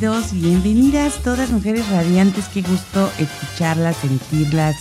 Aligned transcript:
Bienvenidas 0.00 1.22
todas 1.22 1.50
mujeres 1.50 1.86
radiantes. 1.90 2.48
Qué 2.48 2.62
gusto 2.62 3.10
escucharlas, 3.18 3.96
sentirlas, 3.96 4.76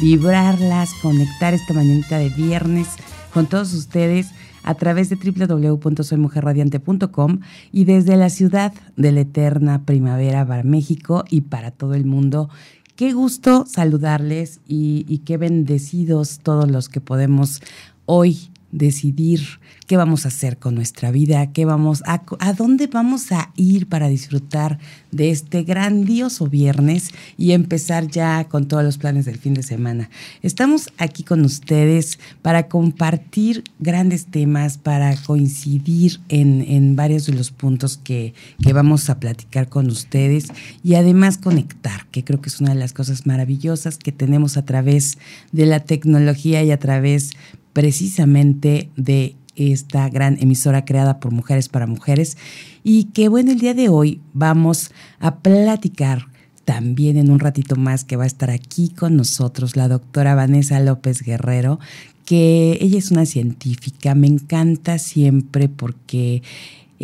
vibrarlas, 0.00 0.90
conectar 1.00 1.54
esta 1.54 1.74
mañanita 1.74 2.18
de 2.18 2.30
viernes 2.30 2.88
con 3.32 3.46
todos 3.46 3.72
ustedes 3.72 4.30
a 4.64 4.74
través 4.74 5.10
de 5.10 5.14
www.soymujerradiante.com 5.14 7.38
y 7.70 7.84
desde 7.84 8.16
la 8.16 8.30
ciudad 8.30 8.72
de 8.96 9.12
la 9.12 9.20
eterna 9.20 9.84
primavera 9.84 10.44
para 10.44 10.64
México 10.64 11.22
y 11.30 11.42
para 11.42 11.70
todo 11.70 11.94
el 11.94 12.04
mundo. 12.04 12.50
Qué 12.96 13.12
gusto 13.12 13.66
saludarles 13.68 14.58
y 14.66 15.18
qué 15.18 15.36
bendecidos 15.36 16.40
todos 16.42 16.68
los 16.68 16.88
que 16.88 17.00
podemos 17.00 17.60
hoy 18.06 18.50
decidir 18.74 19.40
qué 19.86 19.96
vamos 19.96 20.24
a 20.24 20.28
hacer 20.28 20.58
con 20.58 20.74
nuestra 20.74 21.12
vida, 21.12 21.52
qué 21.52 21.64
vamos 21.64 22.02
a, 22.06 22.22
a 22.40 22.52
dónde 22.52 22.88
vamos 22.88 23.30
a 23.30 23.52
ir 23.54 23.88
para 23.88 24.08
disfrutar 24.08 24.78
de 25.12 25.30
este 25.30 25.62
grandioso 25.62 26.48
viernes 26.48 27.10
y 27.38 27.52
empezar 27.52 28.08
ya 28.08 28.44
con 28.44 28.66
todos 28.66 28.82
los 28.82 28.98
planes 28.98 29.26
del 29.26 29.38
fin 29.38 29.54
de 29.54 29.62
semana. 29.62 30.10
Estamos 30.42 30.90
aquí 30.98 31.22
con 31.22 31.44
ustedes 31.44 32.18
para 32.42 32.66
compartir 32.66 33.62
grandes 33.78 34.26
temas, 34.26 34.76
para 34.76 35.14
coincidir 35.16 36.20
en, 36.28 36.62
en 36.62 36.96
varios 36.96 37.26
de 37.26 37.34
los 37.34 37.52
puntos 37.52 37.96
que, 37.96 38.34
que 38.60 38.72
vamos 38.72 39.08
a 39.08 39.20
platicar 39.20 39.68
con 39.68 39.86
ustedes 39.86 40.48
y 40.82 40.94
además 40.94 41.38
conectar, 41.38 42.06
que 42.10 42.24
creo 42.24 42.40
que 42.40 42.48
es 42.48 42.60
una 42.60 42.74
de 42.74 42.80
las 42.80 42.92
cosas 42.92 43.24
maravillosas 43.24 43.98
que 43.98 44.10
tenemos 44.10 44.56
a 44.56 44.64
través 44.64 45.18
de 45.52 45.66
la 45.66 45.80
tecnología 45.80 46.64
y 46.64 46.72
a 46.72 46.78
través 46.78 47.30
precisamente 47.74 48.88
de 48.96 49.36
esta 49.56 50.08
gran 50.08 50.38
emisora 50.40 50.86
creada 50.86 51.20
por 51.20 51.30
mujeres 51.30 51.68
para 51.68 51.86
mujeres 51.86 52.38
y 52.82 53.04
que 53.04 53.28
bueno, 53.28 53.52
el 53.52 53.58
día 53.58 53.74
de 53.74 53.90
hoy 53.90 54.20
vamos 54.32 54.90
a 55.20 55.36
platicar 55.36 56.28
también 56.64 57.18
en 57.18 57.30
un 57.30 57.38
ratito 57.38 57.76
más 57.76 58.04
que 58.04 58.16
va 58.16 58.24
a 58.24 58.28
estar 58.28 58.50
aquí 58.50 58.88
con 58.88 59.16
nosotros 59.16 59.76
la 59.76 59.88
doctora 59.88 60.34
Vanessa 60.34 60.80
López 60.80 61.22
Guerrero, 61.22 61.78
que 62.24 62.78
ella 62.80 62.98
es 62.98 63.10
una 63.10 63.26
científica, 63.26 64.14
me 64.14 64.26
encanta 64.26 64.98
siempre 64.98 65.68
porque 65.68 66.42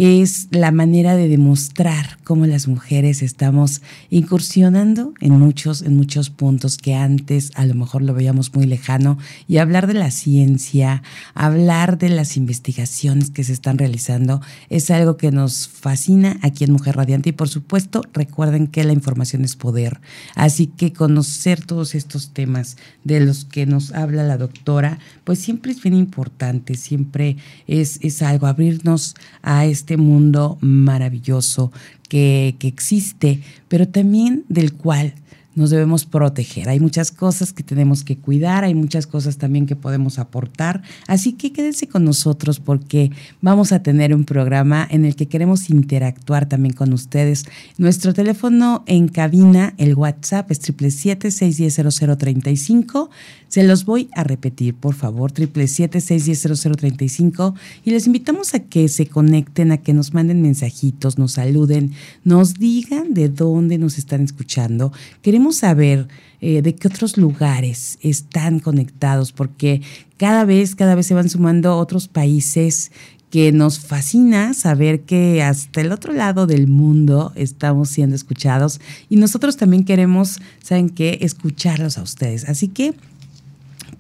es 0.00 0.48
la 0.50 0.70
manera 0.70 1.14
de 1.14 1.28
demostrar 1.28 2.16
cómo 2.24 2.46
las 2.46 2.68
mujeres 2.68 3.20
estamos 3.20 3.82
incursionando 4.08 5.12
en 5.20 5.38
muchos, 5.38 5.82
en 5.82 5.94
muchos 5.94 6.30
puntos 6.30 6.78
que 6.78 6.94
antes 6.94 7.50
a 7.54 7.66
lo 7.66 7.74
mejor 7.74 8.00
lo 8.00 8.14
veíamos 8.14 8.54
muy 8.54 8.64
lejano. 8.64 9.18
Y 9.46 9.58
hablar 9.58 9.86
de 9.86 9.92
la 9.92 10.10
ciencia, 10.10 11.02
hablar 11.34 11.98
de 11.98 12.08
las 12.08 12.38
investigaciones 12.38 13.30
que 13.30 13.44
se 13.44 13.52
están 13.52 13.76
realizando 13.76 14.40
es 14.70 14.90
algo 14.90 15.18
que 15.18 15.32
nos 15.32 15.68
fascina 15.68 16.38
aquí 16.40 16.64
en 16.64 16.72
Mujer 16.72 16.96
Radiante. 16.96 17.28
Y 17.28 17.32
por 17.32 17.50
supuesto 17.50 18.02
recuerden 18.14 18.68
que 18.68 18.84
la 18.84 18.94
información 18.94 19.44
es 19.44 19.54
poder, 19.54 20.00
así 20.34 20.66
que 20.66 20.94
conocer 20.94 21.62
todos 21.66 21.94
estos 21.94 22.30
temas 22.30 22.78
de 23.04 23.20
los 23.20 23.44
que 23.44 23.66
nos 23.66 23.92
habla 23.92 24.22
la 24.22 24.38
doctora, 24.38 24.98
pues 25.30 25.38
siempre 25.38 25.70
es 25.70 25.80
bien 25.80 25.94
importante, 25.94 26.74
siempre 26.74 27.36
es, 27.68 28.00
es 28.02 28.20
algo 28.20 28.48
abrirnos 28.48 29.14
a 29.42 29.64
este 29.64 29.96
mundo 29.96 30.58
maravilloso 30.60 31.70
que, 32.08 32.56
que 32.58 32.66
existe, 32.66 33.40
pero 33.68 33.86
también 33.86 34.44
del 34.48 34.72
cual 34.72 35.14
nos 35.54 35.70
debemos 35.70 36.04
proteger. 36.06 36.68
Hay 36.68 36.78
muchas 36.78 37.10
cosas 37.10 37.52
que 37.52 37.64
tenemos 37.64 38.04
que 38.04 38.16
cuidar, 38.16 38.62
hay 38.64 38.74
muchas 38.74 39.06
cosas 39.06 39.36
también 39.36 39.66
que 39.66 39.76
podemos 39.76 40.18
aportar. 40.18 40.82
Así 41.06 41.32
que 41.32 41.52
quédense 41.52 41.86
con 41.88 42.04
nosotros 42.04 42.60
porque 42.60 43.10
vamos 43.40 43.72
a 43.72 43.82
tener 43.82 44.14
un 44.14 44.24
programa 44.24 44.86
en 44.90 45.04
el 45.04 45.16
que 45.16 45.26
queremos 45.26 45.68
interactuar 45.70 46.48
también 46.48 46.74
con 46.74 46.92
ustedes. 46.92 47.46
Nuestro 47.78 48.14
teléfono 48.14 48.84
en 48.86 49.08
cabina, 49.08 49.74
el 49.76 49.96
WhatsApp 49.96 50.52
es 50.52 50.62
777-610-0035. 50.62 53.08
Se 53.48 53.64
los 53.64 53.84
voy 53.84 54.08
a 54.14 54.22
repetir, 54.22 54.74
por 54.74 54.94
favor, 54.94 55.32
777-610-0035. 55.32 57.54
Y 57.84 57.90
les 57.90 58.06
invitamos 58.06 58.54
a 58.54 58.60
que 58.60 58.86
se 58.88 59.06
conecten, 59.06 59.72
a 59.72 59.78
que 59.78 59.94
nos 59.94 60.14
manden 60.14 60.42
mensajitos, 60.42 61.18
nos 61.18 61.32
saluden, 61.32 61.90
nos 62.22 62.54
digan 62.54 63.14
de 63.14 63.28
dónde 63.28 63.78
nos 63.78 63.98
están 63.98 64.22
escuchando. 64.22 64.92
Queremos 65.22 65.39
saber 65.52 66.08
eh, 66.40 66.62
de 66.62 66.74
qué 66.74 66.88
otros 66.88 67.16
lugares 67.16 67.98
están 68.00 68.60
conectados, 68.60 69.32
porque 69.32 69.82
cada 70.16 70.44
vez, 70.44 70.74
cada 70.74 70.94
vez 70.94 71.06
se 71.06 71.14
van 71.14 71.28
sumando 71.28 71.76
otros 71.76 72.08
países 72.08 72.92
que 73.30 73.52
nos 73.52 73.78
fascina 73.78 74.54
saber 74.54 75.02
que 75.02 75.42
hasta 75.42 75.80
el 75.80 75.92
otro 75.92 76.12
lado 76.12 76.46
del 76.46 76.66
mundo 76.66 77.32
estamos 77.36 77.88
siendo 77.90 78.16
escuchados 78.16 78.80
y 79.08 79.16
nosotros 79.16 79.56
también 79.56 79.84
queremos, 79.84 80.40
¿saben 80.62 80.90
qué?, 80.90 81.18
escucharlos 81.22 81.96
a 81.96 82.02
ustedes. 82.02 82.48
Así 82.48 82.68
que 82.68 82.94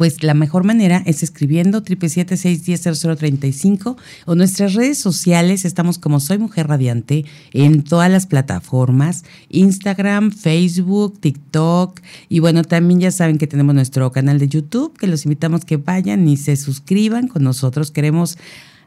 pues 0.00 0.22
la 0.22 0.32
mejor 0.32 0.64
manera 0.64 1.02
es 1.04 1.22
escribiendo 1.22 1.84
776-100035 1.84 3.96
o 4.24 4.34
nuestras 4.34 4.72
redes 4.72 4.96
sociales. 4.96 5.66
Estamos 5.66 5.98
como 5.98 6.20
Soy 6.20 6.38
Mujer 6.38 6.68
Radiante 6.68 7.26
en 7.52 7.84
todas 7.84 8.10
las 8.10 8.26
plataformas, 8.26 9.26
Instagram, 9.50 10.32
Facebook, 10.32 11.20
TikTok 11.20 12.00
y 12.30 12.38
bueno, 12.38 12.64
también 12.64 13.00
ya 13.00 13.10
saben 13.10 13.36
que 13.36 13.46
tenemos 13.46 13.74
nuestro 13.74 14.10
canal 14.10 14.38
de 14.38 14.48
YouTube, 14.48 14.96
que 14.96 15.06
los 15.06 15.26
invitamos 15.26 15.66
que 15.66 15.76
vayan 15.76 16.26
y 16.26 16.38
se 16.38 16.56
suscriban 16.56 17.28
con 17.28 17.44
nosotros. 17.44 17.90
Queremos 17.90 18.38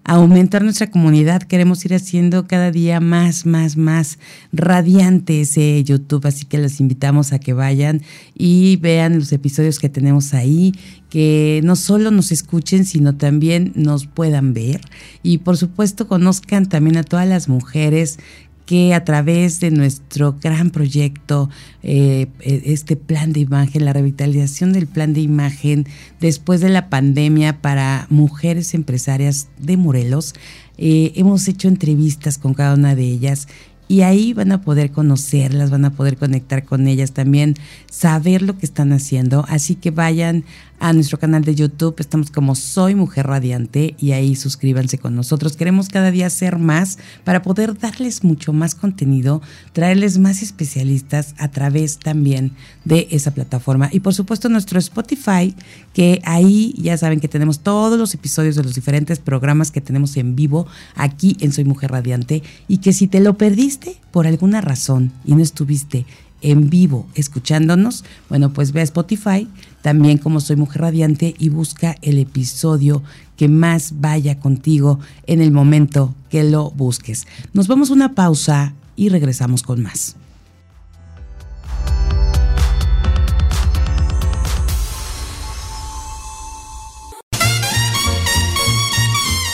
aumentar 0.03 0.63
nuestra 0.63 0.89
comunidad. 0.89 1.43
Queremos 1.43 1.83
ir 1.85 1.93
haciendo 1.93 2.45
cada 2.47 2.71
día 2.71 2.99
más, 2.99 3.45
más, 3.45 3.77
más 3.77 4.19
radiante 4.51 5.41
ese 5.41 5.83
YouTube. 5.83 6.25
Así 6.25 6.45
que 6.45 6.57
los 6.57 6.79
invitamos 6.79 7.33
a 7.33 7.39
que 7.39 7.53
vayan 7.53 8.01
y 8.35 8.77
vean 8.77 9.19
los 9.19 9.31
episodios 9.31 9.79
que 9.79 9.89
tenemos 9.89 10.33
ahí, 10.33 10.73
que 11.09 11.61
no 11.63 11.75
solo 11.75 12.11
nos 12.11 12.31
escuchen, 12.31 12.85
sino 12.85 13.15
también 13.15 13.71
nos 13.75 14.07
puedan 14.07 14.53
ver. 14.53 14.81
Y 15.21 15.39
por 15.39 15.57
supuesto 15.57 16.07
conozcan 16.07 16.67
también 16.67 16.97
a 16.97 17.03
todas 17.03 17.27
las 17.27 17.47
mujeres 17.47 18.19
que 18.65 18.93
a 18.93 19.03
través 19.03 19.59
de 19.59 19.71
nuestro 19.71 20.37
gran 20.41 20.69
proyecto, 20.69 21.49
eh, 21.81 22.27
este 22.39 22.95
plan 22.95 23.33
de 23.33 23.41
imagen, 23.41 23.85
la 23.85 23.93
revitalización 23.93 24.73
del 24.73 24.87
plan 24.87 25.13
de 25.13 25.21
imagen 25.21 25.85
después 26.19 26.61
de 26.61 26.69
la 26.69 26.89
pandemia 26.89 27.61
para 27.61 28.07
mujeres 28.09 28.73
empresarias 28.73 29.49
de 29.59 29.77
Morelos, 29.77 30.33
eh, 30.77 31.11
hemos 31.15 31.47
hecho 31.47 31.67
entrevistas 31.67 32.37
con 32.37 32.53
cada 32.53 32.73
una 32.75 32.95
de 32.95 33.03
ellas 33.03 33.47
y 33.87 34.01
ahí 34.01 34.33
van 34.33 34.51
a 34.51 34.61
poder 34.61 34.91
conocerlas, 34.91 35.69
van 35.69 35.85
a 35.85 35.91
poder 35.91 36.17
conectar 36.17 36.63
con 36.63 36.87
ellas 36.87 37.11
también, 37.11 37.55
saber 37.91 38.41
lo 38.41 38.57
que 38.57 38.65
están 38.65 38.93
haciendo. 38.93 39.45
Así 39.49 39.75
que 39.75 39.91
vayan 39.91 40.45
a 40.83 40.91
nuestro 40.91 41.17
canal 41.17 41.45
de 41.45 41.55
YouTube. 41.55 41.95
Estamos 41.97 42.29
como 42.29 42.55
Soy 42.55 42.93
Mujer 42.93 43.25
Radiante 43.25 43.95
y 43.97 44.11
ahí 44.11 44.35
suscríbanse 44.35 44.97
con 44.97 45.15
nosotros. 45.15 45.55
Queremos 45.55 45.87
cada 45.87 46.11
día 46.11 46.27
hacer 46.27 46.59
más 46.59 46.97
para 47.23 47.41
poder 47.41 47.79
darles 47.79 48.25
mucho 48.25 48.51
más 48.51 48.75
contenido, 48.75 49.41
traerles 49.71 50.17
más 50.17 50.41
especialistas 50.41 51.35
a 51.37 51.49
través 51.49 51.99
también 51.99 52.51
de 52.83 53.07
esa 53.11 53.33
plataforma. 53.33 53.87
Y 53.93 54.01
por 54.01 54.13
supuesto 54.13 54.49
nuestro 54.49 54.77
Spotify, 54.77 55.55
que 55.93 56.21
ahí 56.25 56.75
ya 56.77 56.97
saben 56.97 57.21
que 57.21 57.29
tenemos 57.29 57.61
todos 57.61 57.97
los 57.97 58.13
episodios 58.13 58.57
de 58.57 58.63
los 58.63 58.75
diferentes 58.75 59.19
programas 59.19 59.71
que 59.71 59.79
tenemos 59.79 60.17
en 60.17 60.35
vivo 60.35 60.67
aquí 60.95 61.37
en 61.39 61.53
Soy 61.53 61.63
Mujer 61.63 61.91
Radiante 61.91 62.43
y 62.67 62.79
que 62.79 62.91
si 62.91 63.07
te 63.07 63.21
lo 63.21 63.37
perdiste 63.37 63.95
por 64.11 64.27
alguna 64.27 64.59
razón 64.59 65.13
y 65.23 65.33
no 65.33 65.43
estuviste 65.43 66.05
en 66.43 66.69
vivo 66.69 67.07
escuchándonos, 67.15 68.03
bueno, 68.29 68.51
pues 68.53 68.73
ve 68.73 68.81
a 68.81 68.83
Spotify, 68.83 69.47
también 69.83 70.17
como 70.17 70.39
Soy 70.39 70.55
Mujer 70.55 70.81
Radiante 70.81 71.35
y 71.37 71.49
busca 71.49 71.97
el 72.01 72.17
episodio 72.17 73.03
que 73.35 73.49
más 73.49 73.99
vaya 73.99 74.39
contigo 74.39 74.99
en 75.27 75.41
el 75.41 75.51
momento 75.51 76.15
que 76.29 76.43
lo 76.43 76.71
busques. 76.71 77.27
Nos 77.51 77.67
vamos 77.67 77.91
a 77.91 77.93
una 77.93 78.15
pausa 78.15 78.73
y 78.95 79.09
regresamos 79.09 79.61
con 79.61 79.83
más. 79.83 80.15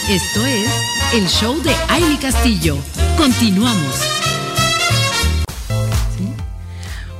Esto 0.07 0.45
es 0.45 0.69
el 1.13 1.27
show 1.27 1.61
de 1.61 1.73
Aile 1.87 2.17
Castillo. 2.19 2.77
Continuamos. 3.17 4.18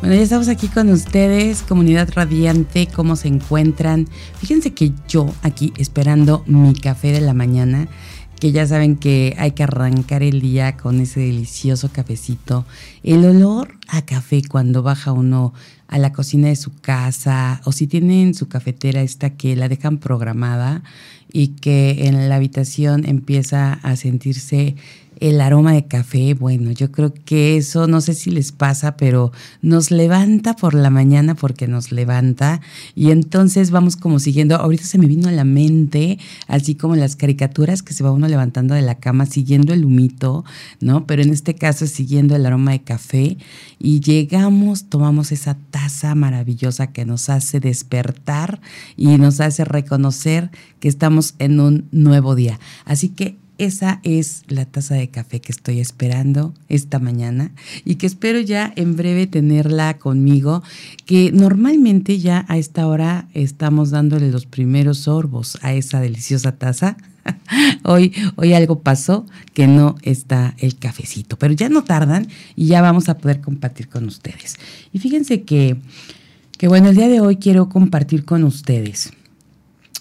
Bueno, 0.01 0.15
ya 0.15 0.21
estamos 0.21 0.47
aquí 0.47 0.69
con 0.69 0.87
ustedes, 0.89 1.61
comunidad 1.61 2.09
radiante, 2.13 2.87
¿cómo 2.87 3.17
se 3.17 3.27
encuentran? 3.27 4.07
Fíjense 4.37 4.73
que 4.73 4.93
yo 5.09 5.33
aquí 5.41 5.73
esperando 5.75 6.41
mi 6.47 6.73
café 6.73 7.11
de 7.11 7.19
la 7.19 7.33
mañana, 7.33 7.89
que 8.39 8.53
ya 8.53 8.65
saben 8.65 8.95
que 8.95 9.35
hay 9.37 9.51
que 9.51 9.63
arrancar 9.63 10.23
el 10.23 10.39
día 10.39 10.77
con 10.77 11.01
ese 11.01 11.19
delicioso 11.19 11.89
cafecito. 11.91 12.65
El 13.03 13.25
olor 13.25 13.77
a 13.89 14.05
café 14.05 14.41
cuando 14.49 14.83
baja 14.83 15.11
uno 15.11 15.53
a 15.89 15.97
la 15.97 16.13
cocina 16.13 16.47
de 16.47 16.55
su 16.55 16.71
casa 16.79 17.59
o 17.65 17.73
si 17.73 17.85
tienen 17.85 18.33
su 18.35 18.47
cafetera 18.47 19.01
esta 19.01 19.31
que 19.31 19.57
la 19.57 19.67
dejan 19.67 19.97
programada 19.97 20.81
y 21.29 21.49
que 21.49 22.07
en 22.07 22.29
la 22.29 22.35
habitación 22.35 23.05
empieza 23.05 23.73
a 23.73 23.97
sentirse 23.97 24.77
el 25.19 25.41
aroma 25.41 25.73
de 25.73 25.85
café, 25.85 26.33
bueno, 26.33 26.71
yo 26.71 26.91
creo 26.91 27.13
que 27.13 27.57
eso 27.57 27.87
no 27.87 28.01
sé 28.01 28.13
si 28.13 28.31
les 28.31 28.51
pasa, 28.51 28.95
pero 28.95 29.31
nos 29.61 29.91
levanta 29.91 30.55
por 30.55 30.73
la 30.73 30.89
mañana 30.89 31.35
porque 31.35 31.67
nos 31.67 31.91
levanta 31.91 32.61
y 32.95 33.11
entonces 33.11 33.71
vamos 33.71 33.95
como 33.95 34.19
siguiendo, 34.19 34.55
ahorita 34.55 34.83
se 34.83 34.97
me 34.97 35.07
vino 35.07 35.27
a 35.27 35.31
la 35.31 35.43
mente, 35.43 36.19
así 36.47 36.75
como 36.75 36.95
las 36.95 37.15
caricaturas 37.15 37.83
que 37.83 37.93
se 37.93 38.03
va 38.03 38.11
uno 38.11 38.27
levantando 38.27 38.75
de 38.75 38.81
la 38.81 38.95
cama 38.95 39.25
siguiendo 39.25 39.73
el 39.73 39.85
humito, 39.85 40.45
¿no? 40.79 41.05
Pero 41.05 41.21
en 41.21 41.31
este 41.31 41.55
caso 41.55 41.85
es 41.85 41.91
siguiendo 41.91 42.35
el 42.35 42.45
aroma 42.45 42.71
de 42.71 42.81
café 42.81 43.37
y 43.77 43.99
llegamos, 43.99 44.85
tomamos 44.85 45.31
esa 45.31 45.57
taza 45.71 46.15
maravillosa 46.15 46.87
que 46.87 47.05
nos 47.05 47.29
hace 47.29 47.59
despertar 47.59 48.61
y 48.95 49.17
nos 49.17 49.39
hace 49.39 49.65
reconocer 49.65 50.51
que 50.79 50.87
estamos 50.87 51.35
en 51.39 51.59
un 51.59 51.87
nuevo 51.91 52.35
día. 52.35 52.59
Así 52.85 53.09
que 53.09 53.37
esa 53.59 53.99
es 54.03 54.43
la 54.47 54.65
taza 54.65 54.95
de 54.95 55.09
café 55.09 55.41
que 55.41 55.51
estoy 55.51 55.79
esperando 55.79 56.53
esta 56.69 56.97
mañana 56.97 57.51
y 57.85 57.95
que 57.95 58.07
espero 58.07 58.39
ya 58.39 58.73
en 58.75 58.95
breve 58.95 59.27
tenerla 59.27 59.97
conmigo, 59.97 60.63
que 61.05 61.31
normalmente 61.31 62.19
ya 62.19 62.45
a 62.47 62.57
esta 62.57 62.87
hora 62.87 63.27
estamos 63.33 63.91
dándole 63.91 64.31
los 64.31 64.45
primeros 64.45 64.99
sorbos 64.99 65.59
a 65.61 65.73
esa 65.73 65.99
deliciosa 65.99 66.53
taza. 66.53 66.97
Hoy, 67.83 68.13
hoy 68.37 68.53
algo 68.53 68.79
pasó 68.81 69.25
que 69.53 69.67
no 69.67 69.95
está 70.01 70.55
el 70.57 70.77
cafecito, 70.77 71.37
pero 71.37 71.53
ya 71.53 71.69
no 71.69 71.83
tardan 71.83 72.27
y 72.55 72.67
ya 72.67 72.81
vamos 72.81 73.07
a 73.09 73.17
poder 73.17 73.41
compartir 73.41 73.87
con 73.87 74.05
ustedes. 74.05 74.55
Y 74.93 74.99
fíjense 74.99 75.43
que, 75.43 75.75
que 76.57 76.67
bueno, 76.67 76.89
el 76.89 76.95
día 76.95 77.07
de 77.07 77.19
hoy 77.19 77.35
quiero 77.35 77.69
compartir 77.69 78.25
con 78.25 78.45
ustedes 78.45 79.11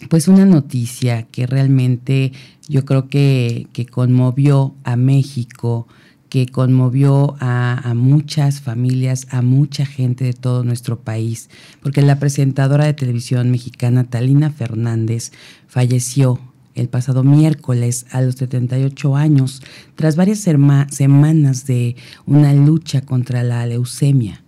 pues 0.09 0.29
una 0.29 0.45
noticia 0.45 1.25
que 1.25 1.47
realmente 1.47 2.33
yo 2.69 2.85
creo 2.85 3.09
que, 3.09 3.67
conmovió 3.91 4.75
a 4.85 4.97
México, 4.97 5.89
que 6.29 6.47
conmovió 6.47 7.37
a, 7.41 7.93
muchas 7.97 8.61
familias, 8.61 9.27
a 9.31 9.43
mucha 9.43 9.87
gente 9.87 10.25
de 10.25 10.35
todo 10.35 10.63
nuestro 10.63 11.01
país, 11.01 11.49
porque 11.83 12.03
la 12.03 12.19
presentadora 12.19 12.85
de 12.85 12.95
televisión 12.95 13.51
mexicana 13.51 14.05
Talina 14.05 14.51
Fernández 14.51 15.33
falleció 15.67 16.39
el 16.75 16.89
pasado 16.89 17.25
miércoles 17.25 18.07
a 18.13 18.21
los 18.21 18.37
78 18.37 19.17
años, 19.17 19.63
tras 19.97 20.15
varias 20.15 20.39
semanas 20.39 21.67
de 21.67 21.97
una 22.27 22.53
lucha 22.53 23.01
contra 23.01 23.43
la 23.43 23.67
leucemia. 23.67 24.45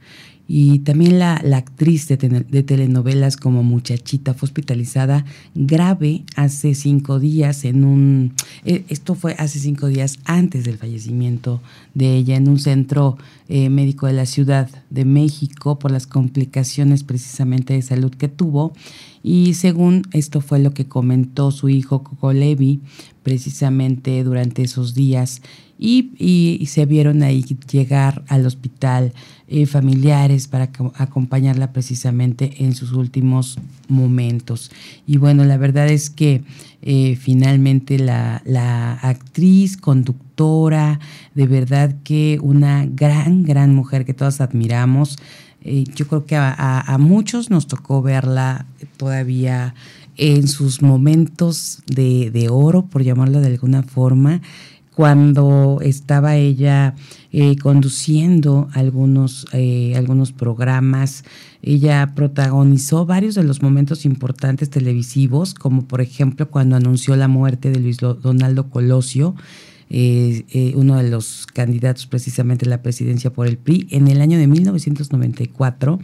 Y 0.53 0.81
también 0.81 1.21
la, 1.21 1.37
actriz 1.37 2.09
de, 2.09 2.17
telenovelas 2.65 3.37
como 3.37 3.63
Muchachita 3.63 4.35
fue 4.35 4.49
hospitalizada 4.49 5.25
grave 5.55 6.25
hace 6.35 6.75
cinco 6.75 7.21
días 7.21 7.65
en 7.65 7.85
un... 7.85 8.33
Eh, 8.65 8.83
esto 8.89 9.15
fue 9.15 9.37
hace 9.39 9.61
cinco 9.61 9.87
días 9.87 10.19
antes 10.25 10.65
del 10.65 10.77
fallecimiento 10.77 11.61
de 11.95 12.17
ella 12.17 12.35
en 12.35 12.49
un 12.49 12.59
centro 12.59 13.17
eh, 13.49 13.71
médico 13.71 14.09
de 14.09 14.15
la 14.15 14.27
Ciudad 14.27 14.69
de 14.91 15.05
México 15.05 15.79
por 15.79 15.93
las 15.93 16.09
complicaciones 16.09 17.05
precisamente 17.05 17.75
de 17.75 17.83
salud 17.83 18.11
que 18.11 18.27
tuvo. 18.27 18.73
Y 19.23 19.55
según 19.55 20.03
esto 20.11 20.41
fue 20.41 20.59
lo 20.59 20.75
que 20.75 20.87
comentó 20.87 21.53
su 21.53 21.69
hijo 21.69 22.03
Coco 22.03 22.33
Levi 22.33 22.81
precisamente 23.23 24.25
durante 24.25 24.63
esos 24.63 24.95
días 24.95 25.43
y, 25.81 26.67
se 26.67 26.85
vieron 26.85 27.23
ahí 27.23 27.43
llegar 27.71 28.23
al 28.29 28.45
hospital 28.45 29.15
eh, 29.53 29.67
familiares 29.67 30.47
para 30.47 30.71
acompañarla 30.95 31.73
precisamente 31.73 32.63
en 32.63 32.73
sus 32.73 32.93
últimos 32.93 33.59
momentos. 33.89 34.71
Y 35.09 35.17
bueno, 35.17 35.45
la 35.45 35.57
verdad 35.57 35.89
es 35.89 36.09
que 36.09 36.45
eh, 36.83 37.17
finalmente 37.17 37.99
la, 37.99 38.43
actriz, 39.03 39.77
conductora, 39.77 41.01
de 41.35 41.49
verdad 41.49 41.97
que 42.05 42.39
una 42.41 42.87
gran, 42.87 43.43
gran 43.43 43.75
mujer 43.75 44.05
que 44.05 44.15
todas 44.15 44.41
admiramos, 44.41 45.19
eh, 45.63 45.83
yo 45.97 46.07
creo 46.07 46.27
que 46.27 46.37
a, 46.37 46.97
muchos 47.01 47.51
nos 47.51 47.67
tocó 47.67 48.03
verla 48.03 48.67
todavía 48.99 49.75
en 50.17 50.47
sus 50.47 50.81
momentos 50.81 51.83
de, 51.89 52.31
de 52.31 52.49
oro, 52.51 52.87
por 52.87 53.03
llamarla 53.03 53.41
de 53.41 53.49
alguna 53.49 53.83
forma, 53.83 54.43
cuando 54.95 55.81
estaba 55.83 56.37
ella 56.37 56.95
eh, 57.33 57.57
conduciendo 57.57 58.69
algunos, 58.73 59.47
eh, 59.53 59.95
algunos 59.97 60.33
programas. 60.33 61.25
Ella 61.63 62.13
protagonizó 62.17 63.07
varios 63.07 63.37
de 63.37 63.45
los 63.45 63.63
momentos 63.63 64.05
importantes 64.05 64.69
televisivos, 64.69 65.55
como 65.55 65.87
por 65.87 66.01
ejemplo 66.01 66.51
cuando 66.51 66.75
anunció 66.75 67.15
la 67.15 67.29
muerte 67.29 67.71
de 67.71 67.79
Luis 67.79 67.99
Donaldo 67.99 68.69
Colosio, 68.69 69.37
eh, 69.91 70.73
uno 70.75 70.97
de 70.97 71.09
los 71.09 71.47
candidatos 71.47 72.07
precisamente 72.07 72.67
a 72.67 72.69
la 72.69 72.83
presidencia 72.83 73.33
por 73.33 73.47
el 73.47 73.59
PRI, 73.59 73.87
en 73.91 74.09
el 74.09 74.21
año 74.21 74.39
de 74.39 74.47
1994 74.47 76.01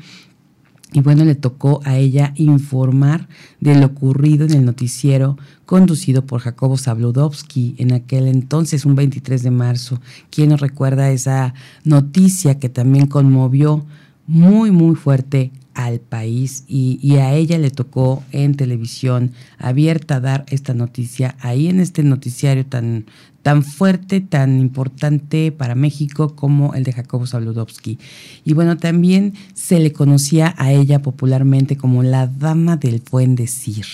y 0.93 1.00
bueno, 1.00 1.25
le 1.25 1.35
tocó 1.35 1.81
a 1.85 1.97
ella 1.97 2.33
informar 2.37 3.29
de 3.61 3.75
lo 3.75 3.87
ocurrido 3.87 4.47
en 4.47 4.53
el 4.53 4.65
noticiero 4.65 5.37
conducido 5.65 6.25
por 6.25 6.41
Jacobo 6.41 6.79
Zabludovsky 6.79 7.75
en 7.79 7.93
aquel 7.93 8.29
entonces, 8.29 8.87
un 8.87 8.94
23 8.94 9.43
de 9.43 9.50
marzo. 9.50 10.00
¿Quién 10.31 10.50
nos 10.50 10.61
recuerda 10.61 11.11
esa 11.11 11.55
noticia 11.85 12.59
que 12.59 12.69
también 12.69 13.06
conmovió 13.06 13.84
muy, 14.27 14.70
muy 14.70 14.94
fuerte 14.94 15.51
al 15.75 16.01
país 16.01 16.65
y, 16.67 16.99
y, 17.03 17.17
a 17.17 17.34
ella 17.34 17.58
le 17.58 17.70
tocó 17.70 18.25
en 18.32 18.55
televisión 18.55 19.32
abierta 19.58 20.20
dar 20.20 20.46
esta 20.49 20.72
noticia 20.72 21.37
ahí 21.41 21.69
en 21.69 21.81
este 21.81 22.03
noticiario 22.03 22.65
tan, 22.65 23.05
tan 23.46 23.62
fuerte, 23.62 24.20
tan 24.20 24.58
importante 24.58 25.53
para 25.53 25.76
México 25.76 26.34
como 26.34 26.74
el 26.74 26.82
de 26.82 26.93
Jacobo 26.93 27.29
Zabludovsky. 27.29 27.96
Y 28.44 28.55
bueno, 28.55 28.76
también 28.76 29.34
se 29.55 29.79
le 29.79 29.93
conocía 29.93 30.53
a 30.58 30.72
ella 30.72 31.00
popularmente 31.00 31.76
como 31.76 32.03
la 32.03 32.26
dama 32.26 32.76
del 32.76 33.00
buen 33.08 33.36
decir. 33.36 33.86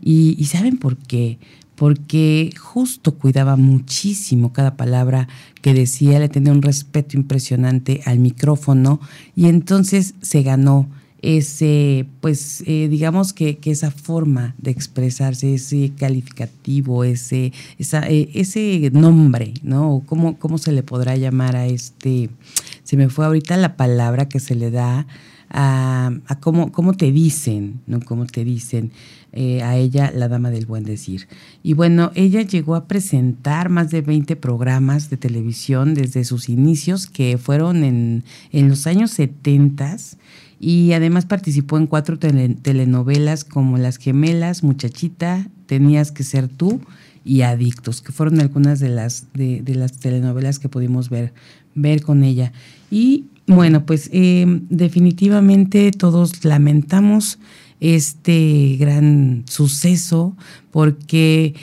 Y, 0.00 0.34
y 0.36 0.46
¿saben 0.46 0.78
por 0.78 0.96
qué? 0.96 1.38
Porque 1.76 2.52
justo 2.58 3.14
cuidaba 3.14 3.54
muchísimo 3.54 4.52
cada 4.52 4.76
palabra 4.76 5.28
que 5.60 5.74
decía, 5.74 6.18
le 6.18 6.28
tenía 6.28 6.52
un 6.52 6.60
respeto 6.60 7.16
impresionante 7.16 8.00
al 8.04 8.18
micrófono 8.18 8.98
y 9.36 9.46
entonces 9.46 10.14
se 10.22 10.42
ganó 10.42 10.88
ese, 11.22 12.06
pues 12.20 12.64
eh, 12.66 12.88
digamos 12.88 13.32
que, 13.32 13.58
esa 13.64 13.92
forma 13.92 14.54
de 14.58 14.72
expresarse, 14.72 15.54
ese 15.54 15.92
calificativo, 15.96 17.04
ese, 17.04 17.52
eh, 17.78 18.30
ese 18.34 18.90
nombre, 18.92 19.54
¿no? 19.62 20.02
¿Cómo, 20.04 20.36
¿Cómo 20.38 20.58
se 20.58 20.72
le 20.72 20.82
podrá 20.82 21.16
llamar 21.16 21.54
a 21.54 21.66
este? 21.66 22.28
Se 22.82 22.96
me 22.96 23.08
fue 23.08 23.24
ahorita 23.24 23.56
la 23.56 23.76
palabra 23.76 24.28
que 24.28 24.40
se 24.40 24.56
le 24.56 24.72
da 24.72 25.06
a, 25.48 26.10
a 26.26 26.40
cómo, 26.40 26.72
cómo, 26.72 26.94
te 26.94 27.12
dicen, 27.12 27.80
¿no? 27.86 28.00
Cómo 28.00 28.26
te 28.26 28.44
dicen 28.44 28.90
eh, 29.32 29.62
a 29.62 29.76
ella 29.76 30.10
la 30.14 30.28
dama 30.28 30.50
del 30.50 30.66
buen 30.66 30.82
decir. 30.82 31.28
Y 31.62 31.74
bueno, 31.74 32.10
ella 32.14 32.42
llegó 32.42 32.74
a 32.74 32.86
presentar 32.86 33.68
más 33.68 33.90
de 33.90 34.02
20 34.02 34.34
programas 34.36 35.08
de 35.08 35.18
televisión 35.18 35.94
desde 35.94 36.24
sus 36.24 36.48
inicios, 36.48 37.06
que 37.06 37.38
fueron 37.38 37.84
en, 37.84 38.24
en 38.50 38.68
los 38.68 38.86
años 38.88 39.12
70 39.12 39.96
y 40.64 40.92
además 40.92 41.26
participó 41.26 41.76
en 41.76 41.88
cuatro 41.88 42.20
telenovelas 42.20 43.42
como 43.42 43.78
Las 43.78 43.96
Gemelas, 43.96 44.62
Muchachita, 44.62 45.48
Tenías 45.66 46.12
que 46.12 46.22
ser 46.22 46.46
tú 46.46 46.80
y 47.24 47.40
Adictos, 47.40 48.00
que 48.00 48.12
fueron 48.12 48.38
algunas 48.38 48.78
de 48.78 48.88
las, 48.88 49.26
de, 49.34 49.64
las 49.74 49.98
telenovelas 49.98 50.60
que 50.60 50.68
pudimos 50.68 51.10
ver, 51.10 51.34
ver 51.74 52.02
con 52.02 52.22
ella. 52.22 52.52
Y 52.92 53.24
bueno, 53.48 53.84
pues 53.86 54.08
eh, 54.12 54.46
definitivamente 54.70 55.90
todos 55.90 56.44
lamentamos 56.44 57.40
este 57.80 58.76
gran 58.78 59.42
suceso 59.48 60.36
porque 60.70 61.54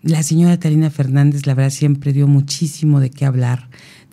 la 0.00 0.22
señora 0.22 0.58
Talina 0.58 0.88
Fernández, 0.88 1.46
la 1.46 1.52
verdad, 1.52 1.70
siempre 1.70 2.14
dio 2.14 2.26
muchísimo 2.26 2.98
de 2.98 3.10
qué 3.10 3.26
hablar 3.26 3.68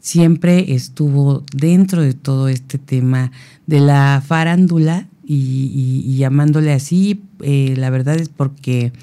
siempre 0.05 0.75
estuvo 0.75 1.43
dentro 1.51 2.03
de 2.03 2.13
todo 2.13 2.47
este 2.47 2.77
tema 2.77 3.31
de 3.67 3.79
la 3.79 4.23
farándula 4.25 5.07
y, 5.25 6.15
llamándole 6.17 6.71
así, 6.71 7.21
eh, 7.41 7.73
la 7.77 7.89
verdad 7.89 8.15
es 8.15 8.29
porque 8.29 8.93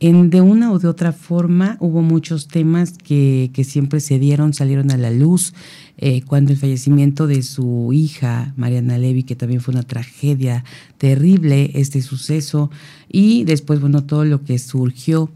en, 0.00 0.30
de 0.30 0.40
una 0.40 0.72
o 0.72 0.78
de 0.78 0.88
otra 0.88 1.12
forma 1.12 1.76
hubo 1.78 2.02
muchos 2.02 2.48
temas 2.48 2.92
que, 2.92 3.50
que 3.52 3.64
siempre 3.64 4.00
se 4.00 4.18
dieron, 4.18 4.54
salieron 4.54 4.90
a 4.90 4.96
la 4.96 5.10
luz. 5.10 5.52
Eh, 6.02 6.22
cuando 6.22 6.52
el 6.52 6.58
fallecimiento 6.58 7.26
de 7.26 7.42
su 7.42 7.92
hija, 7.92 8.54
Mariana 8.56 8.96
Levy, 8.96 9.22
que 9.22 9.36
también 9.36 9.60
fue 9.60 9.72
una 9.72 9.82
tragedia 9.82 10.64
terrible, 10.96 11.72
este 11.74 12.00
suceso, 12.00 12.70
y 13.12 13.44
después, 13.44 13.80
bueno, 13.80 14.02
todo 14.04 14.24
lo 14.24 14.42
que 14.42 14.58
surgió 14.58 15.30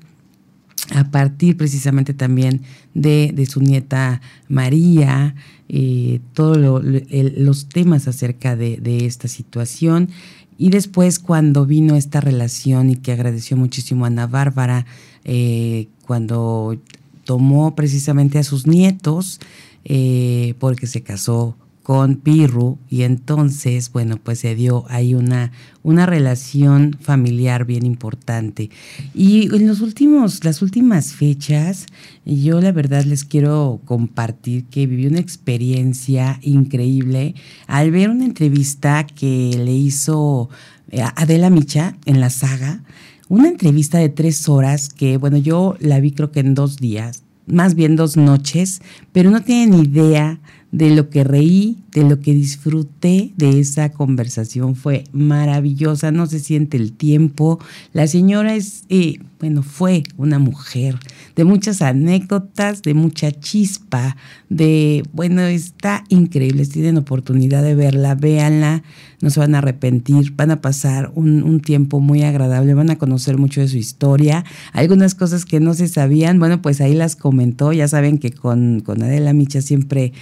a 0.93 1.11
partir 1.11 1.57
precisamente 1.57 2.15
también 2.15 2.63
de, 2.95 3.47
su 3.49 3.61
nieta 3.61 4.21
María, 4.49 5.35
eh, 5.69 6.21
todos 6.35 6.59
los 6.59 7.69
temas 7.69 8.09
acerca 8.09 8.57
de, 8.57 9.07
esta 9.07 9.29
situación. 9.29 10.11
Y 10.59 10.71
después 10.71 11.19
cuando 11.19 11.67
vino 11.67 11.97
esta 11.97 12.21
relación 12.21 12.91
y 12.91 12.97
que 12.97 13.13
agradeció 13.13 13.57
muchísimo 13.57 14.05
a 14.05 14.09
Ana 14.09 14.27
Bárbara, 14.27 14.87
eh, 15.25 15.89
cuando 16.07 16.79
tomó 17.25 17.75
precisamente 17.75 18.39
a 18.39 18.45
sus 18.45 18.67
nietos, 18.67 19.41
eh, 19.85 20.55
porque 20.59 20.87
se 20.87 21.03
casó 21.03 21.57
con 21.85 22.17
Pirru 22.17 22.79
y 22.89 23.03
entonces, 23.03 23.93
bueno, 23.93 24.17
pues 24.17 24.39
se 24.39 24.55
dio 24.55 24.87
ahí 24.89 25.15
una, 25.15 25.53
una 25.83 26.07
relación 26.07 26.97
familiar 26.99 27.67
bien 27.67 27.85
importante. 27.85 28.71
Y 29.15 29.55
en 29.55 29.67
los 29.67 29.83
últimos, 29.83 30.45
las 30.45 30.63
últimas 30.63 31.13
fechas, 31.13 31.85
yo 32.25 32.63
la 32.63 32.73
verdad 32.73 33.05
les 33.05 33.25
quiero 33.25 33.83
compartir 33.85 34.65
que 34.65 34.87
viví 34.87 35.07
una 35.07 35.19
experiencia 35.19 36.39
increíble 36.41 37.35
al 37.67 37.91
ver 37.91 38.09
una 38.09 38.25
entrevista 38.25 39.07
que 39.07 39.51
le 39.63 39.73
hizo 39.73 40.49
eh, 40.91 41.03
Adela 41.17 41.51
Micha 41.51 41.99
en 42.07 42.19
la 42.19 42.31
saga, 42.31 42.83
una 43.29 43.49
entrevista 43.49 43.99
de 43.99 44.09
tres 44.09 44.49
horas 44.49 44.89
que, 44.89 45.19
bueno, 45.19 45.37
yo 45.37 45.77
la 45.81 46.01
vi 46.01 46.13
creo 46.13 46.33
que 46.33 46.41
en 46.41 46.55
dos 46.55 46.79
días, 46.79 47.25
más 47.47 47.75
bien 47.75 47.95
dos 47.95 48.17
noches, 48.17 48.81
pero 49.13 49.31
no 49.31 49.43
tienen 49.43 49.85
idea 49.85 50.41
de 50.75 50.91
lo 50.91 51.09
que 51.09 51.23
reí, 51.23 51.85
de 51.93 52.03
lo 52.03 52.19
que 52.19 52.35
disfruté 52.35 53.33
de 53.37 53.61
esa 53.61 53.91
conversación. 53.91 54.75
Fue 54.75 55.05
maravillosa, 55.13 56.11
no 56.11 56.27
se 56.27 56.41
siente 56.41 56.77
el 56.77 56.93
tiempo. 56.93 57.61
La 57.93 58.09
señora 58.09 58.57
es, 58.57 58.83
eh, 58.89 59.21
bueno, 59.39 59.63
fue 59.63 60.03
una 60.17 60.41
mujer 60.41 60.99
de 61.37 61.45
muchas 61.45 61.81
anécdotas, 61.81 62.83
de 62.83 62.95
mucha 62.95 63.31
chispa, 63.31 64.17
de, 64.49 65.05
bueno, 65.13 65.43
está 65.43 66.03
increíble. 66.09 66.65
Si 66.65 66.73
tienen 66.73 66.97
oportunidad 66.97 67.63
de 67.63 67.77
verla, 67.77 68.17
véanla, 68.17 68.83
no 69.21 69.31
se 69.31 69.41
van 69.41 69.55
a 69.55 69.59
arrepentir, 69.59 70.33
van 70.35 70.51
a 70.51 70.61
pasar 70.61 71.13
un, 71.15 71.45
un 71.45 71.61
tiempo 71.61 72.01
muy 72.01 72.23
agradable, 72.23 72.75
van 72.75 72.91
a 72.91 72.99
conocer 72.99 73.39
mucho 73.39 73.61
de 73.61 73.69
su 73.69 73.77
historia. 73.77 74.45
Algunas 74.73 75.15
cosas 75.15 75.45
que 75.45 75.61
no 75.61 75.75
se 75.75 75.87
sabían, 75.87 76.41
bueno, 76.41 76.61
pues 76.61 76.81
ahí 76.81 76.95
las 76.95 77.15
comentó. 77.15 77.73
Ya 77.73 77.87
saben 77.87 78.19
que 78.19 78.33
con, 78.33 78.81
con 78.81 79.03
Adela 79.03 79.33
Micha 79.33 79.63
siempre 79.63 80.13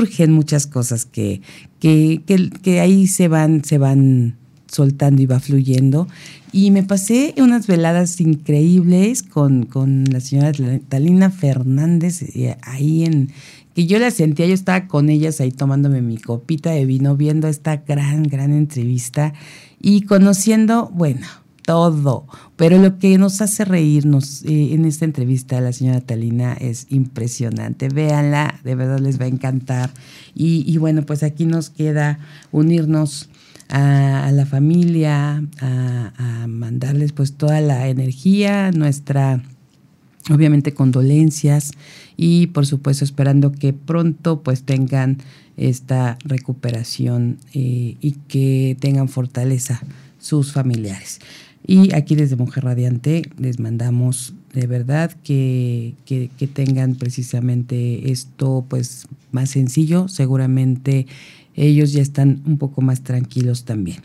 surgen 0.00 0.32
muchas 0.32 0.66
cosas 0.66 1.04
que 1.04 1.42
que, 1.80 2.50
que, 2.62 2.80
ahí 2.80 3.06
se 3.06 3.28
van, 3.28 3.64
se 3.64 3.78
van 3.78 4.36
soltando 4.66 5.22
y 5.22 5.26
va 5.26 5.40
fluyendo. 5.40 6.06
Y 6.52 6.70
me 6.70 6.82
pasé 6.82 7.34
unas 7.38 7.66
veladas 7.66 8.20
increíbles 8.20 9.22
con, 9.22 9.64
con 9.64 10.04
la 10.04 10.20
señora 10.20 10.52
Talina 10.88 11.30
Fernández 11.30 12.22
eh, 12.22 12.56
ahí 12.62 13.04
en 13.04 13.30
que 13.74 13.86
yo 13.86 13.98
la 14.00 14.10
sentía, 14.10 14.46
yo 14.46 14.54
estaba 14.54 14.88
con 14.88 15.10
ellas 15.10 15.40
ahí 15.40 15.52
tomándome 15.52 16.02
mi 16.02 16.18
copita 16.18 16.70
de 16.72 16.84
vino, 16.86 17.16
viendo 17.16 17.46
esta 17.46 17.76
gran, 17.76 18.24
gran 18.24 18.52
entrevista 18.52 19.32
y 19.80 20.02
conociendo, 20.02 20.90
bueno, 20.92 21.26
todo. 21.70 22.26
Pero 22.56 22.78
lo 22.78 22.98
que 22.98 23.16
nos 23.16 23.40
hace 23.40 23.64
reírnos 23.64 24.42
eh, 24.42 24.74
en 24.74 24.84
esta 24.86 25.04
entrevista 25.04 25.58
a 25.58 25.60
la 25.60 25.72
señora 25.72 26.00
Talina 26.00 26.54
es 26.54 26.88
impresionante. 26.90 27.88
Véanla, 27.88 28.58
de 28.64 28.74
verdad 28.74 28.98
les 28.98 29.20
va 29.20 29.26
a 29.26 29.28
encantar. 29.28 29.90
Y, 30.34 30.76
bueno, 30.78 31.06
pues 31.06 31.22
aquí 31.22 31.46
nos 31.46 31.70
queda 31.70 32.18
unirnos 32.50 33.28
a, 33.68 34.32
la 34.32 34.46
familia, 34.46 35.44
a, 35.60 36.46
mandarles 36.48 37.12
pues 37.12 37.34
toda 37.34 37.60
la 37.60 37.86
energía, 37.86 38.72
nuestra, 38.72 39.40
obviamente, 40.28 40.74
condolencias 40.74 41.70
y 42.16 42.48
por 42.48 42.66
supuesto 42.66 43.04
esperando 43.04 43.52
que 43.52 43.72
pronto 43.72 44.42
pues 44.42 44.64
tengan 44.64 45.18
esta 45.56 46.18
recuperación 46.24 47.38
eh, 47.54 47.96
y 48.00 48.12
que 48.26 48.76
tengan 48.80 49.08
fortaleza 49.08 49.80
sus 50.18 50.52
familiares. 50.52 51.20
Y 51.66 51.94
aquí 51.94 52.14
desde 52.14 52.36
Mujer 52.36 52.64
Radiante 52.64 53.22
les 53.38 53.60
mandamos 53.60 54.34
de 54.52 54.66
verdad 54.66 55.12
que, 55.22 55.94
que, 56.04 56.28
tengan 56.52 56.96
precisamente 56.96 58.10
esto 58.10 58.64
pues 58.68 59.06
más 59.30 59.50
sencillo. 59.50 60.08
Seguramente 60.08 61.06
ellos 61.54 61.92
ya 61.92 62.02
están 62.02 62.42
un 62.46 62.58
poco 62.58 62.80
más 62.80 63.02
tranquilos 63.02 63.64
también. 63.64 63.98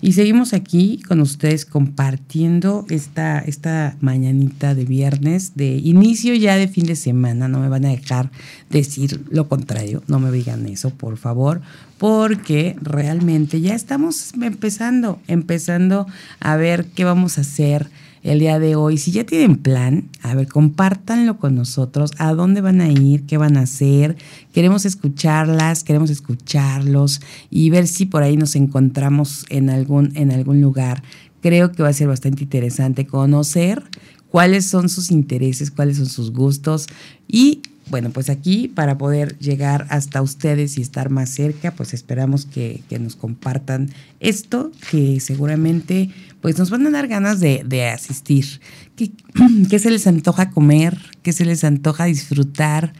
Y 0.00 0.12
seguimos 0.12 0.52
aquí 0.52 1.00
con 1.06 1.20
ustedes 1.20 1.64
compartiendo 1.64 2.86
esta, 2.88 3.40
esta 3.40 3.96
mañanita 4.00 4.74
de 4.74 4.84
viernes, 4.84 5.52
de 5.54 5.76
inicio 5.76 6.34
ya 6.34 6.56
de 6.56 6.68
fin 6.68 6.86
de 6.86 6.96
semana. 6.96 7.48
No 7.48 7.60
me 7.60 7.68
van 7.68 7.84
a 7.84 7.90
dejar 7.90 8.30
decir 8.70 9.24
lo 9.30 9.48
contrario, 9.48 10.02
no 10.06 10.20
me 10.20 10.30
digan 10.30 10.66
eso, 10.66 10.90
por 10.90 11.16
favor, 11.16 11.60
porque 12.00 12.76
realmente 12.80 13.60
ya 13.60 13.74
estamos 13.74 14.32
empezando, 14.40 15.20
empezando 15.28 16.06
a 16.40 16.56
ver 16.56 16.86
qué 16.86 17.04
vamos 17.04 17.36
a 17.36 17.42
hacer 17.42 17.90
el 18.22 18.38
día 18.38 18.58
de 18.58 18.74
hoy. 18.74 18.96
Si 18.96 19.12
ya 19.12 19.24
tienen 19.24 19.58
plan, 19.58 20.08
a 20.22 20.34
ver, 20.34 20.48
compártanlo 20.48 21.36
con 21.36 21.54
nosotros. 21.54 22.12
¿A 22.16 22.32
dónde 22.32 22.62
van 22.62 22.80
a 22.80 22.88
ir? 22.88 23.26
¿Qué 23.26 23.36
van 23.36 23.58
a 23.58 23.64
hacer? 23.64 24.16
Queremos 24.54 24.86
escucharlas, 24.86 25.84
queremos 25.84 26.08
escucharlos 26.08 27.20
y 27.50 27.68
ver 27.68 27.86
si 27.86 28.06
por 28.06 28.22
ahí 28.22 28.38
nos 28.38 28.56
encontramos 28.56 29.44
en 29.50 29.68
algún, 29.68 30.16
en 30.16 30.32
algún 30.32 30.62
lugar. 30.62 31.02
Creo 31.42 31.70
que 31.70 31.82
va 31.82 31.90
a 31.90 31.92
ser 31.92 32.08
bastante 32.08 32.44
interesante 32.44 33.06
conocer 33.06 33.82
cuáles 34.30 34.64
son 34.64 34.88
sus 34.88 35.10
intereses, 35.10 35.70
cuáles 35.70 35.98
son 35.98 36.06
sus 36.06 36.32
gustos 36.32 36.86
y 37.28 37.60
bueno, 37.90 38.10
pues 38.10 38.30
aquí 38.30 38.68
para 38.68 38.96
poder 38.96 39.36
llegar 39.38 39.86
hasta 39.90 40.22
ustedes 40.22 40.78
y 40.78 40.80
estar 40.82 41.10
más 41.10 41.30
cerca, 41.30 41.72
pues 41.72 41.92
esperamos 41.92 42.46
que, 42.46 42.82
nos 43.00 43.16
compartan 43.16 43.90
esto, 44.20 44.70
que 44.90 45.20
seguramente 45.20 46.10
pues 46.40 46.58
nos 46.58 46.70
van 46.70 46.86
a 46.86 46.90
dar 46.90 47.08
ganas 47.08 47.40
de, 47.40 47.84
asistir. 47.92 48.60
¿Qué, 49.70 49.78
se 49.78 49.90
les 49.90 50.06
antoja 50.06 50.50
comer? 50.50 50.98
¿Qué 51.22 51.32
se 51.32 51.44
les 51.44 51.64
antoja 51.64 52.04
disfrutar? 52.04 52.92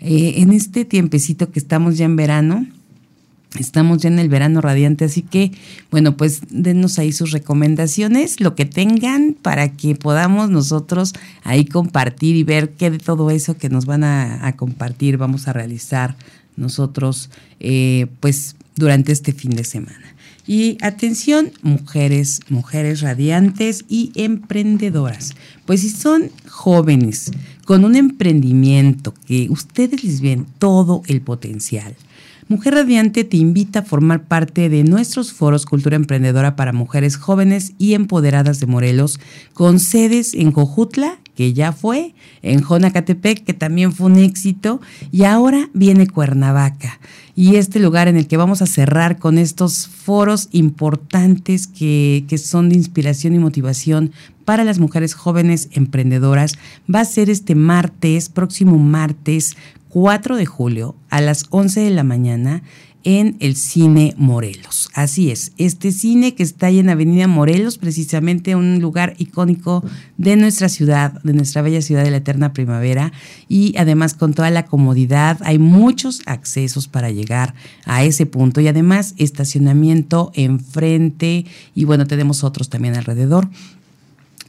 Eh, 0.00 0.34
en 0.38 0.52
este 0.52 0.84
tiempecito 0.84 1.52
que 1.52 1.60
estamos 1.60 1.96
ya 1.96 2.06
en 2.06 2.16
verano, 2.16 2.66
Estamos 3.58 3.98
ya 3.98 4.08
en 4.08 4.18
el 4.18 4.30
verano 4.30 4.62
radiante, 4.62 5.04
así 5.04 5.20
que, 5.20 5.52
bueno, 5.90 6.16
pues 6.16 6.40
denos 6.48 6.98
ahí 6.98 7.12
sus 7.12 7.32
recomendaciones, 7.32 8.40
lo 8.40 8.54
que 8.54 8.64
tengan, 8.64 9.36
para 9.40 9.72
que 9.76 9.94
podamos 9.94 10.48
nosotros 10.48 11.12
ahí 11.44 11.66
compartir 11.66 12.34
y 12.36 12.44
ver 12.44 12.70
qué 12.70 12.90
de 12.90 12.98
todo 12.98 13.30
eso 13.30 13.58
que 13.58 13.68
nos 13.68 13.84
van 13.84 14.04
a, 14.04 14.54
compartir 14.56 15.18
vamos 15.18 15.48
a 15.48 15.52
realizar 15.52 16.16
nosotros, 16.56 17.30
eh, 17.60 18.06
pues 18.20 18.56
durante 18.76 19.12
este 19.12 19.32
fin 19.32 19.50
de 19.50 19.64
semana. 19.64 20.12
Y 20.46 20.78
atención, 20.80 21.52
mujeres, 21.62 22.40
mujeres 22.48 23.00
radiantes 23.00 23.84
y 23.88 24.12
emprendedoras. 24.14 25.34
Pues 25.66 25.82
si 25.82 25.90
son 25.90 26.30
jóvenes 26.48 27.30
con 27.64 27.84
un 27.84 27.94
emprendimiento 27.94 29.14
que 29.26 29.48
ustedes 29.50 30.02
les 30.02 30.20
ven 30.20 30.46
todo 30.58 31.02
el 31.06 31.20
potencial, 31.20 31.94
Mujer 32.48 32.74
Radiante 32.74 33.24
te 33.24 33.36
invita 33.36 33.80
a 33.80 33.84
formar 33.84 34.24
parte 34.24 34.68
de 34.68 34.82
nuestros 34.82 35.32
foros 35.32 35.64
Cultura 35.64 35.96
Emprendedora 35.96 36.56
para 36.56 36.72
Mujeres 36.72 37.16
Jóvenes 37.16 37.72
y 37.78 37.94
Empoderadas 37.94 38.58
de 38.58 38.66
Morelos, 38.66 39.20
con 39.54 39.78
sedes 39.78 40.34
en 40.34 40.50
Cojutla, 40.50 41.18
que 41.36 41.52
ya 41.52 41.72
fue, 41.72 42.14
en 42.42 42.62
Jonacatepec, 42.62 43.44
que 43.44 43.54
también 43.54 43.92
fue 43.92 44.08
un 44.08 44.18
éxito, 44.18 44.80
y 45.12 45.24
ahora 45.24 45.70
viene 45.72 46.06
Cuernavaca. 46.06 46.98
Y 47.34 47.56
este 47.56 47.78
lugar 47.78 48.08
en 48.08 48.16
el 48.16 48.26
que 48.26 48.36
vamos 48.36 48.60
a 48.60 48.66
cerrar 48.66 49.18
con 49.18 49.38
estos 49.38 49.86
foros 49.86 50.48
importantes 50.52 51.66
que, 51.66 52.24
que 52.28 52.36
son 52.36 52.68
de 52.68 52.74
inspiración 52.74 53.34
y 53.34 53.38
motivación 53.38 54.12
para 54.44 54.64
las 54.64 54.78
mujeres 54.78 55.14
jóvenes 55.14 55.68
emprendedoras 55.72 56.58
va 56.92 57.00
a 57.00 57.04
ser 57.04 57.30
este 57.30 57.54
martes, 57.54 58.28
próximo 58.28 58.76
martes 58.76 59.56
4 59.92 60.36
de 60.36 60.46
julio 60.46 60.94
a 61.10 61.20
las 61.20 61.44
11 61.50 61.80
de 61.80 61.90
la 61.90 62.02
mañana 62.02 62.62
en 63.04 63.36
el 63.40 63.56
Cine 63.56 64.14
Morelos. 64.16 64.88
Así 64.94 65.30
es, 65.30 65.52
este 65.58 65.92
cine 65.92 66.34
que 66.34 66.42
está 66.42 66.68
ahí 66.68 66.78
en 66.78 66.88
Avenida 66.88 67.26
Morelos, 67.26 67.76
precisamente 67.76 68.56
un 68.56 68.80
lugar 68.80 69.14
icónico 69.18 69.84
de 70.16 70.36
nuestra 70.36 70.70
ciudad, 70.70 71.20
de 71.22 71.34
nuestra 71.34 71.60
bella 71.60 71.82
ciudad 71.82 72.04
de 72.04 72.10
la 72.10 72.18
eterna 72.18 72.54
primavera, 72.54 73.12
y 73.50 73.74
además 73.76 74.14
con 74.14 74.32
toda 74.32 74.50
la 74.50 74.64
comodidad, 74.64 75.38
hay 75.42 75.58
muchos 75.58 76.22
accesos 76.24 76.88
para 76.88 77.10
llegar 77.10 77.52
a 77.84 78.02
ese 78.02 78.24
punto 78.24 78.62
y 78.62 78.68
además 78.68 79.14
estacionamiento 79.18 80.32
enfrente 80.34 81.44
y 81.74 81.84
bueno, 81.84 82.06
tenemos 82.06 82.44
otros 82.44 82.70
también 82.70 82.96
alrededor. 82.96 83.50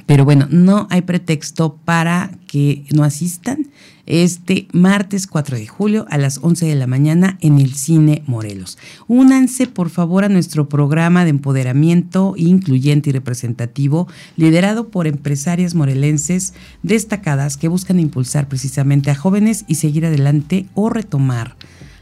Pero 0.06 0.24
bueno, 0.24 0.48
no 0.50 0.88
hay 0.90 1.02
pretexto 1.02 1.76
para 1.84 2.32
que 2.48 2.86
no 2.94 3.04
asistan 3.04 3.68
este 4.06 4.68
martes 4.74 5.28
4 5.28 5.58
de 5.58 5.68
julio 5.68 6.06
a 6.10 6.18
las 6.18 6.40
11 6.42 6.66
de 6.66 6.76
la 6.76 6.88
mañana 6.88 7.38
en 7.42 7.60
el 7.60 7.74
Cine 7.74 8.24
Morelos. 8.28 8.78
Únanse 9.08 9.68
por 9.68 9.90
favor 9.90 10.24
a 10.24 10.30
nuestro 10.30 10.68
programa 10.68 11.24
de 11.24 11.30
empoderamiento 11.30 12.34
incluyente 12.38 13.10
y 13.10 13.14
representativo 13.14 14.08
liderado 14.36 14.90
por 14.90 15.08
empresarias 15.08 15.76
morelenses 15.76 16.54
destacadas 16.82 17.58
que 17.58 17.68
buscan 17.68 18.00
impulsar 18.00 18.48
precisamente 18.48 19.12
a 19.12 19.16
jóvenes 19.16 19.66
y 19.68 19.76
seguir 19.76 20.06
adelante 20.06 20.66
o 20.74 20.90
retomar 20.90 21.56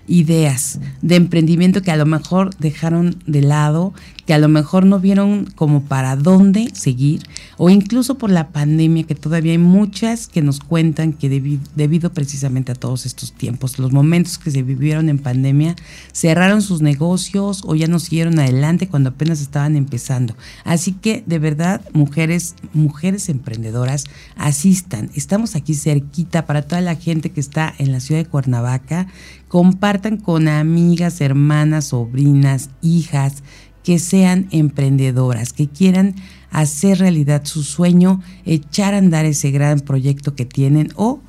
ideas 0.07 0.79
de 1.01 1.15
emprendimiento 1.15 1.81
que 1.81 1.91
a 1.91 1.95
lo 1.95 2.05
mejor 2.05 2.55
dejaron 2.57 3.17
de 3.27 3.41
lado, 3.41 3.93
que 4.25 4.33
a 4.33 4.39
lo 4.39 4.47
mejor 4.47 4.85
no 4.85 4.99
vieron 4.99 5.45
como 5.55 5.83
para 5.83 6.15
dónde 6.15 6.69
seguir, 6.73 7.23
o 7.57 7.69
incluso 7.69 8.17
por 8.17 8.29
la 8.29 8.49
pandemia, 8.49 9.03
que 9.03 9.15
todavía 9.15 9.51
hay 9.51 9.57
muchas 9.57 10.27
que 10.27 10.41
nos 10.41 10.59
cuentan 10.59 11.13
que 11.13 11.29
debido 11.29 12.13
precisamente 12.13 12.71
a 12.71 12.75
todos 12.75 13.05
estos 13.05 13.33
tiempos, 13.33 13.79
los 13.79 13.91
momentos 13.91 14.37
que 14.37 14.51
se 14.51 14.63
vivieron 14.63 15.09
en 15.09 15.19
pandemia, 15.19 15.75
cerraron 16.13 16.61
sus 16.61 16.81
negocios 16.81 17.61
o 17.65 17.75
ya 17.75 17.87
no 17.87 17.99
siguieron 17.99 18.39
adelante 18.39 18.87
cuando 18.87 19.09
apenas 19.09 19.41
estaban 19.41 19.75
empezando. 19.75 20.35
Así 20.63 20.93
que 20.93 21.23
de 21.25 21.39
verdad, 21.39 21.81
mujeres, 21.93 22.55
mujeres 22.73 23.29
emprendedoras, 23.29 24.05
asistan. 24.35 25.09
Estamos 25.15 25.55
aquí 25.55 25.73
cerquita 25.73 26.45
para 26.45 26.61
toda 26.61 26.81
la 26.81 26.95
gente 26.95 27.31
que 27.31 27.39
está 27.39 27.73
en 27.77 27.91
la 27.91 27.99
ciudad 27.99 28.21
de 28.21 28.29
Cuernavaca, 28.29 29.07
compartan 29.47 30.17
con 30.17 30.47
amigas, 30.47 31.21
hermanas, 31.21 31.85
sobrinas, 31.85 32.69
hijas, 32.81 33.43
que 33.83 33.99
sean 33.99 34.47
emprendedoras, 34.51 35.53
que 35.53 35.67
quieran 35.67 36.15
hacer 36.49 36.99
realidad 36.99 37.45
su 37.45 37.63
sueño, 37.63 38.21
echar 38.45 38.93
a 38.93 38.97
andar 38.97 39.25
ese 39.25 39.51
gran 39.51 39.79
proyecto 39.79 40.35
que 40.35 40.45
tienen 40.45 40.91
o 40.95 41.19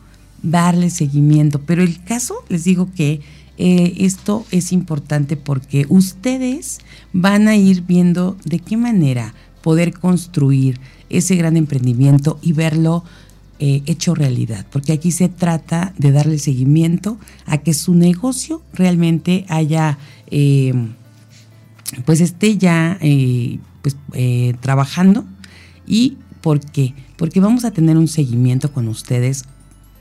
darle 0.43 0.91
seguimiento. 0.91 1.61
Pero 1.61 1.83
el 1.83 2.03
caso, 2.03 2.45
les 2.49 2.65
digo 2.65 2.91
que 2.95 3.21
eh, 3.59 3.95
esto 3.99 4.45
es 4.51 4.73
importante 4.73 5.37
porque 5.37 5.87
ustedes 5.89 6.81
van 7.13 7.49
a 7.49 7.57
ir 7.57 7.83
viendo 7.83 8.37
de 8.45 8.59
qué 8.59 8.77
manera 8.77 9.35
poder 9.63 9.93
construir 9.93 10.81
ese 11.11 11.37
gran 11.37 11.57
emprendimiento 11.57 12.39
y 12.43 12.53
verlo 12.53 13.05
eh, 13.65 13.83
hecho 13.87 14.17
realidad, 14.17 14.67
porque 14.73 14.93
aquí 14.93 15.13
se 15.13 15.29
trata 15.29 15.95
de 15.97 16.11
darle 16.11 16.39
seguimiento 16.39 17.17
a 17.47 17.59
que 17.59 17.75
su 17.75 17.95
negocio 17.95 18.61
realmente 18.73 19.45
haya, 19.49 19.99
eh, 20.33 20.73
pues 22.05 22.21
esté 22.21 22.59
ya 22.59 22.99
eh, 23.01 23.59
pues, 23.83 23.97
trabajando. 24.61 25.25
¿Y 25.87 26.17
por 26.41 26.61
qué? 26.61 26.95
Porque 27.17 27.41
vamos 27.41 27.65
a 27.65 27.71
tener 27.71 27.97
un 27.97 28.09
seguimiento 28.09 28.73
con 28.73 28.89
ustedes, 28.89 29.45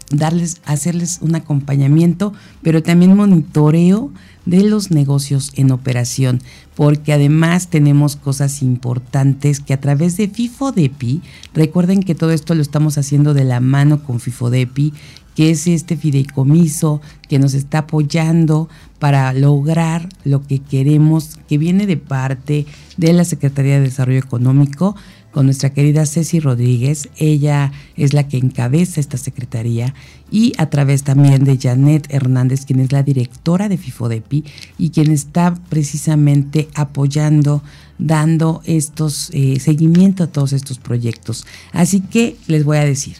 darles, 0.09 0.61
hacerles 0.65 1.19
un 1.21 1.35
acompañamiento, 1.35 2.33
pero 2.61 2.83
también 2.83 3.15
monitoreo 3.15 4.11
de 4.45 4.63
los 4.63 4.91
negocios 4.91 5.51
en 5.55 5.71
operación, 5.71 6.41
porque 6.75 7.13
además 7.13 7.69
tenemos 7.69 8.15
cosas 8.15 8.61
importantes 8.61 9.59
que 9.59 9.73
a 9.73 9.79
través 9.79 10.17
de 10.17 10.27
FIFODEPI, 10.27 11.21
recuerden 11.53 12.01
que 12.01 12.15
todo 12.15 12.31
esto 12.31 12.55
lo 12.55 12.61
estamos 12.61 12.97
haciendo 12.97 13.33
de 13.33 13.43
la 13.43 13.59
mano 13.59 14.03
con 14.03 14.19
FIFODEPI, 14.19 14.93
que 15.35 15.51
es 15.51 15.67
este 15.67 15.97
fideicomiso 15.97 17.01
que 17.27 17.39
nos 17.39 17.53
está 17.53 17.79
apoyando 17.79 18.69
para 18.99 19.33
lograr 19.33 20.09
lo 20.23 20.43
que 20.45 20.59
queremos, 20.59 21.39
que 21.47 21.57
viene 21.57 21.87
de 21.87 21.97
parte 21.97 22.65
de 22.97 23.13
la 23.13 23.25
Secretaría 23.25 23.75
de 23.75 23.85
Desarrollo 23.85 24.19
Económico, 24.19 24.95
con 25.31 25.45
nuestra 25.45 25.73
querida 25.73 26.05
Ceci 26.05 26.39
Rodríguez. 26.39 27.09
Ella 27.17 27.71
es 27.95 28.13
la 28.13 28.27
que 28.27 28.37
encabeza 28.37 28.99
esta 28.99 29.17
secretaría 29.17 29.93
y 30.29 30.53
a 30.57 30.69
través 30.69 31.03
también 31.03 31.43
de 31.43 31.57
Janet 31.57 32.13
Hernández, 32.13 32.65
quien 32.65 32.79
es 32.79 32.91
la 32.91 33.03
directora 33.03 33.69
de 33.69 33.77
FIFODEPI 33.77 34.43
y 34.77 34.89
quien 34.89 35.11
está 35.11 35.55
precisamente 35.69 36.69
apoyando, 36.73 37.63
dando 37.97 38.61
estos 38.65 39.29
eh, 39.33 39.59
seguimiento 39.59 40.23
a 40.23 40.27
todos 40.27 40.53
estos 40.53 40.79
proyectos. 40.79 41.45
Así 41.71 42.01
que 42.01 42.37
les 42.47 42.63
voy 42.63 42.77
a 42.77 42.85
decir, 42.85 43.17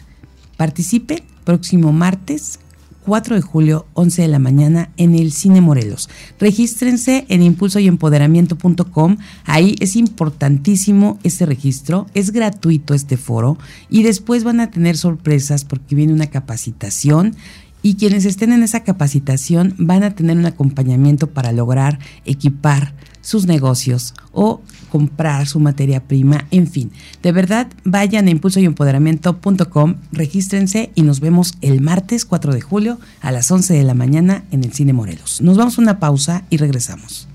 participe 0.56 1.22
próximo 1.44 1.92
martes 1.92 2.58
4 3.04 3.34
de 3.34 3.42
julio, 3.42 3.86
11 3.94 4.22
de 4.22 4.28
la 4.28 4.38
mañana, 4.38 4.90
en 4.96 5.14
el 5.14 5.32
Cine 5.32 5.60
Morelos. 5.60 6.08
Regístrense 6.38 7.26
en 7.28 7.42
impulsoyempoderamiento.com. 7.42 9.16
Ahí 9.44 9.74
es 9.80 9.96
importantísimo 9.96 11.18
ese 11.22 11.46
registro. 11.46 12.06
Es 12.14 12.30
gratuito 12.30 12.94
este 12.94 13.16
foro. 13.16 13.58
Y 13.90 14.02
después 14.04 14.44
van 14.44 14.60
a 14.60 14.70
tener 14.70 14.96
sorpresas 14.96 15.64
porque 15.64 15.96
viene 15.96 16.12
una 16.12 16.28
capacitación. 16.28 17.34
Y 17.82 17.96
quienes 17.96 18.24
estén 18.24 18.52
en 18.52 18.62
esa 18.62 18.84
capacitación 18.84 19.74
van 19.78 20.04
a 20.04 20.14
tener 20.14 20.36
un 20.36 20.46
acompañamiento 20.46 21.26
para 21.26 21.50
lograr 21.50 21.98
equipar 22.24 22.94
sus 23.22 23.46
negocios 23.46 24.12
o 24.32 24.60
comprar 24.90 25.46
su 25.46 25.58
materia 25.58 26.04
prima, 26.04 26.46
en 26.50 26.66
fin. 26.66 26.92
De 27.22 27.32
verdad, 27.32 27.68
vayan 27.84 28.26
a 28.26 28.30
impulsoyempoderamiento.com, 28.30 29.94
regístrense 30.12 30.92
y 30.94 31.02
nos 31.02 31.20
vemos 31.20 31.54
el 31.62 31.80
martes 31.80 32.26
4 32.26 32.52
de 32.52 32.60
julio 32.60 32.98
a 33.22 33.32
las 33.32 33.50
11 33.50 33.72
de 33.72 33.84
la 33.84 33.94
mañana 33.94 34.44
en 34.50 34.64
el 34.64 34.74
Cine 34.74 34.92
Morelos. 34.92 35.40
Nos 35.40 35.56
vamos 35.56 35.78
a 35.78 35.82
una 35.82 35.98
pausa 35.98 36.44
y 36.50 36.58
regresamos. 36.58 37.28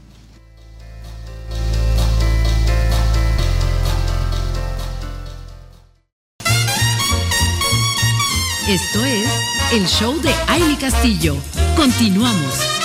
Esto 8.67 9.05
es 9.05 9.29
el 9.71 9.87
show 9.87 10.21
de 10.21 10.33
Aile 10.47 10.77
Castillo. 10.77 11.37
Continuamos. 11.77 12.76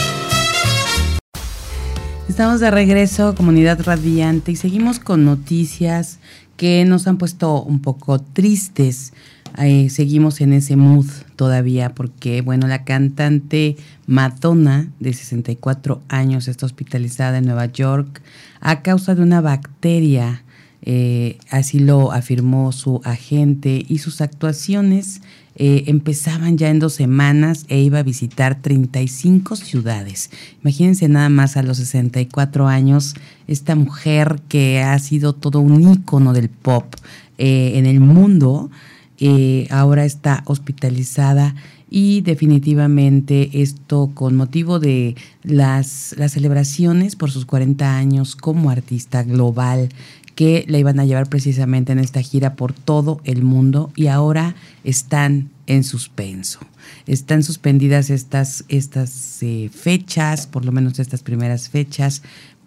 Estamos 2.29 2.61
de 2.61 2.71
regreso, 2.71 3.35
comunidad 3.35 3.83
radiante, 3.83 4.53
y 4.53 4.57
seguimos 4.57 4.99
con 5.01 5.25
noticias 5.25 6.19
que 6.57 6.85
nos 6.85 7.07
han 7.07 7.19
puesto 7.19 7.63
un 7.63 7.83
poco 7.83 8.21
tristes. 8.21 9.13
Eh, 9.59 9.91
seguimos 9.91 10.41
en 10.41 10.53
ese 10.55 10.77
mood 10.77 11.07
todavía 11.37 11.95
porque, 11.95 12.41
bueno, 12.41 12.69
la 12.69 12.85
cantante 12.85 13.77
Madonna, 14.07 14.89
de 14.99 15.13
64 15.13 16.01
años, 16.09 16.49
está 16.49 16.65
hospitalizada 16.65 17.39
en 17.39 17.45
Nueva 17.45 17.67
York 17.67 18.23
a 18.61 18.83
causa 18.83 19.15
de 19.15 19.23
una 19.23 19.41
bacteria. 19.41 20.45
Eh, 20.85 21.39
así 21.51 21.81
lo 21.81 22.13
afirmó 22.13 22.73
su 22.73 23.01
agente 23.05 23.85
y 23.87 23.99
sus 23.99 24.21
actuaciones 24.21 25.21
eh, 25.57 25.85
empezaban 25.87 26.57
ya 26.57 26.71
en 26.71 26.79
dos 26.79 26.95
semanas 26.95 27.67
e 27.69 27.81
iba 27.81 27.99
a 27.99 28.03
visitar 28.03 28.61
35 28.61 29.57
ciudades. 29.57 30.31
Imagínense 30.63 31.09
nada 31.09 31.29
más 31.29 31.57
a 31.57 31.63
los 31.63 31.77
64 31.77 32.69
años, 32.69 33.15
esta 33.47 33.75
mujer 33.75 34.41
que 34.49 34.81
ha 34.81 34.99
sido 34.99 35.35
todo 35.35 35.61
un 35.61 35.93
ícono 35.93 36.33
del 36.33 36.49
pop 36.49 36.95
eh, 37.37 37.73
en 37.75 37.87
el 37.87 38.01
mundo, 38.01 38.71
eh, 39.19 39.67
ahora 39.71 40.05
está 40.05 40.43
hospitalizada 40.47 41.55
y 41.95 42.23
definitivamente 42.23 43.61
esto 43.61 44.11
con 44.15 44.35
motivo 44.35 44.79
de 44.79 45.15
las, 45.43 46.15
las 46.17 46.33
celebraciones 46.33 47.17
por 47.17 47.31
sus 47.31 47.45
40 47.45 47.95
años 47.95 48.35
como 48.35 48.71
artista 48.71 49.23
global 49.23 49.91
que 50.35 50.65
la 50.69 50.79
iban 50.79 50.99
a 50.99 51.05
llevar 51.05 51.29
precisamente 51.29 51.93
en 51.93 51.99
esta 51.99 52.23
gira 52.23 52.55
por 52.55 52.73
todo 52.73 53.21
el 53.25 53.43
mundo 53.43 53.93
y 53.97 54.07
ahora 54.07 54.55
están 54.85 55.51
en 55.67 55.85
suspenso. 55.85 56.61
Están 57.07 57.43
suspendidas 57.43 58.11
estas, 58.11 58.65
estas 58.69 59.43
eh, 59.43 59.71
fechas, 59.73 60.47
por 60.47 60.65
lo 60.65 60.73
menos 60.73 60.99
estas 60.99 61.23
primeras 61.23 61.69
fechas, 61.69 62.23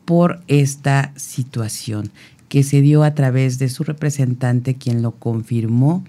por 0.05 0.41
esta 0.47 1.11
situación 1.15 2.11
que 2.49 2.63
se 2.63 2.81
dio 2.81 3.03
a 3.03 3.15
través 3.15 3.59
de 3.59 3.69
su 3.69 3.83
representante, 3.83 4.75
quien 4.75 5.01
lo 5.01 5.11
confirmó. 5.11 6.03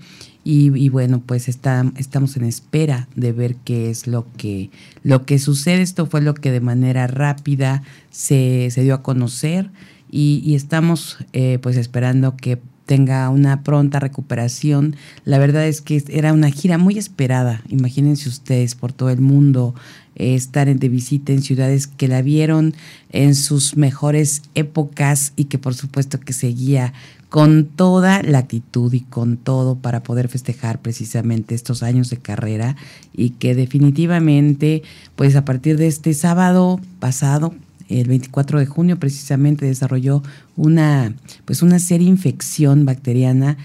Y, 0.49 0.90
bueno, 0.90 1.21
pues 1.27 1.49
está, 1.49 1.85
estamos 1.97 2.37
en 2.37 2.45
espera 2.45 3.09
de 3.16 3.33
ver 3.33 3.57
qué 3.57 3.90
es 3.90 4.07
lo 4.07 4.29
que, 4.37 4.71
lo 5.03 5.27
que 5.27 5.40
sucede. 5.40 5.83
Esto 5.83 6.07
fue 6.07 6.21
lo 6.21 6.35
que 6.35 6.53
de 6.53 6.61
manera 6.61 7.09
rápida 7.09 7.83
se, 8.11 8.69
se 8.71 8.85
dio 8.85 8.95
a 8.95 9.03
conocer 9.03 9.71
y, 10.11 10.55
estamos 10.55 11.19
eh, 11.33 11.59
pues 11.61 11.77
esperando 11.77 12.37
que 12.37 12.59
tenga 12.87 13.29
una 13.31 13.62
pronta 13.62 13.99
recuperación. 13.99 14.97
La 15.25 15.38
verdad 15.38 15.66
es 15.66 15.81
que 15.81 16.03
era 16.09 16.33
una 16.33 16.51
gira 16.51 16.79
muy 16.79 16.97
esperada, 16.97 17.62
imagínense 17.69 18.29
ustedes, 18.29 18.75
por 18.75 18.92
todo 18.92 19.11
el 19.11 19.21
mundo, 19.21 19.75
eh, 20.14 20.35
estar 20.35 20.73
de 20.75 20.88
visita 20.88 21.33
en 21.33 21.42
ciudades 21.42 21.87
que 21.88 22.09
la 22.09 22.23
vieron 22.23 22.75
en 23.11 23.35
sus 23.35 23.77
mejores 23.77 24.42
épocas 24.55 25.33
y 25.37 25.45
que 25.45 25.59
por 25.59 25.75
supuesto 25.75 26.21
que 26.21 26.33
seguía 26.33 26.95
con 27.29 27.66
toda 27.66 28.23
la 28.23 28.38
actitud 28.38 28.92
y 28.95 29.01
con 29.01 29.37
todo 29.37 29.77
para 29.77 30.03
poder 30.03 30.29
festejar 30.29 30.81
precisamente 30.81 31.55
estos 31.55 31.83
años 31.83 32.09
de 32.09 32.19
carrera 32.19 32.77
y 33.12 33.31
que 33.31 33.55
definitivamente 33.55 34.83
pues 35.16 35.35
a 35.37 35.45
partir 35.45 35.77
de 35.77 35.88
este 35.88 36.14
sábado 36.14 36.81
pasado 37.01 37.53
el 37.88 38.09
24 38.09 38.59
de 38.59 38.66
junio 38.66 38.99
precisamente 38.99 39.66
desarrolló 39.66 40.22
una, 40.57 41.14
pues 41.44 41.62
una 41.62 41.79
seria 41.79 42.09
infección 42.09 42.85
bacteriana 42.85 43.57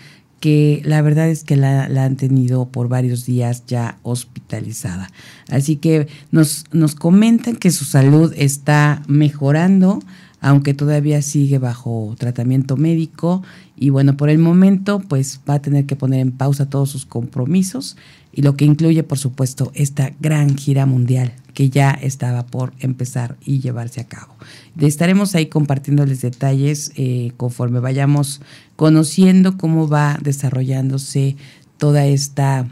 que 0.42 0.82
la 0.84 1.02
verdad 1.04 1.30
es 1.30 1.44
que 1.44 1.56
la, 1.56 1.84
han 1.84 2.18
tenido 2.18 2.68
por 2.68 2.90
varios 2.90 3.26
días 3.26 3.64
ya 3.68 4.00
hospitalizada. 4.02 5.12
Así 5.50 5.76
que 5.76 6.08
nos, 6.32 6.66
nos 6.72 6.96
comentan 6.96 7.56
que 7.56 7.70
su 7.70 7.86
salud 7.86 8.34
está 8.36 9.04
mejorando, 9.08 10.00
aunque 10.42 10.74
todavía 10.74 11.22
sigue 11.22 11.60
bajo 11.60 12.16
tratamiento 12.18 12.76
médico 12.76 13.44
y 13.78 13.92
bueno, 13.92 14.18
por 14.18 14.30
el 14.30 14.40
momento 14.40 15.00
pues 15.00 15.40
va 15.48 15.56
a 15.56 15.62
tener 15.62 15.86
que 15.86 15.96
poner 15.96 16.20
en 16.20 16.32
pausa 16.32 16.68
todos 16.68 16.90
sus 16.90 17.06
compromisos 17.06 17.96
y 18.34 18.42
lo 18.42 18.56
que 18.56 18.66
incluye 18.66 19.04
por 19.04 19.18
supuesto 19.18 19.72
esta 19.76 20.12
gran 20.20 20.58
gira 20.58 20.86
mundial 20.86 21.34
que 21.54 21.70
ya 21.70 21.92
estaba 21.92 22.46
por 22.46 22.74
empezar 22.80 23.38
y 23.44 23.60
llevarse 23.60 24.02
a 24.02 24.08
cabo. 24.08 24.36
Estaremos 24.80 25.36
ahí 25.36 25.48
compartiéndoles 25.48 26.22
detalles 26.22 26.92
eh, 26.96 27.32
conforme 27.38 27.80
vayamos 27.80 28.42
conociendo 28.76 29.58
cómo 29.58 29.88
va 29.88 30.18
desarrollándose 30.22 31.36
toda 31.78 32.06
esta 32.06 32.68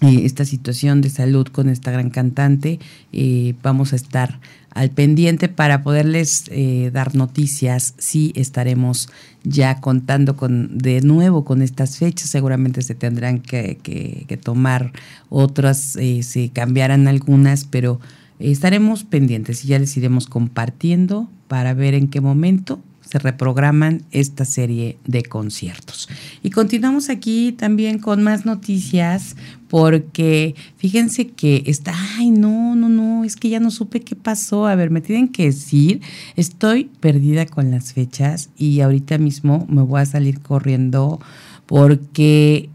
eh, 0.00 0.22
esta 0.24 0.44
situación 0.44 1.00
de 1.00 1.08
salud 1.08 1.46
con 1.46 1.68
esta 1.68 1.92
gran 1.92 2.10
cantante. 2.10 2.80
Eh, 3.12 3.54
vamos 3.62 3.92
a 3.92 3.96
estar 3.96 4.40
al 4.74 4.90
pendiente 4.90 5.48
para 5.48 5.82
poderles 5.82 6.44
eh, 6.50 6.90
dar 6.92 7.14
noticias. 7.14 7.94
Sí 7.98 8.32
estaremos 8.34 9.08
ya 9.44 9.80
contando 9.80 10.36
con 10.36 10.76
de 10.76 11.00
nuevo 11.00 11.44
con 11.44 11.62
estas 11.62 11.98
fechas. 11.98 12.28
Seguramente 12.28 12.82
se 12.82 12.94
tendrán 12.94 13.38
que, 13.38 13.78
que 13.82 14.36
tomar 14.36 14.92
otras, 15.30 15.96
eh, 15.96 16.22
se 16.22 16.50
cambiarán 16.50 17.08
algunas, 17.08 17.64
pero 17.64 18.00
estaremos 18.38 19.04
pendientes 19.04 19.64
y 19.64 19.68
ya 19.68 19.78
les 19.78 19.96
iremos 19.96 20.26
compartiendo 20.26 21.28
para 21.48 21.72
ver 21.72 21.94
en 21.94 22.08
qué 22.08 22.20
momento 22.20 22.80
se 23.14 23.20
reprograman 23.20 24.02
esta 24.10 24.44
serie 24.44 24.98
de 25.06 25.22
conciertos. 25.22 26.08
Y 26.42 26.50
continuamos 26.50 27.10
aquí 27.10 27.52
también 27.52 28.00
con 28.00 28.24
más 28.24 28.44
noticias 28.44 29.36
porque 29.68 30.56
fíjense 30.78 31.28
que 31.28 31.62
está, 31.66 31.94
ay, 32.18 32.32
no, 32.32 32.74
no, 32.74 32.88
no, 32.88 33.22
es 33.22 33.36
que 33.36 33.50
ya 33.50 33.60
no 33.60 33.70
supe 33.70 34.00
qué 34.00 34.16
pasó. 34.16 34.66
A 34.66 34.74
ver, 34.74 34.90
me 34.90 35.00
tienen 35.00 35.28
que 35.28 35.44
decir, 35.44 36.00
estoy 36.34 36.90
perdida 36.98 37.46
con 37.46 37.70
las 37.70 37.92
fechas 37.92 38.50
y 38.56 38.80
ahorita 38.80 39.18
mismo 39.18 39.64
me 39.70 39.82
voy 39.82 40.00
a 40.00 40.06
salir 40.06 40.40
corriendo 40.40 41.20
porque 41.66 42.68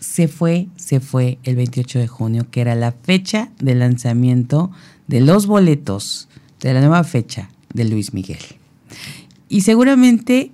se 0.00 0.28
fue, 0.28 0.68
se 0.76 1.00
fue 1.00 1.36
el 1.42 1.56
28 1.56 1.98
de 1.98 2.08
junio, 2.08 2.46
que 2.50 2.62
era 2.62 2.74
la 2.74 2.92
fecha 2.92 3.50
de 3.60 3.74
lanzamiento 3.74 4.70
de 5.08 5.20
los 5.20 5.46
boletos 5.46 6.30
de 6.60 6.72
la 6.72 6.80
nueva 6.80 7.04
fecha 7.04 7.50
de 7.74 7.84
Luis 7.84 8.14
Miguel. 8.14 8.57
Y 9.48 9.62
seguramente, 9.62 10.50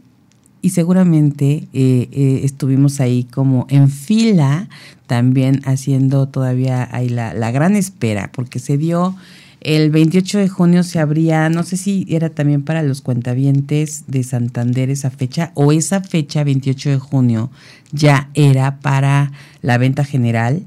y 0.62 0.70
seguramente 0.70 1.68
eh, 1.72 2.08
eh, 2.12 2.40
estuvimos 2.44 3.00
ahí 3.00 3.24
como 3.24 3.66
en 3.68 3.90
fila, 3.90 4.68
también 5.06 5.60
haciendo 5.64 6.28
todavía 6.28 6.88
ahí 6.92 7.08
la, 7.08 7.34
la 7.34 7.50
gran 7.50 7.76
espera, 7.76 8.30
porque 8.32 8.58
se 8.58 8.78
dio 8.78 9.16
el 9.64 9.90
28 9.90 10.38
de 10.40 10.48
junio 10.50 10.82
se 10.82 11.00
abría, 11.00 11.48
no 11.48 11.62
sé 11.62 11.78
si 11.78 12.06
era 12.10 12.28
también 12.28 12.62
para 12.62 12.82
los 12.82 13.00
cuentavientes 13.00 14.04
de 14.06 14.22
Santander 14.22 14.90
esa 14.90 15.10
fecha, 15.10 15.52
o 15.54 15.72
esa 15.72 16.02
fecha, 16.02 16.44
28 16.44 16.90
de 16.90 16.98
junio, 16.98 17.50
ya 17.90 18.28
era 18.34 18.78
para 18.80 19.32
la 19.62 19.78
venta 19.78 20.04
general. 20.04 20.62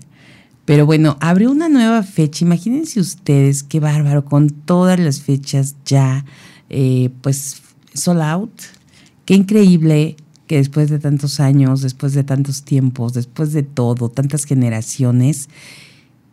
Pero 0.66 0.88
bueno, 0.88 1.16
abrió 1.22 1.52
una 1.52 1.70
nueva 1.70 2.02
fecha. 2.02 2.44
Imagínense 2.44 3.00
ustedes 3.00 3.62
qué 3.62 3.80
bárbaro, 3.80 4.26
con 4.26 4.50
todas 4.50 5.00
las 5.00 5.22
fechas 5.22 5.76
ya, 5.86 6.26
eh, 6.72 7.12
pues 7.22 7.62
sold 7.98 8.22
out. 8.22 8.52
Qué 9.26 9.34
increíble 9.34 10.16
que 10.48 10.58
después 10.58 10.90
de 10.90 11.00
tantos 11.00 11.40
años, 11.40 11.82
después 11.82 12.14
de 12.14 12.24
tantos 12.24 12.64
tiempos, 12.64 13.14
después 13.14 13.52
de 13.52 13.64
todo, 13.64 14.10
tantas 14.10 14.46
generaciones, 14.46 15.50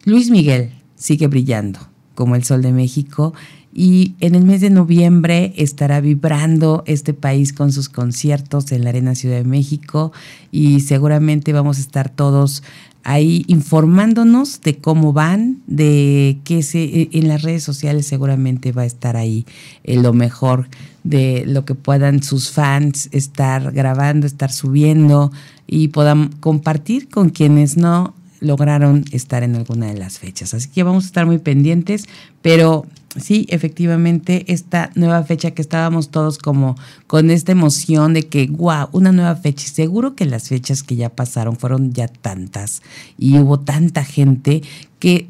Luis 0.04 0.30
Miguel 0.30 0.70
sigue 0.94 1.26
brillando 1.26 1.80
como 2.14 2.36
el 2.36 2.44
Sol 2.44 2.62
de 2.62 2.72
México 2.72 3.34
y 3.74 4.14
en 4.20 4.36
el 4.36 4.44
mes 4.44 4.60
de 4.60 4.70
noviembre 4.70 5.52
estará 5.56 6.00
vibrando 6.00 6.84
este 6.86 7.12
país 7.12 7.52
con 7.52 7.72
sus 7.72 7.88
conciertos 7.88 8.70
en 8.70 8.84
la 8.84 8.90
Arena 8.90 9.16
Ciudad 9.16 9.36
de 9.36 9.44
México 9.44 10.12
y 10.52 10.80
seguramente 10.80 11.52
vamos 11.52 11.78
a 11.78 11.80
estar 11.80 12.08
todos 12.08 12.62
ahí 13.02 13.44
informándonos 13.48 14.60
de 14.60 14.78
cómo 14.78 15.12
van, 15.12 15.60
de 15.66 16.38
qué 16.44 16.62
se 16.62 17.08
en 17.12 17.26
las 17.26 17.42
redes 17.42 17.64
sociales 17.64 18.06
seguramente 18.06 18.70
va 18.70 18.82
a 18.82 18.86
estar 18.86 19.16
ahí 19.16 19.44
lo 19.84 20.12
mejor 20.12 20.68
de 21.04 21.44
lo 21.46 21.64
que 21.64 21.74
puedan 21.74 22.22
sus 22.22 22.50
fans 22.50 23.08
estar 23.12 23.72
grabando, 23.72 24.26
estar 24.26 24.50
subiendo 24.50 25.30
y 25.66 25.88
puedan 25.88 26.28
compartir 26.40 27.08
con 27.08 27.30
quienes 27.30 27.76
no 27.76 28.14
lograron 28.40 29.04
estar 29.12 29.42
en 29.42 29.54
alguna 29.54 29.86
de 29.86 29.98
las 29.98 30.18
fechas. 30.18 30.54
Así 30.54 30.68
que 30.68 30.82
vamos 30.82 31.04
a 31.04 31.06
estar 31.06 31.26
muy 31.26 31.38
pendientes, 31.38 32.06
pero 32.42 32.86
sí, 33.16 33.46
efectivamente, 33.48 34.44
esta 34.52 34.90
nueva 34.94 35.22
fecha 35.24 35.52
que 35.52 35.62
estábamos 35.62 36.10
todos 36.10 36.38
como 36.38 36.76
con 37.06 37.30
esta 37.30 37.52
emoción 37.52 38.14
de 38.14 38.26
que, 38.26 38.46
wow, 38.46 38.88
una 38.92 39.12
nueva 39.12 39.36
fecha. 39.36 39.64
Y 39.66 39.70
seguro 39.70 40.14
que 40.14 40.26
las 40.26 40.48
fechas 40.48 40.82
que 40.82 40.96
ya 40.96 41.10
pasaron 41.10 41.56
fueron 41.56 41.92
ya 41.92 42.08
tantas 42.08 42.82
y 43.18 43.38
hubo 43.38 43.60
tanta 43.60 44.04
gente 44.04 44.62
que 44.98 45.28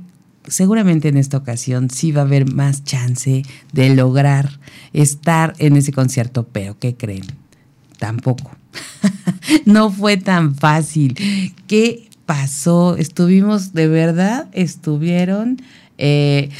seguramente 0.48 1.08
en 1.08 1.16
esta 1.16 1.36
ocasión 1.36 1.90
sí 1.90 2.12
va 2.12 2.22
a 2.22 2.24
haber 2.24 2.52
más 2.52 2.84
chance 2.84 3.42
de 3.72 3.94
lograr 3.94 4.58
estar 4.92 5.54
en 5.58 5.76
ese 5.76 5.92
concierto, 5.92 6.46
pero 6.50 6.78
¿qué 6.78 6.94
creen? 6.94 7.26
Tampoco. 7.98 8.50
no 9.64 9.90
fue 9.90 10.16
tan 10.16 10.54
fácil. 10.54 11.16
¿Qué 11.66 12.08
pasó? 12.26 12.96
Estuvimos, 12.96 13.72
de 13.72 13.88
verdad, 13.88 14.48
estuvieron... 14.52 15.60
Eh, 15.96 16.50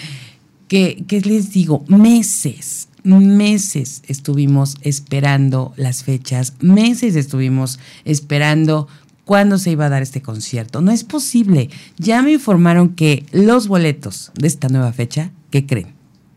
que, 0.68 1.23
les 1.25 1.53
digo, 1.53 1.85
meses, 1.87 2.88
meses 3.05 4.03
estuvimos 4.09 4.77
esperando 4.83 5.73
las 5.77 6.03
fechas, 6.03 6.55
meses 6.61 7.14
estuvimos 7.16 7.79
esperando 8.05 8.88
cuándo 9.25 9.59
se 9.59 9.71
iba 9.71 9.87
a 9.87 9.91
dar 9.91 10.03
este 10.03 10.23
concierto. 10.23 10.81
No 10.81 10.91
es 10.91 11.05
posible. 11.05 11.71
Ya 11.99 12.23
me 12.23 12.33
informaron 12.33 12.91
que 12.91 13.27
los 13.33 13.69
boletos 13.69 14.33
de 14.35 14.47
esta 14.47 14.69
nueva 14.69 14.93
fecha, 14.93 15.31
¿qué 15.51 15.67
creen? 15.67 15.95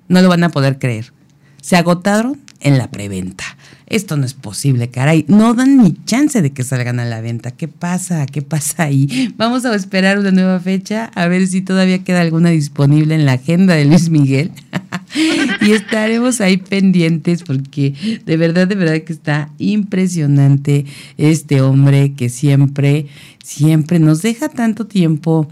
No 0.07 0.21
lo 0.21 0.29
van 0.29 0.43
a 0.43 0.49
poder 0.49 0.79
creer. 0.79 1.13
Se 1.61 1.75
agotaron 1.75 2.41
en 2.59 2.77
la 2.77 2.89
preventa. 2.89 3.43
Esto 3.87 4.17
no 4.17 4.25
es 4.25 4.33
posible, 4.33 4.89
caray. 4.89 5.23
No 5.29 5.53
dan 5.53 5.77
ni 5.77 5.95
chance 6.03 6.41
de 6.41 6.51
que 6.51 6.63
salgan 6.63 6.99
a 6.99 7.05
la 7.05 7.21
venta. 7.21 7.51
¿Qué 7.51 7.69
pasa? 7.69 8.25
¿Qué 8.25 8.41
pasa 8.41 8.83
ahí? 8.83 9.33
Vamos 9.37 9.63
a 9.63 9.73
esperar 9.73 10.19
una 10.19 10.31
nueva 10.31 10.59
fecha 10.59 11.05
a 11.15 11.27
ver 11.27 11.47
si 11.47 11.61
todavía 11.61 12.03
queda 12.03 12.19
alguna 12.19 12.49
disponible 12.49 13.15
en 13.15 13.25
la 13.25 13.33
agenda 13.33 13.75
de 13.75 13.85
Luis 13.85 14.09
Miguel. 14.09 14.51
y 15.61 15.71
estaremos 15.71 16.41
ahí 16.41 16.57
pendientes 16.57 17.43
porque 17.43 17.93
de 18.25 18.37
verdad, 18.37 18.67
de 18.67 18.75
verdad 18.75 19.01
que 19.03 19.13
está 19.13 19.51
impresionante 19.57 20.85
este 21.17 21.61
hombre 21.61 22.13
que 22.13 22.27
siempre, 22.27 23.07
siempre 23.41 23.99
nos 23.99 24.21
deja 24.21 24.49
tanto 24.49 24.85
tiempo 24.85 25.47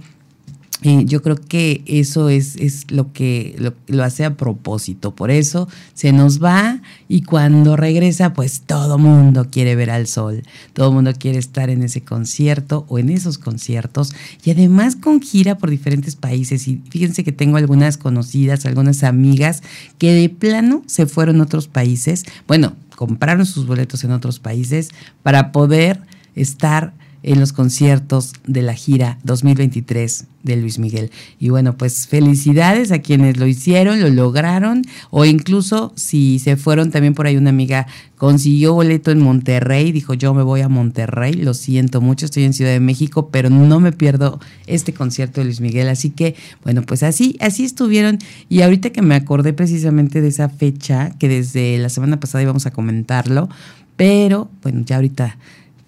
yo 1.06 1.22
creo 1.22 1.36
que 1.36 1.84
eso 1.86 2.30
es, 2.30 2.56
es 2.58 2.92
lo 2.92 3.12
que 3.12 3.56
lo, 3.88 4.04
hace 4.04 4.26
a 4.26 4.38
propósito. 4.38 5.16
Por 5.16 5.32
eso 5.32 5.68
se 5.94 6.12
nos 6.12 6.44
va 6.44 6.82
y 7.08 7.24
cuando 7.24 7.76
regresa, 7.76 8.34
pues 8.34 8.62
todo 8.62 8.98
mundo 8.98 9.48
quiere 9.50 9.76
ver 9.76 9.90
al 9.90 10.08
sol. 10.08 10.44
Todo 10.74 10.92
mundo 10.92 11.14
quiere 11.18 11.40
estar 11.40 11.70
en 11.70 11.84
ese 11.84 12.02
concierto 12.02 12.86
o 12.88 13.00
en 13.00 13.10
esos 13.10 13.38
conciertos. 13.38 14.14
Y 14.44 14.52
además 14.52 14.96
con 14.96 15.22
gira 15.22 15.58
por 15.58 15.70
diferentes 15.70 16.16
países. 16.16 16.68
Y 16.68 16.82
fíjense 16.90 17.24
que 17.24 17.32
tengo 17.32 17.58
algunas 17.58 17.98
conocidas, 17.98 18.66
algunas 18.66 19.04
amigas 19.04 19.64
que 19.98 20.14
de 20.14 20.30
plano 20.30 20.84
se 20.86 21.08
fueron 21.08 21.40
a 21.40 21.44
otros 21.44 21.68
países. 21.68 22.26
Bueno, 22.48 22.74
compraron 22.96 23.46
sus 23.46 23.66
boletos 23.66 24.04
en 24.04 24.12
otros 24.12 24.40
países 24.40 24.90
para 25.24 25.52
poder 25.52 26.02
estar 26.36 26.94
en 27.26 27.40
los 27.40 27.54
conciertos 27.54 28.34
de 28.46 28.62
la 28.62 28.76
gira 28.76 29.18
2023 29.24 30.26
de 30.44 30.58
Luis 30.58 30.78
Miguel. 30.78 31.10
Y 31.40 31.50
bueno, 31.50 31.76
pues 31.76 32.06
felicidades 32.06 32.92
a 32.92 33.00
quienes 33.00 33.38
lo 33.38 33.48
hicieron, 33.48 34.00
lo 34.00 34.10
lograron, 34.10 34.84
o 35.10 35.26
incluso 35.26 35.92
si 35.96 36.38
se 36.38 36.56
fueron, 36.56 36.92
también 36.92 37.16
por 37.16 37.26
ahí 37.26 37.36
una 37.36 37.50
amiga 37.50 37.88
consiguió 38.16 38.76
boleto 38.76 39.10
en 39.10 39.22
Monterrey, 39.22 39.92
dijo 39.92 40.14
yo 40.14 40.36
me 40.36 40.44
voy 40.44 40.62
a 40.62 40.70
Monterrey, 40.70 41.34
lo 41.34 41.56
siento 41.56 42.00
mucho, 42.00 42.26
estoy 42.26 42.44
en 42.44 42.54
Ciudad 42.54 42.72
de 42.72 42.80
México, 42.80 43.30
pero 43.32 43.50
no 43.50 43.80
me 43.80 43.92
pierdo 43.92 44.40
este 44.68 44.94
concierto 44.94 45.42
de 45.42 45.46
Luis 45.46 45.62
Miguel. 45.62 45.90
Así 45.90 46.12
que, 46.12 46.36
bueno, 46.64 46.84
pues 46.84 47.02
así, 47.02 47.38
así 47.40 47.66
estuvieron. 47.66 48.20
Y 48.50 48.62
ahorita 48.62 48.92
que 48.92 49.02
me 49.02 49.16
acordé 49.16 49.52
precisamente 49.52 50.22
de 50.22 50.28
esa 50.28 50.48
fecha, 50.48 51.10
que 51.18 51.28
desde 51.28 51.80
la 51.80 51.90
semana 51.90 52.20
pasada 52.20 52.44
íbamos 52.44 52.68
a 52.68 52.72
comentarlo, 52.72 53.50
pero 53.96 54.52
bueno, 54.62 54.84
ya 54.86 54.98
ahorita, 54.98 55.38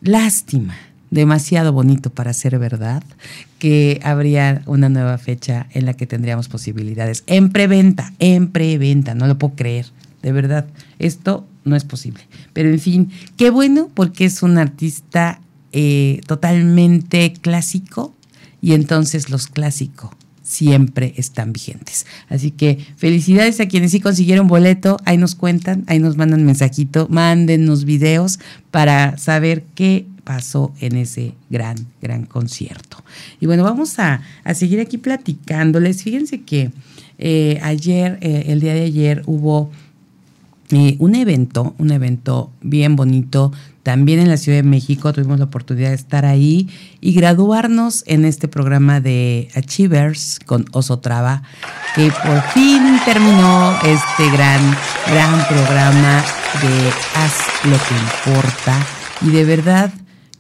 lástima 0.02 0.74
demasiado 1.10 1.74
bonito 1.74 2.10
para 2.10 2.34
ser 2.34 2.60
verdad, 2.60 3.04
que 3.60 4.00
habría 4.04 4.62
una 4.66 4.90
nueva 4.90 5.18
fecha 5.18 5.68
en 5.72 5.86
la 5.86 5.94
que 5.94 6.08
tendríamos 6.08 6.48
posibilidades. 6.48 7.24
En 7.28 7.50
preventa, 7.50 8.14
en 8.20 8.50
preventa, 8.50 9.16
no 9.16 9.28
lo 9.28 9.38
puedo 9.38 9.56
creer, 9.56 9.88
de 10.22 10.32
verdad, 10.32 10.68
esto 11.00 11.48
no 11.64 11.76
es 11.76 11.84
posible. 11.84 12.24
Pero 12.54 12.70
en 12.70 12.80
fin, 12.80 13.12
qué 13.38 13.50
bueno 13.50 13.90
porque 13.94 14.26
es 14.26 14.44
un 14.44 14.58
artista 14.58 15.40
eh, 15.72 16.22
totalmente 16.28 17.34
clásico 17.34 18.14
y 18.62 18.74
entonces 18.74 19.30
los 19.30 19.48
clásicos 19.48 20.12
siempre 20.42 21.14
están 21.18 21.52
vigentes. 21.52 22.06
Así 22.30 22.52
que 22.52 22.80
felicidades 22.96 23.60
a 23.60 23.68
quienes 23.68 23.92
sí 23.92 24.00
consiguieron 24.00 24.48
boleto, 24.48 24.98
ahí 25.04 25.18
nos 25.18 25.36
cuentan, 25.36 25.84
ahí 25.88 26.00
nos 26.00 26.16
mandan 26.16 26.46
mensajito, 26.46 27.08
mándennos 27.10 27.84
videos 27.84 28.40
para 28.72 29.18
saber 29.18 29.66
qué 29.76 30.06
pasó 30.28 30.74
en 30.82 30.98
ese 30.98 31.36
gran, 31.50 31.78
gran 32.02 32.26
concierto. 32.26 32.98
Y 33.40 33.46
bueno, 33.46 33.64
vamos 33.64 33.98
a, 33.98 34.22
seguir 34.54 34.82
aquí 34.82 34.98
platicándoles. 34.98 36.04
Fíjense 36.04 36.42
que 36.42 36.72
eh, 37.18 37.60
ayer, 37.64 38.18
eh, 38.20 38.44
el 38.48 38.60
día 38.60 38.74
de 38.74 38.84
ayer, 38.84 39.24
hubo 39.26 39.72
eh, 40.72 40.98
un 41.00 41.16
evento, 41.16 41.76
un 41.78 41.92
evento 41.92 42.52
bien 42.62 42.98
bonito, 42.98 43.54
también 43.84 44.20
en 44.20 44.28
la 44.28 44.36
Ciudad 44.36 44.58
de 44.58 44.64
México. 44.64 45.14
Tuvimos 45.14 45.40
la 45.40 45.46
oportunidad 45.46 45.90
de 45.90 45.96
estar 45.96 46.26
ahí 46.26 46.68
y 47.00 47.14
graduarnos 47.14 48.04
en 48.06 48.26
este 48.26 48.50
programa 48.50 49.00
de 49.00 49.48
Achievers 49.56 50.42
con 50.46 50.66
Osotrava, 50.74 51.42
que 51.96 52.12
por 52.12 52.42
fin 52.52 52.82
terminó 53.06 53.80
este 53.86 54.30
gran, 54.34 54.60
gran 55.08 55.48
programa 55.48 56.22
de 56.62 56.92
Haz 57.16 57.46
lo 57.64 57.78
que 57.78 58.34
importa. 58.36 58.86
Y 59.22 59.30
de 59.30 59.46
verdad, 59.46 59.94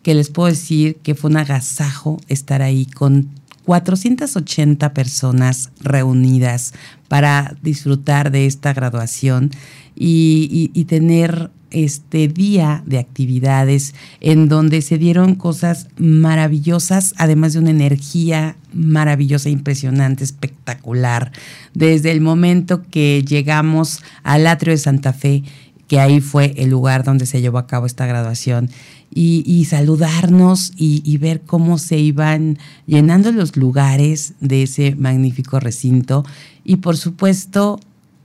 que 0.07 0.15
les 0.15 0.29
puedo 0.29 0.47
decir 0.47 0.95
que 1.03 1.15
fue 1.15 1.29
un 1.29 1.35
agasajo 1.35 2.21
estar 2.29 2.61
ahí 2.61 2.85
con 2.85 3.27
480 3.65 4.93
personas 4.93 5.71
reunidas 5.81 6.73
para 7.09 7.57
disfrutar 7.61 8.31
de 8.31 8.45
esta 8.45 8.71
graduación 8.71 9.51
y, 9.97 10.85
tener 10.87 11.51
este 11.71 12.29
día 12.29 12.83
de 12.85 12.99
actividades 12.99 13.95
en 14.21 14.47
donde 14.47 14.81
se 14.81 14.97
dieron 14.97 15.35
cosas 15.35 15.89
maravillosas, 15.97 17.13
además 17.17 17.51
de 17.51 17.59
una 17.59 17.71
energía 17.71 18.55
maravillosa, 18.71 19.49
impresionante, 19.49 20.23
espectacular. 20.23 21.33
Desde 21.73 22.11
el 22.11 22.21
momento 22.21 22.83
que 22.89 23.25
llegamos 23.27 24.01
al 24.23 24.47
atrio 24.47 24.71
de 24.71 24.77
Santa 24.77 25.11
Fe, 25.11 25.43
que 25.87 25.99
ahí 25.99 26.19
fue 26.21 26.53
el 26.57 26.69
lugar 26.69 27.03
donde 27.03 27.25
se 27.25 27.41
llevó 27.41 27.57
a 27.57 27.67
cabo 27.67 27.85
esta 27.85 28.05
graduación, 28.05 28.69
y, 29.09 29.65
saludarnos 29.65 30.73
y, 30.75 31.17
ver 31.17 31.41
cómo 31.41 31.77
se 31.77 31.97
iban 31.97 32.59
llenando 32.85 33.31
los 33.31 33.57
lugares 33.57 34.33
de 34.39 34.63
ese 34.63 34.95
magnífico 34.95 35.59
recinto. 35.59 36.23
Y 36.63 36.77
por 36.77 36.97
supuesto, 36.97 37.79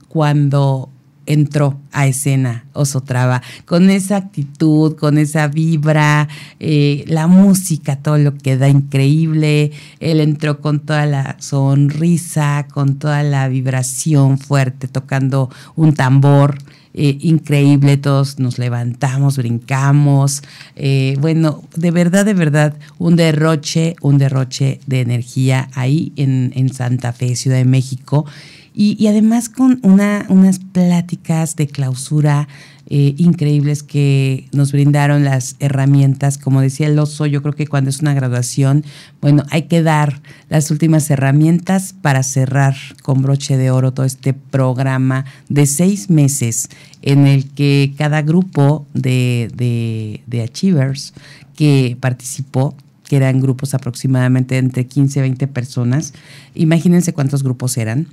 cuando 0.09 0.90
entró 1.27 1.79
a 1.92 2.07
escena 2.07 2.64
Osotrava, 2.73 3.42
con 3.64 3.90
esa 3.90 4.16
actitud, 4.16 4.97
con 4.97 5.18
esa 5.18 5.49
vibra, 5.49 6.29
eh, 6.59 7.05
la 7.07 7.27
música, 7.27 7.97
todo 7.97 8.18
lo 8.18 8.35
que 8.37 8.57
da 8.57 8.68
increíble. 8.68 9.73
Él 10.01 10.21
entró 10.21 10.61
con 10.61 10.81
toda 10.81 11.07
la 11.07 11.37
sonrisa, 11.38 12.66
con 12.73 12.99
toda 12.99 13.23
la 13.23 13.49
vibración 13.49 14.38
fuerte, 14.38 14.88
tocando 14.88 15.51
un 15.77 15.95
tambor. 15.95 16.59
Eh, 16.94 17.16
increíble, 17.20 17.96
todos 17.96 18.38
nos 18.38 18.59
levantamos, 18.59 19.38
brincamos, 19.38 20.42
eh, 20.76 21.16
bueno, 21.20 21.62
de 21.74 21.90
verdad, 21.90 22.26
de 22.26 22.35
verdad, 22.35 22.76
un 22.98 23.16
derroche, 23.16 23.96
un 24.02 24.18
derroche 24.18 24.78
de 24.87 25.00
energía 25.00 25.70
ahí 25.74 26.12
en, 26.16 26.52
en 26.55 26.70
Santa 26.72 27.14
Fe, 27.14 27.35
Ciudad 27.35 27.57
de 27.57 27.64
México, 27.64 28.26
y, 28.74 29.07
además 29.07 29.48
con 29.48 29.81
una, 29.83 30.24
unas 30.28 30.59
pláticas 30.59 31.57
de 31.57 31.66
clausura 31.66 32.48
eh, 32.94 33.14
increíbles 33.16 33.83
que 33.83 34.50
nos 34.52 34.70
brindaron 34.70 35.24
las 35.24 35.57
herramientas. 35.61 36.37
Como 36.37 36.61
decía 36.61 36.88
el 36.88 36.98
oso, 36.98 37.24
yo 37.24 37.40
creo 37.40 37.55
que 37.55 37.66
cuando 37.66 37.88
es 37.88 38.00
una 38.00 38.12
graduación, 38.12 38.85
bueno, 39.22 39.44
hay 39.48 39.62
que 39.62 39.81
dar 39.81 40.20
las 40.50 40.70
últimas 40.70 41.11
herramientas 41.11 41.94
para 41.94 42.22
cerrar 42.22 42.76
con 43.02 43.22
broche 43.22 43.57
de 43.57 43.70
oro 43.70 43.94
todo 43.94 44.05
este 44.05 44.35
programa 44.35 45.24
de 45.48 45.64
seis 45.64 46.11
meses 46.11 46.68
en 47.00 47.26
el 47.26 47.48
que 47.48 47.94
cada 47.96 48.20
grupo 48.20 48.85
de, 48.92 50.20
Achievers 50.44 51.14
que 51.57 51.96
participó 51.98 52.76
que 53.05 53.16
eran 53.16 53.40
grupos 53.40 53.72
aproximadamente 53.72 54.59
entre 54.59 54.87
15 54.87 55.18
y 55.18 55.22
20 55.22 55.46
personas. 55.46 56.12
Imagínense 56.55 57.14
cuántos 57.14 57.42
grupos 57.42 57.78
eran. 57.78 58.07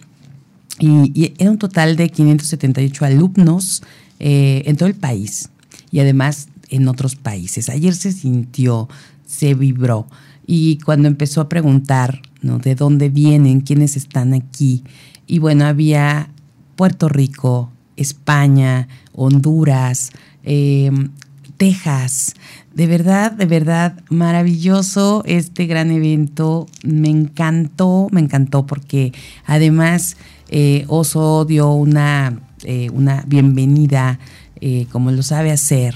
Y, 0.80 1.34
era 1.38 1.52
un 1.52 1.58
total 1.58 1.98
de 1.98 2.08
578 2.08 3.04
alumnos 3.04 3.84
eh, 4.20 4.64
en 4.66 4.76
todo 4.78 4.88
el 4.88 4.96
país 4.96 5.50
y 5.92 6.00
además 6.00 6.50
en 6.70 6.88
otros 6.88 7.16
países. 7.16 7.70
Ayer 7.70 7.96
se 7.96 8.12
sintió, 8.12 8.88
se 9.26 9.54
vibró 9.54 10.08
y 10.46 10.78
cuando 10.80 11.08
empezó 11.08 11.42
a 11.42 11.50
preguntar 11.50 12.22
¿no? 12.42 12.60
de 12.60 12.76
dónde 12.76 13.10
vienen, 13.10 13.62
quiénes 13.62 13.98
están 13.98 14.34
aquí, 14.34 14.84
y 15.28 15.38
bueno, 15.38 15.66
había 15.66 16.32
Puerto 16.76 17.08
Rico, 17.08 17.70
España, 17.98 18.88
Honduras, 19.14 20.12
em, 20.44 21.12
Texas. 21.58 22.34
De 22.74 22.88
verdad, 22.88 23.32
de 23.34 23.46
verdad, 23.46 24.02
maravilloso 24.10 25.24
este 25.28 25.68
gran 25.68 25.92
evento. 25.92 26.66
Me 26.84 27.10
encantó, 27.10 28.08
me 28.12 28.22
encantó 28.22 28.66
porque 28.66 29.14
además 29.46 30.18
eh, 30.48 30.86
Oso 30.88 31.46
dio 31.46 31.74
una 31.74 32.42
eh, 32.64 32.90
una 32.92 33.24
bienvenida 33.28 34.20
eh, 34.62 34.88
como 34.92 35.12
lo 35.12 35.24
sabe 35.24 35.52
hacer, 35.52 35.96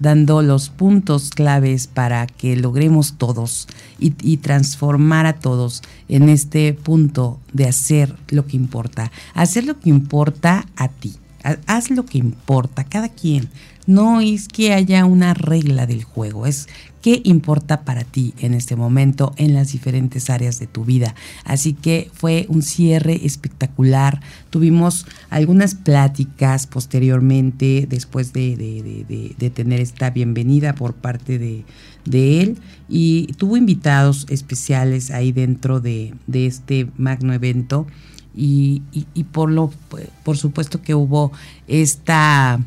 dando 0.00 0.42
los 0.42 0.68
puntos 0.68 1.30
claves 1.30 1.86
para 1.86 2.26
que 2.26 2.56
logremos 2.56 3.18
todos 3.18 3.68
y, 3.98 4.14
y, 4.22 4.38
transformar 4.38 5.26
a 5.26 5.34
todos 5.34 5.82
en 6.08 6.28
este 6.28 6.72
punto 6.72 7.38
de 7.52 7.68
hacer 7.68 8.16
lo 8.28 8.46
que 8.46 8.56
importa. 8.56 9.12
Hacer 9.34 9.64
lo 9.64 9.78
que 9.78 9.90
importa 9.90 10.66
a 10.74 10.88
ti. 10.88 11.19
Haz 11.66 11.90
lo 11.90 12.04
que 12.04 12.18
importa, 12.18 12.84
cada 12.84 13.08
quien. 13.08 13.48
No 13.86 14.20
es 14.20 14.46
que 14.46 14.72
haya 14.72 15.04
una 15.04 15.34
regla 15.34 15.86
del 15.86 16.04
juego, 16.04 16.46
es 16.46 16.68
qué 17.02 17.22
importa 17.24 17.84
para 17.84 18.04
ti 18.04 18.34
en 18.38 18.54
este 18.54 18.76
momento 18.76 19.32
en 19.36 19.54
las 19.54 19.72
diferentes 19.72 20.30
áreas 20.30 20.58
de 20.58 20.66
tu 20.66 20.84
vida. 20.84 21.14
Así 21.44 21.72
que 21.72 22.10
fue 22.12 22.46
un 22.48 22.62
cierre 22.62 23.20
espectacular. 23.24 24.20
Tuvimos 24.50 25.06
algunas 25.30 25.74
pláticas 25.74 26.66
posteriormente, 26.66 27.86
después 27.88 28.32
de, 28.32 29.52
tener 29.54 29.80
esta 29.80 30.10
bienvenida 30.10 30.74
por 30.74 30.94
parte 30.94 31.38
de, 31.38 31.64
él, 32.42 32.58
y 32.88 33.26
tuvo 33.38 33.56
invitados 33.56 34.26
especiales 34.28 35.10
ahí 35.10 35.32
dentro 35.32 35.80
de, 35.80 36.14
este 36.32 36.86
magno 36.96 37.32
evento. 37.32 37.86
Y, 38.34 38.82
por 39.32 39.50
lo 39.50 39.72
por 40.24 40.36
supuesto 40.36 40.80
que 40.82 40.94
hubo 40.94 41.32
esta 41.66 42.60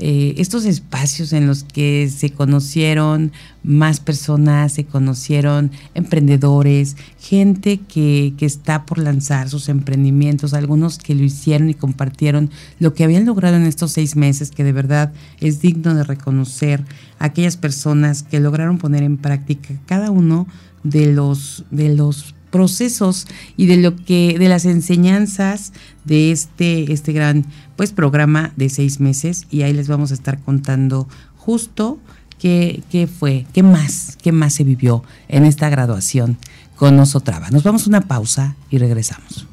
eh, 0.00 0.34
estos 0.36 0.64
espacios 0.64 1.32
en 1.32 1.48
los 1.48 1.64
que 1.64 2.08
se 2.08 2.30
conocieron 2.30 3.32
más 3.64 3.98
personas, 3.98 4.74
se 4.74 4.84
conocieron 4.84 5.72
emprendedores, 5.94 6.96
gente 7.18 7.78
que, 7.78 8.32
que 8.38 8.46
está 8.46 8.86
por 8.86 8.98
lanzar 8.98 9.48
sus 9.48 9.68
emprendimientos, 9.68 10.54
algunos 10.54 10.98
que 10.98 11.16
lo 11.16 11.24
hicieron 11.24 11.68
y 11.68 11.74
compartieron 11.74 12.50
lo 12.78 12.94
que 12.94 13.02
habían 13.02 13.26
logrado 13.26 13.56
en 13.56 13.64
estos 13.64 13.90
seis 13.90 14.14
meses, 14.14 14.52
que 14.52 14.62
de 14.62 14.72
verdad 14.72 15.12
es 15.40 15.60
digno 15.60 15.92
de 15.96 16.04
reconocer 16.04 16.84
a 17.18 17.24
aquellas 17.26 17.56
personas 17.56 18.22
que 18.22 18.38
lograron 18.38 18.78
poner 18.78 19.02
en 19.02 19.16
práctica 19.16 19.74
cada 19.86 20.12
uno 20.12 20.46
de 20.84 21.12
los, 21.12 21.64
de 21.72 21.96
los 21.96 22.36
procesos 22.50 23.26
y 23.56 23.66
de 23.66 23.76
lo 23.76 23.96
que 23.96 24.36
de 24.38 24.48
las 24.48 24.64
enseñanzas 24.64 25.72
de 26.04 26.32
este 26.32 26.92
este 26.92 27.12
gran 27.12 27.44
pues 27.76 27.92
programa 27.92 28.52
de 28.56 28.68
seis 28.68 29.00
meses 29.00 29.46
y 29.50 29.62
ahí 29.62 29.72
les 29.72 29.88
vamos 29.88 30.10
a 30.10 30.14
estar 30.14 30.38
contando 30.40 31.08
justo 31.36 31.98
¿Qué, 32.38 32.84
qué 32.90 33.08
fue? 33.08 33.46
¿Qué 33.52 33.62
más? 33.62 34.16
¿Qué 34.22 34.30
más 34.30 34.54
se 34.54 34.62
vivió 34.62 35.02
en 35.26 35.44
esta 35.44 35.68
graduación 35.68 36.38
con 36.76 36.98
Osotrava? 37.00 37.50
Nos 37.50 37.64
vamos 37.64 37.84
a 37.86 37.88
una 37.88 38.02
pausa 38.02 38.54
y 38.70 38.78
regresamos. 38.78 39.46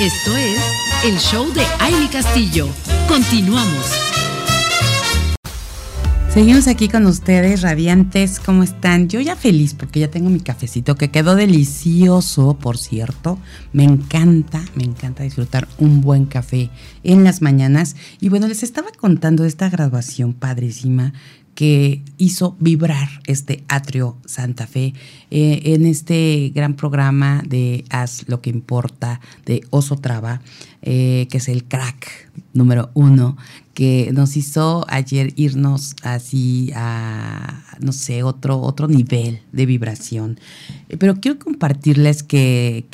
Esto 0.00 0.36
es 0.36 0.73
el 1.04 1.18
show 1.18 1.52
de 1.52 1.62
Aile 1.80 2.08
Castillo. 2.08 2.66
Continuamos. 3.08 3.92
Seguimos 6.30 6.66
aquí 6.66 6.88
con 6.88 7.04
ustedes, 7.04 7.60
radiantes, 7.60 8.40
¿cómo 8.40 8.62
están? 8.62 9.08
Yo 9.08 9.20
ya 9.20 9.36
feliz 9.36 9.74
porque 9.74 10.00
ya 10.00 10.10
tengo 10.10 10.30
mi 10.30 10.40
cafecito 10.40 10.96
que 10.96 11.10
quedó 11.10 11.34
delicioso, 11.34 12.54
por 12.54 12.78
cierto. 12.78 13.38
Me 13.74 13.84
encanta, 13.84 14.64
me 14.74 14.84
encanta 14.84 15.24
disfrutar 15.24 15.68
un 15.78 16.00
buen 16.00 16.24
café 16.24 16.70
en 17.02 17.22
las 17.22 17.42
mañanas. 17.42 17.96
Y 18.18 18.30
bueno, 18.30 18.48
les 18.48 18.62
estaba 18.62 18.88
contando 18.98 19.44
esta 19.44 19.68
graduación 19.68 20.32
padrísima 20.32 21.12
que 21.54 22.02
hizo 22.18 22.56
vibrar 22.58 23.08
este 23.26 23.64
atrio 23.68 24.16
Santa 24.24 24.66
Fe 24.66 24.94
eh, 25.30 25.60
en 25.64 25.86
este 25.86 26.50
gran 26.54 26.74
programa 26.74 27.42
de 27.46 27.84
Haz 27.90 28.28
lo 28.28 28.40
que 28.40 28.50
importa 28.50 29.20
de 29.46 29.62
Oso 29.70 29.96
Traba, 29.96 30.40
eh, 30.82 31.26
que 31.30 31.38
es 31.38 31.48
el 31.48 31.64
crack 31.64 32.30
número 32.52 32.90
uno, 32.94 33.36
que 33.72 34.10
nos 34.12 34.36
hizo 34.36 34.84
ayer 34.88 35.32
irnos 35.36 35.96
así 36.02 36.70
a, 36.74 37.62
no 37.80 37.92
sé, 37.92 38.22
otro, 38.22 38.60
otro 38.60 38.88
nivel 38.88 39.40
de 39.52 39.66
vibración. 39.66 40.38
Eh, 40.88 40.96
pero 40.96 41.16
quiero 41.16 41.38
compartirles 41.38 42.22
que, 42.22 42.86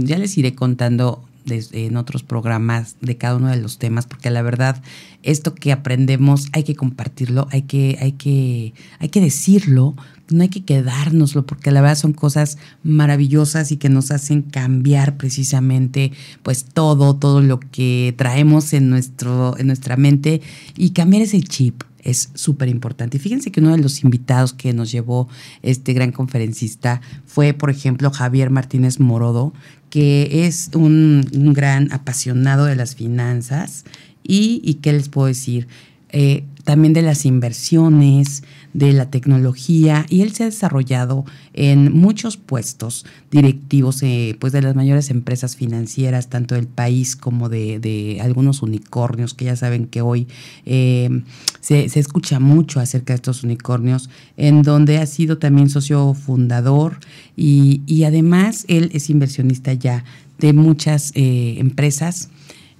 ya 0.00 0.18
les 0.18 0.38
iré 0.38 0.54
contando 0.54 1.24
en 1.50 1.96
otros 1.96 2.22
programas 2.22 2.96
de 3.00 3.16
cada 3.16 3.36
uno 3.36 3.48
de 3.48 3.56
los 3.56 3.78
temas, 3.78 4.06
porque 4.06 4.30
la 4.30 4.42
verdad, 4.42 4.82
esto 5.22 5.54
que 5.54 5.72
aprendemos 5.72 6.48
hay 6.52 6.64
que 6.64 6.74
compartirlo, 6.74 7.48
hay 7.50 7.62
que, 7.62 7.98
hay 8.00 8.12
que, 8.12 8.72
hay 8.98 9.08
que 9.08 9.20
decirlo, 9.20 9.94
no 10.30 10.42
hay 10.42 10.48
que 10.48 10.64
quedárnoslo, 10.64 11.46
porque 11.46 11.70
la 11.70 11.80
verdad 11.80 11.96
son 11.96 12.12
cosas 12.12 12.58
maravillosas 12.82 13.72
y 13.72 13.76
que 13.76 13.88
nos 13.88 14.10
hacen 14.10 14.42
cambiar 14.42 15.16
precisamente 15.16 16.12
pues 16.42 16.64
todo, 16.64 17.16
todo 17.16 17.40
lo 17.40 17.60
que 17.60 18.14
traemos 18.16 18.72
en, 18.72 18.90
nuestro, 18.90 19.56
en 19.58 19.66
nuestra 19.66 19.96
mente 19.96 20.40
y 20.76 20.90
cambiar 20.90 21.22
ese 21.22 21.40
chip 21.40 21.82
es 22.02 22.30
súper 22.34 22.68
importante. 22.68 23.16
Y 23.16 23.20
fíjense 23.20 23.50
que 23.50 23.60
uno 23.60 23.72
de 23.72 23.82
los 23.82 24.02
invitados 24.04 24.52
que 24.52 24.72
nos 24.72 24.90
llevó 24.90 25.28
este 25.62 25.92
gran 25.92 26.12
conferencista 26.12 27.00
fue, 27.26 27.54
por 27.54 27.70
ejemplo, 27.70 28.10
Javier 28.10 28.50
Martínez 28.50 29.00
Morodo, 29.00 29.52
que 29.90 30.46
es 30.46 30.70
un, 30.74 31.26
gran 31.54 31.92
apasionado 31.92 32.66
de 32.66 32.76
las 32.76 32.94
finanzas 32.94 33.84
y, 34.28 34.60
y 34.62 34.74
¿qué 34.74 34.92
les 34.92 35.08
puedo 35.08 35.26
decir? 35.26 35.66
Eh, 36.10 36.44
también 36.64 36.94
de 36.94 37.02
las 37.02 37.26
inversiones, 37.26 38.42
de 38.74 38.92
la 38.92 39.10
tecnología 39.10 40.04
y 40.08 40.20
él 40.20 40.32
se 40.34 40.42
ha 40.42 40.46
desarrollado 40.46 41.24
en 41.54 41.92
muchos 41.92 42.36
puestos 42.36 43.06
directivos 43.30 44.02
eh, 44.02 44.36
pues 44.38 44.52
de 44.52 44.60
las 44.62 44.74
mayores 44.74 45.10
empresas 45.10 45.56
financieras, 45.56 46.28
tanto 46.28 46.54
del 46.54 46.66
país 46.66 47.16
como 47.16 47.48
de, 47.48 48.18
algunos 48.22 48.62
unicornios, 48.62 49.32
que 49.34 49.46
ya 49.46 49.56
saben 49.56 49.86
que 49.86 50.02
hoy 50.02 50.28
eh, 50.66 51.22
se, 51.60 51.84
escucha 51.84 52.38
mucho 52.38 52.80
acerca 52.80 53.14
de 53.14 53.16
estos 53.16 53.44
unicornios, 53.44 54.08
en 54.36 54.62
donde 54.62 54.98
ha 54.98 55.06
sido 55.06 55.38
también 55.38 55.70
socio 55.70 56.12
fundador 56.14 56.98
y, 57.36 58.04
además 58.04 58.64
él 58.68 58.90
es 58.92 59.10
inversionista 59.10 59.72
ya 59.72 60.04
de 60.38 60.52
muchas 60.52 61.12
empresas. 61.14 62.30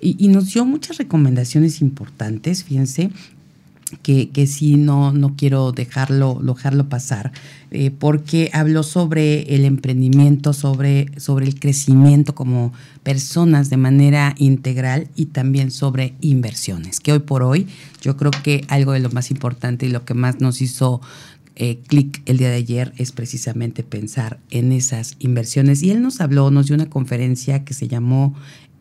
Y, 0.01 0.17
y, 0.25 0.29
nos 0.29 0.53
dio 0.53 0.65
muchas 0.65 0.99
recomendaciones 0.99 1.81
importantes, 1.81 2.65
fíjense, 2.65 3.11
que, 4.03 4.31
que 4.31 4.47
sí 4.47 4.77
no, 4.77 5.13
no 5.13 5.35
quiero 5.37 5.73
dejarlo, 5.73 6.41
dejarlo 6.43 6.89
pasar, 6.89 7.33
eh, 7.71 7.91
porque 7.91 8.51
habló 8.53 8.83
sobre 8.83 9.55
el 9.55 9.65
emprendimiento, 9.65 10.53
sobre, 10.53 11.07
sobre 11.19 11.47
el 11.47 11.59
crecimiento 11.59 12.35
como 12.35 12.73
personas 13.03 13.71
de 13.71 13.77
manera 13.77 14.35
integral 14.39 15.09
y 15.17 15.27
también 15.27 15.71
sobre 15.71 16.15
inversiones, 16.21 17.01
que 17.01 17.13
hoy 17.13 17.21
por 17.21 17.43
hoy 17.43 17.67
yo 18.01 18.17
creo 18.17 18.31
que 18.31 18.65
algo 18.69 18.93
de 18.93 19.01
lo 19.01 19.11
más 19.11 19.31
importante 19.31 19.87
y 19.87 19.91
lo 19.91 20.05
que 20.05 20.15
más 20.15 20.41
nos 20.41 20.61
hizo 20.61 21.01
eh, 21.61 21.81
clic 21.89 22.23
el 22.27 22.39
día 22.39 22.51
de 22.51 22.57
ayer 22.57 22.93
es 22.99 23.11
precisamente 23.11 23.83
pensar 23.83 24.39
en 24.51 24.71
esas 24.71 25.17
inversiones. 25.19 25.83
Y 25.83 25.91
él 25.91 26.01
nos 26.01 26.21
habló, 26.21 26.53
nos 26.53 26.67
dio 26.67 26.77
una 26.77 26.89
conferencia 26.89 27.65
que 27.65 27.75
se 27.75 27.89
llamó 27.89 28.37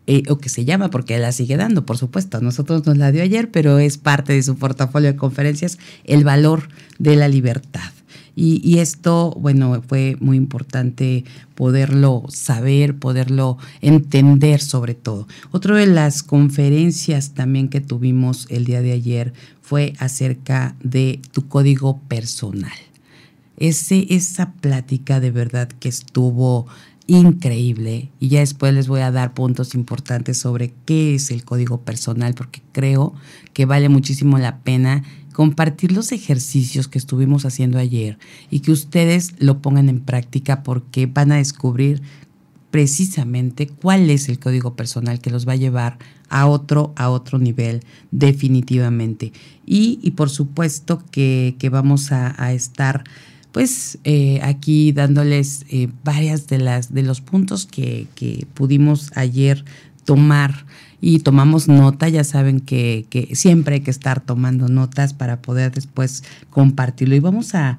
eh, 0.08 0.24
o 0.30 0.38
que 0.38 0.48
se 0.48 0.64
llama, 0.64 0.90
porque 0.90 1.20
la 1.20 1.34
sigue 1.34 1.58
dando, 1.58 1.86
por 1.86 1.98
supuesto. 1.98 2.40
Nosotros 2.42 2.86
nos 2.86 2.98
la 2.98 3.12
dio 3.12 3.22
ayer, 3.22 3.52
pero 3.52 3.78
es 3.78 3.98
parte 3.98 4.34
de 4.34 4.42
su 4.42 4.56
portafolio 4.56 5.12
de 5.12 5.18
conferencias, 5.18 5.78
el 6.06 6.24
valor 6.24 6.70
de 6.98 7.18
la 7.18 7.28
libertad. 7.28 7.92
Y, 8.40 8.78
esto, 8.78 9.36
bueno, 9.40 9.82
fue 9.88 10.16
muy 10.20 10.38
importante 10.38 11.26
poderlo 11.56 12.24
saber, 12.30 12.96
poderlo 12.96 13.58
entender 13.82 14.62
sobre 14.62 14.94
todo. 14.94 15.28
Otra 15.50 15.76
de 15.76 15.88
las 15.88 16.22
conferencias 16.22 17.32
también 17.32 17.68
que 17.68 17.82
tuvimos 17.82 18.46
el 18.52 18.66
día 18.66 18.84
de 18.84 18.92
ayer 18.92 19.34
fue 19.64 19.94
acerca 19.98 20.76
de 20.84 21.20
tu 21.32 21.48
código 21.48 22.00
personal. 22.08 22.78
Ese, 23.58 24.06
esa 24.12 24.52
plática 24.52 25.20
de 25.20 25.32
verdad 25.32 25.68
que 25.68 25.90
estuvo 25.90 26.68
increíble 27.08 28.12
y 28.20 28.28
ya 28.28 28.42
después 28.42 28.74
les 28.74 28.88
voy 28.88 29.00
a 29.02 29.12
dar 29.12 29.34
puntos 29.34 29.74
importantes 29.74 30.38
sobre 30.38 30.74
qué 30.86 31.16
es 31.16 31.32
el 31.32 31.46
código 31.46 31.82
personal 31.82 32.34
porque 32.34 32.62
creo 32.74 33.14
que 33.54 33.66
vale 33.66 33.90
muchísimo 33.90 34.38
la 34.38 34.60
pena 34.60 35.04
compartir 35.34 35.94
los 35.94 36.12
ejercicios 36.12 36.88
que 36.88 36.98
estuvimos 36.98 37.46
haciendo 37.46 37.80
ayer 37.80 38.18
y 38.50 38.60
que 38.60 38.72
ustedes 38.72 39.34
lo 39.40 39.62
pongan 39.62 39.88
en 39.88 40.02
práctica 40.02 40.64
porque 40.64 41.06
van 41.06 41.32
a 41.32 41.38
descubrir 41.38 42.02
precisamente 42.72 43.68
cuál 43.68 44.10
es 44.10 44.28
el 44.28 44.40
código 44.40 44.76
personal 44.76 45.20
que 45.20 45.30
los 45.30 45.48
va 45.48 45.54
a 45.54 45.58
llevar 45.58 45.98
a 46.28 46.48
otro, 46.48 46.92
a 46.98 47.10
otro 47.10 47.40
nivel 47.40 47.84
definitivamente. 48.12 49.32
Y, 49.66 50.12
por 50.12 50.30
supuesto 50.30 51.02
que, 51.10 51.56
vamos 51.72 52.12
a 52.12 52.52
estar 52.52 53.04
pues 53.52 53.98
eh, 54.04 54.40
aquí 54.44 54.92
dándoles 54.92 55.66
eh, 55.70 55.90
varias 56.04 56.48
de 56.48 56.60
las 56.60 56.94
de 56.94 57.04
los 57.04 57.22
puntos 57.22 57.66
que, 57.66 58.08
pudimos 58.54 59.12
ayer 59.16 59.64
tomar. 60.06 60.66
Y 61.00 61.20
tomamos 61.20 61.68
nota, 61.68 62.10
ya 62.10 62.24
saben 62.24 62.60
que, 62.60 63.06
siempre 63.34 63.76
hay 63.76 63.82
que 63.82 63.92
estar 63.92 64.20
tomando 64.20 64.68
notas 64.68 65.14
para 65.14 65.44
poder 65.44 65.72
después 65.72 66.24
compartirlo. 66.50 67.14
Y 67.16 67.20
vamos 67.20 67.54
a, 67.54 67.78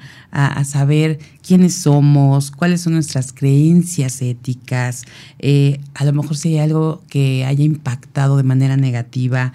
saber 0.65 1.19
quiénes 1.45 1.75
somos, 1.75 2.53
cuáles 2.53 2.83
son 2.83 2.93
nuestras 2.93 3.33
creencias 3.33 4.23
éticas, 4.23 5.05
eh, 5.41 5.81
a 5.95 6.05
lo 6.05 6.13
mejor 6.13 6.37
si 6.37 6.51
hay 6.51 6.59
algo 6.59 7.03
que 7.09 7.45
haya 7.45 7.65
impactado 7.65 8.37
de 8.37 8.45
manera 8.45 8.77
negativa, 8.77 9.53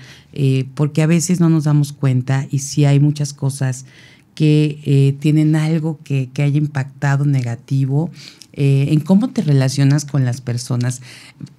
porque 0.73 1.01
a 1.01 1.07
veces 1.07 1.39
no 1.39 1.47
nos 1.47 1.63
damos 1.63 1.93
cuenta 1.93 2.47
y 2.51 2.59
si 2.59 2.83
hay 2.83 2.99
muchas 2.99 3.31
cosas 3.31 3.85
que 4.35 4.79
eh, 4.85 5.15
tienen 5.19 5.55
algo 5.55 5.99
que, 6.03 6.29
haya 6.37 6.57
impactado 6.57 7.25
negativo 7.25 8.09
eh, 8.53 8.87
en 8.89 8.99
cómo 8.99 9.29
te 9.29 9.41
relacionas 9.41 10.05
con 10.05 10.25
las 10.25 10.41
personas. 10.41 11.01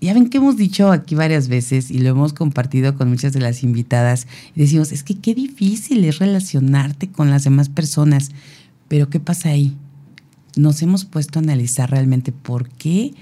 Ya 0.00 0.14
ven 0.14 0.28
que 0.28 0.38
hemos 0.38 0.56
dicho 0.56 0.92
aquí 0.92 1.14
varias 1.14 1.48
veces 1.48 1.90
y 1.90 1.98
lo 1.98 2.10
hemos 2.10 2.32
compartido 2.32 2.96
con 2.96 3.08
muchas 3.08 3.32
de 3.32 3.40
las 3.40 3.62
invitadas 3.62 4.26
decimos, 4.54 4.92
es 4.92 5.02
que 5.02 5.18
qué 5.18 5.34
difícil 5.34 6.04
es 6.04 6.18
relacionarte 6.18 7.08
con 7.08 7.30
las 7.30 7.44
demás 7.44 7.68
personas, 7.68 8.30
pero 8.88 9.08
¿qué 9.08 9.20
pasa 9.20 9.50
ahí? 9.50 9.74
Nos 10.56 10.82
hemos 10.82 11.04
puesto 11.04 11.38
a 11.38 11.42
analizar 11.42 11.90
realmente 11.90 12.30
por 12.32 12.68
qué 12.68 13.12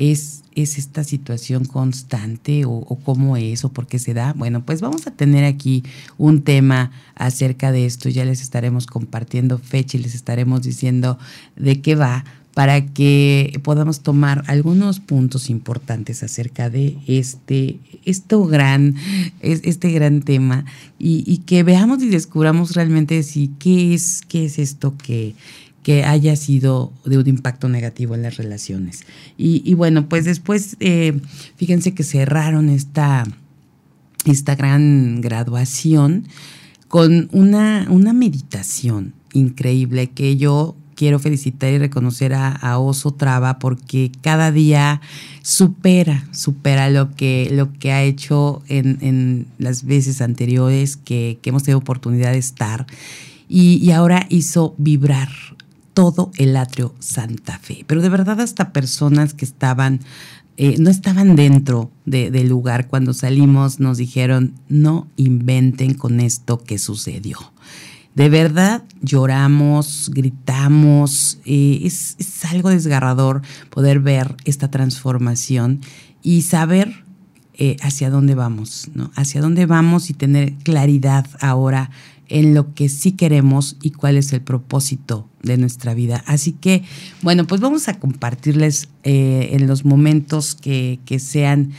es, 0.00 0.44
es 0.54 0.78
esta 0.78 1.04
situación 1.04 1.66
constante 1.66 2.64
o, 2.64 2.98
cómo 3.04 3.36
es 3.36 3.64
o 3.64 3.68
por 3.68 3.86
qué 3.86 3.98
se 3.98 4.14
da? 4.14 4.32
Bueno, 4.32 4.64
pues 4.64 4.80
vamos 4.80 5.06
a 5.06 5.10
tener 5.10 5.44
aquí 5.44 5.84
un 6.16 6.42
tema 6.42 6.90
acerca 7.14 7.70
de 7.70 7.84
esto. 7.84 8.08
Ya 8.08 8.24
les 8.24 8.40
estaremos 8.40 8.86
compartiendo 8.86 9.58
fecha 9.58 9.98
y 9.98 10.00
les 10.00 10.14
estaremos 10.14 10.62
diciendo 10.62 11.18
de 11.54 11.82
qué 11.82 11.96
va 11.96 12.24
para 12.54 12.86
que 12.86 13.60
podamos 13.62 14.00
tomar 14.00 14.42
algunos 14.46 15.00
puntos 15.00 15.50
importantes 15.50 16.22
acerca 16.22 16.70
de 16.70 16.96
este, 17.06 17.78
esto 18.06 18.44
gran, 18.46 18.96
este 19.40 19.92
gran 19.92 20.22
tema 20.22 20.64
y, 20.98 21.38
que 21.46 21.62
veamos 21.62 22.02
y 22.02 22.08
descubramos 22.08 22.74
realmente 22.74 23.22
si 23.22 23.48
qué 23.58 23.94
es, 23.94 24.22
qué 24.26 24.46
es 24.46 24.58
esto 24.58 24.96
que, 24.96 25.34
que 25.82 26.04
haya 26.04 26.36
sido 26.36 26.92
de 27.04 27.18
un 27.18 27.26
impacto 27.26 27.68
negativo 27.68 28.14
en 28.14 28.22
las 28.22 28.36
relaciones. 28.36 29.04
Y, 29.36 29.74
bueno, 29.74 30.08
pues 30.08 30.24
después, 30.24 30.76
eh, 30.80 31.20
fíjense 31.56 31.94
que 31.94 32.02
cerraron 32.02 32.68
esta, 32.68 33.24
esta 34.26 34.54
gran 34.54 35.20
graduación 35.20 36.28
con 36.88 37.28
una, 37.32 37.86
una 37.88 38.12
meditación 38.12 39.14
increíble 39.32 40.10
que 40.10 40.36
yo 40.36 40.76
quiero 41.00 41.18
felicitar 41.18 41.72
y 41.72 41.78
reconocer 41.78 42.34
a, 42.34 42.78
Oso 42.78 43.12
Traba 43.12 43.58
porque 43.58 44.12
cada 44.20 44.52
día 44.52 45.00
supera, 45.40 46.28
supera 46.30 46.90
lo 46.90 47.14
que, 47.14 47.48
lo 47.52 47.72
que 47.72 47.90
ha 47.92 48.02
hecho 48.02 48.62
en, 48.68 49.46
las 49.56 49.84
veces 49.84 50.20
anteriores 50.20 50.98
que, 50.98 51.38
hemos 51.42 51.62
tenido 51.62 51.78
oportunidad 51.78 52.32
de 52.32 52.38
estar. 52.38 52.86
Y, 53.48 53.90
ahora 53.92 54.26
hizo 54.28 54.74
vibrar 54.76 55.30
todo 55.94 56.30
el 56.36 56.56
atrio 56.56 56.94
Santa 56.98 57.58
Fe. 57.58 57.84
Pero 57.86 58.02
de 58.02 58.08
verdad 58.08 58.40
hasta 58.40 58.72
personas 58.72 59.34
que 59.34 59.44
estaban 59.44 60.00
eh, 60.62 60.76
no 60.78 60.90
estaban 60.90 61.36
dentro 61.36 61.90
del 62.04 62.46
lugar 62.46 62.86
cuando 62.86 63.14
salimos, 63.14 63.80
nos 63.80 63.96
dijeron, 63.96 64.52
no 64.68 65.08
inventen 65.16 65.94
con 65.94 66.20
esto 66.20 66.62
que 66.62 66.78
sucedió. 66.78 67.38
De 68.14 68.28
verdad 68.28 68.82
lloramos, 69.00 70.10
gritamos, 70.12 71.38
eh, 71.46 71.80
es, 71.84 72.16
algo 72.44 72.68
desgarrador 72.68 73.40
poder 73.70 74.00
ver 74.00 74.36
esta 74.44 74.70
transformación 74.70 75.80
y 76.22 76.42
saber 76.42 77.04
eh, 77.54 77.76
hacia 77.80 78.10
dónde 78.10 78.34
vamos, 78.34 78.90
¿no? 78.94 79.10
Hacia 79.14 79.40
dónde 79.40 79.64
vamos 79.64 80.10
y 80.10 80.14
tener 80.14 80.52
claridad 80.56 81.26
ahora 81.40 81.90
en 82.30 82.54
lo 82.54 82.74
que 82.74 82.88
sí 82.88 83.12
queremos 83.12 83.76
y 83.82 83.90
cuál 83.90 84.16
es 84.16 84.32
el 84.32 84.40
propósito 84.40 85.28
de 85.42 85.58
nuestra 85.58 85.94
vida. 85.94 86.22
Así 86.26 86.52
que, 86.52 86.84
bueno, 87.22 87.46
pues 87.46 87.60
vamos 87.60 87.88
a 87.88 87.98
compartirles 87.98 88.88
eh, 89.02 89.50
en 89.52 89.66
los 89.66 89.84
momentos 89.84 90.54
que, 90.54 90.98
sean 91.18 91.72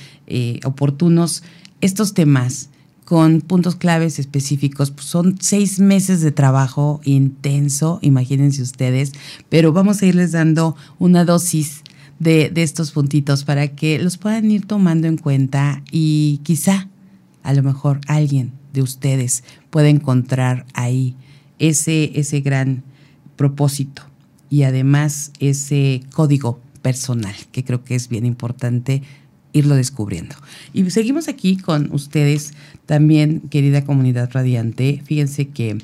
oportunos 0.64 1.44
estos 1.82 2.14
temas 2.14 2.70
con 3.06 3.42
puntos 3.42 3.76
claves 3.76 4.20
específicos. 4.20 4.92
Pues 4.92 5.06
son 5.08 5.38
seis 5.40 5.80
meses 5.80 6.22
de 6.22 6.32
trabajo 6.32 7.02
intenso, 7.04 8.00
imagínense 8.02 8.62
ustedes, 8.62 9.14
pero 9.50 9.74
vamos 9.74 10.02
a 10.02 10.06
irles 10.06 10.34
dando 10.34 10.76
una 11.00 11.26
dosis 11.26 11.82
de, 12.20 12.50
de 12.50 12.64
estos 12.64 12.92
puntitos 12.92 13.44
para 13.46 13.70
que 13.70 14.00
los 14.00 14.18
puedan 14.18 14.52
ir 14.52 14.66
tomando 14.66 15.08
en 15.08 15.18
cuenta 15.18 15.82
y 15.92 16.40
quizá, 16.44 16.88
a 17.44 17.54
lo 17.54 17.64
mejor, 17.64 18.00
alguien 18.08 18.61
de 18.74 18.82
ustedes 18.82 19.44
pueda 19.70 19.90
encontrar 19.90 20.66
ahí 20.74 21.16
ese, 21.60 22.12
ese 22.20 22.42
gran 22.42 22.84
propósito 23.36 24.04
y 24.50 24.64
además 24.64 25.32
ese 25.40 26.02
código 26.14 26.60
personal, 26.82 27.36
que 27.52 27.64
creo 27.64 27.84
que 27.84 27.96
es 27.96 28.10
bien 28.10 28.26
importante 28.26 29.02
irlo 29.54 29.76
descubriendo. 29.76 30.36
Y 30.74 30.90
seguimos 30.92 31.28
aquí 31.28 31.58
con 31.58 31.94
ustedes 31.94 32.54
también, 32.86 33.42
querida 33.50 33.86
comunidad 33.86 34.30
radiante. 34.32 35.02
Fíjense 35.06 35.50
que, 35.50 35.78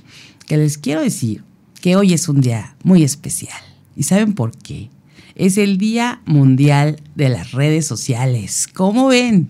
que 0.47 0.57
les 0.57 0.77
quiero 0.77 1.01
decir 1.01 1.43
que 1.81 1.95
hoy 1.95 2.13
es 2.13 2.27
un 2.29 2.41
día 2.41 2.75
muy 2.83 3.03
especial. 3.03 3.59
¿Y 3.95 4.03
saben 4.03 4.33
por 4.33 4.55
qué? 4.57 4.89
Es 5.37 5.59
el 5.59 5.77
Día 5.77 6.19
Mundial 6.25 6.99
de 7.15 7.29
las 7.29 7.51
Redes 7.51 7.85
Sociales. 7.85 8.67
¿Cómo 8.73 9.07
ven? 9.07 9.47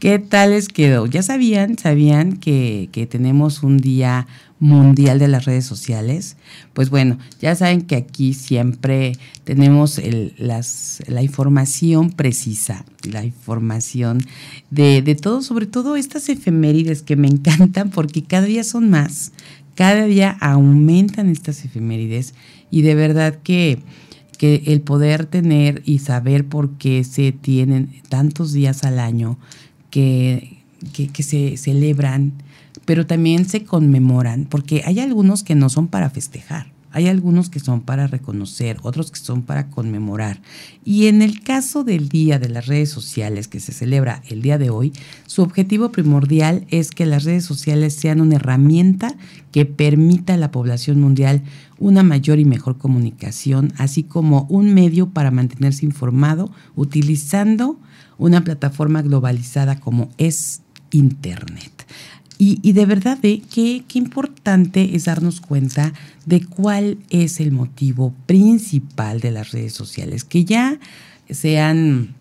¿Qué 0.00 0.18
tal 0.18 0.50
les 0.50 0.68
quedó? 0.68 1.06
¿Ya 1.06 1.22
sabían? 1.22 1.78
¿Sabían 1.78 2.38
que, 2.38 2.88
que 2.90 3.06
tenemos 3.06 3.62
un 3.62 3.78
día 3.78 4.26
mundial 4.60 5.18
de 5.18 5.26
las 5.26 5.46
redes 5.46 5.64
sociales, 5.64 6.36
pues 6.74 6.90
bueno, 6.90 7.18
ya 7.40 7.54
saben 7.54 7.80
que 7.80 7.96
aquí 7.96 8.34
siempre 8.34 9.14
tenemos 9.44 9.98
las, 10.36 11.02
la 11.06 11.22
información 11.22 12.10
precisa, 12.10 12.84
la 13.10 13.24
información 13.24 14.22
de, 14.70 15.00
de 15.00 15.14
todo, 15.14 15.40
sobre 15.40 15.64
todo 15.64 15.96
estas 15.96 16.28
efemérides 16.28 17.00
que 17.00 17.16
me 17.16 17.26
encantan 17.28 17.88
porque 17.90 18.22
cada 18.22 18.46
día 18.46 18.62
son 18.62 18.90
más, 18.90 19.32
cada 19.74 20.04
día 20.04 20.36
aumentan 20.40 21.30
estas 21.30 21.64
efemérides 21.64 22.34
y 22.70 22.82
de 22.82 22.94
verdad 22.94 23.38
que, 23.42 23.78
que 24.40 24.62
el 24.68 24.80
poder 24.80 25.26
tener 25.26 25.82
y 25.84 25.98
saber 25.98 26.46
por 26.46 26.78
qué 26.78 27.04
se 27.04 27.30
tienen 27.30 27.90
tantos 28.08 28.54
días 28.54 28.84
al 28.84 28.98
año 28.98 29.36
que, 29.90 30.62
que, 30.94 31.08
que 31.08 31.22
se 31.22 31.58
celebran, 31.58 32.32
pero 32.86 33.06
también 33.06 33.44
se 33.44 33.64
conmemoran, 33.64 34.46
porque 34.46 34.80
hay 34.86 34.98
algunos 34.98 35.44
que 35.44 35.54
no 35.54 35.68
son 35.68 35.88
para 35.88 36.08
festejar, 36.08 36.68
hay 36.92 37.08
algunos 37.08 37.50
que 37.50 37.60
son 37.60 37.80
para 37.80 38.06
reconocer, 38.06 38.78
otros 38.82 39.10
que 39.10 39.18
son 39.18 39.42
para 39.42 39.68
conmemorar. 39.68 40.40
Y 40.84 41.06
en 41.06 41.22
el 41.22 41.42
caso 41.42 41.84
del 41.84 42.08
Día 42.08 42.38
de 42.38 42.48
las 42.48 42.66
Redes 42.66 42.90
Sociales 42.90 43.48
que 43.48 43.60
se 43.60 43.72
celebra 43.72 44.22
el 44.28 44.42
día 44.42 44.58
de 44.58 44.70
hoy, 44.70 44.92
su 45.26 45.42
objetivo 45.42 45.92
primordial 45.92 46.66
es 46.68 46.90
que 46.90 47.06
las 47.06 47.24
redes 47.24 47.44
sociales 47.44 47.94
sean 47.94 48.20
una 48.20 48.36
herramienta 48.36 49.14
que 49.52 49.66
permita 49.66 50.34
a 50.34 50.38
la 50.38 50.50
población 50.50 51.00
mundial 51.00 51.42
una 51.78 52.02
mayor 52.02 52.38
y 52.38 52.44
mejor 52.44 52.78
comunicación, 52.78 53.72
así 53.78 54.02
como 54.02 54.46
un 54.50 54.74
medio 54.74 55.10
para 55.10 55.30
mantenerse 55.30 55.86
informado 55.86 56.50
utilizando 56.76 57.78
una 58.18 58.42
plataforma 58.42 59.02
globalizada 59.02 59.80
como 59.80 60.10
es 60.18 60.62
Internet. 60.90 61.79
Y, 62.42 62.72
de 62.72 62.86
verdad, 62.86 63.18
¿eh? 63.22 63.42
qué, 63.52 63.84
qué 63.86 63.98
importante 63.98 64.96
es 64.96 65.04
darnos 65.04 65.42
cuenta 65.42 65.92
de 66.24 66.42
cuál 66.42 66.96
es 67.10 67.38
el 67.38 67.52
motivo 67.52 68.14
principal 68.24 69.20
de 69.20 69.30
las 69.30 69.50
redes 69.50 69.74
sociales, 69.74 70.24
que 70.24 70.46
ya 70.46 70.80
sean 71.28 72.14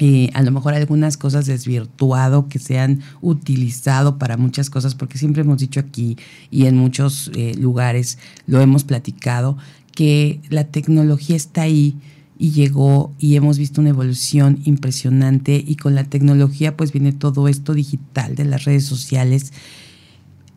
eh, 0.00 0.30
a 0.34 0.42
lo 0.42 0.50
mejor 0.50 0.74
algunas 0.74 1.16
cosas 1.16 1.46
desvirtuado, 1.46 2.48
que 2.48 2.58
se 2.58 2.80
han 2.80 3.02
utilizado 3.20 4.18
para 4.18 4.36
muchas 4.36 4.68
cosas, 4.68 4.96
porque 4.96 5.16
siempre 5.16 5.42
hemos 5.42 5.58
dicho 5.58 5.78
aquí 5.78 6.16
y 6.50 6.66
en 6.66 6.76
muchos 6.76 7.30
eh, 7.36 7.54
lugares 7.56 8.18
lo 8.48 8.60
hemos 8.60 8.82
platicado, 8.82 9.56
que 9.94 10.40
la 10.50 10.64
tecnología 10.64 11.36
está 11.36 11.62
ahí 11.62 11.94
y 12.38 12.50
llegó 12.50 13.14
y 13.18 13.36
hemos 13.36 13.58
visto 13.58 13.80
una 13.80 13.90
evolución 13.90 14.60
impresionante 14.64 15.62
y 15.66 15.76
con 15.76 15.94
la 15.94 16.04
tecnología 16.04 16.76
pues 16.76 16.92
viene 16.92 17.12
todo 17.12 17.48
esto 17.48 17.74
digital 17.74 18.34
de 18.34 18.44
las 18.44 18.64
redes 18.64 18.84
sociales. 18.84 19.52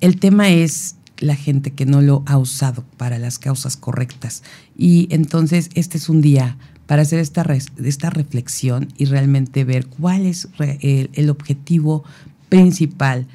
El 0.01 0.19
tema 0.19 0.49
es 0.49 0.95
la 1.17 1.35
gente 1.35 1.71
que 1.71 1.85
no 1.85 2.01
lo 2.01 2.23
ha 2.25 2.37
usado 2.37 2.83
para 2.97 3.19
las 3.19 3.39
causas 3.39 3.77
correctas 3.77 4.43
y 4.77 5.07
entonces 5.11 5.69
este 5.73 5.97
es 5.97 6.09
un 6.09 6.21
día 6.21 6.57
para 6.85 7.03
hacer 7.03 7.19
esta, 7.19 7.45
esta 7.83 8.09
reflexión 8.09 8.87
y 8.97 9.05
realmente 9.05 9.63
ver 9.63 9.87
cuál 9.87 10.25
es 10.25 10.47
el, 10.57 11.09
el 11.13 11.29
objetivo 11.29 12.03
principal 12.49 13.27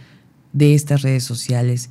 de 0.53 0.75
estas 0.75 1.03
redes 1.03 1.25
sociales 1.25 1.91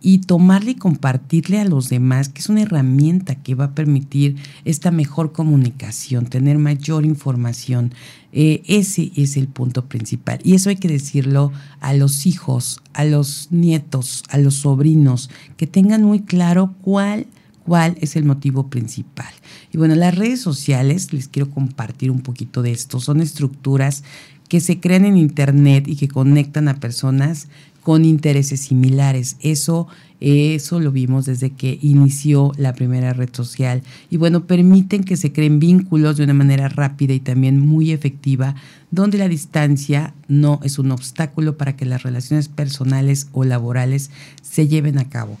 y 0.00 0.18
tomarle 0.18 0.72
y 0.72 0.74
compartirle 0.76 1.60
a 1.60 1.64
los 1.64 1.88
demás, 1.88 2.28
que 2.28 2.40
es 2.40 2.48
una 2.48 2.62
herramienta 2.62 3.34
que 3.34 3.54
va 3.54 3.66
a 3.66 3.74
permitir 3.74 4.36
esta 4.64 4.90
mejor 4.90 5.32
comunicación, 5.32 6.26
tener 6.26 6.58
mayor 6.58 7.04
información. 7.04 7.92
Eh, 8.32 8.62
ese 8.66 9.12
es 9.16 9.36
el 9.36 9.48
punto 9.48 9.86
principal. 9.86 10.40
Y 10.42 10.54
eso 10.54 10.70
hay 10.70 10.76
que 10.76 10.88
decirlo 10.88 11.52
a 11.80 11.92
los 11.92 12.26
hijos, 12.26 12.80
a 12.94 13.04
los 13.04 13.48
nietos, 13.50 14.24
a 14.30 14.38
los 14.38 14.54
sobrinos, 14.54 15.30
que 15.56 15.66
tengan 15.66 16.02
muy 16.02 16.20
claro 16.20 16.74
cuál 16.80 17.26
cuál 17.64 17.96
es 18.00 18.16
el 18.16 18.24
motivo 18.24 18.68
principal. 18.68 19.32
Y 19.70 19.78
bueno, 19.78 19.94
las 19.94 20.16
redes 20.16 20.40
sociales, 20.40 21.12
les 21.12 21.28
quiero 21.28 21.50
compartir 21.50 22.10
un 22.10 22.20
poquito 22.20 22.62
de 22.62 22.72
esto, 22.72 22.98
son 22.98 23.20
estructuras 23.20 24.02
que 24.48 24.60
se 24.60 24.80
crean 24.80 25.04
en 25.04 25.16
Internet 25.16 25.86
y 25.86 25.94
que 25.94 26.08
conectan 26.08 26.66
a 26.66 26.80
personas 26.80 27.46
con 27.82 28.04
intereses 28.04 28.60
similares. 28.60 29.36
Eso, 29.40 29.88
eso 30.20 30.80
lo 30.80 30.92
vimos 30.92 31.26
desde 31.26 31.50
que 31.50 31.78
inició 31.80 32.52
la 32.56 32.74
primera 32.74 33.12
red 33.12 33.30
social. 33.32 33.82
Y 34.10 34.16
bueno, 34.16 34.46
permiten 34.46 35.04
que 35.04 35.16
se 35.16 35.32
creen 35.32 35.58
vínculos 35.58 36.16
de 36.16 36.24
una 36.24 36.34
manera 36.34 36.68
rápida 36.68 37.14
y 37.14 37.20
también 37.20 37.58
muy 37.58 37.92
efectiva, 37.92 38.54
donde 38.90 39.18
la 39.18 39.28
distancia 39.28 40.14
no 40.28 40.60
es 40.62 40.78
un 40.78 40.90
obstáculo 40.90 41.56
para 41.56 41.76
que 41.76 41.86
las 41.86 42.02
relaciones 42.02 42.48
personales 42.48 43.28
o 43.32 43.44
laborales 43.44 44.10
se 44.42 44.68
lleven 44.68 44.98
a 44.98 45.08
cabo. 45.08 45.38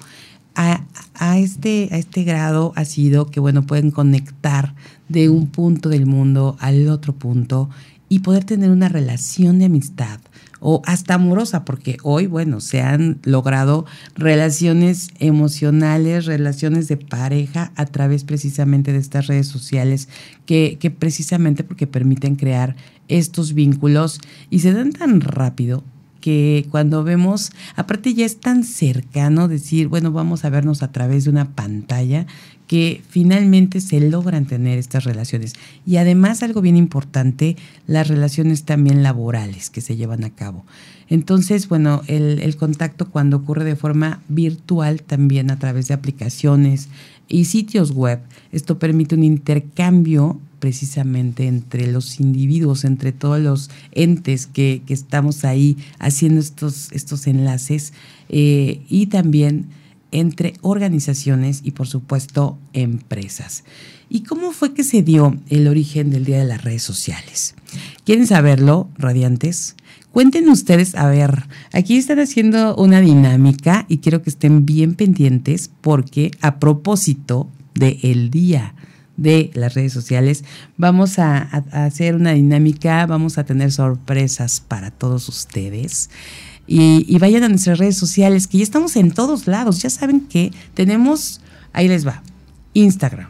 A, 0.56 0.84
a, 1.14 1.38
este, 1.38 1.88
a 1.92 1.98
este 1.98 2.24
grado 2.24 2.72
ha 2.74 2.84
sido 2.84 3.26
que, 3.26 3.40
bueno, 3.40 3.66
pueden 3.66 3.90
conectar 3.90 4.74
de 5.08 5.28
un 5.28 5.46
punto 5.46 5.88
del 5.88 6.06
mundo 6.06 6.56
al 6.58 6.88
otro 6.88 7.14
punto 7.14 7.70
y 8.08 8.20
poder 8.20 8.44
tener 8.44 8.70
una 8.70 8.88
relación 8.88 9.58
de 9.58 9.66
amistad 9.66 10.20
o 10.60 10.82
hasta 10.84 11.14
amorosa, 11.14 11.64
porque 11.64 11.96
hoy, 12.02 12.26
bueno, 12.26 12.60
se 12.60 12.82
han 12.82 13.18
logrado 13.24 13.86
relaciones 14.14 15.08
emocionales, 15.18 16.26
relaciones 16.26 16.86
de 16.88 16.96
pareja 16.96 17.72
a 17.76 17.86
través 17.86 18.24
precisamente 18.24 18.92
de 18.92 18.98
estas 18.98 19.26
redes 19.26 19.48
sociales, 19.48 20.08
que, 20.46 20.76
que 20.78 20.90
precisamente 20.90 21.64
porque 21.64 21.86
permiten 21.86 22.36
crear 22.36 22.76
estos 23.08 23.54
vínculos 23.54 24.20
y 24.50 24.60
se 24.60 24.72
dan 24.72 24.92
tan 24.92 25.20
rápido 25.20 25.82
que 26.20 26.66
cuando 26.70 27.02
vemos, 27.02 27.50
aparte 27.76 28.14
ya 28.14 28.26
es 28.26 28.38
tan 28.38 28.62
cercano 28.62 29.48
decir, 29.48 29.88
bueno, 29.88 30.12
vamos 30.12 30.44
a 30.44 30.50
vernos 30.50 30.82
a 30.82 30.92
través 30.92 31.24
de 31.24 31.30
una 31.30 31.54
pantalla, 31.54 32.26
que 32.70 33.02
finalmente 33.08 33.80
se 33.80 33.98
logran 33.98 34.46
tener 34.46 34.78
estas 34.78 35.02
relaciones. 35.02 35.54
Y 35.84 35.96
además 35.96 36.44
algo 36.44 36.60
bien 36.60 36.76
importante, 36.76 37.56
las 37.88 38.06
relaciones 38.06 38.62
también 38.62 39.02
laborales 39.02 39.70
que 39.70 39.80
se 39.80 39.96
llevan 39.96 40.22
a 40.22 40.30
cabo. 40.30 40.64
Entonces, 41.08 41.68
bueno, 41.68 42.02
el, 42.06 42.54
contacto 42.54 43.10
cuando 43.10 43.38
ocurre 43.38 43.64
de 43.64 43.74
forma 43.74 44.22
virtual, 44.28 45.02
también 45.02 45.50
a 45.50 45.58
través 45.58 45.88
de 45.88 45.94
aplicaciones 45.94 46.88
y 47.26 47.46
sitios 47.46 47.90
web, 47.90 48.20
esto 48.52 48.78
permite 48.78 49.16
un 49.16 49.24
intercambio 49.24 50.38
precisamente 50.60 51.48
entre 51.48 51.90
los 51.90 52.20
individuos, 52.20 52.84
entre 52.84 53.10
todos 53.10 53.40
los 53.40 53.68
entes 53.90 54.46
que, 54.46 54.80
estamos 54.86 55.44
ahí 55.44 55.76
haciendo 55.98 56.38
estos, 56.38 56.92
estos 56.92 57.26
enlaces 57.26 57.94
eh, 58.28 58.82
y 58.88 59.06
también 59.06 59.79
entre 60.12 60.54
organizaciones 60.60 61.60
y 61.64 61.72
por 61.72 61.86
supuesto 61.86 62.58
empresas. 62.72 63.64
¿Y 64.08 64.24
cómo 64.24 64.52
fue 64.52 64.74
que 64.74 64.82
se 64.82 65.02
dio 65.02 65.38
el 65.48 65.68
origen 65.68 66.10
del 66.10 66.24
Día 66.24 66.38
de 66.38 66.44
las 66.44 66.64
Redes 66.64 66.82
Sociales? 66.82 67.54
¿Quieren 68.04 68.26
saberlo, 68.26 68.88
radiantes? 68.98 69.76
Cuenten 70.12 70.48
ustedes, 70.48 70.96
a 70.96 71.06
ver, 71.06 71.44
aquí 71.72 71.96
están 71.96 72.18
haciendo 72.18 72.74
una 72.74 73.00
dinámica 73.00 73.86
y 73.88 73.98
quiero 73.98 74.22
que 74.22 74.30
estén 74.30 74.66
bien 74.66 74.94
pendientes 74.94 75.70
porque 75.80 76.32
a 76.40 76.58
propósito 76.58 77.48
del 77.74 78.30
día 78.30 78.74
de 79.20 79.50
las 79.52 79.74
redes 79.74 79.92
sociales, 79.92 80.44
vamos 80.78 81.18
a, 81.18 81.42
hacer 81.72 82.14
una 82.14 82.32
dinámica, 82.32 83.04
vamos 83.04 83.36
a 83.36 83.44
tener 83.44 83.70
sorpresas 83.70 84.60
para 84.60 84.90
todos 84.90 85.28
ustedes. 85.28 86.08
Y, 86.72 87.04
y, 87.08 87.18
vayan 87.18 87.42
a 87.42 87.48
nuestras 87.48 87.78
redes 87.80 87.96
sociales, 87.96 88.46
que 88.46 88.58
ya 88.58 88.62
estamos 88.62 88.94
en 88.94 89.10
todos 89.10 89.48
lados. 89.48 89.82
Ya 89.82 89.90
saben 89.90 90.20
que 90.20 90.52
tenemos, 90.74 91.40
ahí 91.72 91.88
les 91.88 92.06
va, 92.06 92.22
Instagram, 92.74 93.28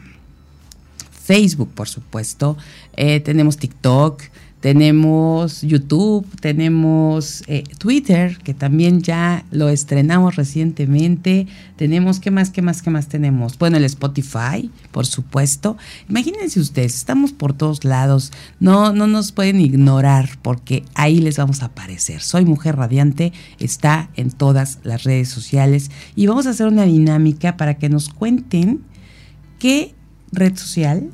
Facebook, 1.23 1.71
por 1.73 1.89
supuesto, 1.89 2.55
eh, 2.95 3.19
tenemos 3.19 3.57
TikTok, 3.57 4.21
tenemos 4.61 5.63
YouTube, 5.63 6.25
tenemos 6.39 7.43
eh, 7.47 7.63
Twitter, 7.79 8.37
que 8.43 8.53
también 8.53 9.01
ya 9.01 9.43
lo 9.49 9.69
estrenamos 9.69 10.35
recientemente. 10.35 11.47
Tenemos, 11.77 12.19
¿qué 12.19 12.29
más, 12.29 12.51
qué 12.51 12.61
más, 12.61 12.83
qué 12.83 12.91
más 12.91 13.07
tenemos? 13.07 13.57
Bueno, 13.57 13.77
el 13.77 13.85
Spotify, 13.85 14.69
por 14.91 15.07
supuesto. 15.07 15.77
Imagínense 16.07 16.59
ustedes, 16.59 16.95
estamos 16.95 17.33
por 17.33 17.53
todos 17.53 17.83
lados. 17.83 18.31
No, 18.59 18.93
no 18.93 19.07
nos 19.07 19.31
pueden 19.31 19.59
ignorar 19.59 20.29
porque 20.43 20.83
ahí 20.93 21.19
les 21.21 21.37
vamos 21.37 21.63
a 21.63 21.65
aparecer. 21.65 22.21
Soy 22.21 22.45
Mujer 22.45 22.75
Radiante, 22.75 23.33
está 23.59 24.11
en 24.15 24.29
todas 24.29 24.77
las 24.83 25.03
redes 25.05 25.29
sociales 25.29 25.89
y 26.15 26.27
vamos 26.27 26.45
a 26.45 26.51
hacer 26.51 26.67
una 26.67 26.83
dinámica 26.83 27.57
para 27.57 27.79
que 27.79 27.89
nos 27.89 28.09
cuenten 28.09 28.83
qué 29.57 29.95
red 30.31 30.55
social 30.55 31.09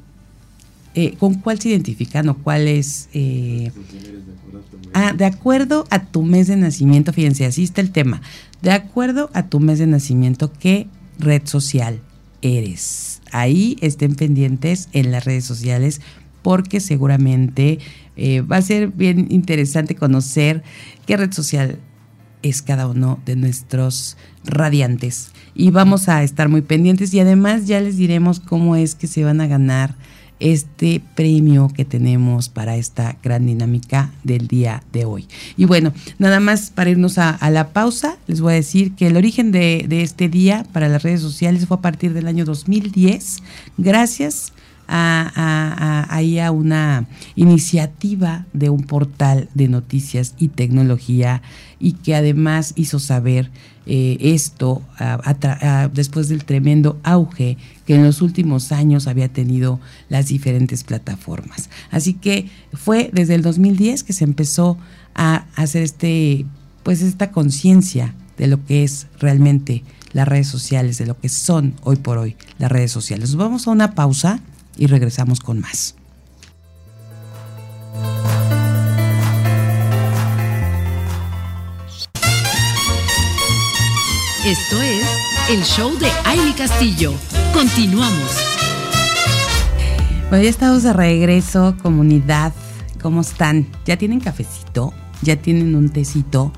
eh, 0.99 1.13
¿con 1.19 1.35
cuál 1.35 1.59
se 1.59 1.69
identifican 1.69 2.27
o 2.27 2.37
cuál 2.39 2.67
es? 2.67 3.07
Eh, 3.13 3.71
ah, 4.95 5.13
de 5.13 5.25
acuerdo 5.25 5.85
a 5.91 6.05
tu 6.05 6.23
mes 6.23 6.47
de 6.47 6.55
nacimiento, 6.55 7.13
fíjense, 7.13 7.45
así 7.45 7.63
está 7.63 7.81
el 7.81 7.91
tema. 7.91 8.23
De 8.63 8.71
acuerdo 8.71 9.29
a 9.35 9.45
tu 9.45 9.59
mes 9.59 9.77
de 9.77 9.85
nacimiento, 9.85 10.51
¿qué 10.51 10.87
red 11.19 11.43
social 11.45 12.01
eres? 12.41 13.21
Ahí 13.31 13.77
estén 13.81 14.15
pendientes 14.15 14.89
en 14.91 15.11
las 15.11 15.23
redes 15.23 15.45
sociales 15.45 16.01
porque 16.41 16.79
seguramente 16.79 17.77
eh, 18.15 18.41
va 18.41 18.57
a 18.57 18.61
ser 18.63 18.87
bien 18.87 19.27
interesante 19.29 19.93
conocer 19.93 20.63
qué 21.05 21.15
red 21.15 21.31
social 21.31 21.77
es 22.41 22.63
cada 22.63 22.87
uno 22.87 23.19
de 23.23 23.35
nuestros 23.35 24.17
radiantes. 24.45 25.29
Y 25.53 25.69
vamos 25.69 26.09
a 26.09 26.23
estar 26.23 26.49
muy 26.49 26.61
pendientes 26.61 27.13
y 27.13 27.19
además 27.19 27.67
ya 27.67 27.81
les 27.81 27.97
diremos 27.97 28.39
cómo 28.39 28.75
es 28.75 28.95
que 28.95 29.05
se 29.05 29.23
van 29.23 29.41
a 29.41 29.47
ganar 29.47 29.93
este 30.39 31.01
premio 31.15 31.69
que 31.73 31.85
tenemos 31.85 32.49
para 32.49 32.75
esta 32.75 33.17
gran 33.23 33.45
dinámica 33.45 34.11
del 34.23 34.47
día 34.47 34.83
de 34.93 35.05
hoy. 35.05 35.27
Y 35.55 35.65
bueno, 35.65 35.93
nada 36.19 36.39
más 36.39 36.69
para 36.69 36.89
irnos 36.89 37.17
a, 37.17 37.38
la 37.49 37.69
pausa, 37.69 38.17
les 38.27 38.41
voy 38.41 38.53
a 38.53 38.55
decir 38.55 38.93
que 38.95 39.07
el 39.07 39.17
origen 39.17 39.51
de, 39.51 39.88
este 39.89 40.29
día 40.29 40.65
para 40.73 40.89
las 40.89 41.03
redes 41.03 41.21
sociales 41.21 41.65
fue 41.65 41.77
a 41.77 41.81
partir 41.81 42.13
del 42.13 42.27
año 42.27 42.45
2010, 42.45 43.38
gracias 43.77 44.53
a, 44.88 46.05
a, 46.09 46.51
una 46.51 47.07
iniciativa 47.35 48.45
de 48.53 48.69
un 48.69 48.83
portal 48.83 49.49
de 49.53 49.67
noticias 49.67 50.33
y 50.38 50.49
tecnología 50.49 51.41
y 51.79 51.93
que 51.93 52.15
además 52.15 52.73
hizo 52.75 52.99
saber 52.99 53.51
eh, 53.85 54.17
esto 54.19 54.81
después 55.93 56.27
del 56.29 56.43
tremendo 56.43 56.99
auge 57.03 57.57
que 57.88 57.95
en 57.95 58.03
los 58.03 58.21
últimos 58.21 58.73
años 58.73 59.07
había 59.07 59.29
tenido 59.29 59.79
las 60.09 60.27
diferentes 60.27 60.83
plataformas. 60.83 61.69
Así 61.89 62.13
que 62.13 62.49
fue 62.73 63.09
desde 63.13 63.33
el 63.33 63.41
2010 63.41 64.03
que 64.03 64.11
se 64.11 64.25
empezó 64.25 64.77
a 65.15 65.45
hacer 65.55 65.83
este, 65.83 66.45
pues 66.83 67.01
esta 67.01 67.31
conciencia 67.31 68.13
de 68.38 68.47
lo 68.47 68.63
que 68.65 68.83
es 68.83 69.07
realmente 69.19 69.85
las 70.11 70.27
redes 70.27 70.47
sociales, 70.47 70.97
de 70.97 71.05
lo 71.05 71.17
que 71.17 71.29
son 71.29 71.75
hoy 71.81 71.95
por 71.95 72.17
hoy 72.17 72.35
las 72.59 72.69
redes 72.69 72.91
sociales. 72.91 73.29
Nos 73.29 73.38
vamos 73.38 73.67
a 73.67 73.71
una 73.71 73.95
pausa 73.95 74.41
y 74.75 74.88
regresamos 74.88 75.39
con 75.39 75.61
más. 75.61 75.95
Esto 84.45 84.81
es 84.81 85.26
el 85.49 85.63
show 85.63 85.97
de 85.97 86.07
Aile 86.25 86.53
Castillo. 86.57 87.13
Continuamos. 87.53 88.37
Bueno, 90.29 90.43
ya 90.43 90.49
estamos 90.49 90.83
de 90.83 90.91
regreso, 90.91 91.77
comunidad. 91.81 92.53
¿Cómo 93.01 93.21
están? 93.21 93.65
¿Ya 93.85 93.95
tienen 93.97 94.19
cafecito? 94.19 94.93
¿Ya 95.21 95.37
tienen 95.37 95.75
un 95.75 95.87
tecito? 95.89 96.51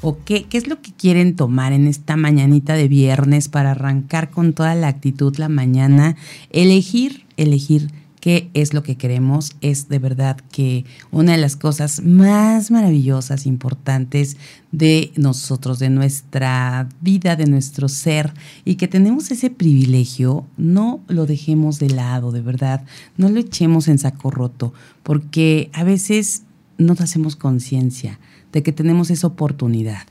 ¿O 0.00 0.18
qué, 0.24 0.44
qué 0.44 0.58
es 0.58 0.66
lo 0.66 0.82
que 0.82 0.92
quieren 0.92 1.36
tomar 1.36 1.72
en 1.72 1.86
esta 1.86 2.16
mañanita 2.16 2.74
de 2.74 2.88
viernes 2.88 3.48
para 3.48 3.70
arrancar 3.70 4.30
con 4.30 4.54
toda 4.54 4.74
la 4.74 4.88
actitud 4.88 5.36
la 5.36 5.48
mañana? 5.48 6.16
Elegir, 6.50 7.24
elegir 7.36 7.92
qué 8.22 8.50
es 8.54 8.72
lo 8.72 8.84
que 8.84 8.96
queremos, 8.96 9.56
es 9.62 9.88
de 9.88 9.98
verdad 9.98 10.36
que 10.52 10.84
una 11.10 11.32
de 11.32 11.38
las 11.38 11.56
cosas 11.56 12.04
más 12.04 12.70
maravillosas, 12.70 13.46
importantes 13.46 14.36
de 14.70 15.10
nosotros, 15.16 15.80
de 15.80 15.90
nuestra 15.90 16.88
vida, 17.00 17.34
de 17.34 17.46
nuestro 17.46 17.88
ser, 17.88 18.32
y 18.64 18.76
que 18.76 18.86
tenemos 18.86 19.32
ese 19.32 19.50
privilegio, 19.50 20.46
no 20.56 21.00
lo 21.08 21.26
dejemos 21.26 21.80
de 21.80 21.90
lado, 21.90 22.30
de 22.30 22.42
verdad, 22.42 22.84
no 23.16 23.28
lo 23.28 23.40
echemos 23.40 23.88
en 23.88 23.98
saco 23.98 24.30
roto, 24.30 24.72
porque 25.02 25.68
a 25.72 25.82
veces 25.82 26.44
no 26.78 26.94
hacemos 27.00 27.34
conciencia 27.34 28.20
de 28.52 28.62
que 28.62 28.72
tenemos 28.72 29.10
esa 29.10 29.26
oportunidad 29.26 30.06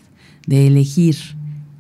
de 0.48 0.68
elegir 0.68 1.16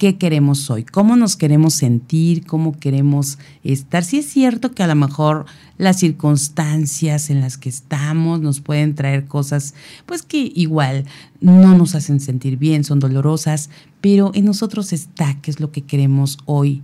qué 0.01 0.17
queremos 0.17 0.67
hoy, 0.71 0.83
cómo 0.83 1.15
nos 1.15 1.35
queremos 1.35 1.75
sentir, 1.75 2.43
cómo 2.47 2.71
queremos 2.79 3.37
estar. 3.63 4.03
Si 4.03 4.17
es 4.17 4.25
cierto 4.25 4.71
que 4.71 4.81
a 4.81 4.87
lo 4.87 4.95
mejor 4.95 5.45
las 5.77 5.99
circunstancias 5.99 7.29
en 7.29 7.39
las 7.39 7.59
que 7.59 7.69
estamos 7.69 8.41
nos 8.41 8.61
pueden 8.61 8.95
traer 8.95 9.25
cosas, 9.25 9.75
pues 10.07 10.23
que 10.23 10.51
igual 10.55 11.05
no 11.39 11.77
nos 11.77 11.93
hacen 11.93 12.19
sentir 12.19 12.57
bien, 12.57 12.83
son 12.83 12.99
dolorosas, 12.99 13.69
pero 14.01 14.31
en 14.33 14.45
nosotros 14.45 14.91
está 14.91 15.39
qué 15.39 15.51
es 15.51 15.59
lo 15.59 15.71
que 15.71 15.83
queremos 15.83 16.39
hoy 16.45 16.81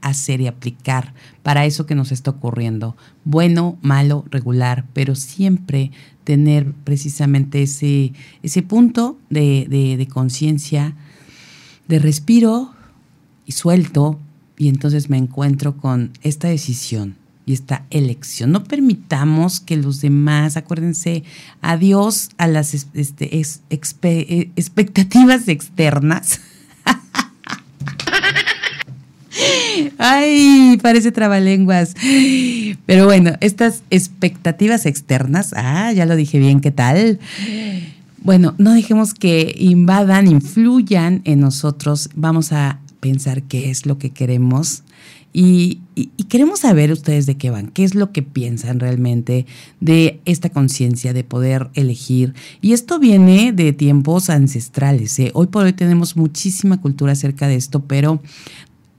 hacer 0.00 0.40
y 0.40 0.48
aplicar 0.48 1.14
para 1.44 1.66
eso 1.66 1.86
que 1.86 1.94
nos 1.94 2.10
está 2.10 2.32
ocurriendo. 2.32 2.96
Bueno, 3.22 3.78
malo, 3.80 4.24
regular, 4.28 4.86
pero 4.92 5.14
siempre 5.14 5.92
tener 6.24 6.72
precisamente 6.82 7.62
ese, 7.62 8.12
ese 8.42 8.62
punto 8.64 9.20
de, 9.30 9.66
de 9.96 10.08
conciencia 10.08 10.96
de 11.88 11.98
respiro 11.98 12.74
y 13.44 13.52
suelto 13.52 14.18
y 14.58 14.68
entonces 14.68 15.10
me 15.10 15.18
encuentro 15.18 15.76
con 15.76 16.12
esta 16.22 16.48
decisión 16.48 17.16
y 17.44 17.52
esta 17.52 17.84
elección. 17.90 18.50
No 18.50 18.64
permitamos 18.64 19.60
que 19.60 19.76
los 19.76 20.00
demás, 20.00 20.56
acuérdense, 20.56 21.22
adiós 21.60 22.30
a 22.38 22.48
las 22.48 22.74
este, 22.74 23.38
eh, 23.38 24.50
expectativas 24.56 25.46
externas. 25.46 26.40
Ay, 29.98 30.78
parece 30.82 31.12
trabalenguas. 31.12 31.94
Pero 32.86 33.04
bueno, 33.04 33.34
estas 33.40 33.82
expectativas 33.90 34.86
externas, 34.86 35.52
ah, 35.54 35.92
ya 35.92 36.06
lo 36.06 36.16
dije 36.16 36.38
bien, 36.38 36.60
¿qué 36.60 36.72
tal? 36.72 37.20
Bueno, 38.26 38.56
no 38.58 38.74
dejemos 38.74 39.14
que 39.14 39.54
invadan, 39.56 40.26
influyan 40.26 41.20
en 41.22 41.38
nosotros. 41.38 42.10
Vamos 42.16 42.50
a 42.50 42.80
pensar 42.98 43.44
qué 43.44 43.70
es 43.70 43.86
lo 43.86 43.98
que 43.98 44.10
queremos 44.10 44.82
y, 45.32 45.78
queremos 46.28 46.58
saber 46.58 46.90
ustedes 46.90 47.26
de 47.26 47.36
qué 47.36 47.50
van, 47.50 47.68
qué 47.68 47.84
es 47.84 47.94
lo 47.94 48.10
que 48.10 48.22
piensan 48.24 48.80
realmente 48.80 49.46
de 49.78 50.18
esta 50.24 50.50
conciencia 50.50 51.12
de 51.12 51.22
poder 51.22 51.70
elegir. 51.74 52.34
Y 52.60 52.72
esto 52.72 52.98
viene 52.98 53.52
de 53.52 53.72
tiempos 53.72 54.28
ancestrales. 54.28 55.16
¿eh? 55.20 55.30
Hoy 55.32 55.46
por 55.46 55.64
hoy 55.64 55.72
tenemos 55.72 56.16
muchísima 56.16 56.80
cultura 56.80 57.12
acerca 57.12 57.46
de 57.46 57.54
esto, 57.54 57.84
pero 57.84 58.20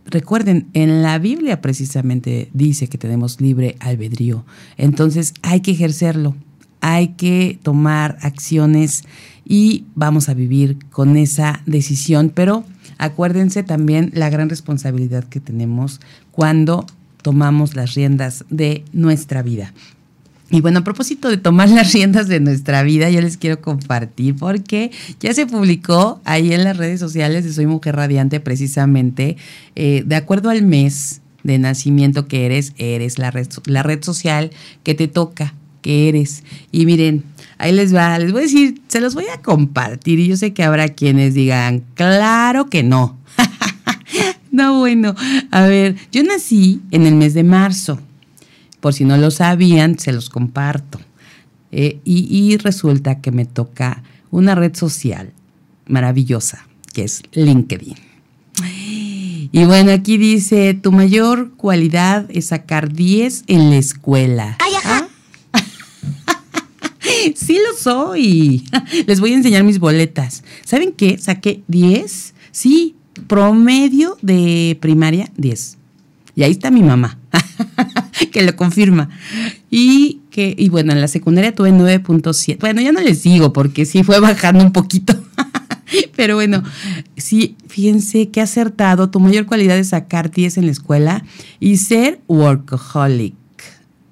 recuerden, 0.06 0.68
en 0.72 1.02
la 1.02 1.20
Biblia 1.20 1.60
precisamente 1.60 2.50
dice 2.54 2.88
que 2.88 2.98
tenemos 2.98 3.42
libre 3.42 3.76
albedrío. 3.82 4.46
Entonces 4.78 5.34
hay 5.42 5.60
que 5.60 5.72
ejercerlo, 5.72 6.34
hay 6.82 7.10
que 7.10 7.60
tomar 7.64 8.18
acciones 8.22 9.04
y 9.46 9.86
vamos 9.96 10.30
a 10.30 10.34
vivir 10.34 10.78
con 10.90 11.18
esa 11.18 11.62
decisión. 11.66 12.32
Pero 12.34 12.64
acuérdense 12.98 13.64
también 13.64 14.12
la 14.14 14.30
gran 14.30 14.50
responsabilidad 14.50 15.24
que 15.24 15.40
tenemos 15.40 16.00
cuando 16.32 16.86
tomamos 17.22 17.76
las 17.76 17.96
riendas 17.96 18.46
de 18.50 18.84
nuestra 18.94 19.42
vida. 19.42 19.74
Y 20.50 20.62
bueno, 20.62 20.80
a 20.80 20.84
propósito 20.84 21.30
de 21.30 21.38
tomar 21.38 21.70
las 21.70 21.92
riendas 21.94 22.28
de 22.28 22.40
nuestra 22.40 22.82
vida, 22.84 23.10
yo 23.10 23.20
les 23.22 23.38
quiero 23.38 23.60
compartir 23.60 24.36
porque 24.36 24.92
ya 25.20 25.34
se 25.34 25.46
publicó 25.46 26.22
ahí 26.24 26.54
en 26.54 26.64
las 26.64 26.78
redes 26.78 27.00
sociales 27.00 27.44
de 27.44 27.52
Soy 27.52 27.66
Mujer 27.66 27.98
Radiante 27.98 28.40
precisamente, 28.40 29.36
eh, 29.76 30.04
de 30.06 30.16
acuerdo 30.16 30.50
al 30.50 30.62
mes 30.62 31.22
de 31.44 31.60
nacimiento 31.60 32.28
que 32.28 32.46
eres, 32.46 32.74
eres 32.78 33.20
la 33.20 33.32
red, 33.32 33.48
la 33.66 33.84
red 33.84 34.04
social 34.04 34.52
que 34.84 34.96
te 34.96 35.08
toca, 35.08 35.54
eres. 35.88 36.44
Y 36.72 36.86
miren, 36.86 37.24
ahí 37.58 37.72
les 37.72 37.94
va, 37.94 38.20
les 38.20 38.32
voy 38.32 38.42
a 38.42 38.44
decir, 38.44 38.82
se 38.88 39.02
los 39.02 39.16
voy 39.16 39.26
a 39.34 39.42
compartir 39.42 40.20
y 40.20 40.28
yo 40.28 40.38
sé 40.38 40.54
que 40.54 40.64
habrá 40.64 40.90
quienes 40.90 41.34
digan, 41.34 41.84
claro 41.96 42.70
que 42.70 42.84
no. 42.84 43.18
no, 44.52 44.80
bueno, 44.80 45.16
a 45.52 45.62
ver, 45.62 45.96
yo 46.12 46.24
nací 46.24 46.82
en 46.92 47.06
el 47.06 47.16
mes 47.16 47.34
de 47.34 47.44
marzo 47.44 48.00
por 48.80 48.94
si 48.94 49.06
no 49.06 49.18
lo 49.18 49.32
sabían, 49.32 50.00
se 50.00 50.14
los 50.14 50.30
comparto. 50.30 51.00
Eh, 51.72 52.00
y, 52.06 52.56
resulta 52.58 53.20
que 53.20 53.32
me 53.32 53.46
toca 53.46 54.04
una 54.32 54.56
red 54.56 54.76
social 54.76 55.34
maravillosa, 55.88 56.66
que 56.94 57.04
es 57.04 57.24
LinkedIn. 57.34 57.96
Y 59.52 59.66
bueno, 59.66 59.92
aquí 59.92 60.18
dice, 60.18 60.74
tu 60.74 60.92
mayor 60.92 61.52
cualidad 61.58 62.28
es 62.30 62.48
sacar 62.48 62.94
10 62.94 63.44
en 63.48 63.70
la 63.70 63.78
escuela. 63.78 64.58
Sí 67.48 67.58
lo 67.66 67.78
soy. 67.78 68.66
Les 69.08 69.22
voy 69.22 69.32
a 69.32 69.36
enseñar 69.36 69.64
mis 69.64 69.80
boletas. 69.80 70.44
¿Saben 70.66 70.92
qué? 70.92 71.18
Saqué 71.18 71.64
10. 71.70 72.34
Sí, 72.52 72.96
promedio 73.28 74.18
de 74.22 74.78
primaria 74.82 75.32
10. 75.38 75.78
Y 76.36 76.44
ahí 76.44 76.52
está 76.52 76.72
mi 76.72 76.84
mamá. 76.84 77.18
que 78.34 78.44
lo 78.44 78.54
confirma. 78.58 79.08
Y 79.72 80.20
que, 80.30 80.54
y 80.58 80.68
bueno, 80.68 80.92
en 80.92 81.00
la 81.00 81.08
secundaria 81.08 81.56
tuve 81.56 81.72
9.7. 81.72 82.60
Bueno, 82.60 82.82
ya 82.82 82.92
no 82.92 83.00
les 83.00 83.24
digo 83.24 83.54
porque 83.54 83.86
sí 83.86 84.04
fue 84.04 84.20
bajando 84.20 84.62
un 84.62 84.74
poquito. 84.74 85.16
Pero 86.18 86.36
bueno, 86.36 86.64
sí, 87.16 87.56
fíjense 87.70 88.28
que 88.28 88.42
acertado. 88.42 89.10
Tu 89.10 89.22
mayor 89.22 89.46
cualidad 89.46 89.78
es 89.78 89.90
sacar 89.90 90.32
10 90.32 90.58
en 90.58 90.66
la 90.66 90.74
escuela 90.74 91.24
y 91.62 91.78
ser 91.78 92.20
workaholic. 92.28 93.36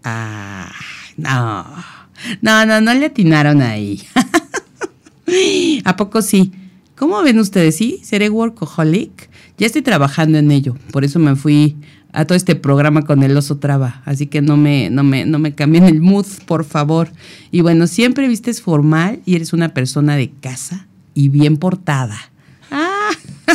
Ah, 0.05 0.71
no. 1.17 1.94
No, 2.41 2.65
no, 2.65 2.81
no 2.81 2.93
le 2.93 3.05
atinaron 3.05 3.61
ahí. 3.61 4.01
¿A 5.83 5.95
poco 5.95 6.21
sí? 6.21 6.51
¿Cómo 6.95 7.21
ven 7.21 7.39
ustedes? 7.39 7.75
¿Sí? 7.75 7.99
¿Seré 8.03 8.29
workaholic? 8.29 9.29
Ya 9.57 9.67
estoy 9.67 9.81
trabajando 9.81 10.37
en 10.37 10.51
ello. 10.51 10.75
Por 10.91 11.03
eso 11.03 11.19
me 11.19 11.35
fui 11.35 11.75
a 12.13 12.25
todo 12.25 12.35
este 12.35 12.55
programa 12.55 13.03
con 13.03 13.23
el 13.23 13.35
oso 13.35 13.57
traba. 13.57 14.01
Así 14.05 14.27
que 14.27 14.41
no 14.41 14.55
me, 14.57 14.89
no 14.89 15.03
me, 15.03 15.25
no 15.25 15.37
me 15.37 15.53
cambien 15.53 15.83
el 15.83 16.01
mood, 16.01 16.25
por 16.45 16.63
favor. 16.63 17.09
Y 17.51 17.61
bueno, 17.61 17.87
siempre 17.87 18.27
vistes 18.27 18.61
formal 18.61 19.19
y 19.25 19.35
eres 19.35 19.53
una 19.53 19.73
persona 19.73 20.15
de 20.15 20.31
casa 20.31 20.87
y 21.13 21.29
bien 21.29 21.57
portada. 21.57 22.17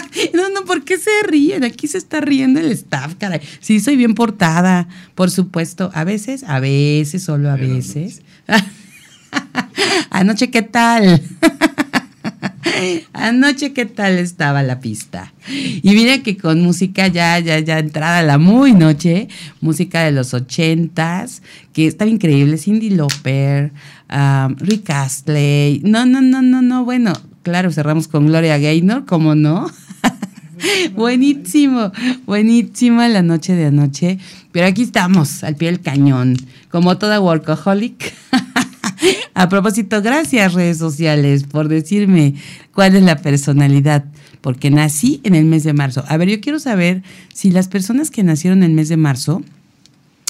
No, 0.35 0.49
no, 0.51 0.65
¿por 0.65 0.85
qué 0.85 0.99
se 0.99 1.11
ríen? 1.27 1.65
Aquí 1.65 1.89
se 1.89 1.99
está 1.99 2.21
riendo 2.21 2.61
el 2.61 2.71
staff, 2.73 3.15
caray. 3.19 3.41
Sí, 3.61 3.81
soy 3.81 3.97
bien 3.97 4.15
portada, 4.15 4.89
por 5.15 5.31
supuesto. 5.31 5.91
A 5.95 6.05
veces, 6.05 6.45
a 6.45 6.61
veces, 6.61 7.23
solo 7.23 7.51
a 7.51 7.57
veces. 7.57 8.23
Anoche, 10.11 10.51
¿qué 10.51 10.63
tal? 10.63 11.23
Anoche, 13.13 13.73
¿qué 13.73 13.87
tal 13.87 14.19
estaba 14.19 14.63
la 14.63 14.81
pista? 14.81 15.33
Y 15.49 15.91
mira 15.95 16.23
que 16.23 16.37
con 16.37 16.63
música 16.63 17.09
ya, 17.09 17.39
ya, 17.39 17.59
ya 17.59 17.79
entrada 17.79 18.23
la 18.23 18.39
muy 18.39 18.73
noche, 18.73 19.29
música 19.61 20.03
de 20.03 20.13
los 20.13 20.33
ochentas, 20.33 21.43
que 21.73 21.87
está 21.87 22.07
increíble, 22.07 22.57
Cindy 22.57 22.91
Lauper, 22.91 23.73
um, 24.11 24.57
Rick 24.57 24.91
Astley, 24.91 25.81
no, 25.85 26.07
no, 26.07 26.21
no, 26.23 26.41
no, 26.41 26.63
no, 26.63 26.85
bueno, 26.85 27.13
claro, 27.43 27.71
cerramos 27.71 28.09
con 28.09 28.27
Gloria 28.27 28.59
Gaynor, 28.59 29.05
¿cómo 29.05 29.35
no? 29.35 29.71
buenísimo, 30.95 31.93
buenísima 32.27 33.09
la 33.09 33.23
noche 33.23 33.55
de 33.55 33.67
anoche, 33.67 34.19
pero 34.53 34.67
aquí 34.67 34.83
estamos, 34.83 35.45
al 35.45 35.57
pie 35.57 35.69
del 35.69 35.81
cañón, 35.81 36.37
como 36.71 36.99
toda 36.99 37.21
workaholic. 37.21 38.13
A 39.35 39.49
propósito, 39.49 40.03
gracias 40.03 40.53
redes 40.53 40.77
sociales 40.77 41.45
por 41.45 41.69
decirme 41.69 42.35
cuál 42.75 42.95
es 42.95 43.03
la 43.03 43.17
personalidad, 43.17 44.05
porque 44.43 44.71
nací 44.71 45.21
en 45.25 45.35
el 45.35 45.47
mes 45.47 45.65
de 45.65 45.73
marzo. 45.73 46.05
A 46.09 46.17
ver, 46.19 46.29
yo 46.29 46.41
quiero 46.41 46.59
saber 46.59 47.03
si 47.33 47.51
las 47.51 47.69
personas 47.69 48.11
que 48.11 48.23
nacieron 48.23 48.59
en 48.59 48.71
el 48.71 48.77
mes 48.77 48.91
de 48.91 48.99
marzo 48.99 49.43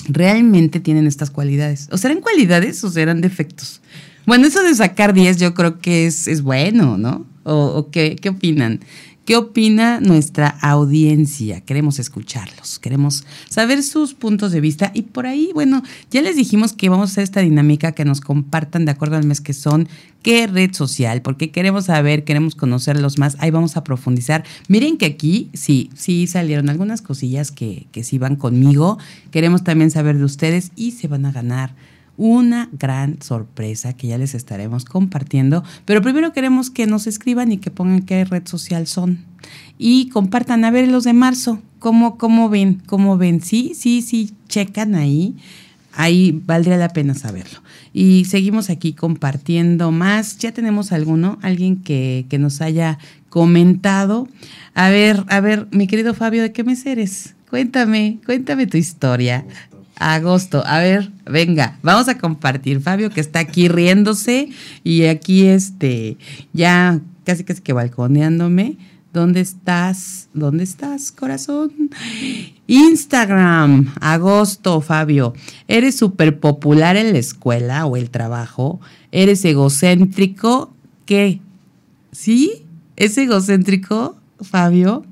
realmente 0.08 0.78
tienen 0.78 1.06
estas 1.06 1.30
cualidades. 1.30 1.88
¿O 1.90 1.98
serán 1.98 2.20
cualidades 2.20 2.82
o 2.84 2.90
serán 2.90 3.20
defectos? 3.20 3.80
Bueno, 4.26 4.46
eso 4.46 4.62
de 4.62 4.74
sacar 4.74 5.12
10 5.12 5.38
yo 5.38 5.54
creo 5.54 5.80
que 5.80 6.06
es, 6.06 6.28
es 6.28 6.42
bueno, 6.42 6.96
¿no? 6.96 7.26
¿O, 7.42 7.54
o 7.54 7.90
qué, 7.90 8.16
qué 8.20 8.28
opinan? 8.28 8.80
¿Qué 9.26 9.36
opina 9.36 10.00
nuestra 10.00 10.48
audiencia? 10.48 11.60
Queremos 11.60 11.98
escucharlos, 11.98 12.78
queremos 12.78 13.24
saber 13.48 13.82
sus 13.82 14.14
puntos 14.14 14.50
de 14.50 14.60
vista 14.60 14.90
y 14.94 15.02
por 15.02 15.26
ahí, 15.26 15.50
bueno, 15.54 15.82
ya 16.10 16.22
les 16.22 16.36
dijimos 16.36 16.72
que 16.72 16.88
vamos 16.88 17.10
a 17.10 17.12
hacer 17.12 17.24
esta 17.24 17.40
dinámica 17.40 17.92
que 17.92 18.04
nos 18.04 18.20
compartan 18.20 18.86
de 18.86 18.92
acuerdo 18.92 19.16
al 19.16 19.26
mes 19.26 19.40
que 19.40 19.52
son, 19.52 19.88
qué 20.22 20.46
red 20.46 20.72
social, 20.72 21.22
porque 21.22 21.50
queremos 21.50 21.84
saber, 21.84 22.24
queremos 22.24 22.54
conocerlos 22.54 23.18
más, 23.18 23.36
ahí 23.40 23.50
vamos 23.50 23.76
a 23.76 23.84
profundizar. 23.84 24.44
Miren 24.68 24.96
que 24.96 25.06
aquí 25.06 25.50
sí, 25.52 25.90
sí 25.94 26.26
salieron 26.26 26.70
algunas 26.70 27.02
cosillas 27.02 27.52
que, 27.52 27.86
que 27.92 28.02
sí 28.02 28.18
van 28.18 28.36
conmigo, 28.36 28.98
queremos 29.30 29.62
también 29.62 29.90
saber 29.90 30.16
de 30.16 30.24
ustedes 30.24 30.72
y 30.76 30.92
se 30.92 31.08
van 31.08 31.26
a 31.26 31.32
ganar 31.32 31.74
una 32.20 32.68
gran 32.72 33.22
sorpresa 33.22 33.94
que 33.94 34.08
ya 34.08 34.18
les 34.18 34.34
estaremos 34.34 34.84
compartiendo. 34.84 35.64
Pero 35.86 36.02
primero 36.02 36.34
queremos 36.34 36.68
que 36.68 36.86
nos 36.86 37.06
escriban 37.06 37.50
y 37.50 37.56
que 37.56 37.70
pongan 37.70 38.02
qué 38.02 38.26
red 38.26 38.46
social 38.46 38.86
son. 38.86 39.24
Y 39.78 40.10
compartan 40.10 40.66
a 40.66 40.70
ver 40.70 40.86
los 40.88 41.04
de 41.04 41.14
marzo. 41.14 41.62
¿Cómo, 41.78 42.18
cómo 42.18 42.50
ven? 42.50 42.82
¿Cómo 42.84 43.16
ven? 43.16 43.40
Sí, 43.40 43.72
sí, 43.74 44.02
sí, 44.02 44.34
checan 44.48 44.96
ahí. 44.96 45.34
Ahí 45.94 46.38
valdría 46.44 46.76
la 46.76 46.90
pena 46.90 47.14
saberlo. 47.14 47.62
Y 47.94 48.26
seguimos 48.26 48.68
aquí 48.68 48.92
compartiendo 48.92 49.90
más. 49.90 50.36
Ya 50.36 50.52
tenemos 50.52 50.92
alguno, 50.92 51.38
alguien 51.40 51.82
que, 51.82 52.26
que 52.28 52.38
nos 52.38 52.60
haya 52.60 52.98
comentado. 53.30 54.28
A 54.74 54.90
ver, 54.90 55.24
a 55.28 55.40
ver, 55.40 55.68
mi 55.70 55.86
querido 55.86 56.12
Fabio, 56.12 56.42
¿de 56.42 56.52
qué 56.52 56.64
mes 56.64 56.84
eres? 56.84 57.34
Cuéntame, 57.48 58.18
cuéntame 58.26 58.66
tu 58.66 58.76
historia. 58.76 59.46
Agosto. 60.00 60.62
A 60.66 60.78
ver, 60.78 61.12
venga, 61.26 61.78
vamos 61.82 62.08
a 62.08 62.16
compartir. 62.16 62.80
Fabio 62.80 63.10
que 63.10 63.20
está 63.20 63.38
aquí 63.38 63.68
riéndose 63.68 64.48
y 64.82 65.04
aquí 65.04 65.46
este, 65.46 66.16
ya 66.54 67.00
casi 67.24 67.44
casi 67.44 67.60
que 67.60 67.74
balconeándome. 67.74 68.78
¿Dónde 69.12 69.40
estás? 69.40 70.28
¿Dónde 70.32 70.64
estás, 70.64 71.12
corazón? 71.12 71.90
Instagram, 72.66 73.92
agosto, 74.00 74.80
Fabio. 74.80 75.34
¿Eres 75.68 75.96
súper 75.96 76.40
popular 76.40 76.96
en 76.96 77.12
la 77.12 77.18
escuela 77.18 77.84
o 77.84 77.96
el 77.96 78.08
trabajo? 78.08 78.80
¿Eres 79.12 79.44
egocéntrico? 79.44 80.72
¿Qué? 81.04 81.40
¿Sí? 82.12 82.64
¿Es 82.96 83.18
egocéntrico, 83.18 84.16
Fabio? 84.40 85.04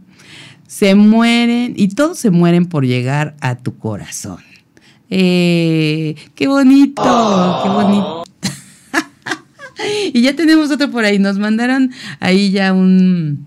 Se 0.67 0.95
mueren 0.95 1.75
y 1.77 1.89
todos 1.89 2.19
se 2.19 2.31
mueren 2.31 2.67
por 2.67 2.87
llegar 2.87 3.37
a 3.41 3.57
tu 3.57 3.77
corazón. 3.77 4.39
Eh, 5.11 6.15
¡Qué 6.35 6.49
bonito! 6.49 7.03
¡Qué 7.63 7.69
bonito! 7.69 8.25
y 10.13 10.23
ya 10.23 10.35
tenemos 10.37 10.71
otro 10.71 10.91
por 10.91 11.05
ahí. 11.05 11.19
Nos 11.19 11.39
mandaron 11.39 11.93
ahí 12.21 12.51
ya 12.51 12.73
un... 12.73 13.47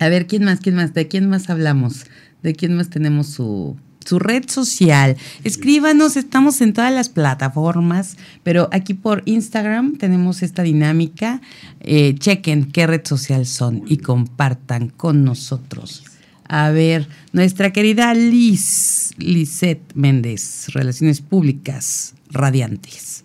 A 0.00 0.08
ver, 0.08 0.26
¿quién 0.26 0.44
más? 0.44 0.60
¿Quién 0.60 0.76
más? 0.76 0.94
¿De 0.94 1.08
quién 1.08 1.28
más 1.28 1.50
hablamos? 1.50 2.06
¿De 2.42 2.54
quién 2.54 2.76
más 2.76 2.88
tenemos 2.88 3.28
su, 3.28 3.76
su 4.08 4.18
red 4.18 4.48
social. 4.48 5.16
Escríbanos, 5.44 6.16
estamos 6.16 6.62
en 6.62 6.72
todas 6.72 6.92
las 6.92 7.10
plataformas, 7.10 8.16
pero 8.42 8.68
aquí 8.72 8.94
por 8.94 9.22
Instagram 9.26 9.98
tenemos 9.98 10.42
esta 10.42 10.62
dinámica. 10.62 11.42
Eh, 11.80 12.14
chequen 12.18 12.72
qué 12.72 12.86
red 12.86 13.02
social 13.04 13.44
son 13.44 13.82
y 13.86 13.98
compartan 13.98 14.88
con 14.88 15.24
nosotros. 15.24 16.07
A 16.48 16.70
ver, 16.70 17.06
nuestra 17.32 17.72
querida 17.72 18.14
Liz, 18.14 19.12
Lisette 19.18 19.94
Méndez, 19.94 20.68
Relaciones 20.68 21.20
Públicas 21.20 22.14
Radiantes. 22.30 23.24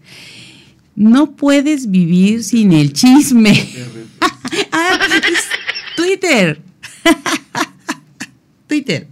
No 0.95 1.31
puedes 1.31 1.89
vivir 1.89 2.43
sin 2.43 2.73
el 2.73 2.93
chisme. 2.93 3.67
ah, 4.71 4.99
Twitter. 5.95 6.61
Twitter. 8.67 9.07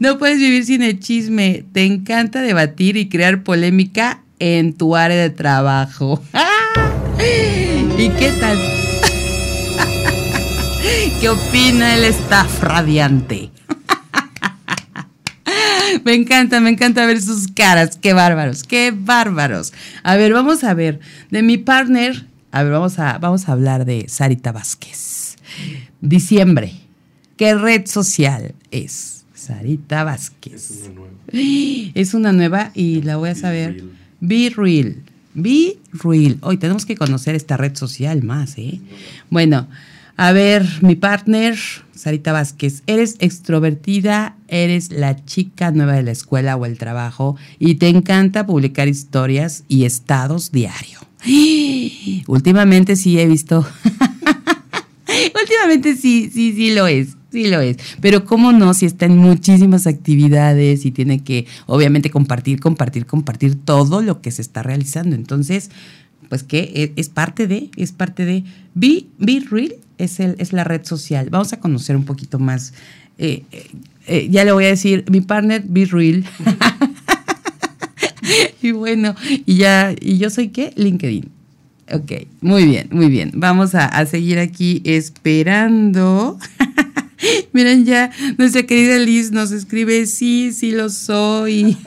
No 0.00 0.18
puedes 0.18 0.38
vivir 0.38 0.64
sin 0.64 0.82
el 0.82 0.98
chisme. 0.98 1.64
Te 1.72 1.84
encanta 1.84 2.42
debatir 2.42 2.96
y 2.96 3.08
crear 3.08 3.42
polémica 3.44 4.22
en 4.38 4.74
tu 4.74 4.96
área 4.96 5.16
de 5.16 5.30
trabajo. 5.30 6.22
¿Y 7.98 8.08
qué 8.10 8.32
tal? 8.40 8.58
¿Qué 11.22 11.28
opina 11.28 11.94
el 11.94 12.02
staff 12.06 12.64
radiante? 12.64 13.52
Me 16.04 16.14
encanta, 16.14 16.58
me 16.58 16.70
encanta 16.70 17.06
ver 17.06 17.22
sus 17.22 17.46
caras. 17.46 17.96
Qué 17.96 18.12
bárbaros, 18.12 18.64
qué 18.64 18.92
bárbaros. 18.92 19.72
A 20.02 20.16
ver, 20.16 20.32
vamos 20.32 20.64
a 20.64 20.74
ver. 20.74 20.98
De 21.30 21.42
mi 21.42 21.58
partner, 21.58 22.26
a 22.50 22.64
ver, 22.64 22.72
vamos 22.72 22.98
a, 22.98 23.18
vamos 23.18 23.48
a 23.48 23.52
hablar 23.52 23.84
de 23.84 24.06
Sarita 24.08 24.50
Vázquez. 24.50 25.36
Diciembre. 26.00 26.72
¿Qué 27.36 27.54
red 27.54 27.86
social 27.86 28.56
es? 28.72 29.24
Sarita 29.32 30.02
Vázquez. 30.02 30.70
Es 30.72 30.80
una 30.88 30.92
nueva. 30.92 31.12
Es 31.94 32.14
una 32.14 32.32
nueva 32.32 32.72
y 32.74 33.02
la 33.02 33.16
voy 33.18 33.30
a 33.30 33.36
saber. 33.36 33.84
Be 34.18 34.52
Real. 34.56 34.96
Be 35.34 35.78
Real. 35.92 36.38
Hoy 36.40 36.56
tenemos 36.56 36.84
que 36.84 36.96
conocer 36.96 37.36
esta 37.36 37.56
red 37.56 37.76
social 37.76 38.24
más, 38.24 38.58
¿eh? 38.58 38.80
Bueno, 39.30 39.68
a 40.16 40.32
ver, 40.32 40.66
mi 40.82 40.94
partner, 40.94 41.56
Sarita 41.94 42.32
Vázquez, 42.32 42.82
eres 42.86 43.16
extrovertida, 43.20 44.36
eres 44.48 44.90
la 44.90 45.24
chica 45.24 45.70
nueva 45.70 45.94
de 45.94 46.02
la 46.02 46.10
escuela 46.10 46.56
o 46.56 46.66
el 46.66 46.78
trabajo 46.78 47.36
y 47.58 47.76
te 47.76 47.88
encanta 47.88 48.46
publicar 48.46 48.88
historias 48.88 49.64
y 49.68 49.84
estados 49.84 50.52
diario. 50.52 51.00
Últimamente 52.26 52.96
sí 52.96 53.18
he 53.18 53.26
visto. 53.26 53.66
Últimamente 55.40 55.96
sí, 55.96 56.30
sí, 56.32 56.52
sí 56.52 56.74
lo 56.74 56.86
es. 56.86 57.16
Sí 57.30 57.48
lo 57.48 57.60
es. 57.60 57.78
Pero 58.00 58.24
cómo 58.24 58.52
no, 58.52 58.74
si 58.74 58.84
está 58.84 59.06
en 59.06 59.16
muchísimas 59.16 59.86
actividades 59.86 60.84
y 60.84 60.90
tiene 60.90 61.24
que, 61.24 61.46
obviamente, 61.66 62.10
compartir, 62.10 62.60
compartir, 62.60 63.06
compartir 63.06 63.54
todo 63.54 64.02
lo 64.02 64.20
que 64.20 64.30
se 64.30 64.42
está 64.42 64.62
realizando. 64.62 65.16
Entonces, 65.16 65.70
pues 66.28 66.42
que 66.42 66.92
es, 66.96 67.08
parte 67.08 67.46
de, 67.46 67.70
es 67.76 67.92
parte 67.92 68.24
de 68.24 68.44
Be, 68.74 69.06
Be 69.18 69.42
Real, 69.50 69.74
es, 70.02 70.20
el, 70.20 70.36
es 70.38 70.52
la 70.52 70.64
red 70.64 70.84
social. 70.84 71.28
Vamos 71.30 71.52
a 71.52 71.60
conocer 71.60 71.96
un 71.96 72.04
poquito 72.04 72.38
más. 72.38 72.74
Eh, 73.18 73.44
eh, 73.52 73.70
eh, 74.06 74.28
ya 74.30 74.44
le 74.44 74.52
voy 74.52 74.64
a 74.64 74.68
decir, 74.68 75.04
mi 75.10 75.20
partner, 75.20 75.62
Be 75.64 75.84
Real. 75.86 76.24
y 78.62 78.72
bueno, 78.72 79.14
y 79.46 79.56
ya, 79.56 79.94
¿y 80.00 80.18
yo 80.18 80.30
soy 80.30 80.48
qué? 80.48 80.72
LinkedIn. 80.76 81.30
Ok, 81.92 82.12
muy 82.40 82.64
bien, 82.64 82.88
muy 82.90 83.08
bien. 83.08 83.32
Vamos 83.34 83.74
a, 83.74 83.86
a 83.86 84.06
seguir 84.06 84.38
aquí 84.38 84.82
esperando. 84.84 86.38
Miren, 87.52 87.84
ya 87.84 88.10
nuestra 88.38 88.64
querida 88.64 88.98
Liz 88.98 89.30
nos 89.30 89.52
escribe, 89.52 90.06
sí, 90.06 90.52
sí 90.52 90.72
lo 90.72 90.88
soy. 90.88 91.76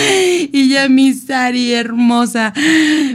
y 0.52 0.68
ya 0.68 0.88
mi 0.88 1.12
Sari 1.12 1.72
hermosa 1.72 2.52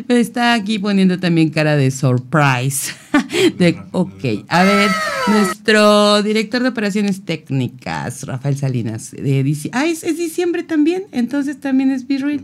está 0.08 0.54
aquí 0.54 0.80
poniendo 0.80 1.20
también 1.20 1.50
cara 1.50 1.76
de 1.76 1.92
surprise. 1.92 2.94
de, 3.58 3.78
ok, 3.92 4.46
a 4.48 4.64
ver, 4.64 4.92
nuestro 5.28 6.22
director 6.24 6.62
de 6.62 6.70
operaciones 6.70 7.24
técnicas, 7.24 8.24
Rafael 8.24 8.58
Salinas, 8.58 9.12
dice, 9.12 9.70
ah, 9.74 9.86
¿es, 9.86 10.02
diciembre 10.02 10.64
también, 10.64 11.04
entonces 11.12 11.60
también 11.60 11.92
es 11.92 12.08
b 12.08 12.42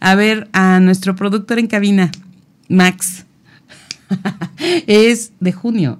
A 0.00 0.14
ver, 0.14 0.48
a 0.52 0.80
nuestro 0.80 1.16
productor 1.16 1.58
en 1.58 1.66
cabina, 1.66 2.10
Max, 2.68 3.26
es 4.86 5.32
de 5.40 5.52
junio. 5.52 5.98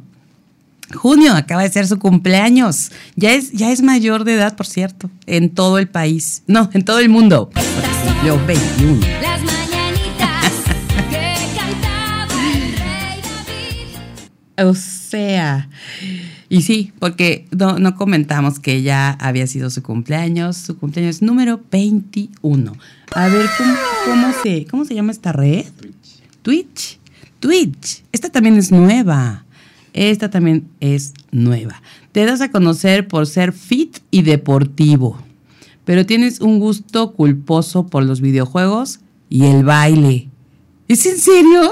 Junio 0.95 1.35
acaba 1.35 1.63
de 1.63 1.71
ser 1.71 1.87
su 1.87 1.99
cumpleaños. 1.99 2.91
Ya 3.17 3.33
es, 3.33 3.53
ya 3.53 3.71
es 3.71 3.83
mayor 3.83 4.25
de 4.25 4.35
edad, 4.35 4.57
por 4.57 4.67
cierto, 4.67 5.11
en 5.27 5.51
todo 5.51 5.79
el 5.79 5.89
país. 5.89 6.43
No, 6.47 6.71
en 6.73 6.85
todo 6.85 6.99
el 6.99 7.09
mundo. 7.09 7.51
Yo 8.25 8.45
21. 8.47 9.01
Las 9.23 9.43
mañanitas 9.43 10.53
que 11.11 11.37
cantaba 11.57 12.27
el 12.55 12.73
rey 12.73 13.23
David. 14.57 14.69
O 14.69 14.75
sea, 14.75 15.69
y 16.49 16.63
sí, 16.63 16.93
porque 16.99 17.47
no, 17.53 17.95
comentamos 17.95 18.59
que 18.59 18.83
ya 18.83 19.13
había 19.13 19.47
sido 19.47 19.71
su 19.71 19.85
cumpleaños, 19.85 20.57
su 20.57 20.77
cumpleaños 20.77 21.23
número 21.23 21.61
21. 21.71 22.73
A 23.15 23.29
ver, 23.29 23.47
¿cómo, 23.57 23.75
cómo, 24.05 24.33
se, 24.43 24.67
¿cómo 24.67 24.85
se 24.85 24.97
llama 24.97 25.13
esta 25.13 25.33
red? 25.33 25.67
Twitch. 25.81 26.19
Twitch. 26.43 26.99
Twitch. 27.39 28.05
Esta 28.11 28.31
también 28.31 28.57
es 28.57 28.73
nueva. 28.73 29.45
Esta 30.01 30.31
también 30.31 30.67
es 30.81 31.13
nueva. 31.31 31.83
Te 32.13 32.25
das 32.25 32.41
a 32.41 32.51
conocer 32.51 33.07
por 33.07 33.27
ser 33.27 33.53
fit 33.53 33.99
y 34.11 34.23
deportivo, 34.23 35.21
pero 35.85 36.07
tienes 36.07 36.41
un 36.41 36.59
gusto 36.59 37.13
culposo 37.13 37.87
por 37.87 38.05
los 38.05 38.23
videojuegos 38.23 39.01
y 39.29 39.45
el 39.45 39.63
baile. 39.63 40.31
¿Es 40.89 41.05
en 41.05 41.19
serio? 41.19 41.71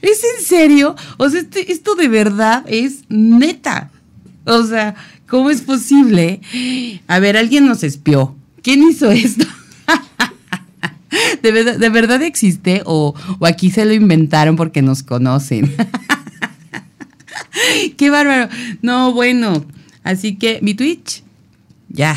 ¿Es 0.00 0.22
en 0.38 0.42
serio? 0.42 0.96
O 1.18 1.28
sea, 1.28 1.40
este, 1.40 1.70
esto 1.70 1.96
de 1.96 2.08
verdad 2.08 2.64
es 2.66 3.02
neta. 3.10 3.90
O 4.46 4.62
sea, 4.62 4.94
¿cómo 5.28 5.50
es 5.50 5.60
posible? 5.60 6.40
A 7.08 7.18
ver, 7.18 7.36
alguien 7.36 7.66
nos 7.66 7.84
espió. 7.84 8.34
¿Quién 8.62 8.82
hizo 8.84 9.10
esto? 9.10 9.44
¿De 11.42 11.52
verdad, 11.52 11.76
¿De 11.76 11.90
verdad, 11.90 12.22
existe 12.22 12.80
o, 12.86 13.14
o 13.38 13.44
aquí 13.44 13.70
se 13.70 13.84
lo 13.84 13.92
inventaron 13.92 14.56
porque 14.56 14.80
nos 14.80 15.02
conocen? 15.02 15.70
Qué 17.96 18.10
bárbaro. 18.10 18.48
No, 18.82 19.12
bueno. 19.12 19.64
Así 20.02 20.36
que 20.36 20.60
mi 20.62 20.74
Twitch, 20.74 21.22
ya. 21.88 22.16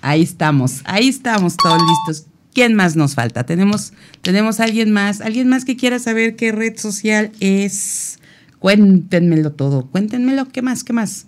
Ahí 0.00 0.22
estamos. 0.22 0.82
Ahí 0.84 1.08
estamos 1.08 1.56
todos 1.56 1.80
listos. 1.80 2.26
¿Quién 2.52 2.74
más 2.74 2.96
nos 2.96 3.14
falta? 3.14 3.44
Tenemos, 3.44 3.92
tenemos 4.22 4.60
alguien 4.60 4.90
más, 4.90 5.20
alguien 5.20 5.48
más 5.48 5.64
que 5.64 5.76
quiera 5.76 5.98
saber 5.98 6.36
qué 6.36 6.52
red 6.52 6.76
social 6.76 7.30
es. 7.40 8.18
Cuéntenmelo 8.58 9.52
todo, 9.52 9.86
cuéntenmelo, 9.86 10.48
¿qué 10.48 10.62
más? 10.62 10.82
¿Qué 10.82 10.94
más? 10.94 11.26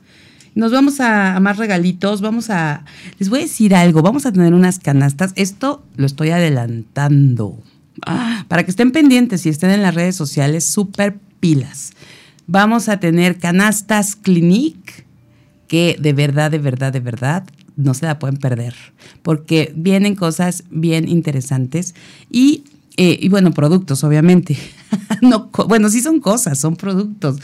Nos 0.55 0.73
vamos 0.73 0.99
a, 1.01 1.39
más 1.41 1.59
regalitos, 1.59 2.23
vamos 2.23 2.49
a, 2.49 2.85
les 3.19 3.29
voy 3.29 3.41
a 3.41 3.43
decir 3.43 3.75
algo, 3.75 4.01
vamos 4.01 4.25
a 4.25 4.33
tener 4.33 4.55
unas 4.55 4.79
canastas, 4.79 5.33
esto 5.37 5.85
lo 5.97 6.07
estoy 6.07 6.31
adelantando, 6.31 7.63
ah, 8.07 8.47
para 8.49 8.65
que 8.65 8.71
estén 8.71 8.91
pendientes 8.91 9.45
y 9.45 9.51
estén 9.51 9.71
en 9.71 9.83
las 9.83 9.95
redes 9.95 10.17
sociales, 10.17 10.65
súper 10.65 11.19
pilas 11.39 11.93
vamos 12.49 12.89
a 12.89 12.99
tener 12.99 13.39
canastas 13.39 14.17
Clinique 14.17 15.05
que 15.69 15.97
de 16.01 16.13
verdad, 16.15 16.51
de 16.51 16.59
verdad, 16.59 16.93
de 16.93 17.01
verdad 17.01 17.45
no 17.77 17.95
se 17.95 18.07
la 18.07 18.19
pueden 18.19 18.39
perder 18.39 18.75
porque 19.23 19.73
vienen 19.77 20.17
cosas 20.17 20.65
bien 20.71 21.09
interesantes 21.09 21.95
y, 22.31 22.65
eh, 22.97 23.17
y 23.21 23.29
bueno, 23.29 23.53
productos 23.53 24.03
obviamente. 24.03 24.57
no, 25.23 25.51
bueno, 25.69 25.91
sí 25.91 26.01
son 26.01 26.21
cosas, 26.21 26.59
son 26.59 26.75
productos. 26.75 27.39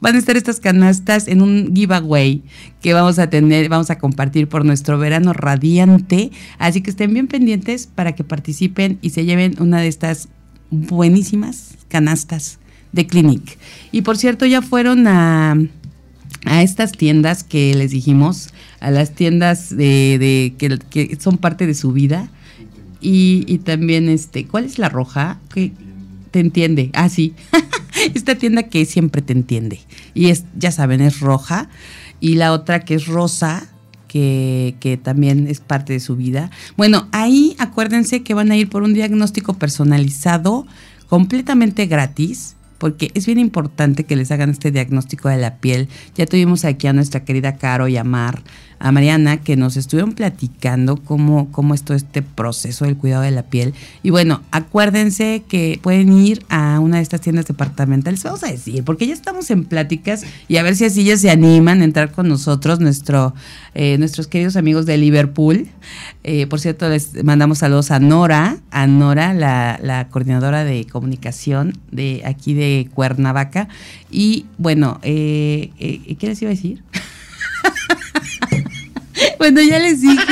Van 0.00 0.16
a 0.16 0.18
estar 0.18 0.36
estas 0.36 0.58
canastas 0.58 1.28
en 1.28 1.42
un 1.42 1.72
giveaway 1.76 2.42
que 2.80 2.94
vamos 2.94 3.18
a 3.18 3.28
tener, 3.28 3.68
vamos 3.68 3.90
a 3.90 3.98
compartir 3.98 4.48
por 4.48 4.64
nuestro 4.64 4.98
verano 4.98 5.34
radiante. 5.34 6.30
Así 6.58 6.80
que 6.80 6.90
estén 6.90 7.12
bien 7.12 7.28
pendientes 7.28 7.86
para 7.86 8.14
que 8.14 8.24
participen 8.24 8.98
y 9.02 9.10
se 9.10 9.26
lleven 9.26 9.54
una 9.60 9.80
de 9.80 9.88
estas 9.88 10.28
buenísimas 10.70 11.76
canastas 11.88 12.59
de 12.92 13.06
Clinique. 13.06 13.56
Y 13.92 14.02
por 14.02 14.16
cierto, 14.16 14.46
ya 14.46 14.62
fueron 14.62 15.06
a, 15.06 15.56
a 16.44 16.62
estas 16.62 16.92
tiendas 16.92 17.44
que 17.44 17.74
les 17.74 17.90
dijimos, 17.90 18.50
a 18.80 18.90
las 18.90 19.14
tiendas 19.14 19.76
de, 19.76 20.54
que, 20.58 21.16
son 21.20 21.38
parte 21.38 21.66
de 21.66 21.74
su 21.74 21.92
vida. 21.92 22.30
Y, 23.02 23.58
también, 23.64 24.08
este, 24.08 24.46
¿cuál 24.46 24.64
es 24.64 24.78
la 24.78 24.90
roja? 24.90 25.38
Que 25.54 25.72
te 26.30 26.40
entiende. 26.40 26.90
Ah, 26.92 27.08
sí. 27.08 27.34
Esta 28.14 28.34
tienda 28.34 28.64
que 28.64 28.84
siempre 28.84 29.22
te 29.22 29.32
entiende. 29.32 29.80
Y 30.12 30.26
es, 30.26 30.44
ya 30.56 30.70
saben, 30.70 31.00
es 31.00 31.20
roja. 31.20 31.70
Y 32.20 32.34
la 32.34 32.52
otra 32.52 32.80
que 32.80 32.94
es 32.94 33.06
rosa, 33.06 33.66
que, 34.06 34.74
que, 34.80 34.98
también 34.98 35.46
es 35.46 35.60
parte 35.60 35.94
de 35.94 36.00
su 36.00 36.14
vida. 36.14 36.50
Bueno, 36.76 37.08
ahí 37.12 37.56
acuérdense 37.58 38.22
que 38.22 38.34
van 38.34 38.50
a 38.50 38.56
ir 38.56 38.68
por 38.68 38.82
un 38.82 38.92
diagnóstico 38.92 39.54
personalizado, 39.54 40.66
completamente 41.08 41.86
gratis 41.86 42.56
porque 42.80 43.10
es 43.12 43.26
bien 43.26 43.38
importante 43.38 44.04
que 44.04 44.16
les 44.16 44.32
hagan 44.32 44.48
este 44.48 44.70
diagnóstico 44.70 45.28
de 45.28 45.36
la 45.36 45.58
piel. 45.58 45.88
Ya 46.16 46.24
tuvimos 46.24 46.64
aquí 46.64 46.86
a 46.86 46.94
nuestra 46.94 47.24
querida 47.26 47.58
Caro 47.58 47.88
y 47.88 47.98
a 47.98 48.04
Mar, 48.04 48.42
a 48.80 48.92
Mariana, 48.92 49.36
que 49.36 49.56
nos 49.56 49.76
estuvieron 49.76 50.12
platicando 50.12 50.96
cómo, 50.96 51.52
cómo 51.52 51.74
es 51.74 51.82
todo 51.82 51.96
este 51.96 52.22
proceso 52.22 52.86
del 52.86 52.96
cuidado 52.96 53.22
de 53.22 53.30
la 53.30 53.42
piel. 53.42 53.74
Y 54.02 54.08
bueno, 54.08 54.40
acuérdense 54.50 55.42
que 55.46 55.78
pueden 55.82 56.12
ir 56.14 56.42
a 56.48 56.80
una 56.80 56.96
de 56.96 57.02
estas 57.02 57.20
tiendas 57.20 57.46
departamentales, 57.46 58.22
vamos 58.22 58.42
a 58.42 58.48
decir, 58.48 58.82
porque 58.82 59.06
ya 59.06 59.12
estamos 59.12 59.50
en 59.50 59.64
pláticas 59.64 60.24
y 60.48 60.56
a 60.56 60.62
ver 60.62 60.76
si 60.76 60.86
así 60.86 61.04
ya 61.04 61.18
se 61.18 61.30
animan 61.30 61.82
a 61.82 61.84
entrar 61.84 62.10
con 62.10 62.26
nosotros, 62.26 62.80
nuestro, 62.80 63.34
eh, 63.74 63.98
nuestros 63.98 64.26
queridos 64.26 64.56
amigos 64.56 64.86
de 64.86 64.96
Liverpool. 64.96 65.68
Eh, 66.24 66.46
por 66.46 66.58
cierto, 66.58 66.88
les 66.88 67.22
mandamos 67.22 67.58
saludos 67.58 67.90
a 67.90 68.00
Nora, 68.00 68.56
a 68.70 68.86
Nora, 68.86 69.34
la, 69.34 69.78
la 69.82 70.08
coordinadora 70.08 70.64
de 70.64 70.86
comunicación 70.86 71.78
de 71.90 72.22
aquí 72.24 72.54
de 72.54 72.88
Cuernavaca. 72.94 73.68
Y 74.10 74.46
bueno, 74.56 75.00
eh, 75.02 75.70
¿qué 76.18 76.26
les 76.28 76.40
iba 76.40 76.50
a 76.50 76.54
decir? 76.54 76.82
bueno, 79.40 79.62
ya 79.62 79.78
les 79.78 80.02
dije 80.02 80.20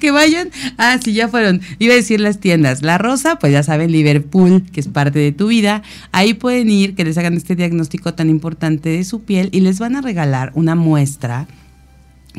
que 0.00 0.10
vayan. 0.10 0.48
Ah, 0.78 0.98
sí, 1.04 1.12
ya 1.12 1.28
fueron. 1.28 1.60
Iba 1.78 1.92
a 1.92 1.96
decir 1.96 2.18
las 2.18 2.40
tiendas. 2.40 2.80
La 2.80 2.96
Rosa, 2.96 3.38
pues 3.38 3.52
ya 3.52 3.62
saben, 3.62 3.92
Liverpool, 3.92 4.64
que 4.72 4.80
es 4.80 4.88
parte 4.88 5.18
de 5.18 5.32
tu 5.32 5.48
vida. 5.48 5.82
Ahí 6.12 6.32
pueden 6.32 6.70
ir, 6.70 6.94
que 6.94 7.04
les 7.04 7.18
hagan 7.18 7.34
este 7.34 7.56
diagnóstico 7.56 8.14
tan 8.14 8.30
importante 8.30 8.88
de 8.88 9.04
su 9.04 9.20
piel 9.20 9.50
y 9.52 9.60
les 9.60 9.78
van 9.78 9.96
a 9.96 10.00
regalar 10.00 10.50
una 10.54 10.74
muestra, 10.74 11.46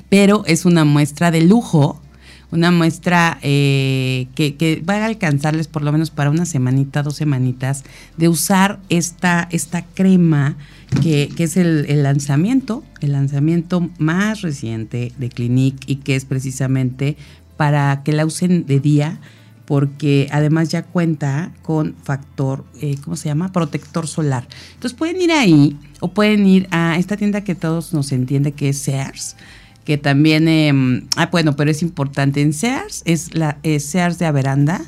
pero 0.09 0.43
es 0.47 0.65
una 0.65 0.83
muestra 0.83 1.29
de 1.29 1.41
lujo. 1.41 2.01
Una 2.49 2.71
muestra 2.71 3.37
eh, 3.43 4.29
que, 4.33 4.55
que, 4.55 4.81
va 4.81 4.95
a 4.95 5.05
alcanzarles 5.05 5.67
por 5.67 5.83
lo 5.83 5.91
menos 5.91 6.09
para 6.09 6.31
una 6.31 6.47
semanita, 6.47 7.03
dos 7.03 7.17
semanitas, 7.17 7.83
de 8.15 8.29
usar 8.29 8.79
esta, 8.89 9.47
esta 9.51 9.85
crema 9.85 10.57
que, 11.01 11.31
es 11.37 11.57
el, 11.57 12.03
lanzamiento, 12.03 12.83
el 13.01 13.11
lanzamiento 13.11 13.89
más 13.97 14.41
reciente 14.41 15.11
de 15.17 15.29
Clinique 15.29 15.91
y 15.91 15.97
que 15.97 16.15
es 16.15 16.25
precisamente 16.25 17.17
para 17.55 18.03
que 18.03 18.13
la 18.13 18.25
usen 18.25 18.65
de 18.65 18.79
día 18.79 19.19
porque 19.65 20.29
además 20.31 20.69
ya 20.69 20.83
cuenta 20.83 21.51
con 21.61 21.95
factor, 22.01 22.63
eh, 22.81 22.95
¿cómo 23.03 23.17
se 23.17 23.27
llama? 23.27 23.51
Protector 23.51 24.07
solar. 24.07 24.47
Entonces 24.75 24.97
pueden 24.97 25.21
ir 25.21 25.31
ahí 25.33 25.77
o 25.99 26.13
pueden 26.13 26.47
ir 26.47 26.67
a 26.71 26.97
esta 26.97 27.17
tienda 27.17 27.43
que 27.43 27.53
todos 27.53 27.93
nos 27.93 28.13
entiende 28.13 28.53
que 28.53 28.69
es 28.69 28.77
Sears, 28.77 29.35
que 29.83 29.97
también, 29.97 30.47
em, 30.47 31.07
ah, 31.17 31.27
bueno, 31.29 31.57
pero 31.57 31.69
es 31.69 31.81
importante 31.81 32.41
en 32.41 32.53
Sears, 32.53 33.01
es 33.03 33.33
la 33.35 33.57
Sears 33.79 34.19
de 34.19 34.25
Averanda 34.25 34.85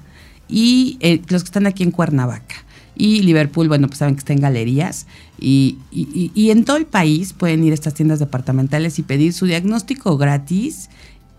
y 0.48 0.98
eh, 1.02 1.22
los 1.28 1.44
que 1.44 1.48
están 1.48 1.68
aquí 1.68 1.84
en 1.84 1.92
Cuernavaca. 1.92 2.56
Y 2.96 3.22
Liverpool, 3.22 3.68
bueno, 3.68 3.88
pues 3.88 4.00
saben 4.00 4.16
que 4.16 4.20
está 4.20 4.34
en 4.34 4.42
galerías. 4.42 5.08
Y, 5.42 5.78
y, 5.92 6.50
en 6.52 6.66
todo 6.66 6.78
el 6.78 6.86
país 6.86 7.34
pueden 7.34 7.64
ir 7.64 7.72
a 7.72 7.74
estas 7.74 7.94
tiendas 7.94 8.20
departamentales 8.20 9.00
y 9.00 9.04
pedir 9.04 9.34
su 9.34 9.46
diagnóstico 9.46 10.18
gratis 10.18 10.90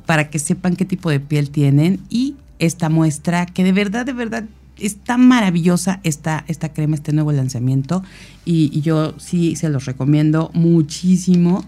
para 0.06 0.30
que 0.30 0.38
sepan 0.38 0.76
qué 0.76 0.84
tipo 0.84 1.10
de 1.10 1.20
piel 1.20 1.50
tienen. 1.50 2.00
Y 2.08 2.36
esta 2.58 2.88
muestra, 2.88 3.46
que 3.46 3.64
de 3.64 3.72
verdad, 3.72 4.06
de 4.06 4.12
verdad 4.12 4.44
está 4.78 5.18
maravillosa 5.18 6.00
esta, 6.02 6.44
esta 6.48 6.72
crema, 6.72 6.94
este 6.94 7.12
nuevo 7.12 7.32
lanzamiento. 7.32 8.02
Y, 8.44 8.80
yo 8.80 9.14
sí 9.18 9.56
se 9.56 9.68
los 9.68 9.84
recomiendo 9.84 10.50
muchísimo. 10.54 11.64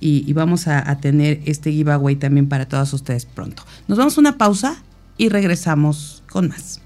Y, 0.00 0.32
vamos 0.32 0.68
a, 0.68 0.90
a, 0.90 0.98
tener 0.98 1.40
este 1.44 1.72
giveaway 1.72 2.16
también 2.16 2.48
para 2.48 2.66
todos 2.66 2.92
ustedes 2.92 3.26
pronto. 3.26 3.62
Nos 3.88 3.98
vamos 3.98 4.16
a 4.16 4.20
una 4.20 4.38
pausa 4.38 4.82
y 5.16 5.28
regresamos 5.28 6.22
con 6.30 6.48
más. 6.48 6.83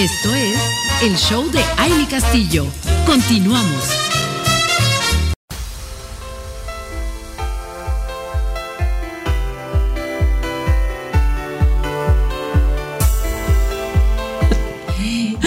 Esto 0.00 0.34
es 0.34 0.58
el 1.02 1.14
show 1.14 1.50
de 1.50 1.62
Aile 1.76 2.06
Castillo. 2.08 2.66
Continuamos. 3.04 3.84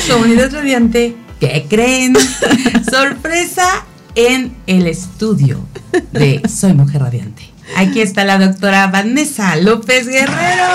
Comunidad 0.07 0.53
Radiante, 0.53 1.15
¿qué 1.39 1.65
creen? 1.67 2.15
Sorpresa 2.91 3.83
en 4.13 4.55
el 4.67 4.85
estudio 4.85 5.65
de 6.11 6.43
Soy 6.47 6.75
Mujer 6.75 7.01
Radiante. 7.01 7.49
Aquí 7.75 8.01
está 8.01 8.23
la 8.23 8.37
doctora 8.37 8.85
Vanessa 8.85 9.55
López 9.55 10.07
Guerrero. 10.07 10.67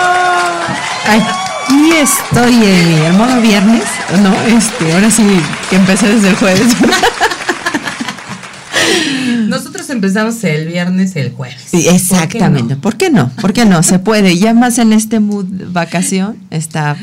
Ay, 1.04 1.22
aquí 1.68 1.90
estoy 1.92 2.54
en 2.54 3.04
el 3.04 3.12
modo 3.12 3.40
viernes, 3.40 3.82
¿no? 4.22 4.34
Este, 4.56 4.92
ahora 4.92 5.10
sí 5.10 5.24
que 5.68 5.76
empecé 5.76 6.08
desde 6.08 6.30
el 6.30 6.36
jueves. 6.36 6.62
Nosotros 9.48 9.88
empezamos 9.90 10.42
el 10.44 10.68
viernes, 10.68 11.16
el 11.16 11.32
jueves. 11.32 11.60
Sí, 11.66 11.88
exactamente. 11.88 12.76
¿Por 12.76 12.96
qué, 12.96 13.10
no? 13.10 13.30
¿Por 13.40 13.52
qué 13.52 13.64
no? 13.64 13.82
Se 13.82 13.98
puede. 13.98 14.38
Ya 14.38 14.54
más 14.54 14.78
en 14.78 14.92
este 14.92 15.20
mood 15.20 15.46
vacación 15.72 16.36
está 16.50 16.96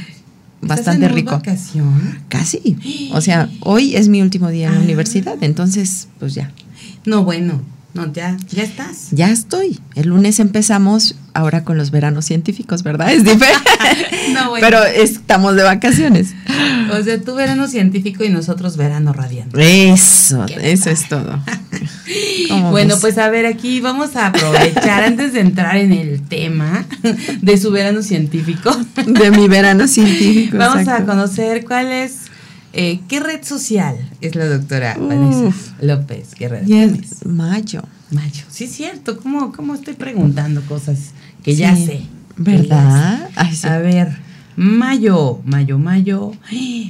bastante 0.61 1.07
rico. 1.09 1.31
vacación? 1.31 2.19
Casi. 2.29 3.11
O 3.13 3.21
sea, 3.21 3.49
hoy 3.61 3.95
es 3.95 4.07
mi 4.07 4.21
último 4.21 4.49
día 4.49 4.67
en 4.67 4.73
la 4.73 4.79
ah. 4.79 4.83
universidad, 4.83 5.35
entonces, 5.41 6.07
pues 6.19 6.33
ya. 6.33 6.51
No, 7.05 7.23
bueno, 7.23 7.61
no, 7.95 8.11
ya, 8.11 8.35
ya 8.49 8.63
estás. 8.63 9.07
Ya 9.11 9.31
estoy. 9.31 9.79
El 9.95 10.09
lunes 10.09 10.41
empezamos 10.41 11.15
ahora 11.33 11.63
con 11.63 11.77
los 11.77 11.91
veranos 11.91 12.25
científicos, 12.25 12.83
¿verdad? 12.83 13.13
Es 13.13 13.23
diferente. 13.23 13.71
no, 14.33 14.49
bueno. 14.49 14.67
Pero 14.67 14.83
estamos 14.83 15.55
de 15.55 15.63
vacaciones. 15.63 16.33
O 16.91 17.01
sea, 17.01 17.21
tú 17.21 17.35
verano 17.35 17.67
científico 17.67 18.25
y 18.25 18.29
nosotros 18.29 18.75
verano 18.75 19.13
radiante. 19.13 19.91
Eso, 19.91 20.45
eso 20.61 20.89
es 20.89 21.07
todo. 21.07 21.41
bueno, 22.71 22.95
pues 22.99 23.17
a 23.17 23.29
ver, 23.29 23.45
aquí 23.45 23.79
vamos 23.79 24.17
a 24.17 24.27
aprovechar 24.27 25.03
antes 25.03 25.31
de 25.31 25.39
entrar 25.39 25.77
en 25.77 25.93
el 25.93 26.21
tema 26.21 26.85
de 27.41 27.57
su 27.57 27.71
verano 27.71 28.01
científico. 28.01 28.75
De 29.05 29.31
mi 29.31 29.47
verano 29.47 29.87
científico. 29.87 30.57
Vamos 30.57 30.87
a 30.89 31.05
conocer 31.05 31.63
cuál 31.63 31.93
es 31.93 32.25
eh, 32.75 32.99
¿Qué 33.07 33.19
red 33.19 33.43
social 33.43 33.97
es 34.21 34.35
la 34.35 34.45
doctora 34.47 34.97
Vanessa 34.99 35.55
López? 35.81 36.35
¿Qué 36.35 36.49
red 36.49 36.67
Mayo. 37.25 37.83
Mayo. 38.11 38.43
Sí, 38.49 38.65
es 38.65 38.71
cierto. 38.71 39.17
¿Cómo, 39.17 39.51
¿Cómo 39.51 39.73
estoy 39.73 39.93
preguntando 39.95 40.61
cosas 40.61 41.11
que 41.43 41.55
ya 41.55 41.75
sé? 41.75 42.01
¿Verdad? 42.37 43.29
A 43.35 43.77
ver, 43.77 44.17
Mayo, 44.55 45.41
Mayo, 45.45 45.77
Mayo, 45.79 46.31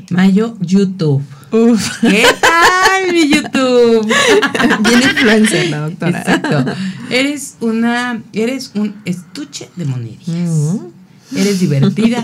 Mayo, 0.10 0.58
YouTube. 0.60 1.24
Uf. 1.52 2.00
¿Qué 2.02 2.26
tal 2.42 3.14
mi 3.14 3.30
YouTube? 3.30 4.06
Bien 4.84 5.02
influencer 5.02 5.70
la 5.70 5.80
doctora. 5.82 6.20
Exacto. 6.20 6.66
Eres 7.10 7.58
una, 7.62 8.22
eres 8.34 8.72
un 8.76 8.96
estuche 9.06 9.70
de 9.76 9.86
monerías. 9.86 10.50
Mm. 10.50 11.38
Eres 11.38 11.60
divertida, 11.60 12.24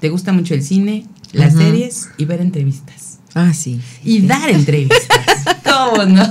te 0.00 0.10
gusta 0.10 0.32
mucho 0.32 0.54
el 0.54 0.62
cine, 0.62 1.06
las 1.34 1.54
series 1.54 2.08
y 2.16 2.24
ver 2.24 2.40
entrevistas. 2.40 3.18
Ah, 3.34 3.52
sí. 3.52 3.80
y 4.04 4.20
dar 4.26 4.48
entrevistas. 4.48 5.18
¿Cómo 5.64 6.04
no? 6.04 6.22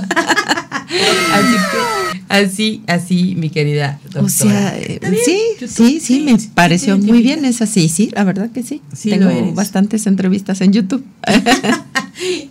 Así 1.32 1.54
que, 1.70 2.24
así, 2.28 2.82
así, 2.86 3.34
mi 3.36 3.50
querida 3.50 3.98
doctora. 4.04 4.24
O 4.24 4.28
sea, 4.28 4.78
eh, 4.78 5.00
sí, 5.24 5.66
sí, 5.66 6.00
sí, 6.00 6.20
me 6.20 6.36
pareció 6.54 6.98
muy 6.98 7.22
bien. 7.22 7.44
Es 7.44 7.62
así, 7.62 7.88
sí, 7.88 8.10
la 8.14 8.24
verdad 8.24 8.50
que 8.50 8.62
sí. 8.62 8.82
sí 8.92 9.10
Tengo 9.10 9.52
bastantes 9.52 10.06
entrevistas 10.06 10.60
en 10.60 10.72
YouTube. 10.72 11.04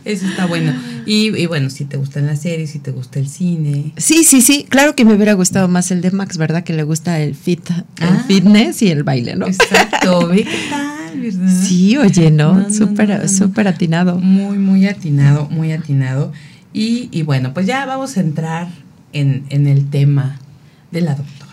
Eso 0.06 0.28
está 0.28 0.46
bueno. 0.46 0.74
Y, 1.06 1.46
bueno, 1.48 1.70
si 1.70 1.86
te 1.86 1.98
gustan 1.98 2.28
las 2.28 2.42
series, 2.42 2.72
si 2.72 2.80
te 2.80 2.92
gusta 2.92 3.20
el 3.20 3.28
cine. 3.28 3.94
Sí, 3.98 4.24
sí, 4.24 4.42
sí. 4.42 4.66
Claro 4.68 4.96
que 4.96 5.06
me 5.06 5.14
hubiera 5.14 5.34
gustado 5.34 5.68
más 5.68 5.92
el 5.92 6.02
de 6.02 6.12
Max, 6.12 6.38
¿verdad? 6.38 6.64
Que 6.64 6.74
le 6.74 6.84
gusta 6.84 7.20
el 7.20 7.36
fit, 7.36 7.70
el 7.70 8.08
ah. 8.08 8.24
fitness 8.28 8.82
y 8.82 8.90
el 8.90 9.04
baile, 9.04 9.36
¿no? 9.36 9.48
Exacto. 9.48 10.28
¿Ve 10.30 10.44
qué 10.44 10.58
tal? 10.70 10.94
Sí, 11.66 11.96
oye, 11.98 12.32
¿no? 12.32 12.70
súper, 12.72 13.30
súper 13.30 13.68
atinado. 13.68 14.18
Muy, 14.18 14.58
muy 14.58 14.88
atinado, 14.88 15.48
muy 15.50 15.72
atinado. 15.72 16.34
Y, 16.74 17.22
bueno, 17.22 17.54
pues 17.54 17.68
ya 17.68 17.86
vamos 17.86 18.18
a 18.18 18.22
entrar 18.22 18.68
en, 19.12 19.46
el 19.50 19.90
tema 19.90 20.40
de 20.92 21.02
la 21.02 21.16
doctora. 21.16 21.44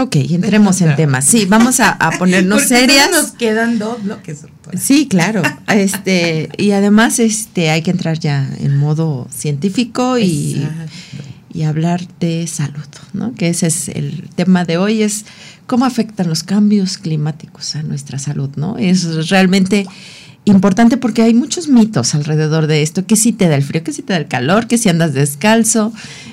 Ok, 0.00 0.16
entremos 0.16 0.80
en 0.80 0.96
tema. 0.96 1.20
Sí, 1.20 1.46
vamos 1.46 1.80
a, 1.80 1.98
ponernos 2.18 2.62
serias. 2.62 3.10
nos 3.10 3.32
quedan 3.32 3.78
dos 3.78 4.02
bloques, 4.02 4.42
doctora. 4.42 4.78
Sí, 4.78 5.06
claro. 5.06 5.42
Este, 5.68 6.48
y 6.56 6.70
además 6.70 7.18
este, 7.18 7.70
hay 7.70 7.82
que 7.82 7.90
entrar 7.90 8.18
ya 8.18 8.48
en 8.60 8.76
modo 8.76 9.28
científico 9.30 10.18
y, 10.18 10.66
y 11.52 11.62
hablar 11.64 12.06
de 12.20 12.46
salud, 12.46 12.86
¿no? 13.12 13.34
Que 13.34 13.48
ese 13.48 13.66
es 13.66 13.88
el 13.88 14.28
tema 14.34 14.64
de 14.64 14.78
hoy, 14.78 15.02
es 15.02 15.26
cómo 15.66 15.84
afectan 15.84 16.28
los 16.28 16.42
cambios 16.42 16.98
climáticos 16.98 17.76
a 17.76 17.82
nuestra 17.82 18.18
salud, 18.18 18.50
¿no? 18.56 18.78
Es 18.78 19.28
realmente 19.28 19.86
importante 20.50 20.96
porque 20.96 21.22
hay 21.22 21.34
muchos 21.34 21.68
mitos 21.68 22.14
alrededor 22.14 22.66
de 22.66 22.82
esto, 22.82 23.06
que 23.06 23.16
si 23.16 23.32
te 23.32 23.48
da 23.48 23.56
el 23.56 23.62
frío, 23.62 23.82
que 23.84 23.92
si 23.92 24.02
te 24.02 24.12
da 24.12 24.18
el 24.18 24.28
calor, 24.28 24.66
que 24.66 24.78
si 24.78 24.88
andas 24.88 25.14
descalzo, 25.14 25.92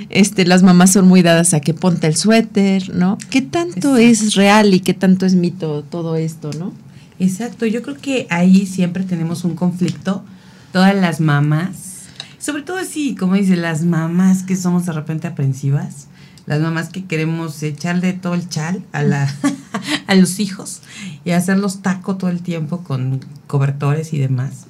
este, 0.10 0.46
las 0.46 0.64
mamás 0.64 0.94
son 0.94 1.08
muy 1.08 1.22
dadas 1.22 1.54
a 1.54 1.60
que 1.60 1.74
ponte 1.74 2.08
el 2.08 2.16
suéter, 2.16 2.94
¿no? 2.94 3.18
¿Qué 3.30 3.42
tanto 3.42 3.98
es 3.98 4.36
real 4.36 4.74
y 4.74 4.80
qué 4.80 4.94
tanto 4.94 5.26
es 5.26 5.36
mito 5.36 5.84
todo 5.84 6.16
esto, 6.16 6.52
no? 6.58 6.74
Exacto, 7.20 7.66
yo 7.66 7.82
creo 7.82 7.98
que 7.98 8.28
ahí 8.30 8.66
siempre 8.66 9.04
tenemos 9.04 9.44
un 9.44 9.56
conflicto, 9.56 10.24
todas 10.72 10.96
las 10.96 11.20
mamás, 11.20 12.04
sobre 12.40 12.62
todo 12.62 12.78
así, 12.78 13.16
como 13.16 13.36
dice, 13.36 13.58
las 13.58 13.84
mamás 13.84 14.44
que 14.44 14.56
somos 14.56 14.86
de 14.86 14.94
repente 14.94 15.28
aprensivas, 15.28 16.08
las 16.48 16.62
mamás 16.62 16.90
que 16.90 17.06
queremos 17.06 17.62
echarle 17.62 18.14
todo 18.14 18.34
el 18.34 18.50
chal 18.50 18.82
a, 18.94 19.04
la, 19.04 19.32
a 20.08 20.16
los 20.16 20.40
hijos 20.40 20.82
y 21.24 21.32
hacerlos 21.32 21.82
taco 21.82 22.16
todo 22.16 22.30
el 22.30 22.42
tiempo 22.42 22.84
con 22.84 23.20
cobertores 23.48 24.14
y 24.14 24.18
demás. 24.18 24.66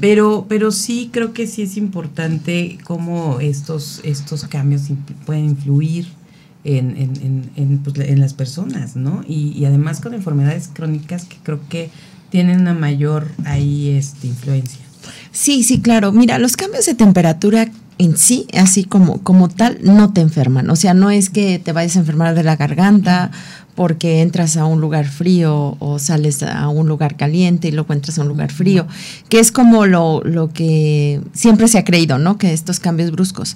pero, 0.00 0.46
pero 0.48 0.70
sí 0.70 1.10
creo 1.12 1.32
que 1.32 1.46
sí 1.46 1.62
es 1.62 1.76
importante 1.76 2.78
cómo 2.84 3.40
estos, 3.40 4.00
estos 4.04 4.44
cambios 4.44 4.82
pueden 5.24 5.44
influir 5.44 6.08
en, 6.64 6.96
en, 6.96 7.50
en, 7.56 7.78
pues, 7.78 7.96
en 7.98 8.20
las 8.20 8.34
personas, 8.34 8.96
¿no? 8.96 9.22
Y, 9.26 9.52
y, 9.56 9.66
además 9.66 10.00
con 10.00 10.14
enfermedades 10.14 10.68
crónicas 10.72 11.24
que 11.24 11.36
creo 11.44 11.60
que 11.68 11.90
tienen 12.30 12.60
una 12.62 12.74
mayor 12.74 13.28
ahí 13.44 13.90
este, 13.90 14.26
influencia. 14.26 14.80
Sí, 15.30 15.62
sí, 15.62 15.80
claro. 15.80 16.10
Mira, 16.10 16.40
los 16.40 16.56
cambios 16.56 16.86
de 16.86 16.94
temperatura 16.94 17.70
en 17.98 18.16
sí, 18.16 18.46
así 18.54 18.84
como, 18.84 19.22
como 19.22 19.48
tal, 19.48 19.78
no 19.82 20.12
te 20.12 20.20
enferman. 20.20 20.68
O 20.70 20.76
sea, 20.76 20.94
no 20.94 21.10
es 21.10 21.30
que 21.30 21.58
te 21.58 21.72
vayas 21.72 21.96
a 21.96 22.00
enfermar 22.00 22.34
de 22.34 22.42
la 22.42 22.56
garganta 22.56 23.30
porque 23.74 24.22
entras 24.22 24.56
a 24.56 24.64
un 24.64 24.80
lugar 24.80 25.06
frío 25.06 25.76
o 25.78 25.98
sales 25.98 26.42
a 26.42 26.68
un 26.68 26.88
lugar 26.88 27.16
caliente 27.16 27.68
y 27.68 27.72
luego 27.72 27.92
entras 27.92 28.18
a 28.18 28.22
un 28.22 28.28
lugar 28.28 28.50
frío, 28.50 28.86
que 29.28 29.38
es 29.38 29.52
como 29.52 29.84
lo, 29.84 30.22
lo 30.24 30.50
que 30.50 31.20
siempre 31.34 31.68
se 31.68 31.78
ha 31.78 31.84
creído, 31.84 32.18
¿no? 32.18 32.38
Que 32.38 32.54
estos 32.54 32.80
cambios 32.80 33.10
bruscos. 33.10 33.54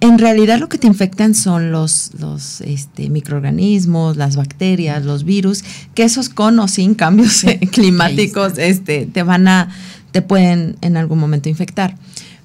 En 0.00 0.18
realidad 0.18 0.58
lo 0.58 0.68
que 0.68 0.78
te 0.78 0.88
infectan 0.88 1.34
son 1.34 1.70
los, 1.70 2.10
los 2.18 2.62
este, 2.62 3.10
microorganismos, 3.10 4.16
las 4.16 4.34
bacterias, 4.34 5.04
los 5.04 5.24
virus, 5.24 5.62
que 5.94 6.02
esos 6.02 6.28
con 6.28 6.58
o 6.58 6.66
sin 6.66 6.94
cambios 6.94 7.44
climáticos 7.70 8.54
este, 8.56 9.06
te 9.06 9.22
van 9.22 9.46
a, 9.46 9.68
te 10.10 10.20
pueden 10.20 10.76
en 10.80 10.96
algún 10.96 11.18
momento 11.18 11.48
infectar. 11.48 11.96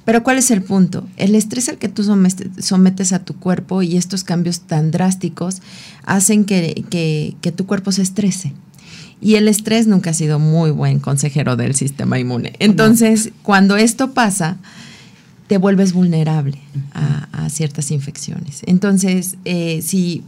Pero 0.06 0.24
¿cuál 0.24 0.38
es 0.38 0.52
el 0.52 0.62
punto? 0.62 1.08
El 1.18 1.34
estrés 1.34 1.68
al 1.68 1.78
que 1.80 1.90
tú 1.90 2.04
sometes 2.04 3.12
a 3.12 3.20
tu 3.20 3.36
cuerpo 3.36 3.82
y 3.82 3.98
estos 3.98 4.24
cambios 4.24 4.62
tan 4.62 4.92
drásticos 4.92 5.62
hacen 6.06 6.46
que, 6.46 7.36
tu 7.56 7.66
cuerpo 7.66 7.92
se 7.92 8.04
estrese. 8.04 8.54
Y 9.20 9.36
el 9.36 9.48
estrés 9.48 9.88
nunca 9.88 10.12
ha 10.12 10.14
sido 10.14 10.38
muy 10.38 10.70
buen 10.70 11.00
consejero 11.00 11.56
del 11.56 11.74
sistema 11.74 12.20
inmune. 12.20 12.54
Entonces, 12.60 13.32
cuando 13.42 13.78
esto 13.78 14.14
pasa, 14.14 14.58
te 15.48 15.58
vuelves 15.58 15.94
vulnerable 15.94 16.60
a, 16.94 17.50
ciertas 17.50 17.92
infecciones. 17.92 18.62
Entonces, 18.66 19.38
eh, 19.46 19.82
si 19.84 20.24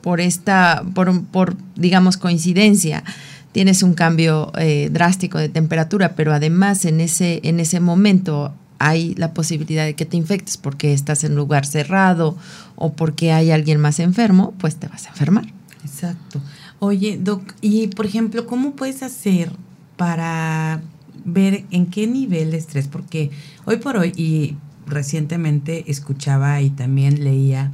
por 0.00 0.20
esta, 0.20 0.82
por, 0.94 1.56
digamos, 1.76 2.16
coincidencia, 2.16 3.04
tienes 3.52 3.82
un 3.82 3.94
cambio 3.94 4.50
eh, 4.58 4.88
drástico 4.90 5.38
de 5.38 5.50
temperatura, 5.50 6.14
pero 6.16 6.32
además 6.32 6.84
en 6.86 7.00
ese, 7.00 7.40
en 7.44 7.60
ese 7.60 7.80
momento 7.80 8.54
hay 8.84 9.14
la 9.14 9.32
posibilidad 9.32 9.86
de 9.86 9.94
que 9.94 10.04
te 10.04 10.18
infectes 10.18 10.58
porque 10.58 10.92
estás 10.92 11.24
en 11.24 11.32
un 11.32 11.38
lugar 11.38 11.64
cerrado 11.64 12.36
o 12.76 12.92
porque 12.92 13.32
hay 13.32 13.50
alguien 13.50 13.80
más 13.80 13.98
enfermo, 13.98 14.52
pues 14.58 14.76
te 14.76 14.88
vas 14.88 15.06
a 15.06 15.08
enfermar. 15.08 15.46
Exacto. 15.82 16.42
Oye, 16.80 17.18
Doc, 17.18 17.54
y 17.62 17.86
por 17.86 18.04
ejemplo, 18.04 18.46
¿cómo 18.46 18.72
puedes 18.72 19.02
hacer 19.02 19.50
para 19.96 20.82
ver 21.24 21.64
en 21.70 21.86
qué 21.86 22.06
nivel 22.06 22.50
de 22.50 22.58
estrés? 22.58 22.86
Porque 22.86 23.30
hoy 23.64 23.78
por 23.78 23.96
hoy, 23.96 24.12
y 24.16 24.56
recientemente 24.86 25.90
escuchaba 25.90 26.60
y 26.60 26.68
también 26.68 27.24
leía 27.24 27.72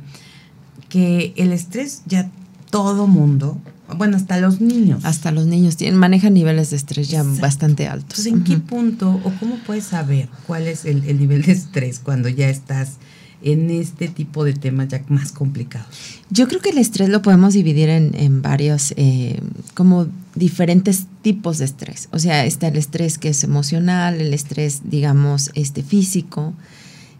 que 0.89 1.33
el 1.37 1.53
estrés 1.53 2.03
ya 2.07 2.31
todo 2.71 3.09
mundo 3.09 3.59
bueno, 3.97 4.17
hasta 4.17 4.39
los 4.41 4.61
niños. 4.61 5.05
Hasta 5.05 5.31
los 5.31 5.47
niños 5.47 5.77
tienen, 5.77 5.99
manejan 5.99 6.35
niveles 6.35 6.71
de 6.71 6.77
estrés 6.77 7.09
ya 7.09 7.23
bastante 7.23 7.87
altos. 7.87 8.27
¿en 8.27 8.45
qué 8.45 8.59
punto 8.59 9.21
o 9.25 9.33
cómo 9.39 9.57
puedes 9.67 9.85
saber 9.85 10.29
cuál 10.47 10.67
es 10.67 10.85
el, 10.85 11.03
nivel 11.19 11.43
de 11.43 11.53
estrés 11.53 11.99
cuando 11.99 12.29
ya 12.29 12.49
estás 12.49 12.97
en 13.43 13.71
este 13.71 14.09
tipo 14.09 14.45
de 14.45 14.53
temas 14.53 14.89
ya 14.89 15.03
más 15.09 15.33
complicados? 15.33 15.89
Yo 16.31 16.49
creo 16.49 16.61
que 16.61 16.71
el 16.71 16.79
estrés 16.79 17.09
lo 17.09 17.23
podemos 17.23 17.55
dividir 17.55 17.89
en, 17.89 18.43
varios, 18.43 18.93
eh, 18.97 19.41
como 19.75 20.07
diferentes 20.35 21.07
tipos 21.23 21.59
de 21.59 21.65
estrés. 21.65 22.09
O 22.13 22.19
sea, 22.19 22.45
está 22.45 22.69
el 22.69 22.77
estrés 22.77 23.19
que 23.19 23.31
es 23.31 23.45
emocional, 23.45 24.21
el 24.21 24.35
estrés, 24.35 24.83
digamos, 24.85 25.51
este 25.55 25.83
físico, 25.83 26.55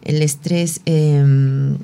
el 0.03 0.21
estrés 0.21 0.81
em, 0.85 1.77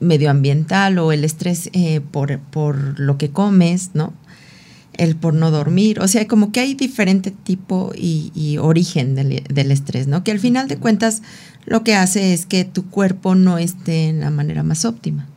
medioambiental 0.00 0.98
o 0.98 1.12
el 1.12 1.24
estrés 1.24 1.70
eh, 1.72 2.00
por, 2.00 2.38
por, 2.38 2.98
lo 2.98 3.18
que 3.18 3.30
comes, 3.30 3.90
¿no? 3.94 4.12
El 4.94 5.14
por 5.14 5.34
no 5.34 5.50
dormir, 5.50 6.00
o 6.00 6.08
sea, 6.08 6.26
como 6.26 6.50
que 6.50 6.60
hay 6.60 6.74
diferente 6.74 7.30
tipo 7.30 7.92
y, 7.94 8.56
origen 8.58 9.14
del, 9.14 9.70
estrés, 9.70 10.08
¿no? 10.08 10.24
Que 10.24 10.32
al 10.32 10.40
final 10.40 10.66
de 10.66 10.76
cuentas 10.76 11.22
lo 11.66 11.84
que 11.84 11.94
hace 11.94 12.32
es 12.32 12.46
que 12.46 12.64
tu 12.64 12.86
cuerpo 12.86 13.36
no 13.36 13.58
esté 13.58 14.08
en 14.08 14.20
la 14.20 14.30
manera 14.30 14.64
más 14.64 14.84
óptima. 14.84 15.28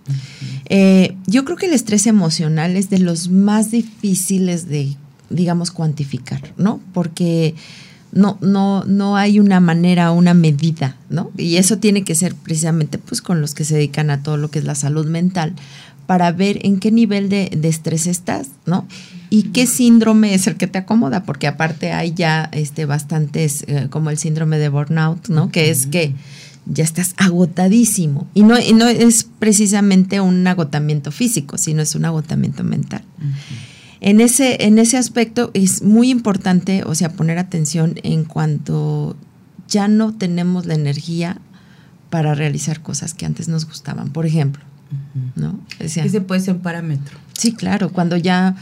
Eh, 0.70 1.16
yo 1.28 1.45
creo 1.45 1.57
que 1.57 1.68
el 1.68 1.74
estrés 1.74 2.07
emocional 2.07 2.76
es 2.76 2.89
de 2.89 2.99
los 2.99 3.30
más 3.30 3.70
difíciles 3.70 4.68
de, 4.68 4.95
digamos, 5.30 5.70
cuantificar, 5.70 6.53
¿no? 6.57 6.80
Porque 6.91 7.53
no, 8.12 8.38
no, 8.41 8.84
no 8.86 9.16
hay 9.16 9.39
una 9.39 9.59
manera, 9.59 10.12
una 10.12 10.34
medida, 10.34 10.95
¿no? 11.09 11.32
Y 11.38 11.57
eso 11.57 11.78
tiene 11.78 12.03
que 12.03 12.16
ser 12.16 12.36
precisamente 12.36 12.97
pues 12.97 13.22
con 13.22 13.41
los 13.41 13.53
que 13.53 13.64
se 13.64 13.76
dedican 13.76 14.09
a 14.09 14.22
todo 14.22 14.38
lo 14.38 14.51
que 14.51 14.59
es 14.59 14.66
la 14.66 14.76
salud 14.76 15.05
mental, 15.05 15.53
para 16.07 16.32
ver 16.32 16.59
en 16.66 16.80
qué 16.80 16.91
nivel 16.91 17.30
de, 17.30 17.57
estrés 17.64 18.07
estás, 18.07 18.49
¿no? 18.66 18.86
Y 19.30 19.43
qué 19.43 19.66
síndrome 19.66 20.34
es 20.34 20.45
el 20.47 20.57
que 20.57 20.68
te 20.68 20.78
acomoda, 20.78 21.24
porque 21.24 21.47
aparte 21.47 21.93
hay 21.93 22.14
ya 22.14 22.49
este, 22.51 22.86
bastantes, 22.86 23.64
eh, 23.68 23.88
como 23.89 24.09
el 24.09 24.18
síndrome 24.18 24.57
de 24.57 24.68
burnout, 24.68 25.30
¿no? 25.30 25.51
Que 25.51 25.70
es 25.70 25.88
que 25.88 26.14
ya 26.66 26.84
estás 26.84 27.14
agotadísimo. 27.16 28.28
Y 28.34 28.43
no, 28.43 28.55
no 28.76 28.88
es 28.88 29.26
precisamente 29.39 30.20
un 30.20 30.45
agotamiento 30.47 31.12
físico, 31.12 31.57
sino 31.57 31.82
es 31.82 31.95
un 31.95 32.03
agotamiento 32.03 32.66
mental. 32.66 33.03
En 34.02 34.20
ese, 34.20 34.66
en 34.66 34.80
ese 34.80 34.97
aspecto 34.97 35.52
es 35.54 35.84
muy 35.84 36.10
importante, 36.10 36.84
o 36.86 36.95
sea, 36.95 37.14
poner 37.14 37.38
atención 37.38 37.95
en 38.04 38.26
cuanto 38.26 39.16
ya 39.70 39.88
no 39.88 40.14
tenemos 40.14 40.66
la 40.66 40.74
energía 40.74 41.39
para 42.10 42.36
realizar 42.36 42.82
cosas 42.82 43.14
que 43.14 43.26
antes 43.26 43.47
nos 43.47 43.66
gustaban, 43.66 44.10
por 44.10 44.26
ejemplo. 44.26 44.64
¿no? 45.36 45.60
Ese 45.80 46.22
puede 46.22 46.41
ser 46.41 46.56
un 46.56 46.62
parámetro. 46.62 47.18
Sí, 47.34 47.54
claro, 47.54 47.91
cuando 47.91 48.18
ya 48.18 48.56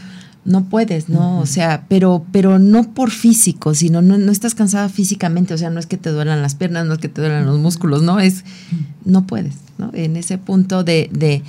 no 0.44 0.64
puedes, 0.64 1.08
¿no? 1.08 1.40
O 1.40 1.46
sea, 1.46 1.84
pero, 1.88 2.24
pero 2.32 2.58
no 2.58 2.94
por 2.94 3.10
físico, 3.10 3.74
sino 3.74 4.00
no, 4.00 4.16
no, 4.16 4.32
estás 4.32 4.54
cansada 4.54 4.88
físicamente, 4.88 5.52
o 5.52 5.58
sea, 5.58 5.70
no 5.70 5.80
es 5.80 5.86
que 5.86 5.98
te 5.98 6.10
duelan 6.10 6.40
las 6.40 6.54
piernas, 6.54 6.86
no 6.86 6.94
es 6.94 6.98
que 6.98 7.08
te 7.08 7.20
duelan 7.20 7.44
los 7.44 7.58
músculos, 7.58 8.02
no, 8.02 8.20
es, 8.20 8.44
no 9.04 9.26
puedes, 9.26 9.54
¿no? 9.78 9.90
En 9.92 10.16
ese 10.16 10.38
punto 10.38 10.82
de, 10.82 11.10
de 11.12 11.42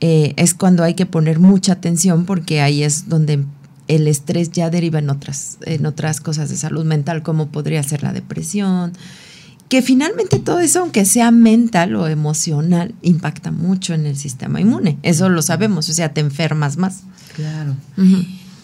eh, 0.00 0.34
es 0.36 0.54
cuando 0.54 0.82
hay 0.82 0.94
que 0.94 1.06
poner 1.06 1.38
mucha 1.38 1.72
atención 1.72 2.24
porque 2.24 2.60
ahí 2.60 2.82
es 2.82 3.08
donde 3.08 3.44
el 3.88 4.08
estrés 4.08 4.50
ya 4.50 4.70
deriva 4.70 4.98
en 4.98 5.10
otras, 5.10 5.58
en 5.62 5.86
otras 5.86 6.20
cosas 6.20 6.48
de 6.48 6.56
salud 6.56 6.84
mental, 6.84 7.22
como 7.22 7.48
podría 7.48 7.82
ser 7.82 8.02
la 8.02 8.12
depresión, 8.12 8.92
que 9.68 9.82
finalmente 9.82 10.38
todo 10.38 10.60
eso, 10.60 10.80
aunque 10.80 11.04
sea 11.04 11.30
mental 11.30 11.96
o 11.96 12.08
emocional, 12.08 12.94
impacta 13.02 13.50
mucho 13.50 13.94
en 13.94 14.06
el 14.06 14.16
sistema 14.16 14.60
inmune. 14.60 14.98
Eso 15.02 15.28
lo 15.28 15.42
sabemos, 15.42 15.88
o 15.88 15.92
sea, 15.92 16.12
te 16.12 16.20
enfermas 16.20 16.76
más. 16.76 17.02
Claro. 17.34 17.74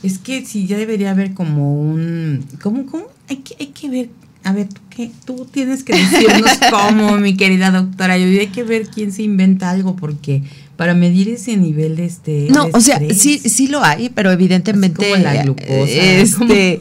Es 0.03 0.19
que 0.19 0.45
sí, 0.47 0.67
ya 0.67 0.77
debería 0.79 1.11
haber 1.11 1.35
como 1.35 1.75
un... 1.81 2.45
¿Cómo? 2.63 2.87
¿Cómo? 2.87 3.05
Hay 3.29 3.39
que, 3.39 3.57
hay 3.59 3.69
que 3.69 3.89
ver 3.89 4.11
a 4.43 4.53
ver, 4.53 4.69
¿tú, 4.69 4.81
qué? 4.89 5.11
tú 5.27 5.47
tienes 5.51 5.85
que 5.85 5.95
decirnos 5.95 6.59
cómo, 6.71 7.19
mi 7.19 7.37
querida 7.37 7.71
doctora. 7.71 8.17
Yo 8.17 8.25
hay 8.25 8.47
que 8.47 8.63
ver 8.63 8.89
quién 8.89 9.13
se 9.13 9.23
inventa 9.23 9.71
algo, 9.71 9.97
porque 9.97 10.43
para 10.81 10.95
medir 10.95 11.29
ese 11.29 11.59
nivel 11.59 11.97
de 11.97 12.07
este. 12.07 12.49
No, 12.51 12.67
o 12.73 12.81
sea, 12.81 12.99
sí, 13.13 13.39
sí 13.39 13.67
lo 13.67 13.85
hay, 13.85 14.09
pero 14.09 14.31
evidentemente. 14.31 15.11
Como 15.11 15.23
la 15.23 15.43
glucosa. 15.43 15.85
Este, 15.85 16.81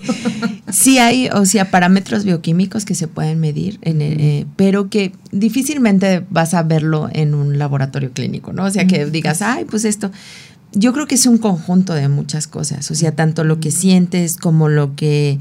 sí 0.72 1.00
hay, 1.00 1.28
o 1.28 1.46
sea, 1.46 1.70
parámetros 1.70 2.24
bioquímicos 2.24 2.86
que 2.86 2.96
se 2.96 3.10
pueden 3.10 3.42
medir, 3.42 3.78
en 3.82 4.02
eh, 4.02 4.46
pero 4.56 4.90
que 4.90 5.12
difícilmente 5.34 6.26
vas 6.30 6.54
a 6.54 6.64
verlo 6.64 7.10
en 7.12 7.36
un 7.36 7.60
laboratorio 7.60 8.14
clínico, 8.14 8.54
¿no? 8.54 8.64
O 8.64 8.72
sea, 8.72 8.88
que 8.88 9.06
digas, 9.06 9.42
ay, 9.42 9.66
pues 9.66 9.84
esto. 9.84 10.14
Yo 10.72 10.94
creo 10.94 11.06
que 11.06 11.16
es 11.16 11.26
un 11.26 11.38
conjunto 11.38 11.94
de 11.94 12.08
muchas 12.08 12.48
cosas, 12.48 12.90
o 12.92 12.96
sea, 12.96 13.12
tanto 13.12 13.44
lo 13.44 13.60
que 13.60 13.70
sientes 13.70 14.38
como 14.38 14.70
lo 14.70 14.96
que 14.96 15.40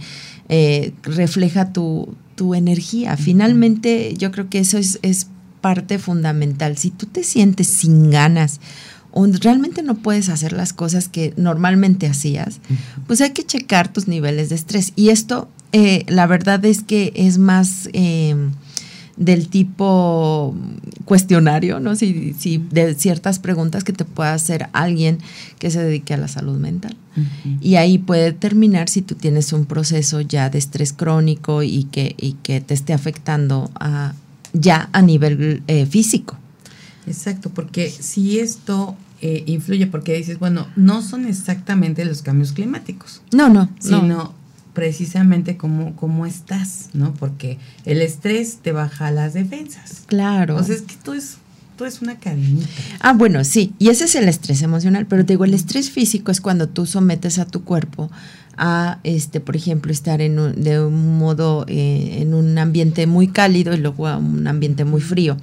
eh, 0.48 0.94
refleja 1.04 1.72
tu, 1.72 2.12
tu 2.34 2.56
energía. 2.56 3.16
Finalmente, 3.16 4.14
yo 4.18 4.32
creo 4.32 4.48
que 4.48 4.58
eso 4.58 4.78
es, 4.78 4.98
es 5.02 5.28
parte 5.68 5.98
fundamental. 5.98 6.78
Si 6.78 6.88
tú 6.90 7.04
te 7.04 7.22
sientes 7.22 7.66
sin 7.66 8.10
ganas 8.10 8.58
o 9.10 9.26
realmente 9.26 9.82
no 9.82 9.96
puedes 9.96 10.30
hacer 10.30 10.54
las 10.54 10.72
cosas 10.72 11.08
que 11.08 11.34
normalmente 11.36 12.06
hacías, 12.06 12.60
pues 13.06 13.20
hay 13.20 13.32
que 13.32 13.44
checar 13.44 13.92
tus 13.92 14.08
niveles 14.08 14.48
de 14.48 14.54
estrés. 14.54 14.94
Y 14.96 15.10
esto, 15.10 15.46
eh, 15.72 16.04
la 16.08 16.26
verdad 16.26 16.64
es 16.64 16.82
que 16.82 17.12
es 17.14 17.36
más 17.36 17.90
eh, 17.92 18.34
del 19.18 19.48
tipo 19.50 20.56
cuestionario, 21.04 21.80
¿no? 21.80 21.96
Si, 21.96 22.34
si, 22.38 22.56
de 22.56 22.94
ciertas 22.94 23.38
preguntas 23.38 23.84
que 23.84 23.92
te 23.92 24.06
pueda 24.06 24.32
hacer 24.32 24.70
alguien 24.72 25.18
que 25.58 25.70
se 25.70 25.82
dedique 25.84 26.14
a 26.14 26.16
la 26.16 26.28
salud 26.28 26.58
mental. 26.58 26.96
Y 27.60 27.74
ahí 27.74 27.98
puede 27.98 28.22
determinar 28.22 28.88
si 28.88 29.02
tú 29.02 29.16
tienes 29.16 29.52
un 29.52 29.66
proceso 29.66 30.22
ya 30.22 30.48
de 30.48 30.56
estrés 30.56 30.94
crónico 30.94 31.62
y 31.62 31.84
que, 31.84 32.14
y 32.16 32.36
que 32.42 32.62
te 32.62 32.72
esté 32.72 32.94
afectando 32.94 33.70
a, 33.74 34.14
ya 34.52 34.88
a 34.92 35.02
nivel 35.02 35.62
eh, 35.66 35.86
físico. 35.86 36.36
Exacto, 37.06 37.50
porque 37.50 37.90
si 37.90 38.38
esto 38.38 38.96
eh, 39.20 39.42
influye, 39.46 39.86
porque 39.86 40.14
dices, 40.14 40.38
bueno, 40.38 40.68
no 40.76 41.02
son 41.02 41.26
exactamente 41.26 42.04
los 42.04 42.22
cambios 42.22 42.52
climáticos. 42.52 43.22
No, 43.32 43.48
no, 43.48 43.68
sino 43.80 44.34
precisamente 44.74 45.56
cómo, 45.56 45.96
cómo 45.96 46.24
estás, 46.24 46.90
¿no? 46.92 47.12
Porque 47.14 47.58
el 47.84 48.00
estrés 48.00 48.58
te 48.62 48.70
baja 48.70 49.10
las 49.10 49.34
defensas. 49.34 50.04
Claro. 50.06 50.56
O 50.56 50.62
sea, 50.62 50.76
es 50.76 50.82
que 50.82 50.94
tú 51.02 51.14
es, 51.14 51.38
es 51.84 52.00
una 52.02 52.18
cadenita. 52.18 52.68
Ah, 53.00 53.12
bueno, 53.12 53.42
sí, 53.44 53.72
y 53.78 53.88
ese 53.88 54.04
es 54.04 54.14
el 54.14 54.28
estrés 54.28 54.62
emocional, 54.62 55.06
pero 55.06 55.24
te 55.24 55.32
digo, 55.32 55.44
el 55.44 55.54
estrés 55.54 55.90
físico 55.90 56.30
es 56.30 56.40
cuando 56.40 56.68
tú 56.68 56.86
sometes 56.86 57.38
a 57.38 57.46
tu 57.46 57.64
cuerpo 57.64 58.10
a, 58.58 58.98
este, 59.04 59.40
por 59.40 59.56
ejemplo, 59.56 59.92
estar 59.92 60.20
en 60.20 60.38
un, 60.38 60.62
de 60.62 60.84
un 60.84 61.18
modo, 61.18 61.64
eh, 61.68 62.18
en 62.20 62.34
un 62.34 62.58
ambiente 62.58 63.06
muy 63.06 63.28
cálido 63.28 63.72
y 63.72 63.78
luego 63.78 64.08
a 64.08 64.18
un 64.18 64.46
ambiente 64.46 64.84
muy 64.84 65.00
frío. 65.00 65.36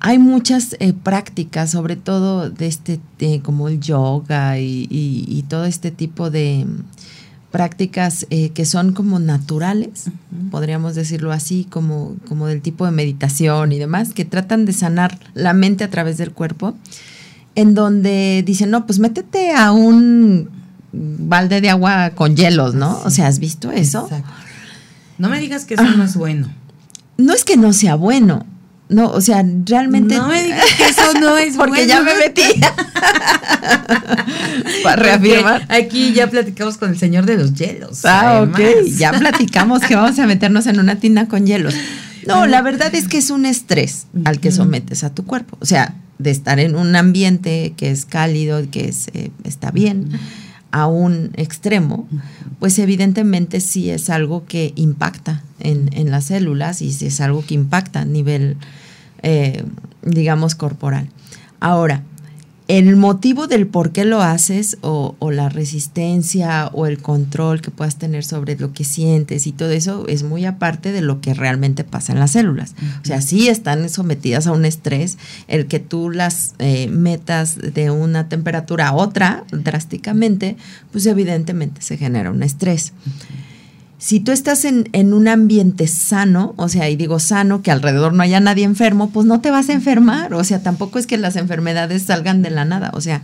Hay 0.00 0.18
muchas 0.18 0.76
eh, 0.80 0.92
prácticas, 0.92 1.70
sobre 1.70 1.96
todo 1.96 2.50
de 2.50 2.66
este, 2.66 3.00
como 3.42 3.68
el 3.68 3.80
yoga 3.80 4.58
y, 4.58 5.44
todo 5.48 5.64
este 5.64 5.90
tipo 5.90 6.30
de 6.30 6.66
prácticas 7.50 8.26
eh, 8.30 8.50
que 8.50 8.66
son 8.66 8.92
como 8.92 9.18
naturales, 9.18 10.10
podríamos 10.50 10.94
decirlo 10.94 11.32
así, 11.32 11.66
como, 11.70 12.16
como 12.28 12.48
del 12.48 12.60
tipo 12.60 12.84
de 12.84 12.90
meditación 12.90 13.72
y 13.72 13.78
demás, 13.78 14.12
que 14.12 14.26
tratan 14.26 14.66
de 14.66 14.74
sanar 14.74 15.18
la 15.32 15.54
mente 15.54 15.84
a 15.84 15.90
través 15.90 16.18
del 16.18 16.32
cuerpo, 16.32 16.74
en 17.54 17.74
donde 17.74 18.42
dicen, 18.44 18.70
no, 18.70 18.84
pues 18.84 18.98
métete 18.98 19.52
a 19.52 19.72
un 19.72 20.50
balde 20.94 21.60
de 21.60 21.70
agua 21.70 22.10
con 22.10 22.36
hielos, 22.36 22.74
¿no? 22.74 23.00
O 23.04 23.10
sea, 23.10 23.26
¿has 23.26 23.38
visto 23.38 23.70
eso? 23.70 24.08
No 25.18 25.28
me 25.28 25.40
digas 25.40 25.64
que 25.64 25.74
eso 25.74 25.84
no 25.84 26.04
es 26.04 26.16
bueno. 26.16 26.48
No 27.16 27.32
es 27.32 27.44
que 27.44 27.56
no 27.56 27.72
sea 27.72 27.94
bueno. 27.94 28.46
No, 28.88 29.08
o 29.10 29.20
sea, 29.20 29.44
realmente. 29.64 30.16
No 30.16 30.28
me 30.28 30.42
digas 30.42 30.64
que 30.76 30.84
eso 30.84 31.14
no 31.20 31.38
es 31.38 31.56
bueno. 31.56 31.72
Porque 31.74 31.86
ya 31.86 32.02
me 32.02 32.14
metí. 32.16 32.42
Para 34.82 34.96
reafirmar. 34.96 35.66
aquí 35.70 36.12
ya 36.12 36.28
platicamos 36.28 36.76
con 36.76 36.90
el 36.90 36.98
señor 36.98 37.24
de 37.24 37.36
los 37.36 37.54
hielos. 37.54 38.04
Ah, 38.04 38.46
ok. 38.46 38.60
Ya 38.96 39.12
platicamos 39.12 39.80
que 39.80 39.96
vamos 39.96 40.18
a 40.18 40.26
meternos 40.26 40.66
en 40.66 40.78
una 40.78 40.96
tina 40.96 41.28
con 41.28 41.46
hielos. 41.46 41.74
No, 42.26 42.46
la 42.46 42.62
verdad 42.62 42.94
es 42.94 43.08
que 43.08 43.18
es 43.18 43.30
un 43.30 43.46
estrés 43.46 44.06
al 44.24 44.40
que 44.40 44.50
sometes 44.52 45.04
a 45.04 45.14
tu 45.14 45.24
cuerpo. 45.24 45.56
O 45.60 45.66
sea, 45.66 45.94
de 46.18 46.30
estar 46.30 46.58
en 46.60 46.76
un 46.76 46.94
ambiente 46.94 47.74
que 47.76 47.90
es 47.90 48.04
cálido, 48.04 48.62
que 48.70 48.88
es, 48.88 49.08
eh, 49.14 49.30
está 49.44 49.70
bien 49.70 50.18
a 50.74 50.88
un 50.88 51.30
extremo, 51.36 52.08
pues 52.58 52.80
evidentemente 52.80 53.60
sí 53.60 53.90
es 53.90 54.10
algo 54.10 54.44
que 54.44 54.72
impacta 54.74 55.44
en, 55.60 56.10
las 56.10 56.24
células 56.24 56.82
y 56.82 56.92
sí 56.92 57.06
es 57.06 57.20
algo 57.20 57.44
que 57.46 57.54
impacta 57.54 58.00
a 58.00 58.04
nivel, 58.04 58.56
eh, 59.22 59.62
digamos, 60.02 60.56
corporal. 60.56 61.08
Ahora, 61.60 62.02
el 62.66 62.96
motivo 62.96 63.46
del 63.46 63.66
por 63.66 63.92
qué 63.92 64.06
lo 64.06 64.22
haces 64.22 64.78
o, 64.80 65.16
la 65.30 65.48
resistencia 65.48 66.68
o 66.72 66.86
el 66.86 66.98
control 66.98 67.60
que 67.60 67.70
puedas 67.70 67.96
tener 67.96 68.24
sobre 68.24 68.56
lo 68.56 68.72
que 68.72 68.84
sientes 68.84 69.46
y 69.46 69.52
todo 69.52 69.70
eso 69.70 70.06
es 70.08 70.22
muy 70.22 70.46
aparte 70.46 70.92
de 70.92 71.02
lo 71.02 71.20
que 71.20 71.34
realmente 71.34 71.84
pasa 71.84 72.12
en 72.12 72.20
las 72.20 72.30
células. 72.32 72.74
O 73.02 73.04
sea, 73.04 73.20
sí 73.20 73.48
están 73.48 73.88
sometidas 73.88 74.46
a 74.46 74.52
un 74.52 74.64
estrés, 74.64 75.18
el 75.48 75.66
que 75.66 75.80
tú 75.80 76.08
las 76.10 76.54
eh, 76.58 76.88
metas 76.88 77.58
de 77.58 77.90
una 77.90 78.28
temperatura 78.28 78.88
a 78.88 78.94
otra 78.94 79.44
drásticamente, 79.50 80.56
pues 80.90 81.04
evidentemente 81.06 81.82
se 81.82 81.98
genera 81.98 82.30
un 82.30 82.42
estrés 82.42 82.92
si 84.04 84.20
tú 84.20 84.32
estás 84.32 84.66
en, 84.66 85.14
un 85.14 85.28
ambiente 85.28 85.86
sano, 85.86 86.52
o 86.58 86.68
sea, 86.68 86.90
y 86.90 86.96
digo 86.96 87.18
sano, 87.20 87.62
que 87.62 87.70
alrededor 87.70 88.12
no 88.12 88.22
haya 88.22 88.38
nadie 88.38 88.64
enfermo, 88.64 89.08
pues 89.08 89.26
no 89.26 89.40
te 89.40 89.50
vas 89.50 89.70
a 89.70 89.72
enfermar. 89.72 90.34
O 90.34 90.44
sea, 90.44 90.62
tampoco 90.62 90.98
es 90.98 91.06
que 91.06 91.16
las 91.16 91.36
enfermedades 91.36 92.02
salgan 92.02 92.42
de 92.42 92.50
la 92.50 92.66
nada. 92.66 92.90
O 92.92 93.00
sea, 93.00 93.22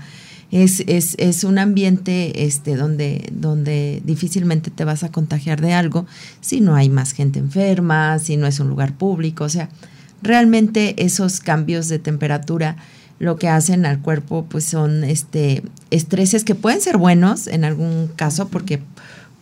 es, 0.50 0.82
es, 0.86 1.16
es 1.18 1.44
un 1.44 1.58
ambiente 1.58 2.46
este, 2.46 2.76
donde, 2.76 3.28
donde 3.30 4.00
difícilmente 4.06 4.70
te 4.70 4.86
vas 4.86 5.04
a 5.04 5.12
contagiar 5.12 5.60
de 5.60 5.74
algo 5.74 6.06
si 6.40 6.62
no 6.62 6.74
hay 6.74 6.88
más 6.88 7.12
gente 7.12 7.40
enferma, 7.40 8.18
si 8.18 8.38
no 8.38 8.46
es 8.46 8.58
un 8.58 8.70
lugar 8.70 8.94
público. 8.94 9.44
O 9.44 9.50
sea, 9.50 9.68
realmente 10.22 11.04
esos 11.04 11.40
cambios 11.40 11.88
de 11.88 11.98
temperatura 11.98 12.76
lo 13.18 13.36
que 13.36 13.50
hacen 13.50 13.84
al 13.84 14.00
cuerpo 14.00 14.46
pues 14.48 14.64
son 14.64 15.04
este 15.04 15.62
estreses 15.90 16.42
que 16.42 16.54
pueden 16.54 16.80
ser 16.80 16.96
buenos 16.96 17.48
en 17.48 17.66
algún 17.66 18.08
caso 18.16 18.48
porque 18.48 18.80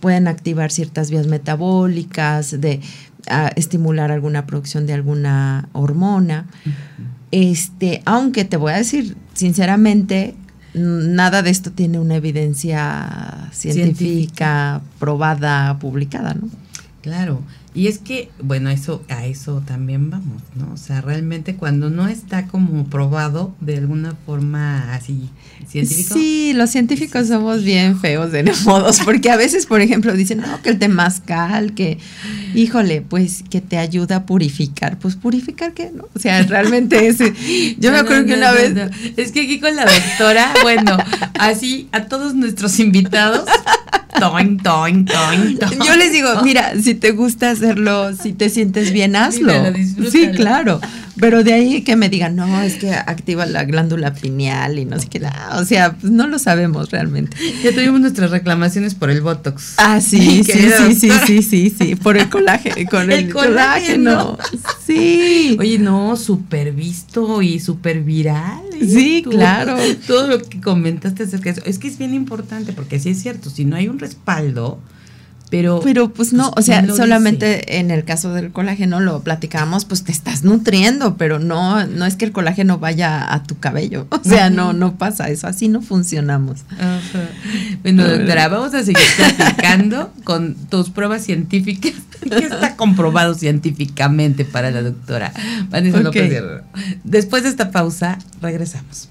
pueden 0.01 0.29
activar 0.29 0.71
ciertas 0.71 1.11
vías 1.11 1.27
metabólicas, 1.27 2.61
de 2.61 2.81
estimular 3.57 4.11
alguna 4.11 4.47
producción 4.47 4.87
de 4.87 4.95
alguna 4.95 5.69
hormona. 5.73 6.47
Este, 7.31 8.03
aunque 8.07 8.45
te 8.45 8.57
voy 8.57 8.73
a 8.73 8.77
decir 8.77 9.17
sinceramente, 9.35 10.35
nada 10.75 11.43
de 11.43 11.51
esto 11.51 11.71
tiene 11.73 11.99
una 11.99 12.17
evidencia 12.17 13.49
científica, 13.53 14.81
probada, 14.99 15.79
publicada, 15.79 16.35
¿no? 16.35 16.49
Claro. 17.03 17.43
Y 17.79 17.87
es 17.87 17.99
que, 17.99 18.29
bueno, 18.43 18.71
eso 18.71 19.05
a 19.09 19.27
eso 19.27 19.63
también 19.65 20.11
vamos, 20.11 20.43
¿no? 20.57 20.73
O 20.73 20.77
sea, 20.77 21.01
realmente 21.01 21.55
cuando 21.55 21.91
no 21.91 22.09
está 22.09 22.49
como 22.49 22.87
probado 22.87 23.55
de 23.61 23.77
alguna 23.77 24.17
forma 24.27 24.95
así 24.95 25.31
científico. 25.69 26.15
Sí, 26.15 26.55
los 26.57 26.71
científicos 26.71 27.29
somos 27.29 27.63
bien 27.63 28.01
feos 28.01 28.33
de 28.33 28.43
modos, 28.65 28.99
porque 29.05 29.31
a 29.31 29.37
veces, 29.37 29.67
por 29.67 29.81
ejemplo, 29.81 30.13
dicen, 30.15 30.41
no, 30.41 30.61
que 30.61 30.71
el 30.71 30.81
temazcal, 30.81 31.73
que, 31.75 31.99
híjole, 32.53 33.01
pues 33.01 33.45
que 33.49 33.61
te 33.61 33.79
ayuda 33.79 34.17
a 34.17 34.27
purificar. 34.27 34.99
Pues 34.99 35.15
purificar 35.15 35.73
qué, 35.73 35.93
¿no? 35.95 36.09
O 36.17 36.19
sea, 36.19 36.43
realmente 36.49 37.07
es... 37.07 37.19
Yo 37.79 37.93
me 37.93 37.99
acuerdo 37.99 38.27
que 38.27 38.35
una 38.35 38.51
vez... 38.51 38.75
Es 39.17 39.31
que 39.31 39.43
aquí 39.43 39.61
con 39.61 39.77
la 39.77 39.85
doctora, 39.85 40.53
bueno, 40.65 40.99
así 41.39 41.89
a 41.93 42.07
todos 42.07 42.35
nuestros 42.35 42.81
invitados 42.81 43.45
yo 45.85 45.97
les 45.97 46.13
digo, 46.13 46.29
mira, 46.43 46.73
si 46.81 46.95
te 46.95 47.13
gusta 47.13 47.51
hacerlo, 47.51 48.15
si 48.15 48.33
te 48.33 48.49
sientes 48.51 48.93
bien, 48.93 49.17
hazlo. 49.17 49.53
Sí, 50.11 50.29
claro. 50.35 50.81
Pero 51.21 51.43
de 51.43 51.53
ahí 51.53 51.83
que 51.83 51.97
me 51.97 52.09
digan, 52.09 52.37
no, 52.37 52.61
es 52.63 52.77
que 52.77 52.93
activa 52.93 53.47
la 53.47 53.65
glándula 53.65 54.15
pineal 54.15 54.79
y 54.79 54.85
no 54.85 54.99
sé 54.99 55.09
qué. 55.09 55.21
o 55.53 55.65
sea, 55.65 55.93
pues 55.93 56.13
no 56.13 56.27
lo 56.27 56.39
sabemos 56.39 56.91
realmente. 56.91 57.37
Ya 57.63 57.73
tuvimos 57.73 58.01
nuestras 58.01 58.31
reclamaciones 58.31 58.95
por 58.95 59.11
el 59.11 59.21
Botox. 59.21 59.75
Ah, 59.79 60.01
sí, 60.01 60.45
sí, 60.45 60.53
sí, 60.53 60.95
sí, 60.95 61.11
sí, 61.27 61.43
sí, 61.43 61.75
sí, 61.77 61.95
por 61.97 62.17
el 62.17 62.29
colágeno. 62.29 62.77
Con 62.91 63.11
el, 63.13 63.33
colágeno. 63.33 64.39
Sí. 64.85 65.57
Oye, 65.59 65.79
no, 65.79 66.17
súper 66.17 66.73
visto 66.73 67.43
y 67.43 67.61
súper 67.61 68.03
viral. 68.03 68.63
¿eh? 68.81 68.87
Sí, 68.89 69.25
claro. 69.29 69.77
Todo 70.07 70.27
lo 70.29 70.43
que 70.43 70.61
comentaste 70.61 71.25
acerca 71.25 71.53
de 71.53 71.61
eso. 71.61 71.63
Es 71.65 71.79
que 71.79 71.89
es 71.89 71.99
bien 71.99 72.15
importante 72.15 72.73
porque 72.73 72.99
sí 73.01 73.11
es 73.11 73.21
cierto, 73.21 73.51
si 73.51 73.65
no 73.65 73.77
hay 73.77 73.89
un 73.89 73.99
respaldo, 73.99 74.81
pero, 75.51 75.81
pero 75.83 76.13
pues 76.13 76.33
no, 76.33 76.51
pues, 76.51 76.65
o 76.65 76.67
sea, 76.67 76.87
solamente 76.95 77.79
en 77.79 77.91
el 77.91 78.05
caso 78.05 78.33
del 78.33 78.51
colágeno 78.53 79.01
lo 79.01 79.23
platicamos, 79.23 79.85
pues 79.85 80.05
te 80.05 80.13
estás 80.13 80.45
nutriendo, 80.45 81.17
pero 81.17 81.39
no, 81.39 81.87
no 81.87 82.07
es 82.07 82.17
que 82.17 82.25
el 82.25 82.33
colágeno 82.33 82.79
vaya 82.79 83.33
a 83.33 83.43
tu 83.43 83.59
cabello. 83.59 84.07
O 84.11 84.21
sea, 84.23 84.51
no, 84.51 84.73
no 84.73 84.97
pasa 84.97 85.29
eso, 85.29 85.47
así 85.47 85.69
no 85.69 85.81
funcionamos. 85.81 86.61
Bueno, 87.83 88.07
doctora, 88.07 88.49
vamos 88.49 88.75
a 88.75 88.83
seguir 88.83 89.03
platicando 89.17 90.13
con 90.25 90.55
tus 90.55 90.91
pruebas 90.91 91.25
científicas. 91.25 91.93
¿Qué 92.29 92.47
está 92.47 92.77
comprobado 92.77 93.35
científicamente 93.35 94.45
para 94.45 94.71
la 94.71 94.83
doctora 94.83 95.33
Vanessa 95.71 96.01
López 96.01 96.43
Después 97.05 97.45
de 97.45 97.49
esta 97.49 97.71
pausa, 97.71 98.19
regresamos. 98.43 99.09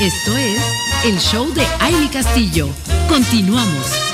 Esto 0.00 0.36
es 0.36 0.60
el 1.06 1.18
show 1.18 1.50
de 1.54 1.64
Aile 1.80 2.10
Castillo. 2.10 2.68
Continuamos. 3.08 4.06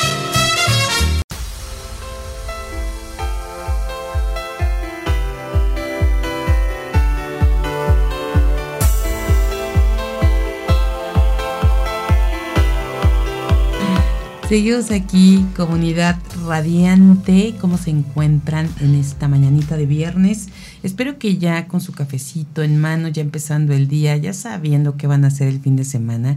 Seguimos 14.49 14.93
aquí, 14.93 15.45
comunidad 15.57 16.17
radiante. 16.47 17.55
¿Cómo 17.61 17.77
se 17.77 17.91
encuentran 17.91 18.69
en 18.81 18.95
esta 18.95 19.27
mañanita 19.27 19.77
de 19.77 19.87
viernes? 19.87 20.49
Espero 20.83 21.19
que 21.19 21.39
ya 21.39 21.69
con 21.69 21.81
su 21.81 21.93
cafecito 21.93 22.63
en 22.63 22.81
mano, 22.81 23.07
ya 23.09 23.23
empezando 23.23 23.73
el 23.73 23.87
día, 23.87 24.17
ya 24.17 24.33
sabiendo 24.33 24.97
qué 24.97 25.07
van 25.07 25.25
a 25.25 25.29
hacer 25.29 25.47
el 25.47 25.61
fin 25.61 25.77
de 25.77 25.85
semana. 25.85 26.37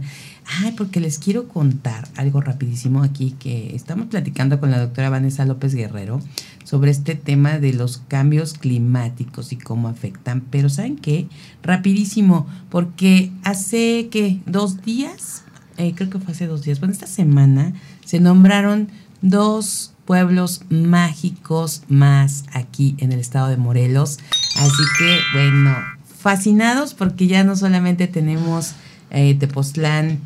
Ay, 0.62 0.72
porque 0.76 1.00
les 1.00 1.18
quiero 1.18 1.48
contar 1.48 2.06
algo 2.16 2.40
rapidísimo 2.40 3.02
aquí 3.02 3.32
que 3.40 3.74
estamos 3.74 4.06
platicando 4.06 4.60
con 4.60 4.70
la 4.70 4.78
doctora 4.78 5.10
Vanessa 5.10 5.44
López 5.44 5.74
Guerrero 5.74 6.20
sobre 6.62 6.92
este 6.92 7.16
tema 7.16 7.58
de 7.58 7.72
los 7.72 7.98
cambios 7.98 8.54
climáticos 8.54 9.52
y 9.52 9.56
cómo 9.56 9.88
afectan. 9.88 10.42
Pero 10.50 10.68
¿saben 10.68 10.96
qué? 10.96 11.26
Rapidísimo, 11.64 12.46
porque 12.70 13.32
hace 13.42 14.08
que 14.12 14.40
dos 14.46 14.82
días, 14.82 15.42
eh, 15.76 15.92
creo 15.96 16.08
que 16.08 16.20
fue 16.20 16.32
hace 16.32 16.46
dos 16.46 16.62
días, 16.62 16.78
bueno, 16.78 16.92
esta 16.92 17.08
semana 17.08 17.72
se 18.04 18.20
nombraron 18.20 18.88
dos 19.22 19.95
pueblos 20.06 20.62
mágicos 20.70 21.82
más 21.88 22.44
aquí 22.52 22.94
en 22.98 23.12
el 23.12 23.18
estado 23.18 23.48
de 23.48 23.56
Morelos. 23.56 24.18
Así 24.56 24.82
que, 24.98 25.18
bueno, 25.34 25.76
fascinados 26.18 26.94
porque 26.94 27.26
ya 27.26 27.44
no 27.44 27.56
solamente 27.56 28.06
tenemos 28.06 28.72
eh, 29.10 29.34
Tepoztlán 29.34 30.20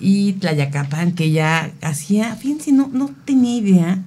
y 0.00 0.34
Tlayacapan, 0.34 1.12
que 1.12 1.30
ya 1.30 1.70
hacía, 1.82 2.34
fíjense, 2.34 2.72
no, 2.72 2.88
no 2.92 3.10
tenía 3.24 3.56
idea, 3.56 4.04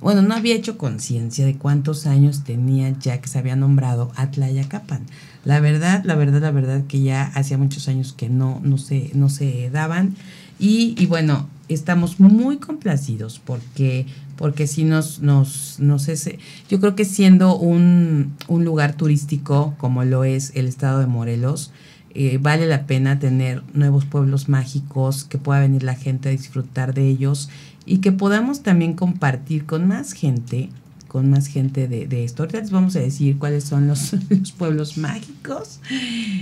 bueno, 0.00 0.22
no 0.22 0.34
había 0.34 0.56
hecho 0.56 0.78
conciencia 0.78 1.46
de 1.46 1.56
cuántos 1.56 2.06
años 2.06 2.42
tenía 2.42 2.90
ya 2.98 3.20
que 3.20 3.28
se 3.28 3.38
había 3.38 3.54
nombrado 3.54 4.10
Atlayacapan. 4.16 5.06
La 5.44 5.60
verdad, 5.60 6.02
la 6.04 6.16
verdad, 6.16 6.42
la 6.42 6.50
verdad 6.50 6.84
que 6.86 7.02
ya 7.02 7.24
hacía 7.34 7.56
muchos 7.56 7.88
años 7.88 8.12
que 8.12 8.28
no, 8.28 8.60
no, 8.64 8.78
se, 8.78 9.10
no 9.14 9.28
se 9.28 9.70
daban. 9.70 10.16
Y 10.58 11.06
bueno, 11.06 11.48
estamos 11.74 12.20
muy 12.20 12.58
complacidos 12.58 13.40
porque, 13.44 14.06
porque 14.42 14.66
sí 14.66 14.82
nos, 14.82 15.20
nos, 15.20 15.78
nos 15.78 16.08
es, 16.08 16.28
yo 16.68 16.80
creo 16.80 16.96
que 16.96 17.04
siendo 17.04 17.56
un, 17.56 18.34
un 18.48 18.64
lugar 18.64 18.94
turístico 18.94 19.76
como 19.78 20.02
lo 20.02 20.24
es 20.24 20.50
el 20.56 20.66
estado 20.66 20.98
de 20.98 21.06
Morelos, 21.06 21.70
eh, 22.12 22.40
vale 22.42 22.66
la 22.66 22.84
pena 22.86 23.20
tener 23.20 23.62
nuevos 23.72 24.04
pueblos 24.04 24.48
mágicos, 24.48 25.22
que 25.22 25.38
pueda 25.38 25.60
venir 25.60 25.84
la 25.84 25.94
gente 25.94 26.28
a 26.28 26.32
disfrutar 26.32 26.92
de 26.92 27.06
ellos 27.06 27.50
y 27.86 27.98
que 27.98 28.10
podamos 28.10 28.64
también 28.64 28.94
compartir 28.94 29.64
con 29.64 29.86
más 29.86 30.12
gente, 30.12 30.70
con 31.06 31.30
más 31.30 31.46
gente 31.46 31.86
de, 31.86 32.08
de 32.08 32.24
esto. 32.24 32.42
Ahorita 32.42 32.58
les 32.58 32.72
vamos 32.72 32.96
a 32.96 32.98
decir 32.98 33.38
cuáles 33.38 33.62
son 33.62 33.86
los, 33.86 34.12
los 34.28 34.50
pueblos 34.50 34.98
mágicos 34.98 35.78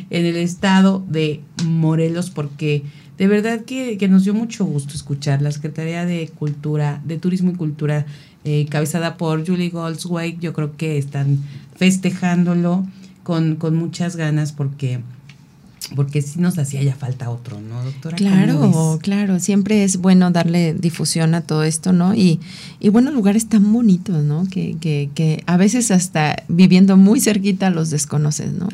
en 0.08 0.24
el 0.24 0.36
estado 0.36 1.04
de 1.06 1.42
Morelos, 1.66 2.30
porque 2.30 2.82
de 3.20 3.28
verdad 3.28 3.66
que, 3.66 3.98
que, 3.98 4.08
nos 4.08 4.24
dio 4.24 4.32
mucho 4.32 4.64
gusto 4.64 4.94
escuchar 4.94 5.42
la 5.42 5.52
Secretaría 5.52 6.06
de 6.06 6.30
Cultura, 6.38 7.02
de 7.04 7.18
Turismo 7.18 7.50
y 7.50 7.54
Cultura, 7.54 8.06
eh, 8.44 8.64
cabezada 8.70 9.18
por 9.18 9.46
Julie 9.46 9.68
Goldsway. 9.68 10.38
Yo 10.40 10.54
creo 10.54 10.74
que 10.74 10.96
están 10.96 11.38
festejándolo 11.76 12.86
con, 13.22 13.56
con 13.56 13.76
muchas 13.76 14.16
ganas 14.16 14.52
porque 14.52 15.00
porque 15.94 16.22
sí 16.22 16.40
nos 16.40 16.56
hacía 16.56 16.82
ya 16.82 16.94
falta 16.94 17.28
otro, 17.28 17.60
¿no, 17.60 17.84
doctora? 17.84 18.16
Claro, 18.16 18.98
claro, 19.02 19.38
siempre 19.38 19.84
es 19.84 19.98
bueno 19.98 20.30
darle 20.30 20.72
difusión 20.72 21.34
a 21.34 21.42
todo 21.42 21.62
esto, 21.64 21.92
¿no? 21.92 22.14
Y, 22.14 22.40
y 22.78 22.88
bueno, 22.88 23.10
lugares 23.10 23.50
tan 23.50 23.70
bonitos, 23.70 24.24
¿no? 24.24 24.46
Que, 24.50 24.76
que, 24.80 25.10
que 25.14 25.42
a 25.44 25.58
veces 25.58 25.90
hasta 25.90 26.42
viviendo 26.48 26.96
muy 26.96 27.20
cerquita 27.20 27.68
los 27.68 27.90
desconoces, 27.90 28.52
¿no? 28.52 28.68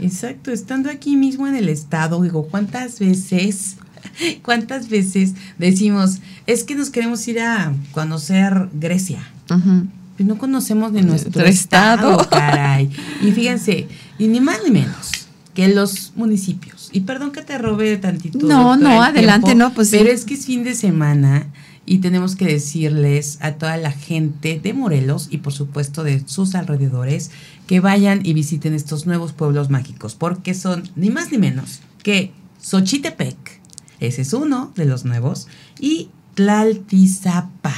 Exacto, 0.00 0.52
estando 0.52 0.90
aquí 0.90 1.16
mismo 1.16 1.46
en 1.48 1.56
el 1.56 1.68
estado, 1.68 2.22
digo, 2.22 2.46
¿cuántas 2.46 3.00
veces, 3.00 3.76
cuántas 4.42 4.88
veces 4.88 5.34
decimos, 5.58 6.18
es 6.46 6.64
que 6.64 6.74
nos 6.74 6.90
queremos 6.90 7.26
ir 7.28 7.40
a 7.40 7.72
conocer 7.92 8.68
Grecia? 8.72 9.20
Uh 9.50 9.86
no 10.24 10.38
conocemos 10.38 10.92
de 10.92 11.02
nuestro 11.02 11.44
estado. 11.44 12.20
estado, 12.20 12.30
caray. 12.30 12.90
Y 13.22 13.30
fíjense, 13.32 13.86
y 14.18 14.26
ni 14.26 14.40
más 14.40 14.58
ni 14.64 14.70
menos 14.70 15.12
que 15.54 15.68
los 15.68 16.12
municipios. 16.16 16.88
Y 16.92 17.00
perdón 17.00 17.32
que 17.32 17.42
te 17.42 17.58
robe 17.58 17.96
tantito. 17.98 18.38
No, 18.38 18.76
no, 18.76 19.02
adelante, 19.02 19.54
no, 19.54 19.72
pues. 19.72 19.90
Pero 19.90 20.10
es 20.10 20.24
que 20.24 20.34
es 20.34 20.46
fin 20.46 20.64
de 20.64 20.74
semana 20.74 21.46
y 21.86 21.98
tenemos 21.98 22.36
que 22.36 22.46
decirles 22.46 23.38
a 23.40 23.52
toda 23.52 23.76
la 23.76 23.92
gente 23.92 24.60
de 24.62 24.72
Morelos 24.74 25.28
y 25.30 25.38
por 25.38 25.52
supuesto 25.52 26.04
de 26.04 26.22
sus 26.26 26.54
alrededores 26.54 27.30
que 27.66 27.80
vayan 27.80 28.20
y 28.24 28.34
visiten 28.34 28.74
estos 28.74 29.06
nuevos 29.06 29.32
pueblos 29.32 29.70
mágicos, 29.70 30.14
porque 30.14 30.54
son 30.54 30.88
ni 30.96 31.10
más 31.10 31.32
ni 31.32 31.38
menos 31.38 31.80
que 32.02 32.32
Xochitepec, 32.60 33.57
ese 34.00 34.22
es 34.22 34.32
uno 34.32 34.72
de 34.76 34.84
los 34.84 35.04
nuevos, 35.04 35.48
y 35.80 36.08
Tlaltizapán. 36.34 37.72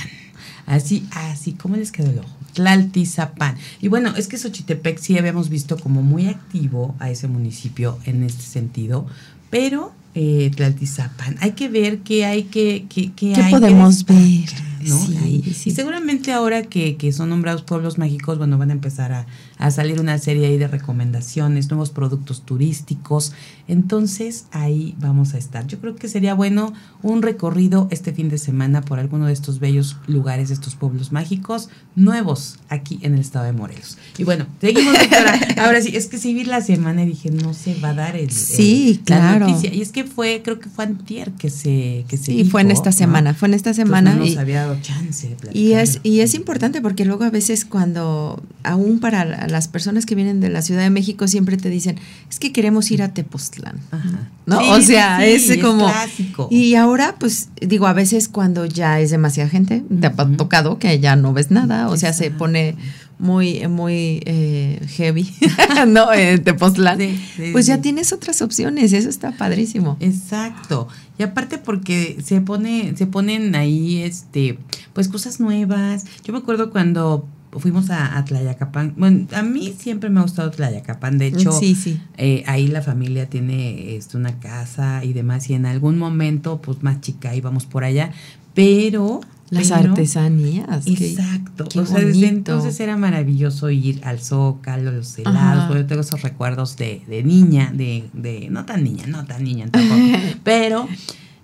Así, 0.67 1.07
así 1.13 1.53
como 1.53 1.77
les 1.77 1.91
quedó 1.91 2.11
el 2.11 2.19
ojo. 2.21 2.29
Tlaltizapán. 2.53 3.57
Y 3.81 3.89
bueno, 3.89 4.15
es 4.17 4.29
que 4.29 4.37
Xochitepec 4.39 4.99
sí 4.99 5.19
habíamos 5.19 5.49
visto 5.49 5.77
como 5.79 6.03
muy 6.03 6.27
activo 6.27 6.95
a 6.99 7.11
ese 7.11 7.29
municipio 7.29 7.99
en 8.05 8.23
este 8.23 8.43
sentido, 8.43 9.07
pero 9.51 9.93
eh, 10.15 10.51
Tlaltizapán, 10.55 11.37
hay 11.41 11.53
que 11.53 11.69
ver 11.69 12.01
qué 12.01 12.25
hay 12.25 12.45
que, 12.45 12.87
qué, 12.89 13.13
qué, 13.15 13.33
¿Qué 13.33 13.41
hay 13.41 13.51
podemos 13.53 14.05
que 14.05 14.13
ver. 14.13 14.51
¿no? 14.89 14.99
Sí, 14.99 15.43
Y 15.47 15.55
sí. 15.55 15.71
seguramente 15.71 16.33
ahora 16.33 16.63
que, 16.63 16.97
que, 16.97 17.13
son 17.13 17.29
nombrados 17.29 17.63
pueblos 17.63 17.99
mágicos, 17.99 18.39
bueno, 18.39 18.59
van 18.59 18.71
a 18.71 18.73
empezar 18.73 19.13
a, 19.13 19.27
a, 19.61 19.71
salir 19.71 20.01
una 20.01 20.19
serie 20.19 20.47
ahí 20.47 20.59
de 20.59 20.69
recomendaciones, 20.69 21.71
nuevos 21.71 21.91
productos 21.91 22.43
turísticos. 22.43 23.33
Entonces 23.69 24.47
ahí 24.51 24.95
vamos 24.99 25.35
a 25.35 25.39
estar. 25.39 25.67
Yo 25.67 25.79
creo 25.81 25.97
que 25.97 26.09
sería 26.09 26.35
bueno 26.35 26.73
un 27.03 27.23
recorrido 27.23 27.89
este 27.91 28.13
fin 28.13 28.29
de 28.29 28.39
semana 28.39 28.83
por 28.83 28.99
alguno 28.99 29.27
de 29.27 29.33
estos 29.33 29.61
bellos 29.61 29.97
lugares, 30.07 30.51
estos 30.51 30.75
pueblos 30.75 31.13
mágicos 31.13 31.69
nuevos 31.97 32.59
aquí 32.69 32.99
en 33.03 33.15
el 33.15 33.21
estado 33.21 33.45
de 33.45 33.53
Morelos. 33.53 33.99
Y 34.19 34.25
bueno, 34.25 34.47
seguimos, 34.61 34.99
doctora. 34.99 35.39
Ahora 35.65 35.81
sí, 35.81 35.95
es 35.95 36.07
que 36.07 36.19
sí 36.19 36.35
vi 36.35 36.45
la 36.45 36.61
semana 36.61 37.03
y 37.03 37.07
dije, 37.07 37.31
no 37.31 37.55
se 37.55 37.75
va 37.81 37.91
a 37.91 37.95
dar 37.95 38.17
el, 38.17 38.31
sí, 38.31 38.99
el, 38.99 39.01
claro. 39.01 39.41
la 39.41 39.53
noticia. 39.53 39.73
Y 39.73 39.83
es 39.83 39.93
que 39.93 40.05
fue, 40.05 40.43
creo 40.43 40.59
que 40.59 40.69
fue 40.69 40.85
antier 40.85 41.33
que 41.33 41.51
se 41.51 42.05
que 42.09 42.17
se 42.17 42.27
Sí, 42.31 42.37
dijo, 42.39 42.51
fue 42.51 42.61
en 42.63 42.71
esta 42.71 42.91
¿no? 42.91 42.97
semana, 42.97 43.35
fue 43.35 43.49
en 43.49 43.55
esta 43.55 43.75
semana. 43.75 44.13
Entonces 44.13 44.19
no 44.19 44.27
y, 44.27 44.35
nos 44.35 44.43
había 44.43 44.61
dado 44.63 44.81
chance 44.81 45.29
de 45.29 45.35
platicar. 45.35 45.57
y 45.57 45.75
es, 45.75 46.01
y 46.03 46.21
es 46.21 46.35
importante 46.35 46.81
porque 46.81 47.05
luego 47.05 47.25
a 47.25 47.31
veces 47.31 47.65
cuando, 47.65 48.43
aún 48.63 49.01
para 49.01 49.47
las 49.51 49.69
personas 49.69 50.07
que 50.07 50.15
vienen 50.15 50.41
de 50.41 50.49
la 50.49 50.63
Ciudad 50.63 50.83
de 50.83 50.91
México, 50.91 51.29
siempre 51.29 51.57
te 51.57 51.69
dicen, 51.69 51.99
es 52.29 52.39
que 52.39 52.53
queremos 52.53 52.91
ir 52.91 53.03
a 53.03 53.13
Tepoztlán. 53.13 53.79
Ajá. 53.91 54.29
¿No? 54.47 54.61
Sí, 54.61 54.69
o 54.71 54.81
sea, 54.81 55.19
sí, 55.21 55.27
es 55.27 55.51
es 55.51 55.63
como... 55.63 55.87
clásico. 55.87 56.49
Y 56.51 56.75
ahora, 56.75 57.17
pues, 57.19 57.51
digo, 57.61 57.87
a 57.87 57.93
veces 57.93 58.29
cuando 58.29 58.65
ya 58.67 59.01
es 59.01 59.11
demasiada 59.11 59.49
gente, 59.49 59.85
te 60.01 60.07
ha 60.07 60.15
tocado 60.37 60.79
que 60.79 60.99
ya 60.99 61.17
no 61.17 61.33
ves 61.33 61.51
nada, 61.51 61.89
o 61.89 61.97
sea, 61.97 62.13
se 62.13 62.31
pone 62.31 62.77
muy, 63.21 63.69
muy 63.69 64.23
eh, 64.25 64.81
heavy, 64.97 65.31
¿no? 65.89 66.13
En 66.13 66.43
Tepoztlán. 66.43 66.99
Sí, 66.99 67.21
sí, 67.37 67.51
pues 67.53 67.67
ya 67.67 67.77
sí. 67.77 67.83
tienes 67.83 68.13
otras 68.13 68.41
opciones, 68.43 68.93
eso 68.93 69.09
está 69.09 69.33
padrísimo. 69.33 69.97
Exacto. 70.01 70.89
Y 71.19 71.23
aparte 71.23 71.59
porque 71.59 72.17
se 72.25 72.41
pone, 72.41 72.97
se 72.97 73.07
ponen 73.07 73.55
ahí 73.55 74.03
este, 74.03 74.59
pues 74.95 75.09
cosas 75.09 75.39
nuevas. 75.39 76.07
Yo 76.25 76.33
me 76.33 76.39
acuerdo 76.39 76.71
cuando 76.71 77.29
fuimos 77.59 77.91
a, 77.91 78.17
a 78.17 78.25
Tlayacapán. 78.25 78.95
Bueno, 78.97 79.27
a 79.35 79.43
mí 79.43 79.75
siempre 79.79 80.11
me 80.11 80.21
ha 80.21 80.23
gustado 80.23 80.51
Tlayacapán. 80.51 81.19
De 81.19 81.27
hecho, 81.29 81.53
sí, 81.53 81.75
sí. 81.75 82.01
eh, 82.17 82.45
ahí 82.47 82.69
la 82.69 82.83
familia 82.83 83.27
tiene 83.29 83.97
este, 83.97 84.17
una 84.17 84.39
casa 84.39 85.05
y 85.05 85.13
demás. 85.13 85.51
Y 85.51 85.55
en 85.55 85.67
algún 85.67 85.99
momento, 85.99 86.61
pues 86.63 86.83
más 86.83 87.01
chica, 87.01 87.35
íbamos 87.35 87.67
por 87.67 87.85
allá. 87.85 88.13
Pero. 88.55 89.21
Las 89.51 89.73
pero- 89.73 89.91
artesanías. 89.91 90.87
Exacto. 90.87 91.65
qué 91.69 91.81
o 91.81 91.87
sea, 91.87 91.99
desde 91.99 92.29
entonces 92.29 92.79
era 92.79 92.97
maravilloso 92.97 93.69
ir 93.71 94.01
al 94.05 94.21
Zócalo, 94.21 94.93
los 94.93 95.19
helados. 95.19 95.67
Bueno, 95.67 95.83
yo 95.83 95.87
tengo 95.89 96.03
esos 96.03 96.23
recuerdos 96.23 96.77
de, 96.77 97.03
de 97.09 97.25
niña, 97.25 97.73
de, 97.75 98.05
de, 98.13 98.47
no 98.49 98.65
tan 98.65 98.85
niña, 98.85 99.09
no 99.09 99.25
tan 99.25 99.43
niña 99.43 99.67
tampoco. 99.69 100.01
pero, 100.45 100.89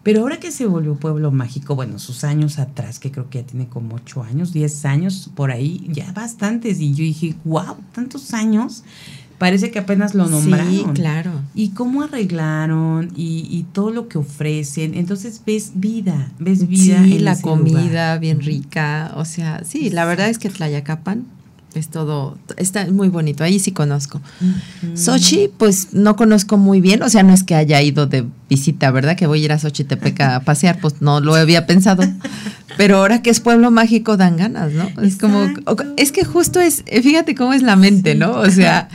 pero 0.07 0.20
ahora 0.20 0.39
que 0.39 0.53
se 0.53 0.66
volvió 0.66 0.95
pueblo 0.95 1.33
mágico, 1.33 1.74
bueno, 1.74 1.99
sus 1.99 2.23
años 2.23 2.61
atrás, 2.61 3.01
que 3.01 3.11
creo 3.11 3.28
que 3.28 3.41
ya 3.41 3.47
tiene 3.49 3.66
como 3.69 3.97
ocho 3.97 4.23
años, 4.23 4.53
diez 4.53 4.85
años, 4.85 5.33
por 5.35 5.51
ahí, 5.51 5.85
ya 5.91 6.12
bastantes. 6.12 6.78
Y 6.78 6.95
yo 6.95 7.03
dije, 7.03 7.35
wow, 7.45 7.74
tantos 7.93 8.33
años. 8.33 8.85
Parece 9.39 9.73
que 9.73 9.81
apenas 9.81 10.15
lo 10.15 10.28
nombraron. 10.28 10.70
Sí, 10.70 10.85
claro. 10.95 11.33
Y 11.57 11.70
cómo 11.70 12.03
arreglaron 12.03 13.11
y, 13.16 13.49
y 13.51 13.65
todo 13.73 13.91
lo 13.91 14.07
que 14.07 14.19
ofrecen. 14.19 14.95
Entonces 14.95 15.43
ves 15.45 15.73
vida, 15.74 16.31
ves 16.39 16.69
vida. 16.69 17.03
Sí, 17.03 17.16
en 17.16 17.24
la 17.24 17.33
ese 17.33 17.43
comida 17.43 17.83
lugar. 17.83 18.20
bien 18.20 18.41
rica, 18.43 19.12
o 19.16 19.24
sea, 19.24 19.65
sí, 19.65 19.91
la 19.91 20.05
verdad 20.05 20.28
es 20.28 20.39
que 20.39 20.51
Tlayacapan 20.51 21.27
es 21.78 21.89
todo, 21.89 22.39
está 22.57 22.86
muy 22.90 23.09
bonito, 23.09 23.44
ahí 23.44 23.59
sí 23.59 23.73
conozco. 23.73 24.20
Ujú. 24.40 24.97
Sochi, 24.97 25.48
pues 25.57 25.89
no 25.93 26.16
conozco 26.16 26.57
muy 26.57 26.81
bien, 26.81 27.03
o 27.03 27.09
sea, 27.09 27.23
no 27.23 27.32
es 27.35 27.43
que 27.44 27.55
haya 27.55 27.81
ido 27.82 28.07
de 28.07 28.24
visita, 28.48 28.90
¿verdad? 28.90 29.16
Que 29.16 29.27
voy 29.27 29.43
a 29.43 29.44
ir 29.44 29.53
a 29.53 29.59
Xochitepec 29.59 30.20
a 30.20 30.40
pasear, 30.40 30.78
pues 30.81 31.01
no 31.01 31.20
lo 31.20 31.35
había 31.35 31.66
pensado. 31.66 32.03
Pero 32.77 32.98
ahora 32.98 33.23
que 33.23 33.31
es 33.31 33.40
pueblo 33.40 33.70
mágico 33.70 34.16
dan 34.16 34.36
ganas, 34.36 34.73
¿no? 34.73 34.89
Es 35.03 35.16
como, 35.16 35.48
es 35.97 36.12
que 36.12 36.24
justo 36.24 36.61
es, 36.61 36.85
fíjate 37.03 37.35
cómo 37.35 37.53
es 37.55 37.62
la 37.62 37.77
mente, 37.77 38.12
Sí. 38.12 38.19
¿no? 38.19 38.32
O 38.32 38.51
sea, 38.51 38.89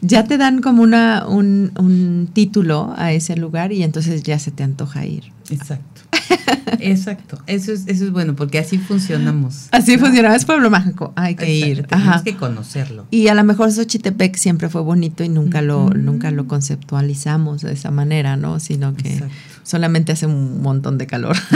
ya 0.00 0.24
te 0.24 0.38
dan 0.38 0.60
como 0.62 0.82
una, 0.82 1.26
un, 1.28 1.72
un 1.78 2.28
título 2.32 2.94
a 2.96 3.12
ese 3.12 3.36
lugar 3.36 3.72
y 3.72 3.82
entonces 3.82 4.22
ya 4.22 4.38
se 4.38 4.50
te 4.50 4.62
antoja 4.62 5.04
ir. 5.04 5.24
Exacto. 5.50 5.97
Exacto. 6.80 7.38
Eso 7.46 7.72
es, 7.72 7.84
eso 7.86 8.04
es 8.04 8.10
bueno, 8.12 8.36
porque 8.36 8.58
así 8.58 8.78
funcionamos. 8.78 9.68
Así 9.72 9.96
¿no? 9.96 10.06
funciona, 10.06 10.34
es 10.34 10.44
pueblo 10.44 10.70
mágico, 10.70 11.12
hay 11.16 11.34
que 11.34 11.44
Exacto, 11.44 11.80
ir. 11.80 11.86
Tenemos 11.86 12.14
Ajá. 12.14 12.24
que 12.24 12.36
conocerlo. 12.36 13.06
Y 13.10 13.28
a 13.28 13.34
lo 13.34 13.44
mejor 13.44 13.72
Xochitepec 13.72 14.36
siempre 14.36 14.68
fue 14.68 14.80
bonito 14.82 15.24
y 15.24 15.28
nunca 15.28 15.62
lo, 15.62 15.90
nunca 15.90 16.30
lo 16.30 16.46
conceptualizamos 16.46 17.62
de 17.62 17.72
esa 17.72 17.90
manera, 17.90 18.36
¿no? 18.36 18.60
Sino 18.60 18.94
que 18.94 19.14
Exacto. 19.14 19.34
solamente 19.62 20.12
hace 20.12 20.26
un 20.26 20.62
montón 20.62 20.98
de 20.98 21.06
calor. 21.06 21.36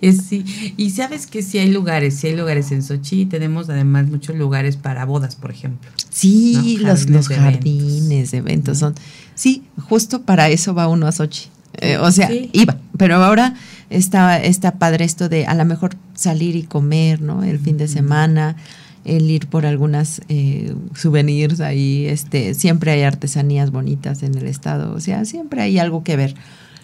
Sí. 0.00 0.74
Y 0.76 0.90
sabes 0.90 1.26
que 1.26 1.42
sí 1.42 1.58
hay 1.58 1.70
lugares, 1.70 2.14
sí 2.14 2.28
hay 2.28 2.36
lugares 2.36 2.72
en 2.72 2.82
Sochi. 2.82 3.26
Tenemos 3.26 3.68
además 3.68 4.06
muchos 4.08 4.34
lugares 4.36 4.76
para 4.76 5.04
bodas, 5.04 5.36
por 5.36 5.50
ejemplo. 5.50 5.90
Sí, 6.08 6.78
No, 6.80 6.88
los, 6.88 7.00
jardines 7.00 7.10
los 7.10 7.28
jardines 7.28 8.30
de 8.30 8.38
eventos 8.38 8.78
son. 8.78 8.94
Sí, 9.34 9.64
justo 9.88 10.22
para 10.22 10.48
eso 10.48 10.74
va 10.74 10.88
uno 10.88 11.06
a 11.06 11.12
Sochi. 11.12 11.48
Eh, 11.74 11.96
o 11.98 12.10
sea, 12.10 12.28
Sí. 12.28 12.50
iba, 12.52 12.76
pero 12.96 13.16
ahora 13.16 13.54
está, 13.90 14.42
está 14.42 14.72
padre 14.72 15.04
esto 15.04 15.28
de 15.28 15.46
a 15.46 15.54
lo 15.54 15.64
mejor 15.64 15.96
salir 16.14 16.56
y 16.56 16.62
comer, 16.64 17.20
¿no? 17.22 17.42
El 17.44 17.58
fin 17.58 17.76
de 17.78 17.88
semana, 17.88 18.56
el 19.04 19.30
ir 19.30 19.46
por 19.46 19.64
algunas 19.66 20.20
eh, 20.28 20.74
souvenirs 20.94 21.60
ahí, 21.60 22.06
este, 22.06 22.54
siempre 22.54 22.90
hay 22.90 23.02
artesanías 23.02 23.70
bonitas 23.70 24.22
en 24.22 24.36
el 24.36 24.46
estado, 24.46 24.92
o 24.94 25.00
sea, 25.00 25.24
siempre 25.24 25.62
hay 25.62 25.78
algo 25.78 26.04
que 26.04 26.16
ver. 26.16 26.34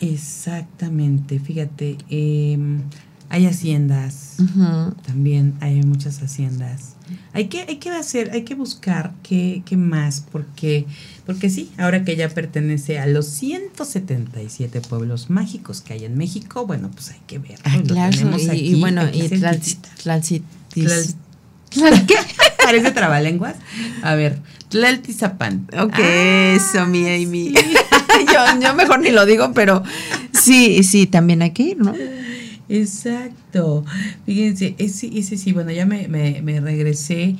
Exactamente. 0.00 1.38
Fíjate, 1.40 1.98
eh, 2.10 2.58
Hay 3.28 3.44
haciendas, 3.46 4.36
también 5.04 5.54
hay 5.60 5.82
muchas 5.82 6.22
haciendas. 6.22 6.94
Hay 7.32 7.46
que, 7.48 7.62
hay 7.62 7.76
que 7.78 7.90
hacer, 7.90 8.30
hay 8.32 8.42
que 8.42 8.54
buscar 8.54 9.14
qué, 9.24 9.62
qué 9.66 9.76
más, 9.76 10.24
porque, 10.30 10.86
porque 11.26 11.50
sí, 11.50 11.70
ahora 11.76 12.04
que 12.04 12.14
ya 12.16 12.28
pertenece 12.28 12.98
a 13.00 13.06
los 13.06 13.26
177 13.26 14.80
pueblos 14.80 15.28
mágicos 15.28 15.80
que 15.80 15.94
hay 15.94 16.04
en 16.04 16.16
México, 16.16 16.66
bueno, 16.66 16.90
pues 16.92 17.10
hay 17.10 17.20
que 17.26 17.38
ver. 17.38 17.58
Ah, 17.64 17.78
claro, 17.86 18.16
y, 18.52 18.80
bueno, 18.80 19.02
y 19.12 19.28
¿Qué? 22.06 22.16
Parece 22.62 22.92
trabalenguas. 22.92 23.56
A 24.02 24.14
ver, 24.14 24.38
Tlaltizapán. 24.68 25.68
Ok, 25.78 25.94
ah, 25.94 26.54
eso, 26.56 26.86
mi 26.86 27.08
Amy. 27.08 27.52
yo, 28.32 28.60
yo 28.60 28.74
mejor 28.74 29.00
ni 29.00 29.10
lo 29.10 29.26
digo, 29.26 29.52
pero 29.52 29.82
sí, 30.32 30.82
sí, 30.82 31.06
también 31.06 31.42
hay 31.42 31.50
que 31.50 31.62
ir, 31.64 31.78
¿no? 31.78 31.92
Exacto. 32.68 33.84
Fíjense, 34.24 34.74
ese, 34.78 35.10
ese 35.18 35.36
sí, 35.36 35.52
bueno, 35.52 35.70
ya 35.70 35.86
me, 35.86 36.08
me, 36.08 36.60
regresé 36.60 37.36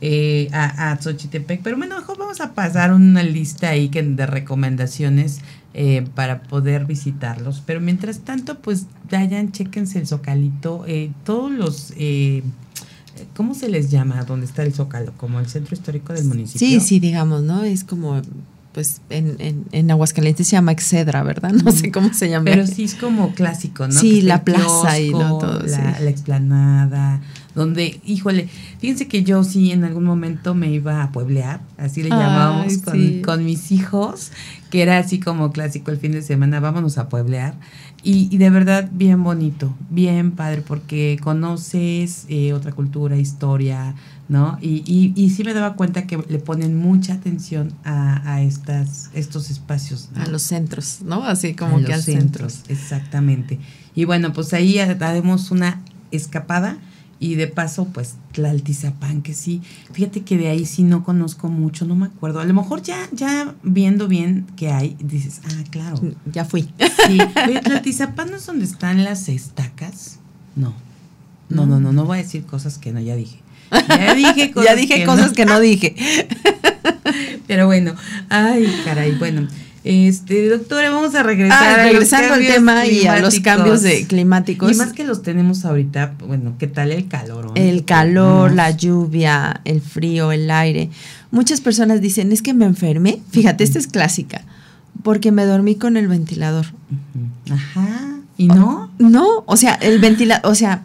eh, 0.00 0.48
a, 0.52 0.92
a 0.92 1.00
Xochitepec, 1.00 1.62
pero 1.62 1.76
bueno, 1.76 1.96
mejor 1.96 2.18
vamos 2.18 2.40
a 2.40 2.52
pasar 2.52 2.92
una 2.92 3.22
lista 3.22 3.70
ahí 3.70 3.88
que, 3.88 4.02
de 4.02 4.26
recomendaciones 4.26 5.40
eh, 5.74 6.06
para 6.14 6.42
poder 6.42 6.84
visitarlos. 6.84 7.62
Pero 7.64 7.80
mientras 7.80 8.20
tanto, 8.20 8.58
pues 8.58 8.86
vayan, 9.10 9.52
chequense 9.52 9.98
el 9.98 10.06
zocalito, 10.06 10.84
eh, 10.86 11.10
todos 11.24 11.50
los... 11.50 11.92
¿Cómo 13.34 13.54
se 13.54 13.70
les 13.70 13.90
llama 13.90 14.22
donde 14.24 14.44
está 14.44 14.62
el 14.62 14.74
zócalo? 14.74 15.14
Como 15.16 15.40
el 15.40 15.46
centro 15.46 15.74
histórico 15.74 16.12
del 16.12 16.26
municipio. 16.26 16.68
Sí, 16.68 16.80
sí, 16.80 17.00
digamos, 17.00 17.42
¿no? 17.42 17.64
Es 17.64 17.82
como 17.82 18.20
pues 18.76 19.00
en, 19.08 19.36
en, 19.38 19.64
en, 19.72 19.90
Aguascalientes 19.90 20.48
se 20.48 20.52
llama 20.52 20.70
Excedra, 20.70 21.22
¿verdad? 21.22 21.50
No 21.64 21.72
sé 21.72 21.90
cómo 21.90 22.12
se 22.12 22.28
llama. 22.28 22.44
Pero 22.44 22.66
sí 22.66 22.84
es 22.84 22.94
como 22.94 23.32
clásico, 23.32 23.86
¿no? 23.86 23.94
Sí, 23.98 24.20
la 24.20 24.44
plaza 24.44 25.00
y 25.00 25.12
todo. 25.12 25.62
La, 25.62 25.98
la, 25.98 26.10
explanada, 26.10 27.22
donde, 27.54 28.02
híjole, 28.04 28.50
fíjense 28.78 29.08
que 29.08 29.24
yo 29.24 29.44
sí 29.44 29.72
en 29.72 29.84
algún 29.84 30.04
momento 30.04 30.54
me 30.54 30.70
iba 30.70 31.02
a 31.02 31.10
pueblear, 31.10 31.62
así 31.78 32.02
le 32.02 32.10
llamábamos 32.10 32.76
con, 32.76 33.22
con, 33.22 33.46
mis 33.46 33.72
hijos, 33.72 34.30
que 34.68 34.82
era 34.82 34.98
así 34.98 35.20
como 35.20 35.52
clásico 35.52 35.90
el 35.90 35.96
fin 35.96 36.12
de 36.12 36.20
semana, 36.20 36.60
vámonos 36.60 36.98
a 36.98 37.08
pueblear. 37.08 37.54
Y, 38.02 38.28
y 38.30 38.36
de 38.36 38.50
verdad 38.50 38.90
bien 38.92 39.24
bonito, 39.24 39.74
bien 39.88 40.32
padre, 40.32 40.60
porque 40.60 41.18
conoces 41.22 42.26
eh, 42.28 42.52
otra 42.52 42.72
cultura, 42.72 43.16
historia, 43.16 43.94
¿no? 44.28 44.58
Y, 44.60 44.82
y, 44.86 45.12
y, 45.14 45.30
sí 45.30 45.44
me 45.44 45.54
daba 45.54 45.74
cuenta 45.74 46.06
que 46.06 46.18
le 46.28 46.38
ponen 46.38 46.76
mucha 46.76 47.14
atención 47.14 47.72
a, 47.84 48.34
a 48.34 48.42
estas, 48.42 49.10
estos 49.14 49.50
espacios. 49.50 50.10
A 50.16 50.26
los 50.26 50.42
centros, 50.42 50.98
¿no? 51.04 51.24
Así 51.24 51.54
como 51.54 51.80
que 51.80 51.92
los 51.92 52.04
centros. 52.04 52.62
Exactamente. 52.68 53.60
Y 53.94 54.04
bueno, 54.04 54.32
pues 54.32 54.52
ahí 54.52 54.78
haremos 54.78 55.50
una 55.50 55.80
escapada 56.10 56.78
y 57.18 57.36
de 57.36 57.46
paso, 57.46 57.86
pues 57.86 58.16
Tlaltizapán, 58.32 59.22
que 59.22 59.32
sí. 59.32 59.62
Fíjate 59.92 60.22
que 60.22 60.36
de 60.36 60.48
ahí 60.48 60.66
sí 60.66 60.82
no 60.82 61.02
conozco 61.04 61.48
mucho, 61.48 61.86
no 61.86 61.94
me 61.94 62.06
acuerdo. 62.06 62.40
A 62.40 62.44
lo 62.44 62.52
mejor 62.52 62.82
ya, 62.82 63.08
ya 63.12 63.54
viendo 63.62 64.08
bien 64.08 64.46
qué 64.56 64.70
hay, 64.70 64.96
dices, 65.00 65.40
ah, 65.44 65.64
claro. 65.70 65.98
Ya 66.30 66.44
fui. 66.44 66.68
Sí. 67.06 67.18
Tlaltizapán 67.62 68.30
no 68.30 68.36
es 68.36 68.46
donde 68.46 68.64
están 68.64 69.04
las 69.04 69.28
estacas. 69.28 70.18
No. 70.56 70.74
No, 71.48 71.64
no, 71.64 71.78
no, 71.78 71.92
no 71.92 72.04
voy 72.04 72.18
a 72.18 72.22
decir 72.22 72.44
cosas 72.44 72.76
que 72.76 72.92
no, 72.92 73.00
ya 73.00 73.14
dije. 73.14 73.38
Ya 73.88 74.14
dije 74.14 74.50
cosas, 74.52 74.70
ya 74.70 74.76
dije 74.76 74.94
que, 74.96 75.04
cosas 75.04 75.28
no. 75.28 75.34
que 75.34 75.46
no 75.46 75.60
dije. 75.60 75.94
Pero 77.46 77.66
bueno, 77.66 77.94
ay, 78.28 78.66
caray, 78.84 79.12
bueno. 79.12 79.48
Este, 79.88 80.48
doctora, 80.48 80.90
vamos 80.90 81.14
a 81.14 81.22
regresar 81.22 81.78
ah, 81.78 81.84
regresando 81.84 82.34
al 82.34 82.44
tema 82.44 82.86
y 82.86 83.06
a 83.06 83.20
los 83.20 83.38
cambios 83.38 83.82
de 83.82 84.04
climáticos. 84.08 84.72
Y 84.72 84.74
más 84.74 84.92
que 84.92 85.04
los 85.04 85.22
tenemos 85.22 85.64
ahorita, 85.64 86.16
bueno, 86.26 86.54
¿qué 86.58 86.66
tal 86.66 86.90
el 86.90 87.06
calor? 87.06 87.52
El 87.54 87.84
calor, 87.84 88.52
la 88.52 88.72
lluvia, 88.72 89.60
el 89.64 89.80
frío, 89.80 90.32
el 90.32 90.50
aire. 90.50 90.90
Muchas 91.30 91.60
personas 91.60 92.00
dicen, 92.00 92.32
es 92.32 92.42
que 92.42 92.52
me 92.52 92.64
enfermé. 92.64 93.20
Fíjate, 93.30 93.62
esta 93.62 93.78
es 93.78 93.86
clásica, 93.86 94.42
porque 95.04 95.30
me 95.30 95.44
dormí 95.44 95.76
con 95.76 95.96
el 95.96 96.08
ventilador. 96.08 96.66
Ajá. 97.48 98.16
¿Y 98.36 98.48
no? 98.48 98.90
No, 98.98 99.44
o 99.46 99.56
sea, 99.56 99.74
el 99.74 100.00
ventilador, 100.00 100.50
o 100.50 100.56
sea, 100.56 100.82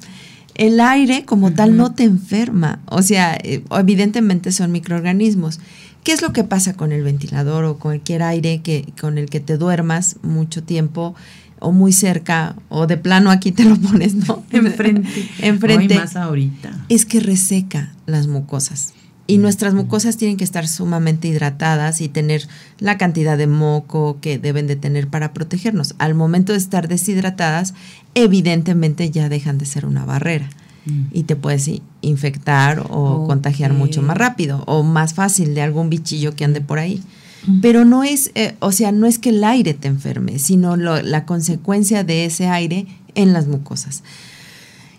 el 0.61 0.79
aire 0.79 1.25
como 1.25 1.53
tal 1.53 1.75
no 1.75 1.93
te 1.93 2.03
enferma. 2.03 2.81
O 2.85 3.01
sea, 3.01 3.35
eh, 3.43 3.63
evidentemente 3.71 4.51
son 4.51 4.71
microorganismos. 4.71 5.59
¿Qué 6.03 6.11
es 6.11 6.21
lo 6.21 6.33
que 6.33 6.43
pasa 6.43 6.75
con 6.75 6.91
el 6.91 7.01
ventilador 7.01 7.65
o 7.65 7.79
cualquier 7.79 8.21
aire 8.21 8.61
que, 8.61 8.85
con 8.99 9.17
el 9.17 9.27
que 9.27 9.39
te 9.39 9.57
duermas 9.57 10.17
mucho 10.21 10.61
tiempo 10.61 11.15
o 11.59 11.71
muy 11.71 11.93
cerca 11.93 12.55
o 12.69 12.85
de 12.85 12.97
plano 12.97 13.31
aquí 13.31 13.51
te 13.51 13.65
lo 13.65 13.75
pones, 13.75 14.13
¿no? 14.13 14.43
Enfrente. 14.51 15.27
Enfrente. 15.39 15.95
más 15.95 16.15
ahorita. 16.15 16.85
Es 16.89 17.07
que 17.07 17.19
reseca 17.21 17.93
las 18.05 18.27
mucosas. 18.27 18.93
Y 19.32 19.38
nuestras 19.38 19.74
mucosas 19.74 20.18
tienen 20.18 20.36
que 20.36 20.44
estar 20.44 20.68
sumamente 20.68 21.30
hidratadas 21.30 22.02
y 22.02 22.10
tener 22.10 22.49
la 22.80 22.98
cantidad 22.98 23.38
de 23.38 23.48
moco 23.48 24.18
que 24.20 24.38
deben 24.38 24.68
de 24.68 24.76
tener 24.76 25.08
para 25.08 25.32
protegernos. 25.32 25.95
Al 25.99 26.16
momento 26.16 26.52
de 26.52 26.58
estar 26.58 26.90
deshidratadas, 26.90 27.74
evidentemente 28.14 29.10
ya 29.10 29.30
dejan 29.30 29.58
de 29.58 29.66
ser 29.66 29.86
una 29.86 30.03
barrera 30.03 30.49
mm. 30.86 31.03
y 31.14 31.24
te 31.24 31.38
puedes 31.38 31.72
infectar 32.02 32.86
o 32.90 33.26
contagiar 33.26 33.72
mucho 33.72 34.02
más 34.02 34.18
rápido 34.18 34.66
o 34.68 34.84
más 34.84 35.14
fácil 35.14 35.56
de 35.56 35.62
algún 35.62 35.90
bichillo 35.90 36.36
que 36.36 36.44
ande 36.44 36.60
por 36.60 36.80
ahí. 36.80 37.02
Mm. 37.48 37.62
Pero 37.62 37.86
no 37.86 38.03
es, 38.03 38.32
eh, 38.36 38.56
o 38.60 38.74
sea, 38.74 38.91
no 38.91 39.08
es 39.08 39.18
que 39.18 39.30
el 39.30 39.45
aire 39.45 39.74
te 39.74 39.88
enferme, 39.88 40.40
sino 40.40 40.76
la 40.76 41.26
consecuencia 41.26 42.03
de 42.03 42.26
ese 42.26 42.49
aire 42.49 42.86
en 43.16 43.32
las 43.32 43.48
mucosas. 43.48 44.03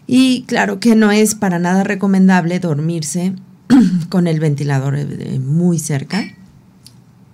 Y 0.07 0.45
claro 0.45 0.81
que 0.81 0.95
no 0.95 1.13
es 1.13 1.35
para 1.35 1.59
nada 1.59 1.85
recomendable 1.85 2.61
dormirse 2.61 3.35
con 4.09 4.26
el 4.26 4.40
ventilador 4.40 4.97
eh, 4.97 5.39
muy 5.39 5.78
cerca 5.78 6.24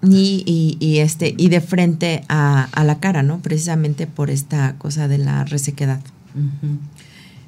y, 0.02 0.76
y, 0.78 0.98
este, 0.98 1.34
y 1.36 1.48
de 1.48 1.60
frente 1.60 2.22
a, 2.28 2.68
la 2.84 3.00
cara, 3.00 3.22
¿no? 3.22 3.40
Precisamente 3.40 4.06
por 4.06 4.30
esta 4.30 4.76
cosa 4.78 5.08
de 5.08 5.18
la 5.18 5.44
resequedad. 5.44 6.00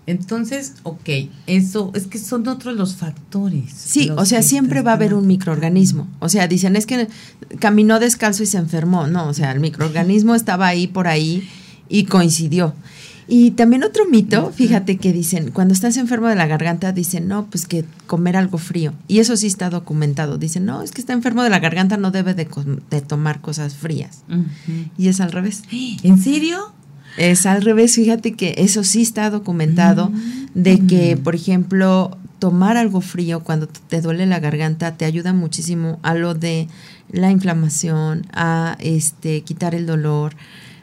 Entonces, 0.07 0.75
ok, 0.83 1.09
eso 1.47 1.93
es 1.95 2.09
que 2.09 2.19
son 2.19 2.49
otros 2.49 2.75
los 2.75 2.97
factores. 2.97 3.73
Sí, 3.73 4.11
o 4.17 4.25
sea, 4.25 4.43
siempre 4.43 4.83
va 4.83 4.93
a 4.93 4.95
haber 4.95 5.15
un 5.15 5.29
microorganismo. 5.29 6.09
O 6.19 6.29
sea, 6.29 6.49
dicen, 6.49 6.75
es 6.75 6.87
que 6.87 7.07
caminó 7.61 8.01
descalzo 8.01 8.43
y 8.43 8.47
se 8.47 8.59
enfermó. 8.59 9.07
No, 9.07 9.29
o 9.29 9.35
sea, 9.35 9.53
el 9.53 9.61
microorganismo 9.61 10.35
estaba 10.35 10.67
ahí 10.67 10.89
por 10.89 11.07
ahí 11.07 11.49
y 11.89 12.05
coincidió. 12.05 12.75
Y 13.31 13.53
también 13.53 13.85
otro 13.85 14.07
mito, 14.07 14.51
fíjate 14.51 14.99
que 14.99 15.13
dicen, 15.13 15.53
cuando 15.53 15.73
estás 15.73 15.97
enfermo 15.97 16.27
de 16.27 16.35
la 16.35 16.49
garganta, 16.49 16.91
dicen, 16.91 17.29
no, 17.29 17.47
pues 17.47 17.65
que 17.65 17.85
comer 18.09 18.37
algo 18.37 18.59
frío. 18.59 18.93
Y 19.07 19.21
eso 19.21 19.37
sí 19.37 19.47
está 19.47 19.71
documentado. 19.71 20.37
Dicen, 20.37 20.65
no, 20.67 20.83
es 20.83 20.91
que 20.91 21.01
está 21.01 21.13
enfermo 21.13 21.45
de 21.45 21.51
la 21.51 21.61
garganta, 21.61 21.97
no 21.97 22.11
debe 22.11 22.35
de, 22.35 22.47
tomar 23.01 23.41
cosas 23.41 23.77
frías. 23.77 24.25
Y 24.99 25.07
es 25.07 25.21
al 25.21 25.31
revés. 25.31 25.63
¿En 26.03 26.19
serio? 26.19 26.73
Es 27.17 27.47
al 27.47 27.63
revés, 27.63 27.95
fíjate 27.95 28.33
que 28.33 28.55
eso 28.59 28.83
sí 28.83 29.03
está 29.03 29.31
documentado, 29.31 30.11
mm. 30.11 30.49
de 30.55 30.81
que, 30.87 31.17
por 31.17 31.37
ejemplo, 31.37 32.19
tomar 32.41 32.77
algo 32.77 33.01
frío 33.01 33.45
cuando 33.45 33.69
te 33.69 34.01
duele 34.01 34.27
la 34.27 34.41
garganta 34.41 34.97
te 34.97 35.05
ayuda 35.05 35.33
muchísimo 35.33 36.01
a 36.03 36.15
lo 36.15 36.35
de 36.35 36.67
la 37.13 37.31
inflamación, 37.31 38.27
a 38.33 38.77
este 38.81 39.43
quitar 39.43 39.77
el 39.77 39.87
dolor, 39.87 40.35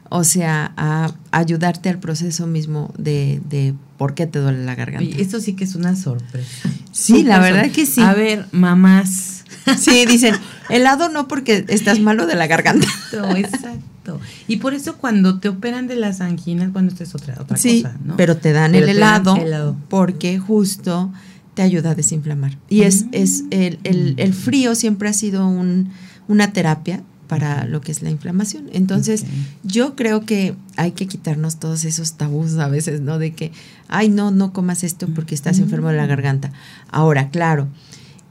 o 0.10 0.24
sea, 0.24 0.74
a 0.78 1.12
ayudarte 1.32 1.90
al 1.90 2.00
proceso 2.00 2.48
mismo 2.48 2.94
de, 2.98 3.42
de 3.50 3.74
por 3.98 4.14
qué 4.14 4.28
te 4.28 4.40
duele 4.40 4.64
la 4.66 4.76
garganta. 4.76 5.04
Y 5.04 5.22
esto 5.22 5.40
sí 5.40 5.54
que 5.54 5.64
es 5.64 5.76
una 5.76 5.96
sorpresa. 5.96 6.70
Sí, 6.92 7.24
la 7.24 7.40
verdad 7.40 7.72
que 7.72 7.86
sí. 7.86 8.02
A 8.02 8.14
ver, 8.14 8.46
mamás. 8.52 9.44
Sí, 9.78 10.06
dicen, 10.06 10.36
helado 10.70 11.10
no 11.10 11.28
porque 11.28 11.66
estás 11.68 12.00
malo 12.00 12.26
de 12.26 12.36
la 12.36 12.48
garganta. 12.48 12.88
Exacto, 12.88 13.36
exacto. 13.38 14.20
Y 14.48 14.58
por 14.58 14.74
eso 14.74 14.98
cuando 14.98 15.40
te 15.40 15.50
operan 15.50 15.88
de 15.88 15.96
las 15.98 16.22
anginas, 16.22 16.72
bueno, 16.72 16.88
esto 16.88 17.04
es 17.04 17.14
otra, 17.14 17.36
otra 17.40 17.58
sí, 17.58 17.84
cosa, 17.84 17.98
¿no? 18.04 18.16
Pero 18.16 18.38
te 18.38 18.54
dan 18.54 18.76
el 18.76 18.88
helado, 18.88 19.36
helado, 19.36 19.76
porque 19.90 20.40
justo 20.40 21.12
te 21.54 21.62
ayuda 21.64 21.92
a 21.92 21.96
desinflamar. 21.96 22.58
Y 22.70 22.84
es, 22.84 23.06
es 23.12 23.44
el, 23.50 23.80
el, 23.84 24.14
el 24.18 24.34
frío 24.34 24.76
siempre 24.76 25.10
ha 25.10 25.14
sido 25.14 25.48
un, 25.48 25.92
una 26.28 26.54
terapia 26.54 27.04
para 27.28 27.66
lo 27.66 27.82
que 27.82 27.92
es 27.92 28.02
la 28.02 28.10
inflamación. 28.10 28.70
Entonces, 28.74 29.26
yo 29.64 29.96
creo 29.96 30.26
que 30.26 30.56
hay 30.76 30.92
que 30.92 31.08
quitarnos 31.08 31.58
todos 31.58 31.86
esos 31.86 32.14
tabús 32.14 32.58
a 32.58 32.68
veces, 32.68 33.02
¿no? 33.02 33.20
De 33.20 33.34
que, 33.34 33.52
ay, 33.88 34.10
no, 34.10 34.32
no 34.32 34.54
comas 34.54 34.84
esto 34.84 35.08
porque 35.14 35.36
estás 35.36 35.60
enfermo 35.60 35.90
de 35.90 35.98
la 35.98 36.06
garganta. 36.06 36.52
Ahora, 36.90 37.30
claro, 37.30 37.68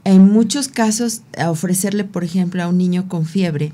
en 0.03 0.31
muchos 0.31 0.67
casos, 0.67 1.21
ofrecerle, 1.45 2.03
por 2.03 2.23
ejemplo, 2.23 2.63
a 2.63 2.67
un 2.67 2.77
niño 2.77 3.07
con 3.07 3.25
fiebre, 3.25 3.73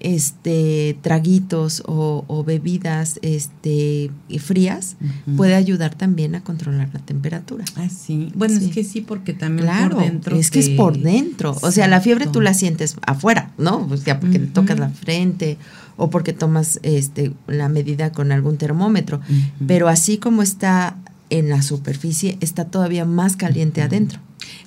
este 0.00 0.96
traguitos 1.02 1.82
o, 1.86 2.44
bebidas 2.44 3.18
este 3.22 4.10
frías 4.38 4.96
puede 5.36 5.54
ayudar 5.54 5.94
también 5.94 6.34
a 6.34 6.42
controlar 6.42 6.88
la 6.92 7.00
temperatura. 7.00 7.64
Ah, 7.76 7.88
sí. 7.88 8.32
Bueno, 8.34 8.58
es 8.58 8.68
que 8.68 8.82
sí, 8.82 9.02
porque 9.02 9.34
también 9.34 9.68
por 9.90 10.00
dentro. 10.00 10.36
Es 10.36 10.50
que 10.50 10.58
es 10.58 10.70
por 10.70 10.98
dentro. 10.98 11.56
O 11.62 11.70
sea, 11.70 11.86
la 11.86 12.00
fiebre 12.00 12.26
tú 12.26 12.40
la 12.40 12.54
sientes 12.54 12.96
afuera, 13.06 13.52
¿no? 13.58 13.86
O 13.90 13.96
sea, 13.96 14.18
porque 14.20 14.38
te 14.38 14.46
tocas 14.46 14.78
la 14.78 14.88
frente 14.88 15.58
o 15.96 16.08
porque 16.08 16.32
tomas 16.32 16.80
este 16.82 17.32
la 17.46 17.68
medida 17.68 18.10
con 18.10 18.32
algún 18.32 18.56
termómetro. 18.56 19.20
Pero 19.66 19.88
así 19.88 20.18
como 20.18 20.42
está 20.42 20.96
en 21.28 21.48
la 21.48 21.62
superficie 21.62 22.38
está 22.40 22.64
todavía 22.64 23.04
más 23.04 23.36
caliente 23.36 23.82
adentro. 23.82 24.20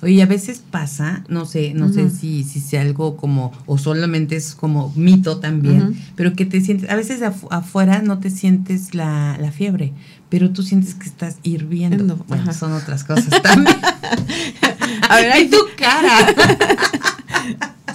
Oye, 0.04 0.22
a 0.22 0.26
veces 0.26 0.60
pasa, 0.70 1.24
no 1.28 1.46
sé, 1.46 1.72
no 1.72 1.90
sé 1.90 2.10
si, 2.10 2.44
si 2.44 2.60
sea 2.60 2.82
algo 2.82 3.16
como, 3.16 3.52
o 3.64 3.78
solamente 3.78 4.36
es 4.36 4.54
como 4.54 4.92
mito 4.96 5.38
también, 5.38 5.98
pero 6.14 6.34
que 6.34 6.44
te 6.44 6.60
sientes, 6.60 6.90
a 6.90 6.94
veces 6.94 7.22
afuera 7.22 8.02
no 8.02 8.18
te 8.18 8.28
sientes 8.28 8.94
la, 8.94 9.38
la, 9.40 9.50
fiebre, 9.50 9.94
pero 10.28 10.50
tú 10.50 10.62
sientes 10.62 10.94
que 10.94 11.06
estás 11.06 11.36
hirviendo. 11.42 12.22
Bueno, 12.28 12.52
son 12.52 12.74
otras 12.74 13.02
cosas 13.04 13.40
también. 13.40 13.78
a 15.08 15.16
ver, 15.16 15.32
hay 15.32 15.48
tu 15.48 15.56
cara. 15.74 16.34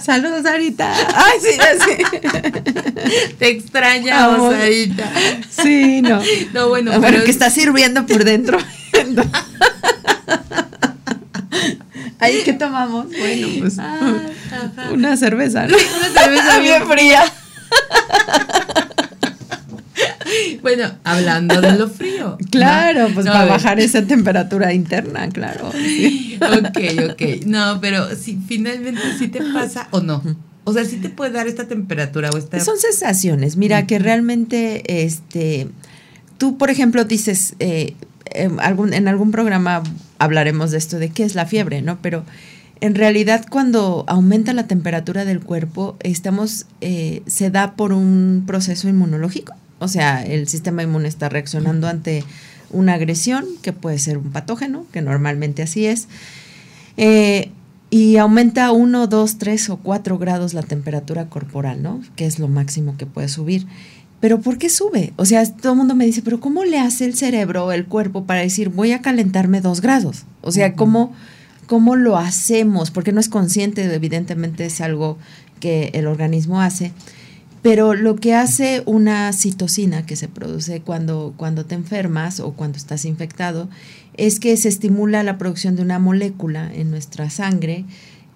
Saludos, 0.02 0.42
Sarita. 0.42 0.92
Ay, 1.14 1.38
sí, 1.40 1.50
sí. 1.84 3.34
Te 3.38 3.50
extrañamos, 3.50 4.52
Sarita. 4.52 5.12
Sí, 5.48 6.02
no. 6.02 6.20
No, 6.54 6.70
bueno, 6.70 6.90
pero, 7.00 7.22
que 7.22 7.30
está 7.30 7.50
sirviendo 7.50 8.04
por 8.04 8.24
dentro. 8.24 8.58
Ahí, 12.20 12.42
¿qué 12.44 12.52
tomamos? 12.52 13.06
Bueno, 13.08 13.48
pues 13.58 13.78
ah, 13.78 14.12
una 14.92 15.16
cerveza, 15.16 15.66
¿no? 15.66 15.76
Una 15.96 16.20
cerveza 16.22 16.58
bien 16.60 16.86
fría. 16.86 17.24
Bueno, 20.62 20.84
hablando 21.04 21.60
de 21.60 21.72
lo 21.72 21.88
frío. 21.88 22.38
Claro, 22.50 23.08
pues 23.12 23.26
para 23.26 23.46
bajar 23.46 23.80
esa 23.80 24.02
temperatura 24.06 24.72
interna, 24.72 25.28
claro. 25.28 25.68
Ok, 26.40 26.78
ok. 27.10 27.46
No, 27.46 27.80
pero 27.80 28.14
si 28.14 28.36
finalmente 28.36 29.00
sí 29.18 29.28
te 29.28 29.40
pasa 29.52 29.88
o 29.90 30.00
no. 30.00 30.22
O 30.64 30.72
sea, 30.72 30.84
sí 30.84 30.96
te 30.96 31.08
puede 31.08 31.32
dar 31.32 31.48
esta 31.48 31.66
temperatura 31.66 32.30
o 32.30 32.38
esta... 32.38 32.60
Son 32.60 32.78
sensaciones. 32.78 33.56
Mira, 33.56 33.86
que 33.86 33.98
realmente, 33.98 35.04
este, 35.04 35.68
tú, 36.38 36.56
por 36.56 36.70
ejemplo, 36.70 37.04
dices, 37.04 37.54
eh, 37.58 37.94
en, 38.26 38.60
algún, 38.60 38.94
en 38.94 39.08
algún 39.08 39.32
programa 39.32 39.82
hablaremos 40.20 40.70
de 40.70 40.78
esto, 40.78 41.00
de 41.00 41.08
qué 41.08 41.24
es 41.24 41.34
la 41.34 41.46
fiebre, 41.46 41.82
¿no? 41.82 41.98
Pero 42.00 42.24
en 42.80 42.94
realidad 42.94 43.44
cuando 43.50 44.04
aumenta 44.06 44.52
la 44.52 44.68
temperatura 44.68 45.24
del 45.24 45.40
cuerpo, 45.40 45.96
estamos, 46.00 46.66
eh, 46.80 47.22
se 47.26 47.50
da 47.50 47.72
por 47.72 47.92
un 47.92 48.44
proceso 48.46 48.88
inmunológico. 48.88 49.54
O 49.80 49.88
sea, 49.88 50.22
el 50.22 50.46
sistema 50.46 50.82
inmune 50.82 51.08
está 51.08 51.28
reaccionando 51.28 51.88
ante 51.88 52.22
una 52.70 52.94
agresión, 52.94 53.46
que 53.62 53.72
puede 53.72 53.98
ser 53.98 54.18
un 54.18 54.30
patógeno, 54.30 54.86
que 54.92 55.02
normalmente 55.02 55.62
así 55.62 55.86
es. 55.86 56.06
Eh, 56.96 57.50
y 57.88 58.18
aumenta 58.18 58.70
1, 58.70 59.06
2, 59.08 59.38
3 59.38 59.70
o 59.70 59.76
4 59.78 60.18
grados 60.18 60.54
la 60.54 60.62
temperatura 60.62 61.26
corporal, 61.26 61.82
¿no? 61.82 62.00
Que 62.14 62.26
es 62.26 62.38
lo 62.38 62.46
máximo 62.46 62.96
que 62.96 63.06
puede 63.06 63.28
subir. 63.28 63.66
Pero 64.20 64.40
¿por 64.40 64.58
qué 64.58 64.68
sube? 64.68 65.12
O 65.16 65.24
sea, 65.24 65.44
todo 65.44 65.72
el 65.72 65.78
mundo 65.78 65.94
me 65.94 66.04
dice, 66.04 66.20
pero 66.22 66.40
¿cómo 66.40 66.64
le 66.64 66.78
hace 66.78 67.06
el 67.06 67.14
cerebro, 67.14 67.72
el 67.72 67.86
cuerpo 67.86 68.24
para 68.24 68.42
decir, 68.42 68.68
voy 68.68 68.92
a 68.92 69.00
calentarme 69.00 69.62
2 69.62 69.80
grados? 69.80 70.24
O 70.42 70.52
sea, 70.52 70.74
¿cómo, 70.74 71.12
¿cómo 71.66 71.96
lo 71.96 72.18
hacemos? 72.18 72.90
Porque 72.90 73.12
no 73.12 73.20
es 73.20 73.30
consciente, 73.30 73.82
evidentemente 73.92 74.66
es 74.66 74.80
algo 74.82 75.16
que 75.58 75.90
el 75.94 76.06
organismo 76.06 76.60
hace. 76.60 76.92
Pero 77.62 77.94
lo 77.94 78.16
que 78.16 78.34
hace 78.34 78.82
una 78.86 79.32
citocina 79.32 80.04
que 80.06 80.16
se 80.16 80.28
produce 80.28 80.80
cuando, 80.80 81.34
cuando 81.36 81.66
te 81.66 81.74
enfermas 81.74 82.40
o 82.40 82.52
cuando 82.52 82.78
estás 82.78 83.04
infectado 83.04 83.68
es 84.16 84.40
que 84.40 84.56
se 84.56 84.68
estimula 84.68 85.22
la 85.22 85.38
producción 85.38 85.76
de 85.76 85.82
una 85.82 85.98
molécula 85.98 86.70
en 86.72 86.90
nuestra 86.90 87.30
sangre 87.30 87.84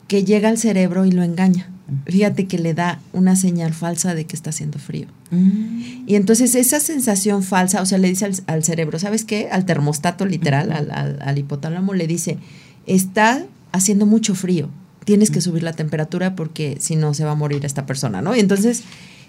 que 0.08 0.24
llega 0.24 0.48
al 0.48 0.58
cerebro 0.58 1.04
y 1.04 1.10
lo 1.10 1.22
engaña. 1.22 1.73
Fíjate 2.06 2.46
que 2.46 2.58
le 2.58 2.72
da 2.72 3.00
una 3.12 3.36
señal 3.36 3.74
falsa 3.74 4.14
de 4.14 4.24
que 4.24 4.34
está 4.34 4.50
haciendo 4.50 4.78
frío. 4.78 5.06
Mm. 5.30 6.04
Y 6.06 6.14
entonces 6.14 6.54
esa 6.54 6.80
sensación 6.80 7.42
falsa, 7.42 7.82
o 7.82 7.86
sea, 7.86 7.98
le 7.98 8.08
dice 8.08 8.30
al, 8.46 8.64
cerebro, 8.64 8.98
¿sabes 8.98 9.24
qué? 9.24 9.48
Al 9.50 9.66
termostato 9.66 10.24
literal, 10.24 10.72
al, 10.72 11.18
al, 11.20 11.38
hipotálamo, 11.38 11.92
le 11.92 12.06
dice, 12.06 12.38
está 12.86 13.44
haciendo 13.72 14.06
mucho 14.06 14.34
frío, 14.34 14.70
tienes 15.04 15.30
que 15.30 15.42
subir 15.42 15.62
la 15.62 15.74
temperatura 15.74 16.34
porque 16.34 16.78
si 16.80 16.96
no 16.96 17.12
se 17.12 17.24
va 17.24 17.32
a 17.32 17.36
morir 17.36 17.64
esta 17.66 17.84
persona, 17.84 18.22
¿no? 18.22 18.34
Y 18.34 18.40
entonces 18.40 18.82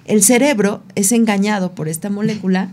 el 0.06 0.23
cerebro 0.23 0.82
es 0.95 1.11
engañado 1.11 1.73
por 1.73 1.90
esta 1.90 2.10
molécula 2.10 2.69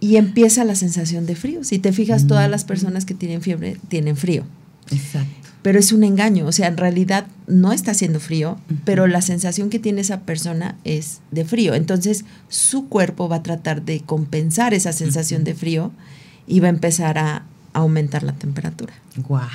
y 0.00 0.16
empieza 0.16 0.64
la 0.64 0.74
sensación 0.74 1.26
de 1.26 1.36
frío. 1.36 1.64
Si 1.64 1.78
te 1.78 1.92
fijas, 1.92 2.26
todas 2.26 2.50
las 2.50 2.64
personas 2.64 3.04
que 3.04 3.14
tienen 3.14 3.40
fiebre 3.40 3.78
tienen 3.88 4.16
frío. 4.16 4.44
Exacto. 4.90 5.28
Pero 5.66 5.80
es 5.80 5.90
un 5.90 6.04
engaño, 6.04 6.46
o 6.46 6.52
sea, 6.52 6.68
en 6.68 6.76
realidad 6.76 7.26
no 7.48 7.72
está 7.72 7.90
haciendo 7.90 8.20
frío, 8.20 8.56
pero 8.84 9.08
la 9.08 9.20
sensación 9.20 9.68
que 9.68 9.80
tiene 9.80 10.02
esa 10.02 10.20
persona 10.20 10.76
es 10.84 11.22
de 11.32 11.44
frío. 11.44 11.74
Entonces, 11.74 12.24
su 12.48 12.88
cuerpo 12.88 13.28
va 13.28 13.38
a 13.38 13.42
tratar 13.42 13.82
de 13.82 13.98
compensar 13.98 14.74
esa 14.74 14.92
sensación 14.92 15.42
de 15.42 15.54
frío 15.54 15.90
y 16.46 16.60
va 16.60 16.68
a 16.68 16.70
empezar 16.70 17.18
a 17.18 17.46
aumentar 17.72 18.22
la 18.22 18.34
temperatura. 18.34 18.94
Guau. 19.16 19.48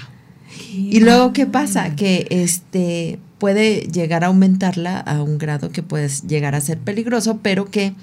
Y 0.74 1.00
luego, 1.00 1.32
¿qué 1.32 1.46
pasa? 1.46 1.96
Que 1.96 2.28
este 2.30 3.18
puede 3.38 3.84
llegar 3.84 4.26
a 4.26 4.28
aumentarla 4.28 5.00
a 5.00 5.24
un 5.24 5.38
grado 5.38 5.70
que 5.72 5.82
puede 5.82 6.10
llegar 6.28 6.56
a 6.56 6.60
ser 6.60 6.78
peligroso, 6.78 7.40
pero 7.42 7.72
que 7.72 7.94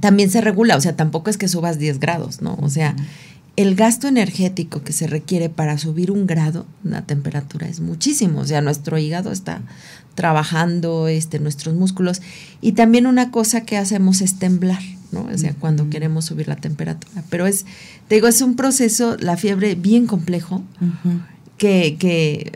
también 0.00 0.30
se 0.30 0.40
regula, 0.40 0.74
o 0.74 0.80
sea, 0.80 0.96
tampoco 0.96 1.28
es 1.28 1.36
que 1.36 1.48
subas 1.48 1.78
10 1.78 2.00
grados, 2.00 2.40
¿no? 2.40 2.56
O 2.62 2.70
sea, 2.70 2.96
el 3.56 3.74
gasto 3.74 4.08
energético 4.08 4.82
que 4.82 4.92
se 4.92 5.06
requiere 5.06 5.48
para 5.48 5.78
subir 5.78 6.10
un 6.10 6.26
grado, 6.26 6.66
la 6.82 7.02
temperatura 7.02 7.68
es 7.68 7.80
muchísimo, 7.80 8.40
o 8.40 8.44
sea, 8.44 8.60
nuestro 8.60 8.98
hígado 8.98 9.32
está 9.32 9.62
trabajando, 10.14 11.08
este, 11.08 11.38
nuestros 11.38 11.74
músculos, 11.74 12.22
y 12.60 12.72
también 12.72 13.06
una 13.06 13.30
cosa 13.30 13.62
que 13.62 13.76
hacemos 13.76 14.20
es 14.20 14.38
temblar, 14.38 14.82
¿no? 15.12 15.28
O 15.32 15.38
sea, 15.38 15.54
cuando 15.54 15.88
queremos 15.90 16.24
subir 16.24 16.48
la 16.48 16.56
temperatura, 16.56 17.22
pero 17.30 17.46
es, 17.46 17.64
te 18.08 18.16
digo, 18.16 18.28
es 18.28 18.40
un 18.40 18.56
proceso, 18.56 19.16
la 19.18 19.36
fiebre 19.36 19.74
bien 19.74 20.06
complejo, 20.06 20.62
que, 21.58 21.96
que 21.98 22.52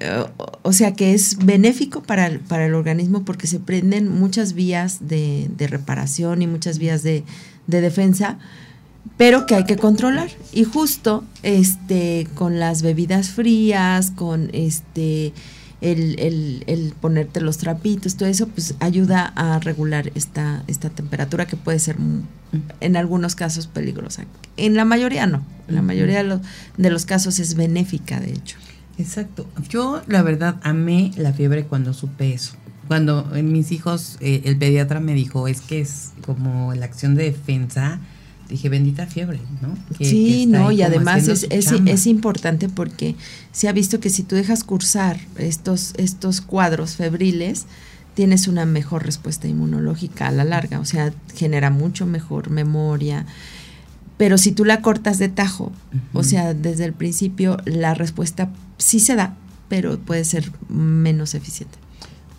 o 0.62 0.72
sea, 0.72 0.92
que 0.92 1.14
es 1.14 1.38
benéfico 1.38 2.02
para 2.02 2.26
el, 2.26 2.40
para 2.40 2.66
el 2.66 2.74
organismo 2.74 3.24
porque 3.24 3.46
se 3.46 3.60
prenden 3.60 4.08
muchas 4.08 4.52
vías 4.52 5.08
de, 5.08 5.50
reparación 5.58 6.42
y 6.42 6.46
muchas 6.46 6.78
vías 6.78 7.02
de, 7.02 7.24
defensa, 7.66 8.38
pero 9.16 9.46
que 9.46 9.54
hay 9.54 9.64
que 9.64 9.76
controlar. 9.76 10.28
Y 10.52 10.64
justo 10.64 11.24
este, 11.42 12.28
con 12.34 12.58
las 12.58 12.82
bebidas 12.82 13.30
frías, 13.30 14.10
con 14.10 14.50
este 14.52 15.32
el, 15.80 16.64
el, 16.66 16.92
ponerte 17.00 17.40
los 17.40 17.58
trapitos, 17.58 18.16
todo 18.16 18.28
eso, 18.28 18.48
pues 18.48 18.74
ayuda 18.80 19.32
a 19.36 19.60
regular 19.60 20.10
esta, 20.14 20.64
esta 20.66 20.90
temperatura 20.90 21.46
que 21.46 21.56
puede 21.56 21.78
ser 21.78 21.96
en 22.80 22.96
algunos 22.96 23.34
casos 23.34 23.66
peligrosa. 23.66 24.24
En 24.56 24.74
la 24.74 24.84
mayoría 24.84 25.26
no, 25.26 25.44
en 25.68 25.76
la 25.76 25.82
mayoría 25.82 26.18
de 26.18 26.24
los, 26.24 26.40
de 26.76 26.90
los 26.90 27.06
casos 27.06 27.38
es 27.38 27.54
benéfica, 27.54 28.18
de 28.20 28.32
hecho. 28.32 28.58
Exacto. 28.98 29.46
Yo, 29.68 30.02
la 30.08 30.22
verdad, 30.22 30.56
amé 30.62 31.12
la 31.16 31.32
fiebre 31.32 31.64
cuando 31.64 31.94
supe 31.94 32.34
eso. 32.34 32.54
Cuando 32.88 33.36
en 33.36 33.52
mis 33.52 33.70
hijos, 33.70 34.16
eh, 34.20 34.42
el 34.44 34.56
pediatra 34.56 34.98
me 34.98 35.14
dijo, 35.14 35.46
es 35.46 35.60
que 35.60 35.80
es 35.80 36.12
como 36.22 36.74
la 36.74 36.86
acción 36.86 37.14
de 37.14 37.24
defensa. 37.24 38.00
Dije, 38.48 38.68
bendita 38.68 39.06
fiebre, 39.06 39.40
¿no? 39.60 39.76
sí, 39.98 40.46
no, 40.46 40.72
y 40.72 40.80
además 40.82 41.28
es, 41.28 41.46
es, 41.50 42.06
importante 42.06 42.70
porque 42.70 43.14
se 43.52 43.68
ha 43.68 43.72
visto 43.72 44.00
que 44.00 44.08
si 44.08 44.22
tú 44.22 44.36
dejas 44.36 44.64
cursar 44.64 45.20
estos, 45.36 45.92
estos 45.98 46.40
cuadros 46.40 46.96
febriles, 46.96 47.66
tienes 48.14 48.48
una 48.48 48.64
mejor 48.64 49.04
respuesta 49.04 49.48
inmunológica 49.48 50.28
a 50.28 50.32
la 50.32 50.44
larga, 50.44 50.80
o 50.80 50.86
sea, 50.86 51.12
genera 51.34 51.70
mucho 51.70 52.06
mejor 52.06 52.48
memoria, 52.48 53.26
pero 54.18 54.36
si 54.36 54.50
tú 54.50 54.64
la 54.64 54.82
cortas 54.82 55.18
de 55.18 55.28
tajo, 55.28 55.70
o 56.12 56.24
sea, 56.24 56.52
desde 56.52 56.84
el 56.84 56.92
principio, 56.92 57.58
la 57.64 57.94
respuesta 57.94 58.50
sí 58.76 58.98
se 58.98 59.14
da, 59.14 59.36
pero 59.68 59.98
puede 59.98 60.24
ser 60.24 60.50
menos 60.68 61.34
eficiente. 61.34 61.78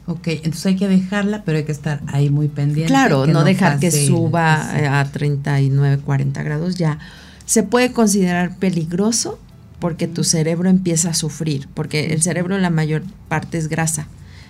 Ok, 0.09 0.27
entonces 0.27 0.65
hay 0.65 0.75
que 0.75 0.87
dejarla, 0.87 1.43
pero 1.43 1.59
hay 1.59 1.65
que 1.65 1.71
estar 1.71 2.01
ahí 2.07 2.31
muy 2.31 2.47
pendiente. 2.47 2.91
Claro, 2.91 3.27
no, 3.27 3.43
dejar 3.43 3.77
que 3.77 3.91
suba 3.91 4.99
a 4.99 5.05
39, 5.05 6.01
40 6.03 6.41
grados 6.41 6.77
ya. 6.77 6.97
Se 7.45 7.61
puede 7.61 7.91
considerar 7.91 8.57
peligroso 8.57 9.39
porque 9.77 10.07
tu 10.07 10.23
cerebro 10.23 10.67
empieza 10.67 11.11
a 11.11 11.13
sufrir, 11.13 11.67
porque 11.75 12.11
el 12.11 12.23
cerebro 12.23 12.57
la 12.57 12.71
mayor 12.71 13.03
parte 13.27 13.59
es 13.59 13.67
grasa. 13.67 14.07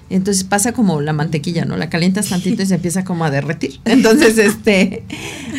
Entonces 0.09 0.45
pasa 0.45 0.71
como 0.71 1.01
la 1.01 1.11
mantequilla, 1.11 1.65
¿no? 1.65 1.75
La 1.75 1.89
calientas 1.89 2.29
tantito 2.29 2.63
y 2.63 2.65
se 2.65 2.75
empieza 2.75 3.03
como 3.03 3.25
a 3.25 3.29
derretir. 3.29 3.81
Entonces, 3.85 4.37
este, 4.37 5.03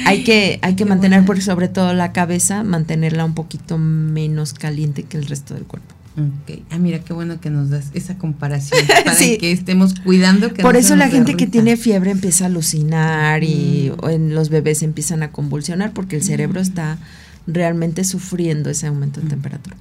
hay 0.06 0.24
que, 0.24 0.60
hay 0.62 0.76
que 0.76 0.86
mantener, 0.86 1.26
porque 1.26 1.42
sobre 1.42 1.68
todo 1.68 1.92
la 1.92 2.12
cabeza, 2.12 2.64
mantenerla 2.64 3.26
un 3.26 3.34
poquito 3.34 3.76
menos 3.76 4.54
caliente 4.54 5.02
que 5.02 5.18
el 5.18 5.26
resto 5.26 5.52
del 5.52 5.64
cuerpo. 5.64 5.94
Ok. 6.16 6.62
Ah, 6.70 6.78
mira, 6.78 6.98
qué 7.00 7.12
bueno 7.12 7.40
que 7.40 7.50
nos 7.50 7.70
das 7.70 7.90
esa 7.94 8.18
comparación 8.18 8.80
para 9.04 9.16
que 9.16 9.52
estemos 9.52 9.94
cuidando 9.94 10.52
que 10.52 10.62
Por 10.62 10.76
eso 10.76 10.96
la 10.96 11.08
gente 11.08 11.36
que 11.36 11.46
tiene 11.46 11.76
fiebre 11.76 12.10
empieza 12.10 12.44
a 12.44 12.46
alucinar 12.48 13.44
y 13.44 13.92
mm. 14.02 14.08
en 14.08 14.34
los 14.34 14.48
bebés 14.48 14.82
empiezan 14.82 15.22
a 15.22 15.30
convulsionar 15.30 15.92
porque 15.92 16.16
el 16.16 16.22
cerebro 16.22 16.60
mm. 16.60 16.62
está 16.62 16.98
realmente 17.46 18.04
sufriendo 18.04 18.70
ese 18.70 18.88
aumento 18.88 19.20
de 19.20 19.26
mm. 19.26 19.30
temperatura. 19.30 19.76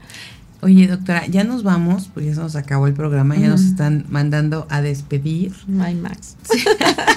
Oye, 0.62 0.88
doctora, 0.88 1.26
ya 1.28 1.46
nos 1.46 1.64
vamos, 1.64 2.10
porque 2.14 2.28
ya 2.28 2.36
se 2.36 2.42
nos 2.42 2.56
acabó 2.58 2.86
el 2.88 2.94
programa, 2.94 3.38
ya 3.38 3.48
nos 3.48 3.62
están 3.62 4.06
mandando 4.10 4.68
a 4.70 4.82
despedir. 4.82 5.54
My 5.68 5.96
Max. 5.96 6.36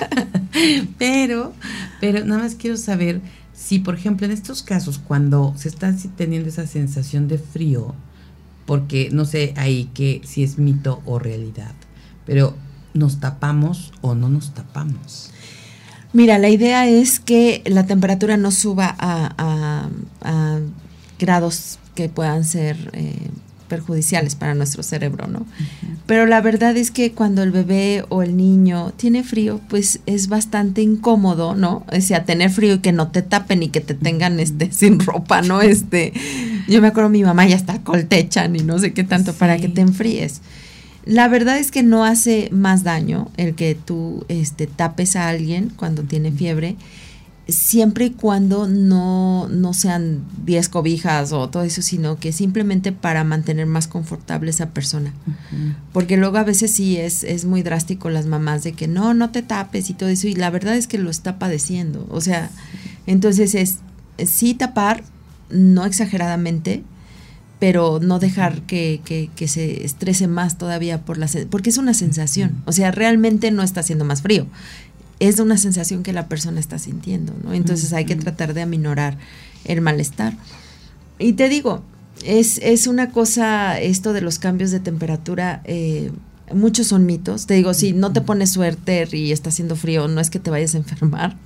pero, 0.99 1.53
pero 2.01 2.25
nada 2.25 2.43
más 2.43 2.55
quiero 2.55 2.77
saber 2.77 3.21
si, 3.53 3.81
por 3.81 3.97
ejemplo, 3.97 4.27
en 4.27 4.33
estos 4.33 4.63
casos, 4.63 4.99
cuando 4.99 5.55
se 5.57 5.69
está 5.69 5.93
teniendo 6.17 6.49
esa 6.49 6.69
sensación 6.69 7.27
de 7.27 7.39
frío, 7.39 7.97
porque 8.67 9.09
no 9.13 9.25
sé 9.25 9.55
ahí 9.57 9.91
que 9.95 10.21
si 10.25 10.43
es 10.43 10.59
mito 10.59 11.03
o 11.05 11.19
realidad, 11.19 11.75
pero 12.25 12.55
nos 12.95 13.21
tapamos 13.21 13.93
o 14.01 14.15
no 14.15 14.29
nos 14.29 14.55
tapamos. 14.55 15.31
Mira, 16.13 16.39
la 16.39 16.51
idea 16.51 16.87
es 16.87 17.21
que 17.21 17.63
la 17.65 17.87
temperatura 17.87 18.37
no 18.37 18.51
suba 18.51 18.95
a, 18.99 19.89
grados 21.19 21.79
que 21.95 22.09
puedan 22.09 22.45
ser 22.45 22.91
eh, 22.95 23.31
perjudiciales 23.69 24.35
para 24.35 24.55
nuestro 24.55 24.83
cerebro, 24.83 25.29
¿no? 25.29 25.47
Pero 26.05 26.27
la 26.27 26.43
verdad 26.43 26.77
es 26.77 26.91
que 26.91 27.13
cuando 27.13 27.43
el 27.43 27.53
bebé 27.53 28.05
o 28.11 28.23
el 28.23 28.37
niño 28.37 28.93
tiene 28.97 29.25
frío, 29.25 29.61
pues 29.69 30.01
es 30.05 30.29
bastante 30.29 30.83
incómodo, 30.83 31.55
¿no? 31.55 31.87
O 31.91 32.01
sea, 32.03 32.27
tener 32.27 32.51
frío 32.51 32.75
y 32.75 32.79
que 32.81 32.93
no 32.93 33.09
te 33.09 33.23
tapen 33.23 33.63
y 33.63 33.69
que 33.69 33.81
te 33.81 33.95
tengan 33.95 34.41
este 34.41 34.71
sin 34.73 35.01
ropa, 35.01 35.41
¿no? 35.41 35.63
Este, 35.63 36.13
yo 36.69 36.81
me 36.81 36.89
acuerdo 36.89 37.11
mi 37.11 37.23
mamá 37.23 37.47
ya 37.47 37.57
está 37.57 37.83
coltechan 37.83 38.57
y 38.57 38.61
no 38.61 38.79
sé 38.79 38.93
qué 38.93 39.05
tanto 39.05 39.33
para 39.35 39.59
que 39.59 39.69
te 39.69 39.81
enfríes. 39.81 40.41
La 41.05 41.29
verdad 41.29 41.59
es 41.59 41.71
que 41.71 41.83
no 41.83 42.05
hace 42.05 42.49
más 42.53 42.85
daño 42.85 43.31
el 43.37 43.55
que 43.55 43.75
tú 43.75 44.25
este, 44.29 44.67
tapes 44.67 45.17
a 45.17 45.29
alguien 45.29 45.73
cuando 45.77 46.03
tiene 46.03 46.31
fiebre 46.31 46.77
siempre 47.49 48.07
y 48.07 48.11
cuando 48.11 48.69
no, 48.69 49.49
no 49.49 49.75
sean 49.75 50.25
10 50.45 50.69
cobijas 50.69 51.33
o 51.33 51.49
todo 51.49 51.63
eso, 51.65 51.83
sino 51.83 52.19
que 52.19 52.33
simplemente 52.33 52.93
para 52.93 53.25
mantener 53.25 53.67
más 53.67 53.89
confortable 53.89 54.51
esa 54.51 54.71
persona. 54.71 55.13
Porque 55.93 56.17
luego 56.17 56.39
a 56.39 56.45
veces 56.45 56.73
sí 56.73 56.97
es, 56.97 57.25
es 57.25 57.45
muy 57.45 57.63
drástico 57.63 58.11
las 58.11 58.27
mamás 58.27 58.63
de 58.63 58.73
que 58.73 58.87
no, 58.87 59.13
no 59.15 59.31
te 59.31 59.43
tapes 59.43 59.91
y 59.91 59.95
todo 59.95 60.09
eso, 60.09 60.29
y 60.29 60.35
la 60.35 60.51
verdad 60.51 60.77
es 60.77 60.87
que 60.87 60.99
lo 60.99 61.11
está 61.11 61.39
padeciendo. 61.39 62.07
O 62.11 62.21
sea, 62.21 62.51
entonces 63.07 63.55
es 63.55 63.79
sí 64.25 64.55
tapar, 64.55 65.03
no 65.53 65.85
exageradamente, 65.85 66.83
pero 67.59 68.01
no 68.01 68.19
dejar 68.19 68.63
que, 68.63 69.01
que, 69.05 69.31
que, 69.37 69.47
se 69.47 69.85
estrese 69.85 70.27
más 70.27 70.59
todavía 70.59 71.05
por 71.05 71.19
la 71.19 71.29
porque 71.49 71.71
es 71.71 71.79
una 71.79 71.95
sensación, 71.95 72.63
o 72.65 72.73
sea, 72.73 72.91
realmente 72.91 73.51
no 73.53 73.63
está 73.63 73.81
haciendo 73.81 74.05
más 74.05 74.23
frío, 74.23 74.47
es 75.21 75.39
una 75.39 75.57
sensación 75.57 76.03
que 76.03 76.13
la 76.13 76.27
persona 76.27 76.59
está 76.59 76.79
sintiendo, 76.79 77.33
¿no? 77.45 77.53
Entonces 77.53 77.93
hay 77.93 78.05
que 78.05 78.17
tratar 78.17 78.55
de 78.55 78.63
aminorar 78.63 79.17
el 79.65 79.81
malestar. 79.81 80.37
Y 81.21 81.35
te 81.35 81.49
digo, 81.49 81.85
es, 82.25 82.59
es 82.59 82.89
una 82.89 83.11
cosa, 83.11 83.79
esto 83.79 84.13
de 84.13 84.21
los 84.21 84.41
cambios 84.41 84.73
de 84.73 84.81
temperatura, 84.81 85.63
eh, 85.65 86.11
muchos 86.53 86.89
son 86.89 87.07
mitos. 87.07 87.47
Te 87.47 87.55
digo, 87.55 87.75
si 87.75 87.93
no 87.93 88.13
te 88.13 88.21
pones 88.21 88.51
suerte 88.51 89.09
y 89.13 89.33
está 89.33 89.51
haciendo 89.51 89.77
frío, 89.77 90.09
no 90.09 90.21
es 90.21 90.31
que 90.31 90.41
te 90.41 90.51
vayas 90.51 90.75
a 90.75 90.79
enfermar, 90.79 91.37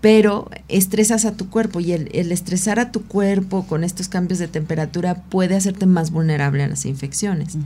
pero 0.00 0.50
estresas 0.68 1.24
a 1.24 1.32
tu 1.32 1.50
cuerpo 1.50 1.80
y 1.80 1.92
el, 1.92 2.08
el, 2.12 2.30
estresar 2.30 2.78
a 2.78 2.92
tu 2.92 3.02
cuerpo 3.02 3.66
con 3.66 3.82
estos 3.82 4.08
cambios 4.08 4.38
de 4.38 4.48
temperatura 4.48 5.16
puede 5.28 5.56
hacerte 5.56 5.86
más 5.86 6.10
vulnerable 6.10 6.62
a 6.62 6.68
las 6.68 6.84
infecciones. 6.86 7.56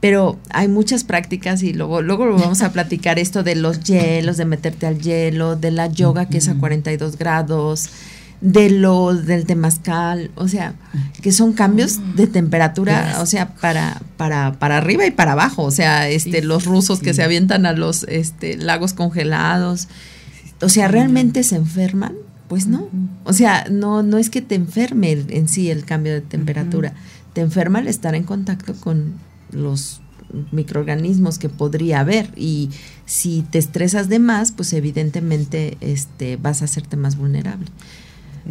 Pero 0.00 0.38
hay 0.50 0.68
muchas 0.68 1.02
prácticas 1.02 1.62
y 1.62 1.72
luego, 1.72 2.02
luego 2.02 2.26
vamos 2.36 2.60
a 2.60 2.72
platicar 2.72 3.18
esto 3.18 3.42
de 3.42 3.54
los 3.54 3.80
hielos, 3.80 4.36
de 4.36 4.44
meterte 4.44 4.86
al 4.86 5.00
hielo, 5.00 5.56
de 5.56 5.70
la 5.70 5.86
yoga 5.86 6.28
que 6.28 6.38
es 6.38 6.48
a 6.48 6.56
42 6.56 7.16
grados, 7.16 7.88
de 8.42 8.68
lo 8.68 9.14
del 9.14 9.46
temazcal, 9.46 10.30
o 10.34 10.48
sea, 10.48 10.74
que 11.22 11.32
son 11.32 11.54
cambios 11.54 12.00
de 12.16 12.26
temperatura, 12.26 13.16
o 13.20 13.24
sea, 13.24 13.54
para, 13.54 14.02
para, 14.18 14.52
para 14.58 14.76
arriba 14.76 15.06
y 15.06 15.10
para 15.10 15.32
abajo, 15.32 15.62
o 15.62 15.70
sea, 15.70 16.10
este, 16.10 16.42
los 16.42 16.66
rusos 16.66 17.00
que 17.00 17.14
se 17.14 17.22
avientan 17.22 17.64
a 17.64 17.72
los 17.72 18.02
este, 18.02 18.58
lagos 18.58 18.92
congelados, 18.92 19.88
o 20.60 20.68
sea, 20.68 20.88
¿realmente 20.88 21.42
se 21.42 21.56
enferman? 21.56 22.14
Pues 22.48 22.66
no, 22.66 22.88
o 23.24 23.32
sea, 23.32 23.66
no, 23.70 24.02
no 24.02 24.18
es 24.18 24.28
que 24.28 24.42
te 24.42 24.54
enferme 24.54 25.12
en 25.12 25.48
sí 25.48 25.70
el 25.70 25.84
cambio 25.84 26.12
de 26.12 26.20
temperatura, 26.20 26.92
te 27.32 27.40
enferma 27.40 27.80
el 27.80 27.88
estar 27.88 28.14
en 28.14 28.24
contacto 28.24 28.74
con 28.74 29.14
los 29.50 30.02
microorganismos 30.52 31.38
que 31.38 31.48
podría 31.48 32.00
haber. 32.00 32.30
Y 32.36 32.70
si 33.06 33.42
te 33.50 33.58
estresas 33.58 34.08
de 34.08 34.18
más, 34.18 34.52
pues 34.52 34.72
evidentemente 34.72 35.76
este, 35.80 36.36
vas 36.36 36.62
a 36.62 36.66
hacerte 36.66 36.96
más 36.96 37.16
vulnerable. 37.16 37.66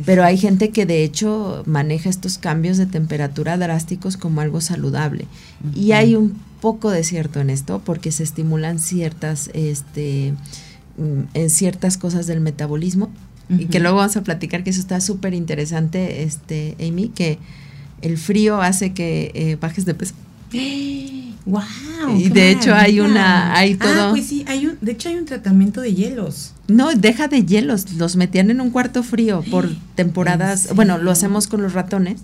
Pero 0.05 0.23
hay 0.23 0.38
gente 0.38 0.69
que 0.69 0.88
de 0.88 1.03
hecho 1.03 1.61
maneja 1.67 2.09
estos 2.09 2.39
cambios 2.39 2.77
de 2.77 2.88
temperatura 2.88 3.57
drásticos 3.57 4.17
como 4.17 4.41
algo 4.41 4.59
saludable. 4.59 5.27
Y 5.75 5.91
hay 5.91 6.15
un 6.15 6.34
poco 6.61 6.89
de 6.89 7.03
cierto 7.03 7.39
en 7.39 7.51
esto 7.51 7.81
porque 7.85 8.11
se 8.11 8.23
estimulan 8.23 8.80
ciertas, 8.80 9.51
este, 9.53 10.34
en 10.98 11.49
ciertas 11.49 11.98
cosas 11.98 12.28
del 12.28 12.41
metabolismo. 12.41 13.10
Y 13.49 13.65
que 13.65 13.80
luego 13.80 13.98
vamos 13.98 14.15
a 14.15 14.24
platicar 14.24 14.64
que 14.64 14.70
eso 14.70 14.80
está 14.80 15.02
súper 15.02 15.34
interesante, 15.34 16.24
este, 16.24 16.76
Amy, 16.80 17.10
que 17.10 17.40
el 18.02 18.18
frío 18.18 18.61
hace 18.61 18.94
que 18.94 19.32
eh, 19.36 19.57
bajes 19.60 19.86
de 19.86 19.94
peso. 19.94 20.14
Wow. 21.45 21.61
Y 22.18 22.30
de 22.30 22.52
hecho 22.52 22.74
hay 22.74 23.02
una, 23.02 23.53
hay 23.53 23.74
ah, 23.78 23.84
todo. 23.84 24.07
Ah, 24.07 24.10
pues 24.11 24.28
sí, 24.28 24.45
hay 24.48 24.65
un, 24.65 24.78
de 24.80 24.94
hecho 24.94 25.10
hay 25.10 25.15
un 25.15 25.26
tratamiento 25.26 25.82
de 25.82 25.94
hielos. 25.94 26.53
No, 26.70 26.94
deja 26.94 27.28
de 27.28 27.44
hielos, 27.44 27.91
los 27.94 28.15
metían 28.15 28.49
en 28.49 28.61
un 28.61 28.70
cuarto 28.70 29.03
frío 29.03 29.44
por 29.52 29.70
temporadas. 29.95 30.70
Bueno, 30.74 30.98
lo 30.98 31.11
hacemos 31.11 31.48
con 31.48 31.61
los 31.61 31.74
ratones. 31.74 32.22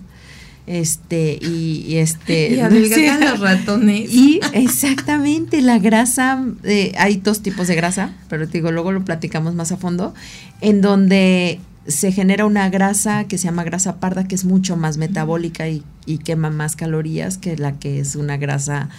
Este, 0.70 1.36
y, 1.42 1.96
este. 1.96 2.50
Y 2.50 3.20
los 3.20 3.40
ratones. 3.40 4.08
Y 4.12 4.40
exactamente, 4.52 5.62
la 5.62 5.80
grasa, 5.80 6.44
eh, 6.62 6.92
hay 6.96 7.16
dos 7.16 7.42
tipos 7.42 7.66
de 7.66 7.74
grasa, 7.74 8.12
pero 8.28 8.46
digo, 8.46 8.70
luego 8.70 8.92
lo 8.92 9.04
platicamos 9.04 9.56
más 9.56 9.72
a 9.72 9.76
fondo, 9.76 10.14
en 10.60 10.80
donde 10.80 11.58
se 11.88 12.12
genera 12.12 12.46
una 12.46 12.70
grasa 12.70 13.24
que 13.24 13.36
se 13.36 13.46
llama 13.46 13.64
grasa 13.64 13.98
parda, 13.98 14.28
que 14.28 14.36
es 14.36 14.44
mucho 14.44 14.76
más 14.76 14.96
metabólica 14.96 15.68
y, 15.68 15.82
quema 16.24 16.50
más 16.50 16.76
calorías 16.76 17.36
que 17.36 17.56
la 17.56 17.72
que 17.72 17.98
es 17.98 18.14
una 18.14 18.36
grasa 18.36 18.90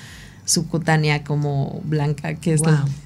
subcutánea 0.43 1.23
como 1.23 1.81
blanca, 1.85 2.35
que 2.35 2.53
es 2.53 2.61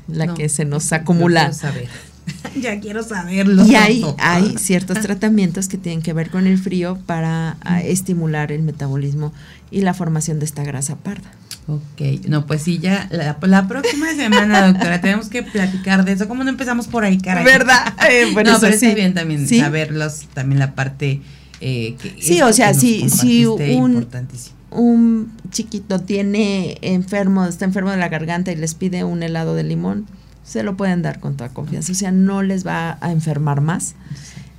la, 0.08 0.34
que 0.34 0.50
se 0.50 0.66
nos 0.66 0.92
acumula. 0.92 1.54
Saber. 1.54 1.88
ya 2.61 2.80
quiero 2.80 3.03
saberlo. 3.03 3.65
Y 3.65 3.76
hay, 3.76 4.06
hay 4.18 4.57
ciertos 4.57 4.99
tratamientos 4.99 5.68
que 5.68 5.77
tienen 5.77 6.02
que 6.02 6.14
ver 6.14 6.30
con 6.30 6.47
el 6.47 6.57
frío 6.57 6.97
para 7.06 7.57
estimular 7.84 8.52
el 8.52 8.64
metabolismo 8.64 9.34
y 9.72 9.81
la 9.81 9.93
formación 9.93 10.39
de 10.39 10.45
esta 10.45 10.64
grasa 10.64 10.95
parda. 10.95 11.31
Ok, 11.68 12.27
no, 12.27 12.45
pues 12.45 12.61
sí, 12.61 12.77
ya 12.77 13.07
la, 13.10 13.68
próxima 13.68 14.14
semana, 14.14 14.68
doctora, 14.68 15.02
tenemos 15.02 15.30
que 15.30 15.41
platicar 15.41 16.06
de 16.06 16.11
eso. 16.11 16.27
¿Cómo 16.27 16.43
no 16.43 16.52
empezamos 16.52 16.88
por 16.88 17.03
ahí, 17.03 17.18
caray? 17.18 17.43
¿Verdad? 17.43 17.93
Eh, 18.10 18.30
bueno, 18.34 18.52
no, 18.52 18.60
pero 18.60 18.73
está 18.73 18.93
bien 18.93 19.15
también 19.15 19.47
saberlos, 19.47 20.27
también 20.35 20.60
la 20.60 20.76
parte 20.76 21.22
eh, 21.60 21.95
que... 21.99 22.15
Sí, 22.22 22.41
o 22.43 22.53
sea, 22.53 22.76
si, 22.76 23.10
si 23.10 23.47
un, 23.47 24.07
un 24.69 25.31
chiquito 25.49 26.02
tiene 26.02 26.77
enfermo, 26.81 27.45
está 27.45 27.65
enfermo 27.65 27.89
de 27.89 27.97
la 27.97 28.10
garganta 28.10 28.52
y 28.52 28.56
les 28.56 28.76
pide 28.76 29.03
un 29.03 29.23
helado 29.23 29.56
de 29.56 29.64
limón, 29.64 30.06
se 30.45 30.63
lo 30.63 30.77
pueden 30.77 31.01
dar 31.01 31.19
con 31.19 31.35
toda 31.35 31.49
confianza. 31.49 31.91
O 31.91 31.95
sea, 31.95 32.11
no 32.11 32.43
les 32.43 32.65
va 32.65 32.97
a 33.01 33.11
enfermar 33.11 33.61
más. 33.61 33.95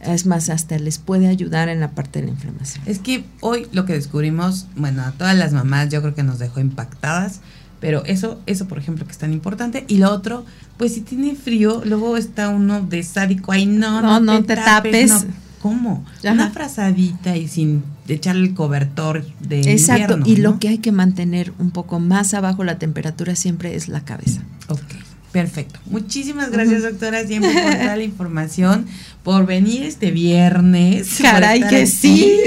Es 0.01 0.27
más, 0.27 0.51
hasta 0.51 0.79
les 0.79 0.99
puede 0.99 1.27
ayudar 1.27 1.69
en 1.69 1.81
la 1.81 1.93
parte 1.93 2.21
de 2.21 2.27
la 2.27 2.33
inflamación. 2.33 2.85
Es 2.87 2.99
que 2.99 3.25
hoy 3.41 3.67
lo 3.73 3.87
que 3.87 3.95
descubrimos, 3.95 4.67
bueno, 4.77 5.03
a 5.03 5.13
todas 5.13 5.37
las 5.37 5.53
mamás 5.53 5.89
yo 5.89 6.03
creo 6.03 6.15
que 6.15 6.23
nos 6.23 6.39
dejó 6.39 6.61
impactadas, 6.61 7.41
pero 7.81 8.05
eso, 8.05 8.41
eso 8.47 8.69
por 8.69 8.79
ejemplo 8.79 9.07
que 9.07 9.13
es 9.13 9.19
tan 9.19 9.33
importante. 9.33 9.85
Y 9.89 9.99
lo 9.99 10.11
otro, 10.13 10.45
pues 10.77 10.95
si 10.95 11.01
tiene 11.01 11.35
frío, 11.35 11.83
luego 11.85 12.17
está 12.17 12.51
uno 12.51 12.83
de 12.83 13.03
sádico, 13.03 13.53
ay 13.53 13.67
no, 13.67 14.03
no, 14.03 14.21
no, 14.21 14.45
te, 14.45 14.55
tapes. 14.55 15.27
¿Cómo? 15.61 16.05
Una 16.23 16.51
frazadita 16.51 17.37
y 17.37 17.49
sin 17.49 17.83
echarle 18.07 18.47
el 18.47 18.55
cobertor 18.55 19.25
de 19.41 19.73
Exacto, 19.73 20.19
y 20.25 20.37
lo 20.37 20.61
que 20.61 20.69
hay 20.69 20.79
que 20.79 20.93
mantener 20.93 21.53
un 21.59 21.71
poco 21.71 21.99
más 21.99 22.35
abajo 22.35 22.63
la 22.63 22.79
temperatura 22.79 23.35
siempre 23.35 23.75
es 23.75 23.89
la 23.89 24.03
cabeza. 24.03 24.43
Ok. 24.69 25.06
Perfecto. 25.33 25.79
Muchísimas 25.87 26.51
gracias, 26.51 26.83
doctora, 26.83 27.27
siempre 27.27 27.53
por 27.53 27.75
toda 27.75 27.97
la 27.97 28.03
información, 28.03 28.87
por 29.23 29.45
venir 29.45 29.83
este 29.83 30.11
viernes. 30.11 31.19
Caray, 31.21 31.67
que 31.69 31.87
sí. 31.87 32.39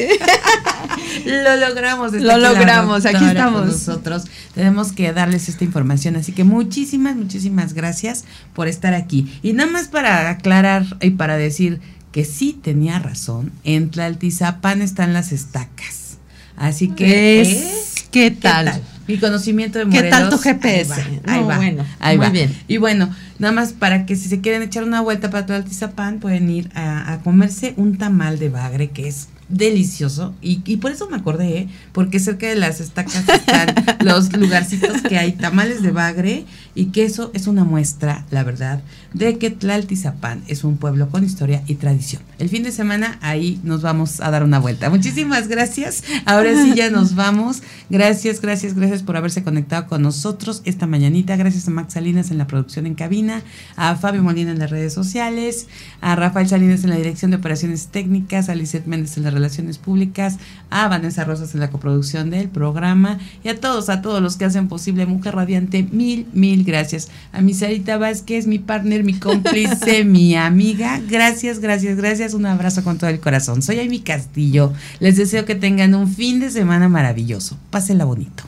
Lo 1.26 1.56
logramos. 1.58 2.14
Lo 2.14 2.38
logramos, 2.38 3.06
aquí 3.06 3.26
estamos. 3.26 3.68
Nosotros 3.68 4.24
tenemos 4.56 4.92
que 4.92 5.12
darles 5.14 5.50
esta 5.50 5.64
información, 5.64 6.16
así 6.16 6.32
que 6.32 6.44
muchísimas, 6.44 7.16
muchísimas 7.16 7.74
gracias 7.74 8.26
por 8.54 8.68
estar 8.68 8.94
aquí. 8.94 9.32
Y 9.44 9.54
nada 9.54 9.70
más 9.70 9.88
para 9.88 10.30
aclarar 10.30 10.86
y 11.02 11.12
para 11.12 11.38
decir 11.38 11.82
que 12.12 12.26
sí 12.26 12.58
tenía 12.60 12.98
razón, 13.00 13.52
en 13.64 13.92
Tlaltizapán 13.92 14.82
están 14.82 15.14
las 15.14 15.32
estacas. 15.32 16.18
Así 16.58 16.90
que... 16.90 17.42
Es, 17.42 18.08
¿Qué 18.12 18.32
tal? 18.32 18.82
Mi 19.10 19.18
conocimiento 19.18 19.80
de 19.80 19.86
Morelos. 19.86 20.04
¿Qué 20.04 20.10
tal 20.12 20.30
tu 20.30 20.38
GPS? 20.38 20.94
Ahí 21.26 21.42
va. 21.42 21.58
Bueno, 21.58 21.84
ahí 22.00 22.16
muy 22.16 22.30
bien. 22.30 22.56
Y 22.68 22.78
bueno, 22.78 23.10
nada 23.40 23.52
más 23.52 23.74
para 23.74 24.06
que 24.06 24.16
si 24.16 24.30
se 24.30 24.40
quieren 24.40 24.62
echar 24.62 24.84
una 24.84 25.02
vuelta 25.02 25.32
para 25.32 25.48
Tlaltizapán, 25.48 26.20
pueden 26.20 26.48
ir 26.52 26.70
a, 26.76 27.18
comerse 27.24 27.74
un 27.76 27.98
tamal 27.98 28.38
de 28.38 28.50
bagre 28.50 28.90
que 28.92 29.08
es 29.08 29.30
delicioso 29.50 30.34
y, 30.42 30.62
y, 30.66 30.78
por 30.78 30.92
eso 30.92 31.10
me 31.10 31.18
acordé, 31.18 31.58
¿eh? 31.58 31.70
porque 31.92 32.20
cerca 32.20 32.48
de 32.48 32.56
las 32.56 32.80
estacas 32.80 33.28
están 33.28 33.74
los 34.02 34.32
lugarcitos 34.38 35.02
que 35.02 35.18
hay 35.18 35.34
tamales 35.34 35.82
de 35.82 35.92
bagre 35.92 36.46
y 36.76 36.86
que 36.88 37.04
eso 37.04 37.32
es 37.34 37.48
una 37.48 37.64
muestra, 37.64 38.26
la 38.30 38.44
verdad, 38.44 38.82
de 39.14 39.38
que 39.38 39.50
Tlaltizapán 39.50 40.44
es 40.48 40.64
un 40.64 40.78
pueblo 40.78 41.10
con 41.10 41.24
historia 41.24 41.64
y 41.68 41.76
tradición. 41.76 42.22
El 42.38 42.50
fin 42.50 42.64
de 42.64 42.72
semana 42.72 43.18
ahí 43.22 43.60
nos 43.64 43.82
vamos 43.82 44.22
a 44.22 44.30
dar 44.30 44.44
una 44.44 44.60
vuelta. 44.60 44.90
Muchísimas 44.90 45.48
gracias. 45.48 46.04
Ahora 46.26 46.54
sí 46.54 46.74
ya 46.76 46.90
nos 46.90 47.16
vamos. 47.16 47.64
Gracias, 47.90 48.40
gracias, 48.40 48.76
gracias 48.76 49.04
por 49.04 49.18
haberse 49.18 49.44
conectado 49.44 49.88
con 49.88 50.04
nosotros 50.04 50.62
esta 50.66 50.88
mañanita. 50.88 51.36
Gracias 51.36 51.68
a 51.68 51.72
Max 51.72 51.94
Salinas 51.94 52.32
en 52.32 52.38
la 52.38 52.48
producción 52.48 52.86
en 52.86 52.96
cabina, 52.96 53.42
a 53.76 53.96
Fabio 53.96 54.24
Molina 54.24 54.52
en 54.52 54.60
las 54.60 54.70
redes 54.70 54.94
sociales, 54.94 55.68
a 56.02 56.16
Rafael 56.16 56.48
Salinas 56.48 56.84
en 56.84 56.92
la 56.92 56.98
dirección 56.98 57.32
de 57.32 57.38
operaciones 57.38 57.88
técnicas, 57.88 58.48
a 58.48 58.56
Lizeth 58.56 58.86
Méndez 58.86 59.18
en 59.18 59.24
las 59.24 59.34
relaciones 59.40 59.78
públicas, 59.78 60.38
a 60.70 60.88
Vanessa 60.88 61.24
Rosas 61.24 61.54
en 61.54 61.62
la 61.62 61.72
coproducción 61.72 62.30
del 62.30 62.50
programa 62.50 63.18
y 63.44 63.50
a 63.50 63.60
todos, 63.60 63.90
a 63.90 64.02
todos 64.02 64.22
los 64.22 64.38
que 64.38 64.46
hacen 64.46 64.68
posible 64.68 65.06
Mujer 65.06 65.36
Radiante. 65.36 65.84
Mil, 65.84 66.28
mil 66.34 66.64
gracias. 66.64 67.10
A 67.32 67.42
mi 67.42 67.54
Sarita 67.54 67.98
Vázquez, 67.98 68.46
mi 68.46 68.60
partner, 68.60 69.04
mi 69.04 69.14
cómplice, 69.14 70.04
mi 70.06 70.36
amiga. 70.36 71.02
Gracias, 71.08 71.60
gracias, 71.60 71.98
gracias. 71.98 72.34
Un 72.34 72.46
abrazo 72.46 72.84
con 72.84 72.98
todo 72.98 73.10
el 73.10 73.20
corazón. 73.20 73.62
Soy 73.62 73.80
Amy 73.80 74.00
Castillo. 74.00 74.74
Les 75.00 75.18
deseo 75.18 75.46
que 75.46 75.56
tengan 75.56 75.96
un 75.96 76.08
fin 76.08 76.40
de 76.40 76.52
semana 76.52 76.90
maravilloso. 76.90 77.58
Pásenla 77.72 78.06
bonito. 78.06 78.44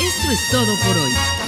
Esto 0.00 0.30
es 0.30 0.50
todo 0.50 0.76
por 0.86 0.96
hoy. 0.96 1.12